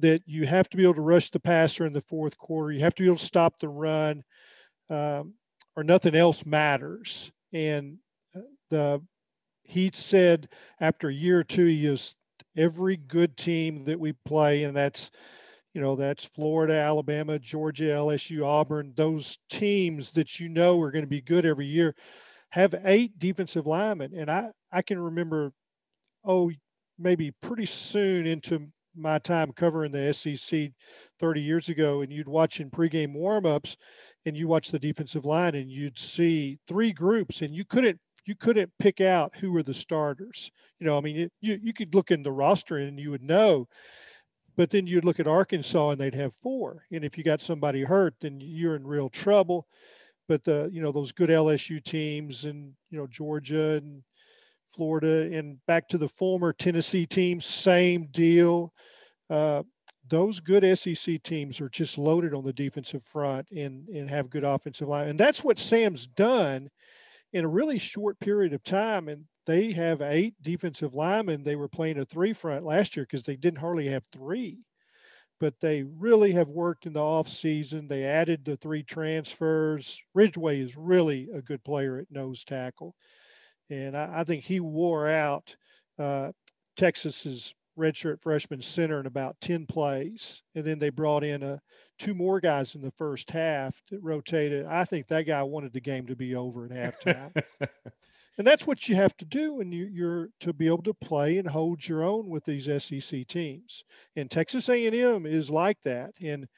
That 0.00 0.22
you 0.26 0.46
have 0.46 0.68
to 0.70 0.76
be 0.76 0.82
able 0.82 0.94
to 0.94 1.00
rush 1.00 1.30
the 1.30 1.40
passer 1.40 1.86
in 1.86 1.92
the 1.92 2.00
fourth 2.02 2.36
quarter. 2.38 2.72
You 2.72 2.80
have 2.80 2.94
to 2.96 3.02
be 3.02 3.08
able 3.08 3.18
to 3.18 3.24
stop 3.24 3.58
the 3.58 3.68
run, 3.68 4.22
um, 4.88 5.34
or 5.76 5.84
nothing 5.84 6.14
else 6.14 6.44
matters. 6.46 7.30
And 7.52 7.98
uh, 8.34 8.40
the 8.70 9.02
he 9.64 9.90
said 9.92 10.48
after 10.80 11.08
a 11.08 11.14
year 11.14 11.40
or 11.40 11.44
two, 11.44 11.66
he 11.66 11.86
is 11.86 12.14
every 12.56 12.96
good 12.96 13.36
team 13.36 13.84
that 13.84 14.00
we 14.00 14.12
play, 14.24 14.64
and 14.64 14.76
that's 14.76 15.10
you 15.72 15.80
know, 15.80 15.94
that's 15.94 16.24
Florida, 16.24 16.74
Alabama, 16.74 17.38
Georgia, 17.38 17.84
LSU, 17.84 18.44
Auburn, 18.44 18.92
those 18.96 19.38
teams 19.48 20.12
that 20.12 20.40
you 20.40 20.48
know 20.48 20.80
are 20.80 20.90
going 20.90 21.04
to 21.04 21.08
be 21.08 21.20
good 21.20 21.46
every 21.46 21.66
year 21.66 21.94
have 22.50 22.74
eight 22.84 23.18
defensive 23.18 23.66
linemen. 23.66 24.12
And 24.16 24.30
I, 24.30 24.48
I 24.72 24.82
can 24.82 24.98
remember, 24.98 25.52
oh, 26.24 26.50
maybe 26.98 27.30
pretty 27.40 27.66
soon 27.66 28.26
into 28.26 28.66
my 28.96 29.18
time 29.18 29.52
covering 29.52 29.92
the 29.92 30.12
SEC 30.12 30.70
30 31.18 31.40
years 31.40 31.68
ago, 31.68 32.00
and 32.02 32.12
you'd 32.12 32.28
watch 32.28 32.60
in 32.60 32.70
pregame 32.70 33.14
warmups 33.14 33.76
and 34.26 34.36
you 34.36 34.48
watch 34.48 34.70
the 34.70 34.78
defensive 34.78 35.24
line 35.24 35.54
and 35.54 35.70
you'd 35.70 35.98
see 35.98 36.58
three 36.66 36.92
groups 36.92 37.42
and 37.42 37.54
you 37.54 37.64
couldn't 37.64 37.98
you 38.26 38.34
couldn't 38.36 38.70
pick 38.78 39.00
out 39.00 39.32
who 39.36 39.50
were 39.50 39.62
the 39.62 39.74
starters. 39.74 40.50
You 40.78 40.86
know, 40.86 40.96
I 40.96 41.00
mean, 41.00 41.30
you 41.40 41.58
you 41.62 41.72
could 41.72 41.94
look 41.94 42.10
in 42.10 42.22
the 42.22 42.32
roster 42.32 42.76
and 42.76 42.98
you 42.98 43.10
would 43.10 43.22
know 43.22 43.66
but 44.56 44.70
then 44.70 44.86
you'd 44.86 45.04
look 45.04 45.20
at 45.20 45.26
Arkansas 45.26 45.90
and 45.90 46.00
they'd 46.00 46.14
have 46.14 46.34
four. 46.42 46.84
And 46.92 47.04
if 47.04 47.16
you 47.16 47.24
got 47.24 47.40
somebody 47.40 47.82
hurt, 47.82 48.14
then 48.20 48.40
you're 48.42 48.76
in 48.76 48.86
real 48.86 49.08
trouble. 49.08 49.66
But 50.28 50.44
the 50.44 50.68
you 50.72 50.80
know 50.82 50.92
those 50.92 51.12
good 51.12 51.30
LSU 51.30 51.82
teams 51.82 52.44
and 52.44 52.72
you 52.90 52.98
know 52.98 53.06
Georgia 53.06 53.80
and 53.82 54.02
Florida 54.74 55.36
and 55.36 55.58
back 55.66 55.88
to 55.88 55.98
the 55.98 56.08
former 56.08 56.52
Tennessee 56.52 57.06
team, 57.06 57.40
same 57.40 58.08
deal. 58.10 58.72
Uh, 59.28 59.62
those 60.08 60.40
good 60.40 60.78
SEC 60.78 61.22
teams 61.22 61.60
are 61.60 61.68
just 61.68 61.96
loaded 61.96 62.34
on 62.34 62.44
the 62.44 62.52
defensive 62.52 63.04
front 63.04 63.46
and 63.50 63.88
and 63.88 64.10
have 64.10 64.28
good 64.30 64.44
offensive 64.44 64.88
line, 64.88 65.08
and 65.08 65.20
that's 65.20 65.44
what 65.44 65.58
Sam's 65.58 66.06
done 66.06 66.68
in 67.32 67.44
a 67.44 67.48
really 67.48 67.78
short 67.78 68.18
period 68.20 68.52
of 68.52 68.62
time. 68.64 69.08
And 69.08 69.24
they 69.46 69.72
have 69.72 70.00
eight 70.00 70.34
defensive 70.42 70.94
linemen. 70.94 71.42
They 71.42 71.56
were 71.56 71.68
playing 71.68 71.98
a 71.98 72.04
three 72.04 72.32
front 72.32 72.64
last 72.64 72.96
year 72.96 73.06
because 73.08 73.24
they 73.24 73.36
didn't 73.36 73.60
hardly 73.60 73.88
have 73.88 74.04
three. 74.12 74.58
But 75.38 75.54
they 75.60 75.82
really 75.82 76.32
have 76.32 76.48
worked 76.48 76.84
in 76.84 76.92
the 76.92 77.00
off 77.00 77.28
season. 77.28 77.88
They 77.88 78.04
added 78.04 78.44
the 78.44 78.58
three 78.58 78.82
transfers. 78.82 80.00
Ridgeway 80.14 80.60
is 80.60 80.76
really 80.76 81.28
a 81.34 81.40
good 81.40 81.64
player 81.64 81.98
at 81.98 82.10
nose 82.10 82.44
tackle, 82.44 82.94
and 83.70 83.96
I, 83.96 84.20
I 84.20 84.24
think 84.24 84.44
he 84.44 84.60
wore 84.60 85.08
out 85.08 85.54
uh, 85.98 86.32
Texas's 86.76 87.54
redshirt 87.78 88.20
freshman 88.20 88.60
center 88.60 89.00
in 89.00 89.06
about 89.06 89.40
10 89.40 89.66
plays. 89.66 90.42
And 90.54 90.64
then 90.64 90.78
they 90.78 90.90
brought 90.90 91.24
in 91.24 91.42
a, 91.42 91.54
uh, 91.54 91.56
two 91.98 92.14
more 92.14 92.40
guys 92.40 92.74
in 92.74 92.80
the 92.80 92.92
first 92.92 93.30
half 93.30 93.80
that 93.90 94.02
rotated. 94.02 94.66
I 94.66 94.84
think 94.84 95.08
that 95.08 95.22
guy 95.22 95.42
wanted 95.42 95.72
the 95.72 95.80
game 95.80 96.06
to 96.06 96.16
be 96.16 96.34
over 96.34 96.64
at 96.64 97.02
halftime. 97.04 97.42
and 98.38 98.46
that's 98.46 98.66
what 98.66 98.88
you 98.88 98.96
have 98.96 99.16
to 99.18 99.24
do 99.24 99.60
and 99.60 99.72
you, 99.72 100.06
are 100.06 100.30
to 100.40 100.52
be 100.52 100.66
able 100.66 100.82
to 100.84 100.94
play 100.94 101.38
and 101.38 101.46
hold 101.46 101.86
your 101.86 102.02
own 102.02 102.28
with 102.28 102.44
these 102.44 102.64
SEC 102.82 103.26
teams. 103.26 103.84
And 104.16 104.30
Texas 104.30 104.68
A&M 104.68 105.26
is 105.26 105.50
like 105.50 105.80
that. 105.82 106.12
And 106.22 106.48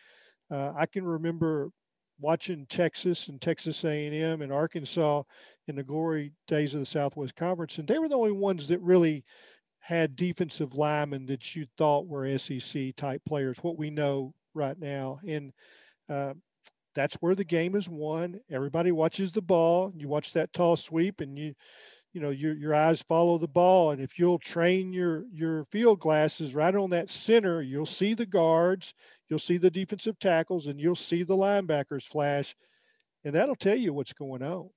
uh, 0.50 0.72
I 0.76 0.86
can 0.86 1.04
remember 1.04 1.70
watching 2.22 2.66
Texas 2.66 3.28
and 3.28 3.40
Texas 3.40 3.84
A&M 3.84 4.40
and 4.40 4.52
Arkansas 4.52 5.22
in 5.66 5.76
the 5.76 5.82
glory 5.82 6.32
days 6.48 6.72
of 6.72 6.80
the 6.80 6.86
Southwest 6.86 7.36
Conference, 7.36 7.78
and 7.78 7.86
they 7.86 7.98
were 7.98 8.08
the 8.08 8.14
only 8.16 8.32
ones 8.32 8.68
that 8.68 8.80
really 8.80 9.24
had 9.80 10.16
defensive 10.16 10.74
linemen 10.74 11.26
that 11.26 11.54
you 11.54 11.66
thought 11.76 12.06
were 12.06 12.38
SEC 12.38 12.94
type 12.96 13.20
players. 13.26 13.58
What 13.62 13.76
we 13.76 13.90
know 13.90 14.32
right 14.54 14.78
now, 14.78 15.18
and 15.26 15.52
uh, 16.08 16.34
that's 16.94 17.16
where 17.16 17.34
the 17.34 17.44
game 17.44 17.74
is 17.74 17.88
won. 17.88 18.40
Everybody 18.50 18.92
watches 18.92 19.32
the 19.32 19.42
ball. 19.42 19.92
You 19.94 20.08
watch 20.08 20.32
that 20.32 20.52
tall 20.52 20.76
sweep, 20.76 21.20
and 21.20 21.36
you, 21.38 21.54
you 22.12 22.20
know, 22.20 22.30
your 22.30 22.54
your 22.54 22.74
eyes 22.74 23.02
follow 23.02 23.38
the 23.38 23.48
ball. 23.48 23.90
And 23.90 24.00
if 24.00 24.18
you'll 24.18 24.38
train 24.38 24.92
your 24.92 25.24
your 25.32 25.64
field 25.66 26.00
glasses 26.00 26.54
right 26.54 26.74
on 26.74 26.90
that 26.90 27.10
center, 27.10 27.62
you'll 27.62 27.86
see 27.86 28.14
the 28.14 28.26
guards, 28.26 28.94
you'll 29.28 29.38
see 29.38 29.56
the 29.56 29.70
defensive 29.70 30.18
tackles, 30.18 30.66
and 30.66 30.78
you'll 30.78 30.94
see 30.94 31.22
the 31.22 31.36
linebackers 31.36 32.06
flash, 32.06 32.54
and 33.24 33.34
that'll 33.34 33.56
tell 33.56 33.76
you 33.76 33.92
what's 33.92 34.12
going 34.12 34.42
on. 34.42 34.68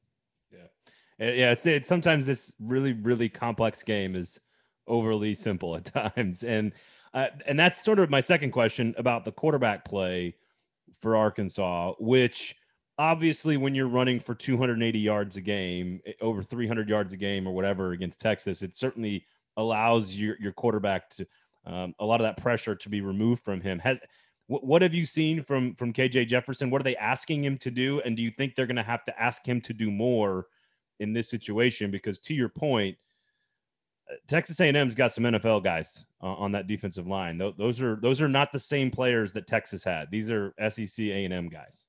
Yeah, 0.51 1.31
yeah. 1.31 1.51
It's 1.51 1.65
it's 1.65 1.87
sometimes 1.87 2.25
this 2.25 2.55
really 2.59 2.93
really 2.93 3.29
complex 3.29 3.83
game 3.83 4.15
is 4.15 4.39
overly 4.87 5.33
simple 5.33 5.75
at 5.75 5.85
times, 6.15 6.43
and 6.43 6.71
uh, 7.13 7.27
and 7.45 7.59
that's 7.59 7.83
sort 7.83 7.99
of 7.99 8.09
my 8.09 8.21
second 8.21 8.51
question 8.51 8.95
about 8.97 9.25
the 9.25 9.31
quarterback 9.31 9.83
play 9.83 10.35
for 11.01 11.17
Arkansas, 11.17 11.93
which 11.99 12.55
obviously 12.97 13.57
when 13.57 13.75
you're 13.75 13.87
running 13.87 14.19
for 14.19 14.35
280 14.35 14.99
yards 14.99 15.35
a 15.35 15.41
game, 15.41 16.01
eh, 16.05 16.13
over 16.21 16.43
300 16.43 16.89
yards 16.89 17.13
a 17.13 17.17
game 17.17 17.47
or 17.47 17.53
whatever 17.53 17.91
against 17.91 18.21
Texas, 18.21 18.61
it 18.61 18.75
certainly 18.75 19.25
allows 19.57 20.15
your 20.15 20.35
your 20.39 20.51
quarterback 20.51 21.09
to 21.09 21.25
um, 21.65 21.95
a 21.99 22.05
lot 22.05 22.19
of 22.19 22.25
that 22.25 22.37
pressure 22.37 22.75
to 22.75 22.89
be 22.89 23.01
removed 23.01 23.43
from 23.43 23.61
him. 23.61 23.79
Has 23.79 23.99
what, 24.47 24.63
what 24.63 24.81
have 24.81 24.93
you 24.93 25.05
seen 25.05 25.43
from 25.43 25.75
from 25.75 25.93
KJ 25.93 26.27
Jefferson? 26.27 26.69
What 26.69 26.81
are 26.81 26.83
they 26.83 26.97
asking 26.97 27.43
him 27.43 27.57
to 27.59 27.71
do? 27.71 28.01
And 28.01 28.15
do 28.15 28.23
you 28.23 28.31
think 28.31 28.55
they're 28.55 28.67
going 28.67 28.75
to 28.75 28.83
have 28.83 29.03
to 29.05 29.21
ask 29.21 29.45
him 29.45 29.61
to 29.61 29.73
do 29.73 29.91
more 29.91 30.47
in 30.99 31.13
this 31.13 31.29
situation? 31.29 31.91
Because 31.91 32.19
to 32.19 32.33
your 32.33 32.49
point, 32.49 32.97
Texas 34.27 34.59
A&M's 34.59 34.93
got 34.93 35.11
some 35.11 35.23
NFL 35.23 35.63
guys 35.63 36.05
uh, 36.21 36.27
on 36.27 36.51
that 36.51 36.67
defensive 36.67 37.07
line. 37.07 37.39
Th- 37.39 37.55
those 37.57 37.81
are 37.81 37.95
those 37.95 38.21
are 38.21 38.29
not 38.29 38.51
the 38.51 38.59
same 38.59 38.91
players 38.91 39.33
that 39.33 39.47
Texas 39.47 39.83
had. 39.83 40.11
These 40.11 40.29
are 40.29 40.53
SEC 40.69 40.99
A&M 40.99 41.49
guys. 41.49 41.85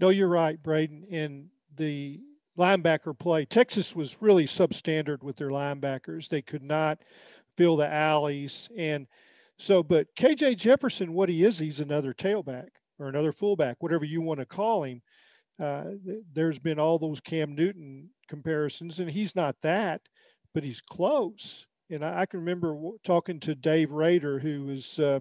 No, 0.00 0.08
you're 0.08 0.28
right, 0.28 0.60
Braden. 0.62 1.04
In 1.04 1.50
the 1.76 2.20
linebacker 2.58 3.18
play, 3.18 3.44
Texas 3.44 3.94
was 3.94 4.20
really 4.20 4.46
substandard 4.46 5.22
with 5.22 5.36
their 5.36 5.50
linebackers. 5.50 6.28
They 6.28 6.42
could 6.42 6.62
not 6.62 6.98
fill 7.56 7.76
the 7.76 7.92
alleys, 7.92 8.68
and 8.76 9.06
so. 9.58 9.82
But 9.82 10.14
KJ 10.16 10.56
Jefferson, 10.56 11.12
what 11.12 11.28
he 11.28 11.44
is, 11.44 11.58
he's 11.58 11.80
another 11.80 12.12
tailback 12.12 12.68
or 12.98 13.08
another 13.08 13.32
fullback, 13.32 13.76
whatever 13.80 14.04
you 14.04 14.20
want 14.20 14.40
to 14.40 14.46
call 14.46 14.84
him. 14.84 15.02
Uh, 15.60 15.84
there's 16.32 16.58
been 16.58 16.80
all 16.80 16.98
those 16.98 17.20
Cam 17.20 17.54
Newton 17.54 18.10
comparisons, 18.28 18.98
and 18.98 19.08
he's 19.08 19.36
not 19.36 19.54
that 19.62 20.00
but 20.54 20.64
he's 20.64 20.80
close. 20.80 21.66
And 21.90 22.04
I, 22.04 22.20
I 22.20 22.26
can 22.26 22.40
remember 22.40 22.74
w- 22.74 22.98
talking 23.04 23.40
to 23.40 23.54
Dave 23.54 23.90
Rader, 23.90 24.38
who 24.38 24.64
was 24.64 24.98
uh, 24.98 25.20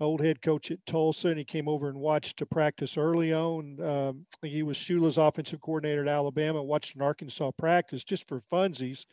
old 0.00 0.20
head 0.20 0.42
coach 0.42 0.70
at 0.70 0.84
Tulsa, 0.86 1.28
and 1.28 1.38
he 1.38 1.44
came 1.44 1.68
over 1.68 1.88
and 1.88 1.98
watched 1.98 2.38
to 2.38 2.46
practice 2.46 2.96
early 2.96 3.32
on. 3.32 3.80
Um, 3.80 4.26
he 4.42 4.62
was 4.62 4.76
Shula's 4.76 5.18
offensive 5.18 5.60
coordinator 5.60 6.02
at 6.02 6.08
Alabama. 6.08 6.62
Watched 6.62 6.96
an 6.96 7.02
Arkansas 7.02 7.52
practice 7.52 8.04
just 8.04 8.26
for 8.28 8.42
funsies, 8.52 9.04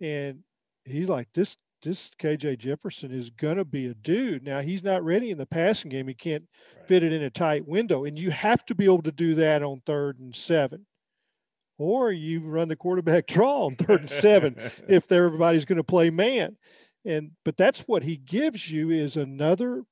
and 0.00 0.40
he's 0.84 1.08
like, 1.08 1.28
"This 1.34 1.56
this 1.82 2.10
KJ 2.18 2.58
Jefferson 2.58 3.12
is 3.12 3.30
gonna 3.30 3.64
be 3.64 3.86
a 3.86 3.94
dude." 3.94 4.44
Now 4.44 4.60
he's 4.60 4.82
not 4.82 5.04
ready 5.04 5.30
in 5.30 5.38
the 5.38 5.46
passing 5.46 5.90
game. 5.90 6.08
He 6.08 6.14
can't 6.14 6.44
right. 6.76 6.88
fit 6.88 7.02
it 7.02 7.12
in 7.12 7.22
a 7.22 7.30
tight 7.30 7.66
window, 7.66 8.04
and 8.04 8.18
you 8.18 8.30
have 8.30 8.64
to 8.66 8.74
be 8.74 8.84
able 8.84 9.02
to 9.02 9.12
do 9.12 9.34
that 9.36 9.62
on 9.62 9.82
third 9.84 10.18
and 10.20 10.34
seven. 10.34 10.86
Or 11.80 12.10
you 12.10 12.40
run 12.40 12.68
the 12.68 12.76
quarterback 12.76 13.26
draw 13.28 13.66
on 13.66 13.76
third 13.76 14.00
and 14.00 14.10
seven 14.10 14.56
if 14.88 15.12
everybody's 15.12 15.64
going 15.64 15.76
to 15.76 15.84
play 15.84 16.10
man 16.10 16.56
and 17.04 17.30
but 17.44 17.56
that's 17.56 17.82
what 17.82 18.02
he 18.02 18.16
gives 18.16 18.70
you 18.70 18.90
is 18.90 19.16
another 19.16 19.82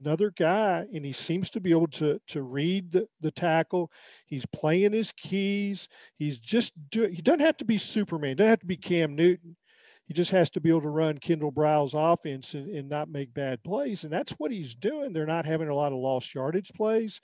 another 0.00 0.32
guy 0.36 0.86
and 0.92 1.04
he 1.04 1.12
seems 1.12 1.50
to 1.50 1.60
be 1.60 1.70
able 1.70 1.88
to 1.88 2.20
to 2.28 2.42
read 2.42 2.92
the, 2.92 3.08
the 3.20 3.30
tackle. 3.30 3.90
He's 4.26 4.46
playing 4.46 4.92
his 4.92 5.12
keys. 5.12 5.88
He's 6.16 6.38
just 6.38 6.72
do 6.90 7.06
he 7.06 7.22
doesn't 7.22 7.40
have 7.40 7.56
to 7.58 7.64
be 7.64 7.78
superman 7.78 8.36
doesn't 8.36 8.50
have 8.50 8.60
to 8.60 8.66
be 8.66 8.76
cam 8.76 9.14
newton. 9.14 9.56
He 10.06 10.14
just 10.14 10.30
has 10.30 10.48
to 10.50 10.60
be 10.60 10.70
able 10.70 10.82
to 10.82 10.88
run 10.88 11.18
kendal 11.18 11.52
briles 11.52 11.94
offense 11.94 12.54
and, 12.54 12.70
and 12.70 12.88
not 12.88 13.10
make 13.10 13.34
bad 13.34 13.62
plays 13.62 14.04
and 14.04 14.12
that's 14.12 14.32
what 14.32 14.52
he's 14.52 14.74
doing. 14.74 15.12
They're 15.12 15.26
not 15.26 15.46
having 15.46 15.68
a 15.68 15.74
lot 15.74 15.92
of 15.92 15.98
lost 15.98 16.34
yardage 16.34 16.72
plays. 16.74 17.20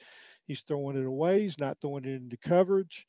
He's 0.47 0.63
throwing 0.63 0.99
it 0.99 1.07
away. 1.07 1.43
He's 1.43 1.59
not 1.59 1.79
throwing 1.81 2.05
it 2.05 2.11
into 2.11 2.37
coverage. 2.37 3.07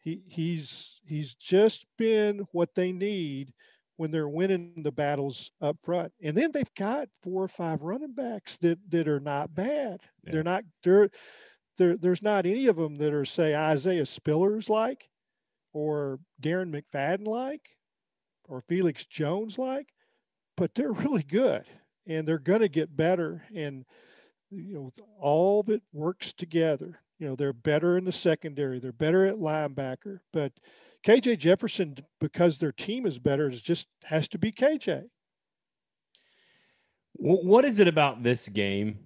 He 0.00 0.22
he's 0.28 1.00
he's 1.06 1.34
just 1.34 1.86
been 1.96 2.46
what 2.52 2.74
they 2.74 2.92
need 2.92 3.52
when 3.96 4.10
they're 4.10 4.28
winning 4.28 4.82
the 4.82 4.92
battles 4.92 5.50
up 5.60 5.76
front. 5.82 6.12
And 6.22 6.36
then 6.36 6.50
they've 6.52 6.74
got 6.76 7.08
four 7.22 7.42
or 7.42 7.48
five 7.48 7.82
running 7.82 8.12
backs 8.12 8.58
that 8.58 8.78
that 8.90 9.08
are 9.08 9.20
not 9.20 9.54
bad. 9.54 10.00
Yeah. 10.24 10.32
They're 10.32 10.42
not 10.42 10.64
they're 10.82 11.10
there, 11.76 11.96
there's 11.96 12.22
not 12.22 12.46
any 12.46 12.66
of 12.66 12.76
them 12.76 12.96
that 12.96 13.12
are 13.12 13.24
say 13.24 13.54
Isaiah 13.54 14.02
Spillers 14.02 14.68
like 14.68 15.08
or 15.72 16.20
Darren 16.40 16.72
McFadden 16.72 17.26
like 17.26 17.62
or 18.48 18.60
Felix 18.60 19.06
Jones 19.06 19.58
like, 19.58 19.88
but 20.56 20.74
they're 20.74 20.92
really 20.92 21.22
good 21.22 21.64
and 22.06 22.26
they're 22.26 22.38
going 22.38 22.60
to 22.60 22.68
get 22.68 22.96
better. 22.96 23.42
And, 23.54 23.84
you 24.50 24.74
know, 24.74 24.92
all 25.18 25.60
of 25.60 25.68
it 25.68 25.82
works 25.92 26.32
together. 26.32 27.00
You 27.18 27.28
know, 27.28 27.36
they're 27.36 27.52
better 27.52 27.96
in 27.96 28.04
the 28.04 28.12
secondary, 28.12 28.80
they're 28.80 28.92
better 28.92 29.24
at 29.24 29.36
linebacker, 29.36 30.18
but 30.32 30.52
KJ 31.04 31.38
Jefferson, 31.38 31.96
because 32.20 32.58
their 32.58 32.72
team 32.72 33.06
is 33.06 33.18
better, 33.18 33.48
is 33.48 33.60
just 33.60 33.88
has 34.04 34.26
to 34.28 34.38
be 34.38 34.50
KJ. 34.50 35.04
What 37.16 37.64
is 37.64 37.78
it 37.78 37.86
about 37.86 38.22
this 38.22 38.48
game 38.48 38.98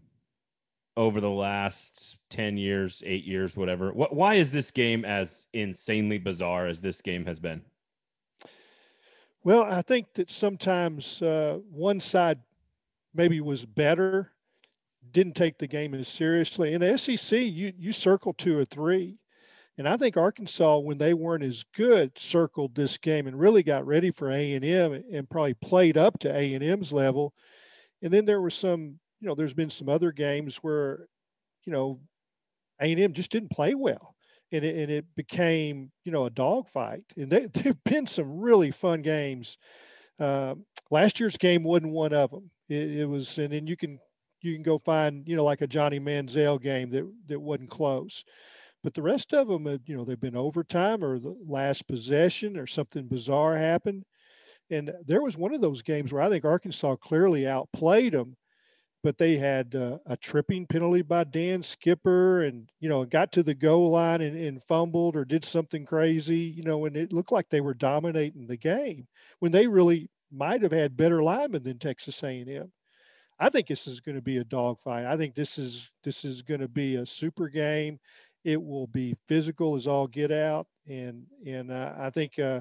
over 0.97 1.21
the 1.21 1.31
last 1.31 2.19
10 2.31 2.57
years, 2.57 3.03
eight 3.05 3.25
years, 3.25 3.57
whatever? 3.57 3.93
What, 3.93 4.15
why 4.15 4.35
is 4.35 4.51
this 4.51 4.71
game 4.71 5.05
as 5.05 5.47
insanely 5.53 6.19
bizarre 6.19 6.67
as 6.67 6.81
this 6.81 7.03
game 7.03 7.27
has 7.27 7.39
been? 7.39 7.63
Well, 9.45 9.65
I 9.65 9.83
think 9.83 10.15
that 10.15 10.31
sometimes 10.31 11.21
uh, 11.23 11.59
one 11.71 12.01
side 12.01 12.39
maybe 13.15 13.41
was 13.41 13.65
better, 13.65 14.33
didn't 15.11 15.37
take 15.37 15.59
the 15.59 15.67
game 15.67 15.95
as 15.95 16.09
seriously. 16.09 16.75
In 16.75 16.81
the 16.81 16.97
SEC, 16.97 17.41
you 17.41 17.73
you 17.79 17.93
circle 17.93 18.33
two 18.33 18.59
or 18.59 18.65
three, 18.65 19.19
and 19.79 19.89
I 19.89 19.97
think 19.97 20.17
Arkansas, 20.17 20.79
when 20.79 20.99
they 20.99 21.15
weren't 21.15 21.45
as 21.45 21.65
good, 21.75 22.11
circled 22.19 22.75
this 22.75 22.99
game 22.99 23.29
and 23.29 23.39
really 23.39 23.63
got 23.63 23.87
ready 23.87 24.11
for 24.11 24.29
A 24.29 24.55
and 24.55 24.65
M 24.65 25.05
and 25.13 25.31
probably 25.31 25.55
played 25.55 25.97
up 25.97 26.19
to 26.21 26.37
A 26.37 26.55
and 26.55 26.65
M's 26.65 26.93
level. 26.93 27.33
And 28.03 28.13
then 28.13 28.25
there 28.25 28.43
was 28.43 28.55
some, 28.55 28.99
you 29.21 29.29
know, 29.29 29.37
there's 29.37 29.55
been 29.55 29.71
some 29.71 29.89
other 29.89 30.11
games 30.11 30.57
where, 30.57 31.07
you 31.65 31.73
know, 31.73 32.01
A 32.81 32.91
and 32.91 33.01
M 33.01 33.13
just 33.13 33.31
didn't 33.31 33.53
play 33.53 33.77
well, 33.77 34.17
and 34.51 34.65
it, 34.65 34.77
and 34.77 34.91
it 34.91 35.05
became, 35.15 35.93
you 36.05 36.11
know, 36.11 36.27
a 36.27 36.31
dogfight. 36.31 37.05
And 37.17 37.31
they, 37.31 37.47
there've 37.55 37.85
been 37.85 38.09
some 38.09 38.41
really 38.41 38.73
fun 38.73 39.01
games. 39.03 39.59
Uh, 40.19 40.57
last 40.91 41.21
year's 41.21 41.37
game 41.37 41.63
wasn't 41.63 41.93
one 41.93 42.13
of 42.13 42.33
them. 42.33 42.51
It, 42.69 42.99
it 42.99 43.05
was, 43.07 43.39
and 43.39 43.53
then 43.53 43.69
you 43.69 43.77
can 43.77 44.01
you 44.41 44.55
can 44.55 44.63
go 44.65 44.79
find, 44.79 45.27
you 45.29 45.37
know, 45.37 45.45
like 45.45 45.63
a 45.63 45.69
Johnny 45.69 46.01
Manziel 46.01 46.61
game 46.61 46.91
that 46.91 47.09
that 47.29 47.41
wasn't 47.41 47.71
close. 47.71 48.25
But 48.83 48.95
the 48.95 49.03
rest 49.03 49.35
of 49.35 49.49
them, 49.49 49.67
you 49.87 49.97
know, 49.97 50.05
they've 50.05 50.21
been 50.21 50.37
overtime 50.37 51.03
or 51.03 51.19
the 51.19 51.37
last 51.47 51.87
possession 51.89 52.57
or 52.57 52.67
something 52.67 53.09
bizarre 53.09 53.57
happened. 53.57 54.05
And 54.71 54.93
there 55.05 55.23
was 55.23 55.37
one 55.37 55.55
of 55.55 55.61
those 55.61 55.83
games 55.83 56.13
where 56.13 56.23
I 56.23 56.29
think 56.29 56.45
Arkansas 56.45 56.97
clearly 56.97 57.47
outplayed 57.47 58.13
them, 58.13 58.37
but 59.03 59.19
they 59.19 59.37
had 59.37 59.75
uh, 59.75 59.99
a 60.07 60.17
tripping 60.17 60.67
penalty 60.67 61.03
by 61.03 61.25
Dan 61.25 61.63
Skipper 61.63 62.43
and, 62.43 62.69
you 62.79 62.89
know, 62.89 63.05
got 63.05 63.33
to 63.33 63.43
the 63.43 63.55
goal 63.55 63.91
line 63.91 64.21
and, 64.21 64.37
and 64.37 64.63
fumbled 64.65 65.17
or 65.17 65.25
did 65.25 65.45
something 65.45 65.87
crazy, 65.87 66.39
you 66.39 66.63
know, 66.63 66.85
and 66.85 66.97
it 66.97 67.13
looked 67.13 67.33
like 67.33 67.49
they 67.49 67.61
were 67.61 67.75
dominating 67.75 68.47
the 68.47 68.57
game 68.57 69.07
when 69.41 69.53
they 69.53 69.67
really 69.67 70.11
might 70.31 70.63
have 70.63 70.73
had 70.73 70.97
better 70.97 71.23
linemen 71.23 71.63
than 71.63 71.79
Texas 71.79 72.23
A&M. 72.23 72.71
I 73.41 73.49
think 73.49 73.69
this 73.69 73.87
is 73.87 74.01
going 74.01 74.17
to 74.17 74.23
be 74.23 74.39
a 74.39 74.45
dogfight. 74.45 75.07
I 75.07 75.17
think 75.17 75.35
this 75.35 75.59
is 75.59 75.91
this 76.03 76.25
is 76.25 76.43
going 76.43 76.61
to 76.61 76.69
be 76.69 76.97
a 76.97 77.07
super 77.07 77.49
game. 77.49 77.99
It 78.45 78.63
will 78.63 78.87
be 78.87 79.17
physical 79.27 79.75
as 79.75 79.87
all 79.87 80.07
get 80.07 80.31
out, 80.31 80.67
and 80.87 81.25
and 81.47 81.71
uh, 81.71 81.95
I 81.99 82.11
think 82.11 82.39
uh, 82.39 82.61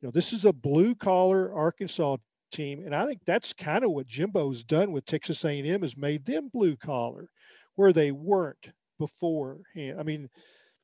you 0.00 0.06
know 0.06 0.10
this 0.10 0.32
is 0.32 0.44
a 0.44 0.52
blue 0.52 0.94
collar 0.94 1.52
Arkansas 1.54 2.16
team, 2.52 2.82
and 2.84 2.94
I 2.94 3.06
think 3.06 3.20
that's 3.26 3.52
kind 3.52 3.84
of 3.84 3.90
what 3.90 4.06
Jimbo's 4.06 4.64
done 4.64 4.92
with 4.92 5.04
Texas 5.04 5.44
A&M 5.44 5.82
has 5.82 5.96
made 5.96 6.24
them 6.24 6.50
blue 6.52 6.76
collar, 6.76 7.28
where 7.74 7.92
they 7.92 8.12
weren't 8.12 8.70
before. 8.98 9.58
I 9.76 10.02
mean, 10.02 10.28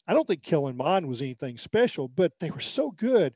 I 0.07 0.13
don't 0.13 0.27
think 0.27 0.43
Kellen 0.43 0.77
Mond 0.77 1.07
was 1.07 1.23
anything 1.23 1.59
special, 1.59 2.09
but 2.09 2.33
they 2.41 2.51
were 2.51 2.61
so 2.61 2.91
good 2.91 3.35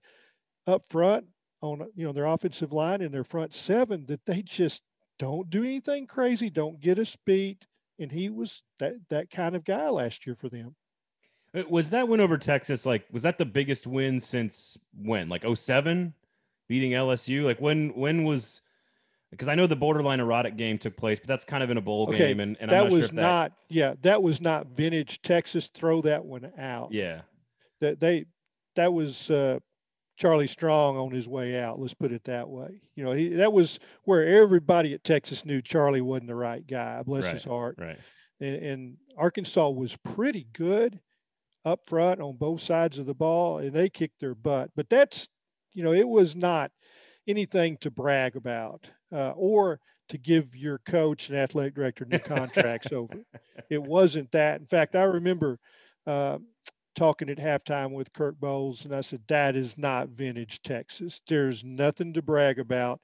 up 0.67 0.85
front 0.87 1.27
on 1.61 1.87
you 1.95 2.07
know 2.07 2.13
their 2.13 2.27
offensive 2.27 2.73
line 2.73 3.01
and 3.01 3.13
their 3.13 3.25
front 3.25 3.55
seven 3.55 4.05
that 4.07 4.25
they 4.27 4.43
just 4.43 4.83
don't 5.19 5.51
do 5.51 5.65
anything 5.65 6.07
crazy, 6.07 6.51
don't 6.51 6.81
get 6.81 6.99
us 6.99 7.17
beat. 7.27 7.67
And 7.99 8.13
he 8.13 8.31
was 8.31 8.63
that 8.79 8.95
that 9.11 9.31
kind 9.31 9.57
of 9.57 9.65
guy 9.65 9.89
last 9.89 10.27
year 10.27 10.37
for 10.37 10.49
them. 10.49 10.77
Uh, 11.59 11.65
was 11.69 11.91
that 11.91 12.09
win 12.09 12.21
over 12.21 12.39
Texas 12.39 12.87
like 12.87 13.07
was 13.11 13.23
that 13.23 13.39
the 13.39 13.45
biggest 13.45 13.87
win 13.87 14.21
since 14.21 14.79
when? 15.01 15.29
Like 15.29 15.45
07 15.53 16.15
beating 16.69 16.93
LSU? 16.93 17.45
Like 17.45 17.61
when 17.61 17.91
when 17.91 18.25
was 18.25 18.63
because 19.31 19.49
I 19.49 19.55
know 19.55 19.67
the 19.67 19.77
borderline 19.77 20.21
erotic 20.21 20.57
game 20.57 20.79
took 20.79 20.97
place, 20.97 21.19
but 21.19 21.29
that's 21.29 21.45
kind 21.45 21.63
of 21.63 21.71
in 21.71 21.77
a 21.77 21.83
bowl 21.83 22.09
okay, 22.09 22.19
game, 22.19 22.41
and, 22.41 22.57
and 22.61 22.71
that 22.71 22.85
not 22.85 22.93
was 22.93 23.07
sure 23.07 23.15
not, 23.15 23.53
yeah, 23.69 23.95
that 24.03 24.23
was 24.23 24.41
not 24.41 24.69
vintage 24.69 25.21
Texas. 25.21 25.67
Throw 25.67 26.01
that 26.03 26.25
one 26.25 26.51
out. 26.59 26.93
Yeah, 26.93 27.23
that 27.81 28.01
they 28.01 28.25
that 28.77 28.93
was 28.93 29.31
uh, 29.31 29.59
Charlie 30.17 30.47
Strong 30.47 30.97
on 30.97 31.11
his 31.11 31.29
way 31.29 31.61
out. 31.61 31.79
Let's 31.79 31.95
put 31.95 32.13
it 32.13 32.25
that 32.25 32.49
way. 32.49 32.81
You 32.97 33.05
know, 33.05 33.13
he, 33.13 33.29
that 33.31 33.53
was 33.53 33.79
where 34.05 34.27
everybody 34.27 34.95
at 34.95 35.05
Texas 35.05 35.45
knew 35.45 35.61
Charlie 35.61 36.01
wasn't 36.01 36.29
the 36.29 36.35
right 36.35 36.67
guy. 36.67 37.03
Bless 37.03 37.25
right, 37.25 37.35
his 37.35 37.45
heart. 37.45 37.77
Right. 37.79 37.99
And, 38.41 38.57
and 38.57 38.97
Arkansas 39.17 39.69
was 39.69 39.97
pretty 39.97 40.47
good 40.53 40.99
up 41.69 41.81
front 41.87 42.21
on 42.21 42.37
both 42.37 42.61
sides 42.61 42.99
of 42.99 43.07
the 43.07 43.15
ball, 43.15 43.59
and 43.59 43.73
they 43.73 43.89
kicked 43.89 44.21
their 44.21 44.35
butt. 44.35 44.71
But 44.75 44.89
that's, 44.89 45.29
you 45.73 45.85
know, 45.85 45.93
it 45.93 46.09
was 46.09 46.35
not 46.35 46.71
anything 47.27 47.77
to 47.79 47.91
brag 47.91 48.37
about 48.37 48.89
uh, 49.13 49.31
or 49.31 49.81
to 50.09 50.19
give 50.19 50.57
your 50.57 50.79
coach 50.79 51.29
and 51.29 51.39
athletic 51.39 51.75
director 51.75 52.07
new 52.07 52.19
contracts 52.19 52.93
over. 52.93 53.15
It 53.71 53.83
wasn't 53.83 54.33
that. 54.33 54.61
In 54.61 54.67
fact, 54.67 54.97
I 54.97 55.03
remember 55.03 55.59
uh, 56.07 56.39
talking 56.97 57.29
at 57.29 57.37
halftime 57.37 57.93
with 57.93 58.11
Kirk 58.15 58.37
Bohls, 58.41 58.87
and 58.87 58.95
I 58.95 59.03
said, 59.03 59.21
"That 59.29 59.57
is 59.57 59.77
not 59.77 60.09
vintage 60.09 60.63
Texas. 60.63 61.21
There's 61.29 61.63
nothing 61.65 62.15
to 62.15 62.23
brag 62.23 62.61
about." 62.61 63.01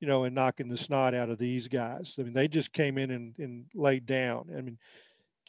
You 0.00 0.08
know, 0.08 0.24
and 0.24 0.34
knocking 0.34 0.68
the 0.68 0.76
snot 0.76 1.14
out 1.14 1.30
of 1.30 1.38
these 1.38 1.68
guys. 1.68 2.16
I 2.18 2.22
mean, 2.22 2.32
they 2.32 2.48
just 2.48 2.72
came 2.72 2.98
in 2.98 3.12
and, 3.12 3.34
and 3.38 3.66
laid 3.74 4.06
down. 4.06 4.48
I 4.56 4.60
mean, 4.60 4.78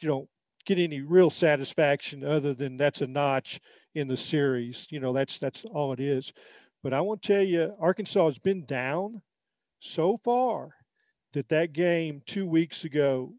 you 0.00 0.08
know, 0.08 0.28
get 0.64 0.78
any 0.78 1.00
real 1.00 1.30
satisfaction 1.30 2.24
other 2.24 2.54
than 2.54 2.76
that's 2.76 3.00
a 3.00 3.06
notch 3.06 3.60
in 3.94 4.08
the 4.08 4.16
series. 4.16 4.86
You 4.90 5.00
know, 5.00 5.12
that's 5.12 5.38
that's 5.38 5.64
all 5.64 5.92
it 5.92 6.00
is. 6.00 6.32
But 6.82 6.94
I 6.94 7.00
want 7.00 7.22
to 7.22 7.34
tell 7.34 7.42
you, 7.42 7.74
Arkansas 7.78 8.26
has 8.26 8.38
been 8.38 8.64
down 8.64 9.20
so 9.80 10.18
far 10.24 10.70
that 11.32 11.48
that 11.48 11.72
game 11.72 12.22
two 12.26 12.46
weeks 12.46 12.84
ago 12.84 13.32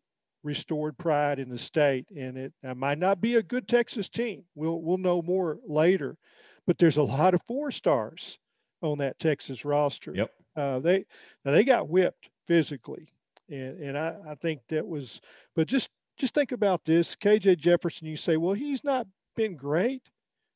restored 0.43 0.97
pride 0.97 1.39
in 1.39 1.49
the 1.49 1.57
state, 1.57 2.05
and 2.15 2.37
it, 2.37 2.53
it 2.63 2.77
might 2.77 2.97
not 2.97 3.21
be 3.21 3.35
a 3.35 3.43
good 3.43 3.67
Texas 3.67 4.09
team. 4.09 4.43
We'll 4.55 4.81
we'll 4.81 4.97
know 4.97 5.21
more 5.21 5.59
later, 5.65 6.17
but 6.65 6.77
there's 6.77 6.97
a 6.97 7.03
lot 7.03 7.33
of 7.33 7.41
four 7.47 7.71
stars 7.71 8.39
on 8.81 8.97
that 8.99 9.19
Texas 9.19 9.65
roster. 9.65 10.13
Yep. 10.15 10.31
Uh, 10.55 10.79
they 10.79 11.05
now 11.45 11.51
they 11.51 11.63
got 11.63 11.89
whipped 11.89 12.29
physically, 12.47 13.07
and 13.49 13.79
and 13.79 13.97
I, 13.97 14.15
I 14.29 14.35
think 14.35 14.61
that 14.69 14.85
was, 14.85 15.21
but 15.55 15.67
just 15.67 15.89
just 16.21 16.35
think 16.35 16.51
about 16.51 16.85
this 16.85 17.15
KJ 17.15 17.57
Jefferson. 17.57 18.07
You 18.07 18.15
say, 18.15 18.37
well, 18.37 18.53
he's 18.53 18.83
not 18.83 19.07
been 19.35 19.55
great. 19.55 20.03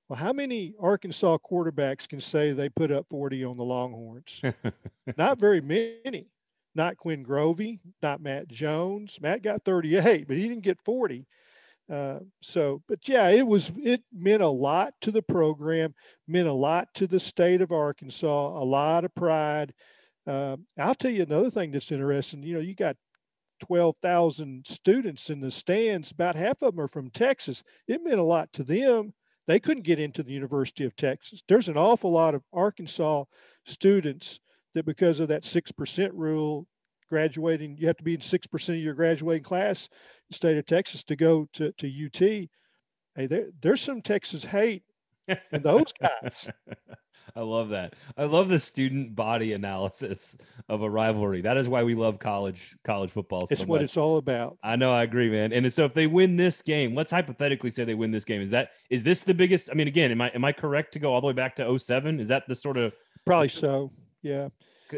Well, 0.07 0.17
how 0.17 0.31
many 0.31 0.75
Arkansas 0.79 1.39
quarterbacks 1.39 2.07
can 2.07 2.21
say 2.21 2.51
they 2.51 2.69
put 2.69 2.91
up 2.91 3.07
40 3.09 3.43
on 3.45 3.57
the 3.57 3.63
Longhorns? 3.63 4.43
not 5.17 5.39
very 5.39 5.61
many. 5.61 6.27
not 6.75 6.97
Quinn 6.97 7.25
Grovey, 7.25 7.79
not 8.03 8.21
Matt 8.21 8.47
Jones. 8.47 9.17
Matt 9.19 9.41
got 9.41 9.63
38, 9.65 10.27
but 10.27 10.37
he 10.37 10.47
didn't 10.47 10.63
get 10.63 10.79
40. 10.85 11.25
Uh, 11.91 12.19
so, 12.43 12.83
but 12.87 12.99
yeah, 13.07 13.29
it 13.29 13.45
was, 13.47 13.71
it 13.77 14.03
meant 14.13 14.43
a 14.43 14.47
lot 14.47 14.93
to 15.01 15.11
the 15.11 15.23
program, 15.23 15.95
meant 16.27 16.47
a 16.47 16.53
lot 16.53 16.87
to 16.93 17.07
the 17.07 17.19
state 17.19 17.61
of 17.61 17.71
Arkansas, 17.71 18.61
a 18.61 18.63
lot 18.63 19.03
of 19.03 19.15
pride. 19.15 19.73
Uh, 20.27 20.57
I'll 20.77 20.93
tell 20.93 21.11
you 21.11 21.23
another 21.23 21.49
thing 21.49 21.71
that's 21.71 21.91
interesting. 21.91 22.43
You 22.43 22.55
know, 22.55 22.59
you 22.59 22.75
got 22.75 22.97
12,000 23.59 24.65
students 24.65 25.29
in 25.29 25.39
the 25.39 25.51
stands, 25.51 26.11
about 26.11 26.35
half 26.35 26.61
of 26.61 26.75
them 26.75 26.83
are 26.83 26.87
from 26.87 27.09
Texas. 27.09 27.63
It 27.87 28.03
meant 28.03 28.19
a 28.19 28.23
lot 28.23 28.51
to 28.53 28.63
them. 28.63 29.13
They 29.47 29.59
couldn't 29.59 29.83
get 29.83 29.99
into 29.99 30.23
the 30.23 30.33
University 30.33 30.85
of 30.85 30.95
Texas. 30.95 31.43
There's 31.47 31.69
an 31.69 31.77
awful 31.77 32.11
lot 32.11 32.35
of 32.35 32.43
Arkansas 32.51 33.25
students 33.65 34.39
that, 34.73 34.85
because 34.85 35.19
of 35.19 35.27
that 35.27 35.43
6% 35.43 36.09
rule, 36.13 36.67
graduating, 37.09 37.77
you 37.77 37.87
have 37.87 37.97
to 37.97 38.03
be 38.03 38.15
in 38.15 38.19
6% 38.19 38.69
of 38.69 38.75
your 38.75 38.95
graduating 38.95 39.43
class 39.43 39.85
in 39.85 40.25
the 40.29 40.35
state 40.35 40.57
of 40.57 40.65
Texas 40.65 41.03
to 41.03 41.15
go 41.15 41.47
to, 41.53 41.71
to 41.73 41.87
UT. 41.87 42.19
Hey, 42.19 43.27
there, 43.27 43.47
there's 43.61 43.81
some 43.81 44.01
Texas 44.01 44.43
hate 44.43 44.83
in 45.27 45.61
those 45.61 45.93
guys. 45.93 46.49
I 47.35 47.41
love 47.41 47.69
that. 47.69 47.93
I 48.17 48.25
love 48.25 48.49
the 48.49 48.59
student 48.59 49.15
body 49.15 49.53
analysis 49.53 50.37
of 50.69 50.81
a 50.81 50.89
rivalry. 50.89 51.41
That 51.41 51.57
is 51.57 51.67
why 51.67 51.83
we 51.83 51.95
love 51.95 52.19
college 52.19 52.75
college 52.83 53.11
football. 53.11 53.47
So 53.47 53.53
it's 53.53 53.65
what 53.65 53.81
much. 53.81 53.85
it's 53.85 53.97
all 53.97 54.17
about. 54.17 54.57
I 54.63 54.75
know, 54.75 54.93
I 54.93 55.03
agree, 55.03 55.29
man. 55.29 55.53
And 55.53 55.71
so 55.71 55.85
if 55.85 55.93
they 55.93 56.07
win 56.07 56.35
this 56.35 56.61
game, 56.61 56.95
let's 56.95 57.11
hypothetically 57.11 57.71
say 57.71 57.83
they 57.83 57.93
win 57.93 58.11
this 58.11 58.25
game. 58.25 58.41
Is 58.41 58.51
that 58.51 58.71
is 58.89 59.03
this 59.03 59.21
the 59.21 59.33
biggest? 59.33 59.69
I 59.71 59.73
mean, 59.73 59.87
again, 59.87 60.11
am 60.11 60.21
I 60.21 60.29
am 60.29 60.45
I 60.45 60.51
correct 60.51 60.93
to 60.93 60.99
go 60.99 61.13
all 61.13 61.21
the 61.21 61.27
way 61.27 61.33
back 61.33 61.55
to 61.57 61.79
07? 61.79 62.19
Is 62.19 62.27
that 62.27 62.47
the 62.47 62.55
sort 62.55 62.77
of 62.77 62.93
Probably 63.25 63.47
so. 63.47 63.91
Yeah. 64.21 64.49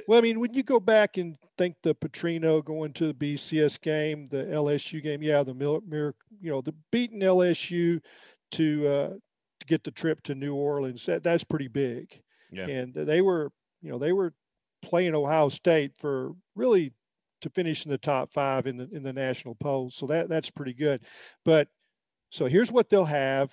Well, 0.08 0.20
I 0.20 0.22
mean, 0.22 0.40
when 0.40 0.54
you 0.54 0.64
go 0.64 0.80
back 0.80 1.18
and 1.18 1.38
think 1.58 1.76
the 1.82 1.96
Petrino 1.96 2.64
going 2.64 2.92
to 2.94 3.08
the 3.08 3.14
BCS 3.14 3.82
game, 3.82 4.28
the 4.30 4.44
LSU 4.44 5.02
game, 5.02 5.24
yeah, 5.24 5.44
the 5.44 5.54
Mil- 5.54 5.82
Mir- 5.88 6.16
you 6.42 6.52
know, 6.52 6.62
the 6.62 6.74
beating 6.92 7.22
LSU 7.22 8.02
to 8.52 8.88
uh, 8.88 9.10
to 9.10 9.20
get 9.68 9.84
the 9.84 9.92
trip 9.92 10.24
to 10.24 10.36
New 10.36 10.56
Orleans, 10.56 11.06
that, 11.06 11.24
that's 11.24 11.44
pretty 11.44 11.68
big. 11.68 12.22
Yeah. 12.52 12.68
And 12.68 12.94
they 12.94 13.22
were, 13.22 13.52
you 13.82 13.92
know, 13.92 14.00
they 14.00 14.14
were 14.14 14.34
playing 14.82 15.14
Ohio 15.16 15.50
State 15.50 15.92
for 15.98 16.32
really 16.56 16.94
to 17.42 17.50
finish 17.50 17.86
in 17.86 17.92
the 17.92 17.98
top 17.98 18.32
five 18.34 18.66
in 18.66 18.78
the 18.78 18.90
in 18.92 19.04
the 19.04 19.14
national 19.14 19.56
polls. 19.56 19.96
So 19.96 20.08
that 20.08 20.30
that's 20.30 20.50
pretty 20.50 20.74
good. 20.74 21.02
But 21.46 21.68
so 22.32 22.46
here's 22.46 22.72
what 22.72 22.90
they'll 22.90 23.06
have. 23.06 23.52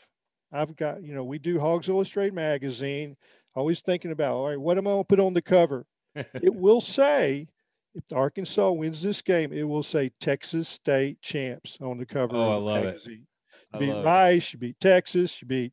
I've 0.53 0.77
got, 0.77 1.03
you 1.03 1.15
know, 1.15 1.25
we 1.25 1.39
do 1.39 1.59
Hogs 1.59 1.89
Illustrated 1.89 2.35
magazine. 2.35 3.17
Always 3.57 3.81
thinking 3.81 4.11
about, 4.13 4.35
all 4.37 4.49
right, 4.49 4.61
what 4.61 4.79
am 4.79 4.87
I 4.87 4.91
gonna 4.93 5.05
put 5.05 5.21
on 5.21 5.35
the 5.35 5.43
cover? 5.43 5.87
it 6.15 6.55
will 6.55 6.81
say 6.81 7.49
if 7.95 8.05
Arkansas 8.13 8.71
wins 8.71 9.03
this 9.03 9.21
game, 9.23 9.53
it 9.53 9.63
will 9.65 9.83
say 9.83 10.11
Texas 10.21 10.69
State 10.69 11.21
champs 11.23 11.79
on 11.81 11.99
the 11.99 12.07
cover 12.07 12.37
Oh, 12.37 12.51
I 12.51 12.55
of 12.55 12.61
the 12.61 12.67
love 12.67 12.83
it. 12.83 12.87
magazine. 12.87 13.27
I 13.73 13.79
You 13.81 13.93
beat. 13.93 14.05
Rice, 14.05 14.53
you 14.53 14.59
beat 14.59 14.81
Texas, 14.81 15.41
you 15.43 15.49
beat 15.49 15.73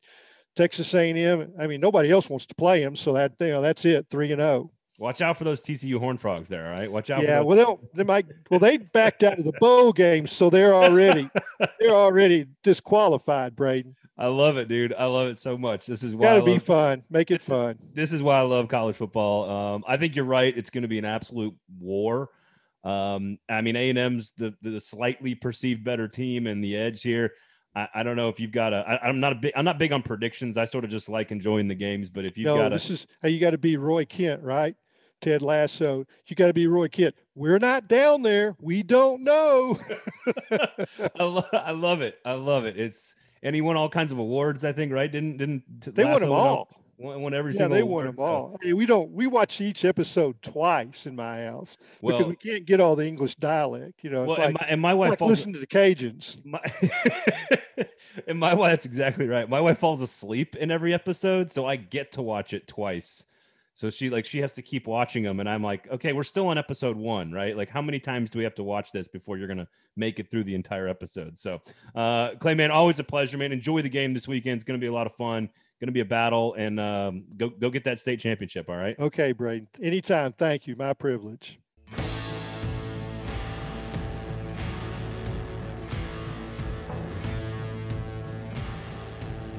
Texas 0.56 0.94
A&M. 0.94 1.54
I 1.60 1.68
mean, 1.68 1.82
nobody 1.82 2.12
else 2.12 2.30
wants 2.30 2.46
to 2.48 2.56
play 2.56 2.82
them, 2.82 2.96
so 2.96 3.14
that 3.14 3.34
you 3.40 3.48
know, 3.48 3.62
that's 3.62 3.86
it, 3.86 4.08
three 4.10 4.32
and 4.32 4.40
zero. 4.40 4.72
Watch 4.98 5.20
out 5.22 5.36
for 5.36 5.46
those 5.46 5.60
TCU 5.60 5.98
Horn 5.98 6.20
Frogs 6.20 6.48
there, 6.48 6.72
all 6.72 6.78
right? 6.78 6.92
Watch 6.92 7.10
out 7.10 7.24
Yeah, 7.24 7.40
for 7.40 7.46
well, 7.46 7.80
they'll, 7.94 8.06
might. 8.06 8.28
Well, 8.52 8.60
they 8.60 8.78
backed 8.78 9.24
out 9.24 9.40
of 9.40 9.46
the 9.46 9.54
bowl 9.54 9.92
game, 9.92 10.28
so 10.28 10.52
they're 10.52 10.76
already 10.76 11.28
they're 11.80 11.96
already 11.96 12.46
disqualified. 12.62 13.56
Braden, 13.56 13.96
I 14.16 14.28
love 14.28 14.58
it, 14.58 14.68
dude. 14.68 14.94
I 14.94 15.06
love 15.06 15.30
it 15.30 15.40
so 15.40 15.58
much. 15.58 15.88
This 15.88 16.04
is 16.04 16.16
why 16.16 16.26
got 16.28 16.36
I 16.36 16.40
to 16.42 16.46
be 16.46 16.60
fun. 16.60 17.02
Make 17.10 17.32
it 17.32 17.42
fun. 17.42 17.80
this 17.94 18.14
is 18.14 18.22
why 18.22 18.38
I 18.38 18.42
love 18.42 18.68
college 18.68 18.96
football. 18.96 19.50
Um, 19.50 19.84
I 19.88 19.98
think 19.98 20.16
you're 20.16 20.26
right. 20.26 20.56
It's 20.56 20.70
going 20.70 20.84
to 20.84 20.88
be 20.88 21.00
an 21.00 21.06
absolute 21.06 21.56
war. 21.80 22.30
Um, 22.84 23.40
I 23.50 23.62
mean, 23.62 23.76
A 23.76 23.90
and 23.90 23.98
M's 23.98 24.32
the 24.38 24.54
the 24.62 24.80
slightly 24.80 25.34
perceived 25.34 25.84
better 25.84 26.08
team 26.08 26.46
and 26.46 26.64
the 26.64 26.78
edge 26.78 27.02
here. 27.02 27.32
I, 27.76 27.88
I 27.96 28.04
don't 28.04 28.16
know 28.16 28.30
if 28.30 28.40
you've 28.40 28.52
got 28.52 28.74
a. 28.74 28.78
I, 28.88 29.08
I'm 29.08 29.20
not 29.20 29.32
a 29.32 29.36
big. 29.36 29.54
I'm 29.56 29.66
not 29.66 29.78
big 29.80 29.92
on 29.94 30.02
predictions. 30.02 30.58
I 30.58 30.66
sort 30.66 30.84
of 30.84 30.90
just 30.90 31.08
like 31.10 31.32
enjoying 31.32 31.68
the 31.68 31.76
games. 31.76 32.10
But 32.10 32.26
if 32.26 32.38
you've 32.38 32.46
no, 32.48 32.58
got 32.58 32.68
a, 32.68 32.76
this 32.76 32.90
is 32.90 33.08
hey, 33.22 33.30
you 33.30 33.40
got 33.40 33.52
to 33.52 33.58
be 33.58 33.78
Roy 33.78 34.06
Kent, 34.06 34.42
right? 34.44 34.76
Ted 35.22 35.42
Lasso. 35.42 36.06
You 36.26 36.36
got 36.36 36.48
to 36.48 36.54
be 36.54 36.68
Roy 36.68 36.88
Kent. 36.88 37.16
We're 37.36 37.60
not 37.60 37.88
down 37.88 38.24
there. 38.24 38.56
We 38.60 38.84
don't 38.84 39.24
know. 39.24 39.80
I, 40.52 41.24
lo- 41.24 41.44
I 41.54 41.72
love 41.72 42.02
it. 42.02 42.18
I 42.26 42.34
love 42.34 42.66
it. 42.66 42.78
It's 42.80 43.16
and 43.44 43.56
he 43.56 43.62
won 43.62 43.78
all 43.78 43.90
kinds 43.90 44.12
of 44.12 44.18
awards. 44.18 44.66
I 44.66 44.74
think 44.74 44.92
right. 44.92 45.12
Didn't 45.12 45.38
didn't 45.38 45.64
They 45.96 46.04
won 46.04 46.14
Lasso 46.14 46.26
them 46.26 46.34
all- 46.34 46.48
all. 46.48 46.70
Won, 46.98 47.22
won 47.22 47.34
every 47.34 47.52
Yeah, 47.54 47.60
single. 47.60 47.78
they 47.78 47.84
won 47.84 48.06
them 48.06 48.16
all. 48.20 48.58
I 48.62 48.66
mean, 48.66 48.78
we 48.78 48.86
don't. 48.86 49.12
We 49.12 49.28
watch 49.28 49.60
each 49.62 49.86
episode 49.86 50.42
twice 50.42 51.06
in 51.06 51.16
my 51.16 51.46
house 51.46 51.78
because 52.02 52.26
we 52.26 52.36
can't 52.36 52.66
get 52.66 52.80
all 52.80 52.96
the 52.96 53.08
English 53.08 53.36
dialect. 53.36 54.04
You 54.04 54.12
know, 54.12 54.24
it's 54.24 54.30
well, 54.30 54.38
like, 54.38 54.46
and 54.48 54.54
my, 54.54 54.68
and 54.70 54.82
my 54.82 54.94
wife 54.94 55.10
like 55.12 55.20
falls, 55.20 55.30
listen 55.30 55.54
to 55.54 55.60
the 55.60 55.68
Cajuns. 55.68 56.38
my 56.46 56.62
and 58.28 58.40
my 58.40 58.54
wife 58.54 58.72
that's 58.72 58.86
exactly 58.86 59.28
right 59.28 59.50
my 59.50 59.60
wife 59.62 59.78
falls 59.80 60.02
asleep 60.02 60.56
in 60.56 60.70
every 60.72 60.94
episode 60.94 61.52
so 61.52 61.66
i 61.66 61.76
get 61.76 62.12
to 62.12 62.22
watch 62.22 62.54
it 62.54 62.68
twice 62.68 63.26
so 63.74 63.90
she 63.90 64.10
like 64.10 64.26
she 64.26 64.40
has 64.40 64.52
to 64.52 64.62
keep 64.62 64.86
watching 64.88 65.24
them 65.24 65.40
and 65.40 65.50
i'm 65.50 65.64
like 65.64 65.90
okay 65.90 66.12
we're 66.14 66.24
still 66.24 66.48
on 66.48 66.58
episode 66.58 66.98
one 66.98 67.32
right 67.32 67.56
like 67.56 67.70
how 67.70 67.82
many 67.82 68.00
times 68.00 68.30
do 68.30 68.38
we 68.38 68.44
have 68.44 68.56
to 68.56 68.64
watch 68.64 68.92
this 68.92 69.08
before 69.08 69.38
you're 69.38 69.48
gonna 69.48 69.68
make 69.96 70.20
it 70.20 70.30
through 70.30 70.44
the 70.44 70.56
entire 70.56 70.88
episode 70.88 71.40
so 71.40 71.62
uh 71.96 72.32
clay 72.40 72.54
man 72.54 72.70
always 72.72 73.00
a 73.00 73.04
pleasure 73.04 73.38
man 73.38 73.52
enjoy 73.52 73.82
the 73.82 73.90
game 73.90 74.14
this 74.14 74.28
weekend 74.28 74.56
it's 74.56 74.66
gonna 74.66 74.78
be 74.80 74.88
a 74.88 74.94
lot 74.94 75.08
of 75.08 75.16
fun 75.16 75.50
gonna 75.82 75.92
be 75.92 76.00
a 76.00 76.06
battle 76.06 76.54
and 76.54 76.80
um 76.80 77.26
go 77.36 77.50
go 77.50 77.70
get 77.70 77.84
that 77.84 78.00
state 78.00 78.20
championship 78.20 78.70
all 78.70 78.78
right 78.78 78.98
Okay, 79.00 79.32
Braden. 79.32 79.68
Anytime. 79.82 80.32
Thank 80.34 80.68
you. 80.68 80.76
My 80.76 80.94
privilege. 80.94 81.60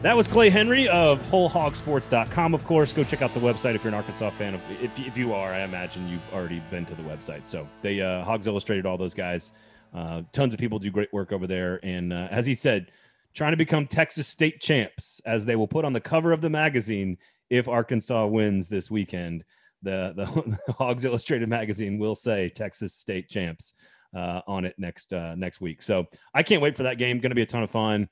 That 0.03 0.17
was 0.17 0.27
Clay 0.27 0.51
Henry 0.51 0.89
of 0.89 1.23
WholeHogSports.com. 1.31 2.55
Of 2.55 2.65
course, 2.67 2.93
go 2.93 3.05
check 3.05 3.23
out 3.23 3.33
the 3.35 3.41
website 3.41 3.77
if 3.77 3.85
you're 3.85 3.93
an 3.93 3.95
Arkansas 3.95 4.31
fan. 4.31 4.61
If, 4.81 4.99
if 4.99 5.17
you 5.17 5.33
are, 5.33 5.53
I 5.53 5.61
imagine 5.61 6.09
you've 6.09 6.35
already 6.35 6.61
been 6.73 6.85
to 6.87 6.95
the 6.97 7.05
website. 7.05 7.43
So 7.47 7.69
they 7.83 8.01
uh, 8.01 8.25
Hogs 8.25 8.49
Illustrated, 8.49 8.85
all 8.85 8.99
those 8.99 9.15
guys. 9.15 9.53
Uh, 9.95 10.23
tons 10.33 10.55
of 10.55 10.61
people 10.61 10.81
do 10.81 10.91
great 10.91 11.13
work 11.13 11.31
over 11.31 11.47
there. 11.47 11.79
And 11.85 12.13
uh, 12.13 12.29
as 12.33 12.47
he 12.47 12.55
said, 12.55 12.91
trying 13.35 13.53
to 13.53 13.57
become 13.57 13.87
Texas 13.87 14.29
State 14.29 14.61
champs, 14.61 15.21
as 15.25 15.45
they 15.45 15.57
will 15.57 15.69
put 15.69 15.85
on 15.85 15.93
the 15.93 16.01
cover 16.01 16.33
of 16.33 16.41
the 16.41 16.51
magazine 16.51 17.19
if 17.51 17.69
Arkansas 17.69 18.27
wins 18.27 18.69
this 18.69 18.91
weekend. 18.91 19.45
The 19.83 20.13
the, 20.17 20.59
the 20.67 20.73
Hogs 20.73 21.05
Illustrated 21.05 21.49
magazine 21.49 21.99
will 21.99 22.15
say 22.15 22.49
Texas 22.49 22.95
State 22.95 23.29
champs 23.29 23.75
uh, 24.15 24.41
on 24.47 24.65
it 24.65 24.75
next 24.79 25.13
uh, 25.13 25.35
next 25.35 25.61
week. 25.61 25.83
So 25.83 26.07
I 26.35 26.43
can't 26.43 26.63
wait 26.63 26.77
for 26.77 26.85
that 26.85 26.99
game. 26.99 27.19
Going 27.19 27.31
to 27.31 27.37
be 27.37 27.43
a 27.43 27.47
ton 27.47 27.63
of 27.63 27.71
fun. 27.71 28.09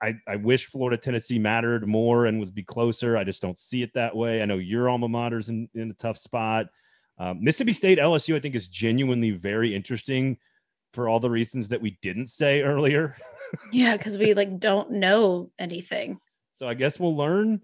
I, 0.00 0.14
I, 0.28 0.36
wish 0.36 0.66
Florida 0.66 0.96
Tennessee 0.96 1.38
mattered 1.38 1.86
more 1.86 2.26
and 2.26 2.38
was 2.38 2.50
be 2.50 2.62
closer. 2.62 3.16
I 3.16 3.24
just 3.24 3.42
don't 3.42 3.58
see 3.58 3.82
it 3.82 3.92
that 3.94 4.14
way. 4.14 4.42
I 4.42 4.46
know 4.46 4.58
your 4.58 4.88
alma 4.88 5.08
mater's 5.08 5.48
in, 5.48 5.68
in 5.74 5.90
a 5.90 5.94
tough 5.94 6.16
spot. 6.16 6.66
Um, 7.18 7.42
Mississippi 7.42 7.72
State 7.72 7.98
LSU, 7.98 8.36
I 8.36 8.40
think, 8.40 8.54
is 8.54 8.68
genuinely 8.68 9.32
very 9.32 9.74
interesting 9.74 10.38
for 10.92 11.08
all 11.08 11.20
the 11.20 11.30
reasons 11.30 11.68
that 11.68 11.82
we 11.82 11.98
didn't 12.00 12.28
say 12.28 12.62
earlier. 12.62 13.16
Yeah, 13.72 13.96
because 13.96 14.18
we 14.18 14.34
like 14.34 14.58
don't 14.58 14.92
know 14.92 15.50
anything. 15.58 16.18
So 16.52 16.68
I 16.68 16.74
guess 16.74 17.00
we'll 17.00 17.16
learn 17.16 17.60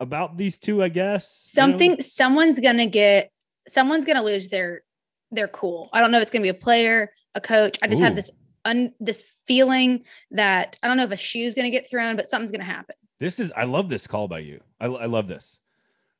about 0.00 0.36
these 0.36 0.58
two. 0.58 0.82
I 0.82 0.88
guess 0.88 1.52
you 1.54 1.60
know? 1.60 1.66
Something 1.68 2.00
someone's 2.00 2.60
gonna 2.60 2.86
get 2.86 3.30
someone's 3.68 4.04
gonna 4.04 4.22
lose 4.22 4.48
their 4.48 4.82
their 5.30 5.48
cool. 5.48 5.88
I 5.92 6.00
don't 6.00 6.10
know 6.10 6.18
if 6.18 6.22
it's 6.22 6.30
gonna 6.30 6.42
be 6.42 6.48
a 6.48 6.54
player, 6.54 7.12
a 7.34 7.40
coach. 7.40 7.78
I 7.82 7.88
just 7.88 8.00
Ooh. 8.00 8.04
have 8.04 8.16
this 8.16 8.30
un 8.64 8.92
this 9.00 9.24
feeling 9.46 10.04
that 10.30 10.76
I 10.82 10.88
don't 10.88 10.96
know 10.96 11.04
if 11.04 11.12
a 11.12 11.16
shoe's 11.16 11.54
gonna 11.54 11.70
get 11.70 11.88
thrown, 11.88 12.16
but 12.16 12.28
something's 12.28 12.50
gonna 12.50 12.64
happen. 12.64 12.96
This 13.18 13.40
is 13.40 13.52
I 13.56 13.64
love 13.64 13.88
this 13.88 14.06
call 14.06 14.28
by 14.28 14.40
you. 14.40 14.60
I, 14.80 14.86
I 14.86 15.06
love 15.06 15.28
this. 15.28 15.60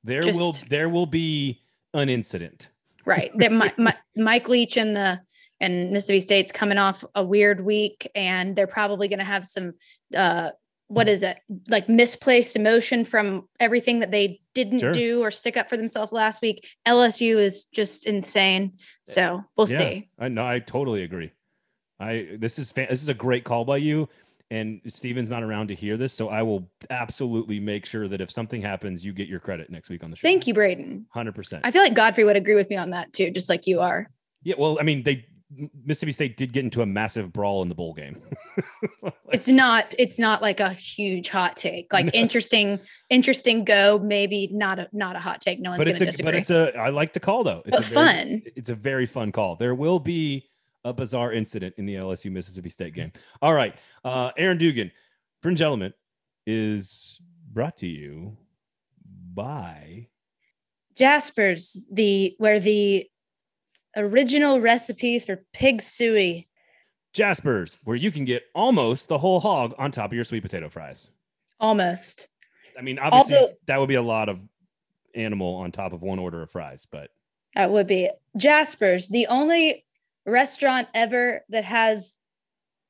There 0.04 0.22
will 0.22 0.54
there 0.68 0.88
will 0.88 1.06
be 1.06 1.60
an 1.94 2.08
incident. 2.08 2.70
Right. 3.04 3.30
That 3.38 3.52
my, 3.52 3.72
my, 3.78 3.94
Mike 4.16 4.48
Leach 4.48 4.76
and 4.76 4.96
the 4.96 5.20
and 5.60 5.90
Mississippi 5.90 6.20
State's 6.20 6.52
coming 6.52 6.78
off 6.78 7.04
a 7.14 7.24
weird 7.24 7.64
week, 7.64 8.10
and 8.14 8.54
they're 8.56 8.66
probably 8.66 9.08
going 9.08 9.18
to 9.18 9.24
have 9.24 9.46
some 9.46 9.74
uh, 10.16 10.50
what 10.88 11.08
is 11.08 11.24
it 11.24 11.38
like 11.68 11.88
misplaced 11.88 12.54
emotion 12.54 13.04
from 13.04 13.48
everything 13.58 13.98
that 13.98 14.12
they 14.12 14.40
didn't 14.54 14.78
Sure. 14.78 14.92
do 14.92 15.20
or 15.20 15.32
stick 15.32 15.56
up 15.56 15.68
for 15.68 15.76
themselves 15.76 16.12
last 16.12 16.40
week. 16.42 16.64
LSU 16.86 17.38
is 17.38 17.64
just 17.66 18.06
insane, 18.06 18.72
so 19.02 19.42
we'll 19.56 19.68
Yeah. 19.68 19.78
see. 19.78 20.08
I 20.18 20.28
know. 20.28 20.46
I 20.46 20.60
totally 20.60 21.02
agree. 21.02 21.32
I 21.98 22.28
this 22.38 22.58
is 22.58 22.70
fan, 22.72 22.86
this 22.90 23.02
is 23.02 23.08
a 23.08 23.14
great 23.14 23.44
call 23.44 23.64
by 23.64 23.78
you. 23.78 24.08
And 24.48 24.80
Steven's 24.86 25.28
not 25.28 25.42
around 25.42 25.66
to 25.68 25.74
hear 25.74 25.96
this, 25.96 26.12
so 26.12 26.28
I 26.28 26.40
will 26.42 26.70
absolutely 26.88 27.58
make 27.58 27.84
sure 27.84 28.06
that 28.06 28.20
if 28.20 28.30
something 28.30 28.62
happens, 28.62 29.04
you 29.04 29.12
get 29.12 29.26
your 29.26 29.40
credit 29.40 29.70
next 29.70 29.88
week 29.88 30.04
on 30.04 30.10
the 30.12 30.16
show. 30.16 30.22
Thank 30.22 30.46
you, 30.46 30.54
Braden. 30.54 31.04
hundred 31.10 31.34
percent. 31.34 31.66
I 31.66 31.72
feel 31.72 31.82
like 31.82 31.94
Godfrey 31.94 32.22
would 32.22 32.36
agree 32.36 32.54
with 32.54 32.70
me 32.70 32.76
on 32.76 32.90
that 32.90 33.12
too, 33.12 33.32
just 33.32 33.48
like 33.48 33.66
you 33.66 33.80
are. 33.80 34.08
Yeah, 34.44 34.54
well, 34.56 34.78
I 34.78 34.84
mean, 34.84 35.02
they 35.02 35.26
Mississippi 35.84 36.12
State 36.12 36.36
did 36.36 36.52
get 36.52 36.64
into 36.64 36.82
a 36.82 36.86
massive 36.86 37.32
brawl 37.32 37.62
in 37.62 37.68
the 37.68 37.74
bowl 37.74 37.94
game. 37.94 38.20
it's 39.32 39.48
not 39.48 39.94
it's 39.98 40.18
not 40.18 40.42
like 40.42 40.58
a 40.58 40.70
huge 40.70 41.28
hot 41.28 41.56
take. 41.56 41.92
Like 41.92 42.06
No. 42.14 42.20
interesting, 42.20 42.80
interesting 43.10 43.64
go, 43.64 43.98
maybe 44.02 44.48
not 44.52 44.78
a 44.78 44.88
not 44.92 45.14
a 45.14 45.20
hot 45.20 45.40
take. 45.40 45.60
No 45.60 45.70
one's 45.70 45.86
it's 45.86 46.00
a 46.00 46.06
disagree. 46.06 46.32
but 46.32 46.34
it's 46.34 46.50
a 46.50 46.76
I 46.76 46.88
like 46.88 47.12
the 47.12 47.20
call 47.20 47.44
though. 47.44 47.62
It's 47.64 47.76
But 47.76 47.90
a 47.90 47.94
very, 47.94 48.06
fun. 48.06 48.42
It's 48.56 48.70
a 48.70 48.74
very 48.74 49.06
fun 49.06 49.30
call. 49.30 49.54
There 49.56 49.74
will 49.74 50.00
be 50.00 50.48
a 50.84 50.92
bizarre 50.92 51.32
incident 51.32 51.74
in 51.78 51.86
the 51.86 51.94
LSU 51.94 52.30
Mississippi 52.30 52.68
State 52.68 52.94
game. 52.94 53.12
All 53.40 53.54
right, 53.54 53.74
uh, 54.04 54.30
Erin 54.36 54.58
Dugan, 54.58 54.90
Fringe 55.42 55.60
Element 55.60 55.94
is 56.46 57.20
brought 57.52 57.76
to 57.78 57.86
you 57.86 58.36
by 59.34 60.08
Jasper's, 60.96 61.86
the 61.92 62.34
where 62.38 62.58
the 62.58 63.08
original 63.96 64.60
recipe 64.60 65.18
for 65.18 65.42
pig 65.52 65.82
suey. 65.82 66.46
Jaspers, 67.12 67.78
where 67.84 67.96
you 67.96 68.12
can 68.12 68.24
get 68.24 68.42
almost 68.54 69.08
the 69.08 69.18
whole 69.18 69.40
hog 69.40 69.74
on 69.78 69.90
top 69.90 70.10
of 70.10 70.12
your 70.14 70.24
sweet 70.24 70.42
potato 70.42 70.68
fries. 70.68 71.08
Almost. 71.58 72.28
I 72.78 72.82
mean, 72.82 72.98
obviously 72.98 73.36
Although- 73.36 73.54
that 73.66 73.80
would 73.80 73.88
be 73.88 73.94
a 73.94 74.02
lot 74.02 74.28
of 74.28 74.40
animal 75.14 75.54
on 75.56 75.72
top 75.72 75.92
of 75.94 76.02
one 76.02 76.18
order 76.18 76.42
of 76.42 76.50
fries, 76.50 76.86
but 76.90 77.10
That 77.54 77.70
would 77.70 77.86
be 77.86 78.10
Jasper's, 78.36 79.08
the 79.08 79.26
only 79.28 79.84
restaurant 80.26 80.88
ever 80.92 81.42
that 81.48 81.64
has 81.64 82.12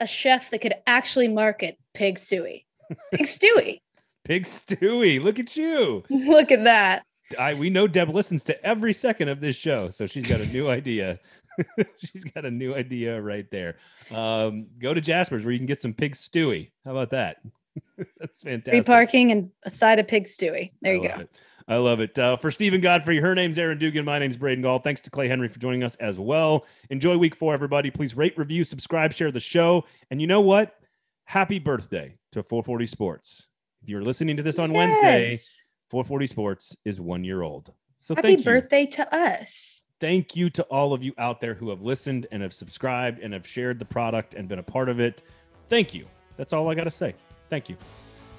a 0.01 0.07
chef 0.09 0.51
that 0.51 0.61
could 0.61 0.75
actually 0.89 1.29
market 1.29 1.79
pig 1.95 2.19
suey. 2.19 2.67
Pig 3.13 3.27
stewy. 3.27 3.81
Pig 4.25 4.43
Stewie, 4.43 5.23
look 5.23 5.39
at 5.39 5.57
you. 5.57 6.03
Look 6.11 6.51
at 6.51 6.65
that. 6.65 7.05
I 7.39 7.55
we 7.55 7.71
know 7.71 7.87
Deb 7.87 8.09
listens 8.15 8.43
to 8.45 8.65
every 8.65 8.93
second 8.93 9.29
of 9.29 9.41
this 9.41 9.57
show, 9.57 9.91
so 9.91 10.07
she's 10.07 10.27
got 10.27 10.41
a 10.41 10.47
new 10.47 10.69
idea. 10.71 11.19
she's 11.97 12.25
got 12.25 12.45
a 12.45 12.51
new 12.51 12.75
idea 12.75 13.21
right 13.21 13.51
there. 13.51 13.77
Um, 14.11 14.67
go 14.79 14.93
to 14.95 15.01
Jasper's 15.01 15.45
where 15.45 15.53
you 15.53 15.59
can 15.59 15.67
get 15.67 15.81
some 15.81 15.95
pig 15.95 16.13
stewie. 16.15 16.71
How 16.85 16.91
about 16.93 17.11
that? 17.11 17.39
That's 18.19 18.43
fantastic. 18.43 18.45
Free 18.45 18.53
fantastic. 18.53 18.87
parking 18.87 19.33
and 19.33 19.51
a 19.65 19.71
side 19.71 19.99
of 19.99 20.07
pig 20.07 20.25
stewy. 20.25 20.73
There 20.83 20.93
I 20.93 20.97
you 20.97 21.09
go. 21.09 21.15
it. 21.21 21.31
I 21.69 21.77
love 21.79 21.99
it. 21.99 22.17
Uh, 22.17 22.37
for 22.37 22.51
Steven 22.53 22.81
Godfrey, 22.81 23.19
her 23.21 23.35
name's 23.35 23.59
Erin 23.59 23.79
Dugan. 23.79 24.05
My 24.05 24.21
name's 24.21 24.37
Braden 24.37 24.63
Gall. 24.63 24.79
Thanks 24.79 25.01
to 25.01 25.11
Clay 25.11 25.27
Henry 25.27 25.49
for 25.49 25.59
joining 25.59 25.83
us 25.83 25.97
as 25.97 26.17
well. 26.19 26.65
Enjoy 26.91 27.17
week 27.19 27.35
four, 27.35 27.55
everybody. 27.55 27.91
Please 27.91 28.17
rate, 28.17 28.39
review, 28.39 28.63
subscribe, 28.63 29.13
share 29.13 29.33
the 29.33 29.41
show. 29.41 29.85
And 30.11 30.21
you 30.21 30.29
know 30.29 30.41
what? 30.43 30.77
Happy 31.25 31.59
birthday 31.59 32.15
to 32.33 32.43
440 32.45 32.87
Sports. 32.87 33.49
If 33.83 33.89
you're 33.89 34.03
listening 34.03 34.37
to 34.37 34.45
this 34.45 34.61
on 34.61 34.73
Wednesday, 34.73 35.31
Yes. 35.33 35.57
440 35.91 36.27
Sports 36.27 36.77
is 36.85 37.01
one 37.01 37.25
year 37.25 37.43
old. 37.43 37.73
So 37.97 38.15
Happy 38.15 38.29
thank 38.29 38.39
you. 38.41 38.45
birthday 38.45 38.87
to 38.87 39.15
us. 39.15 39.83
Thank 40.01 40.37
you 40.37 40.51
to 40.51 40.63
all 40.65 40.93
of 40.93 41.03
you 41.03 41.15
out 41.17 41.41
there 41.41 41.55
who 41.55 41.71
have 41.71 41.81
listened 41.81 42.27
and 42.31 42.43
have 42.43 42.53
subscribed 42.53 43.21
and 43.21 43.33
have 43.33 43.47
shared 43.47 43.79
the 43.79 43.85
product 43.85 44.35
and 44.35 44.47
been 44.49 44.59
a 44.59 44.63
part 44.63 44.89
of 44.89 45.01
it. 45.01 45.23
Thank 45.71 45.95
you. 45.95 46.07
That's 46.37 46.53
all 46.53 46.69
I 46.69 46.75
got 46.75 46.85
to 46.85 46.91
say. 46.91 47.15
Thank 47.49 47.69
you. 47.69 47.77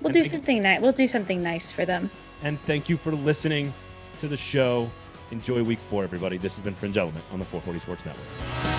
We'll 0.02 0.10
And 0.10 0.14
do 0.14 0.24
something 0.24 0.62
nice. 0.62 0.80
We'll 0.80 0.92
do 0.92 1.08
something 1.08 1.42
nice 1.42 1.72
for 1.72 1.86
them. 1.86 2.12
And 2.44 2.60
thank 2.62 2.90
you 2.90 2.98
for 2.98 3.12
listening 3.12 3.74
to 4.20 4.28
the 4.28 4.38
show. 4.38 4.90
Enjoy 5.32 5.64
week 5.64 5.80
four, 5.90 6.04
everybody. 6.04 6.38
This 6.38 6.56
has 6.56 6.64
been 6.64 6.76
Fringe 6.76 6.98
Element 6.98 7.26
on 7.32 7.40
the 7.40 7.46
440 7.46 7.80
Sports 7.80 8.06
Network. 8.06 8.77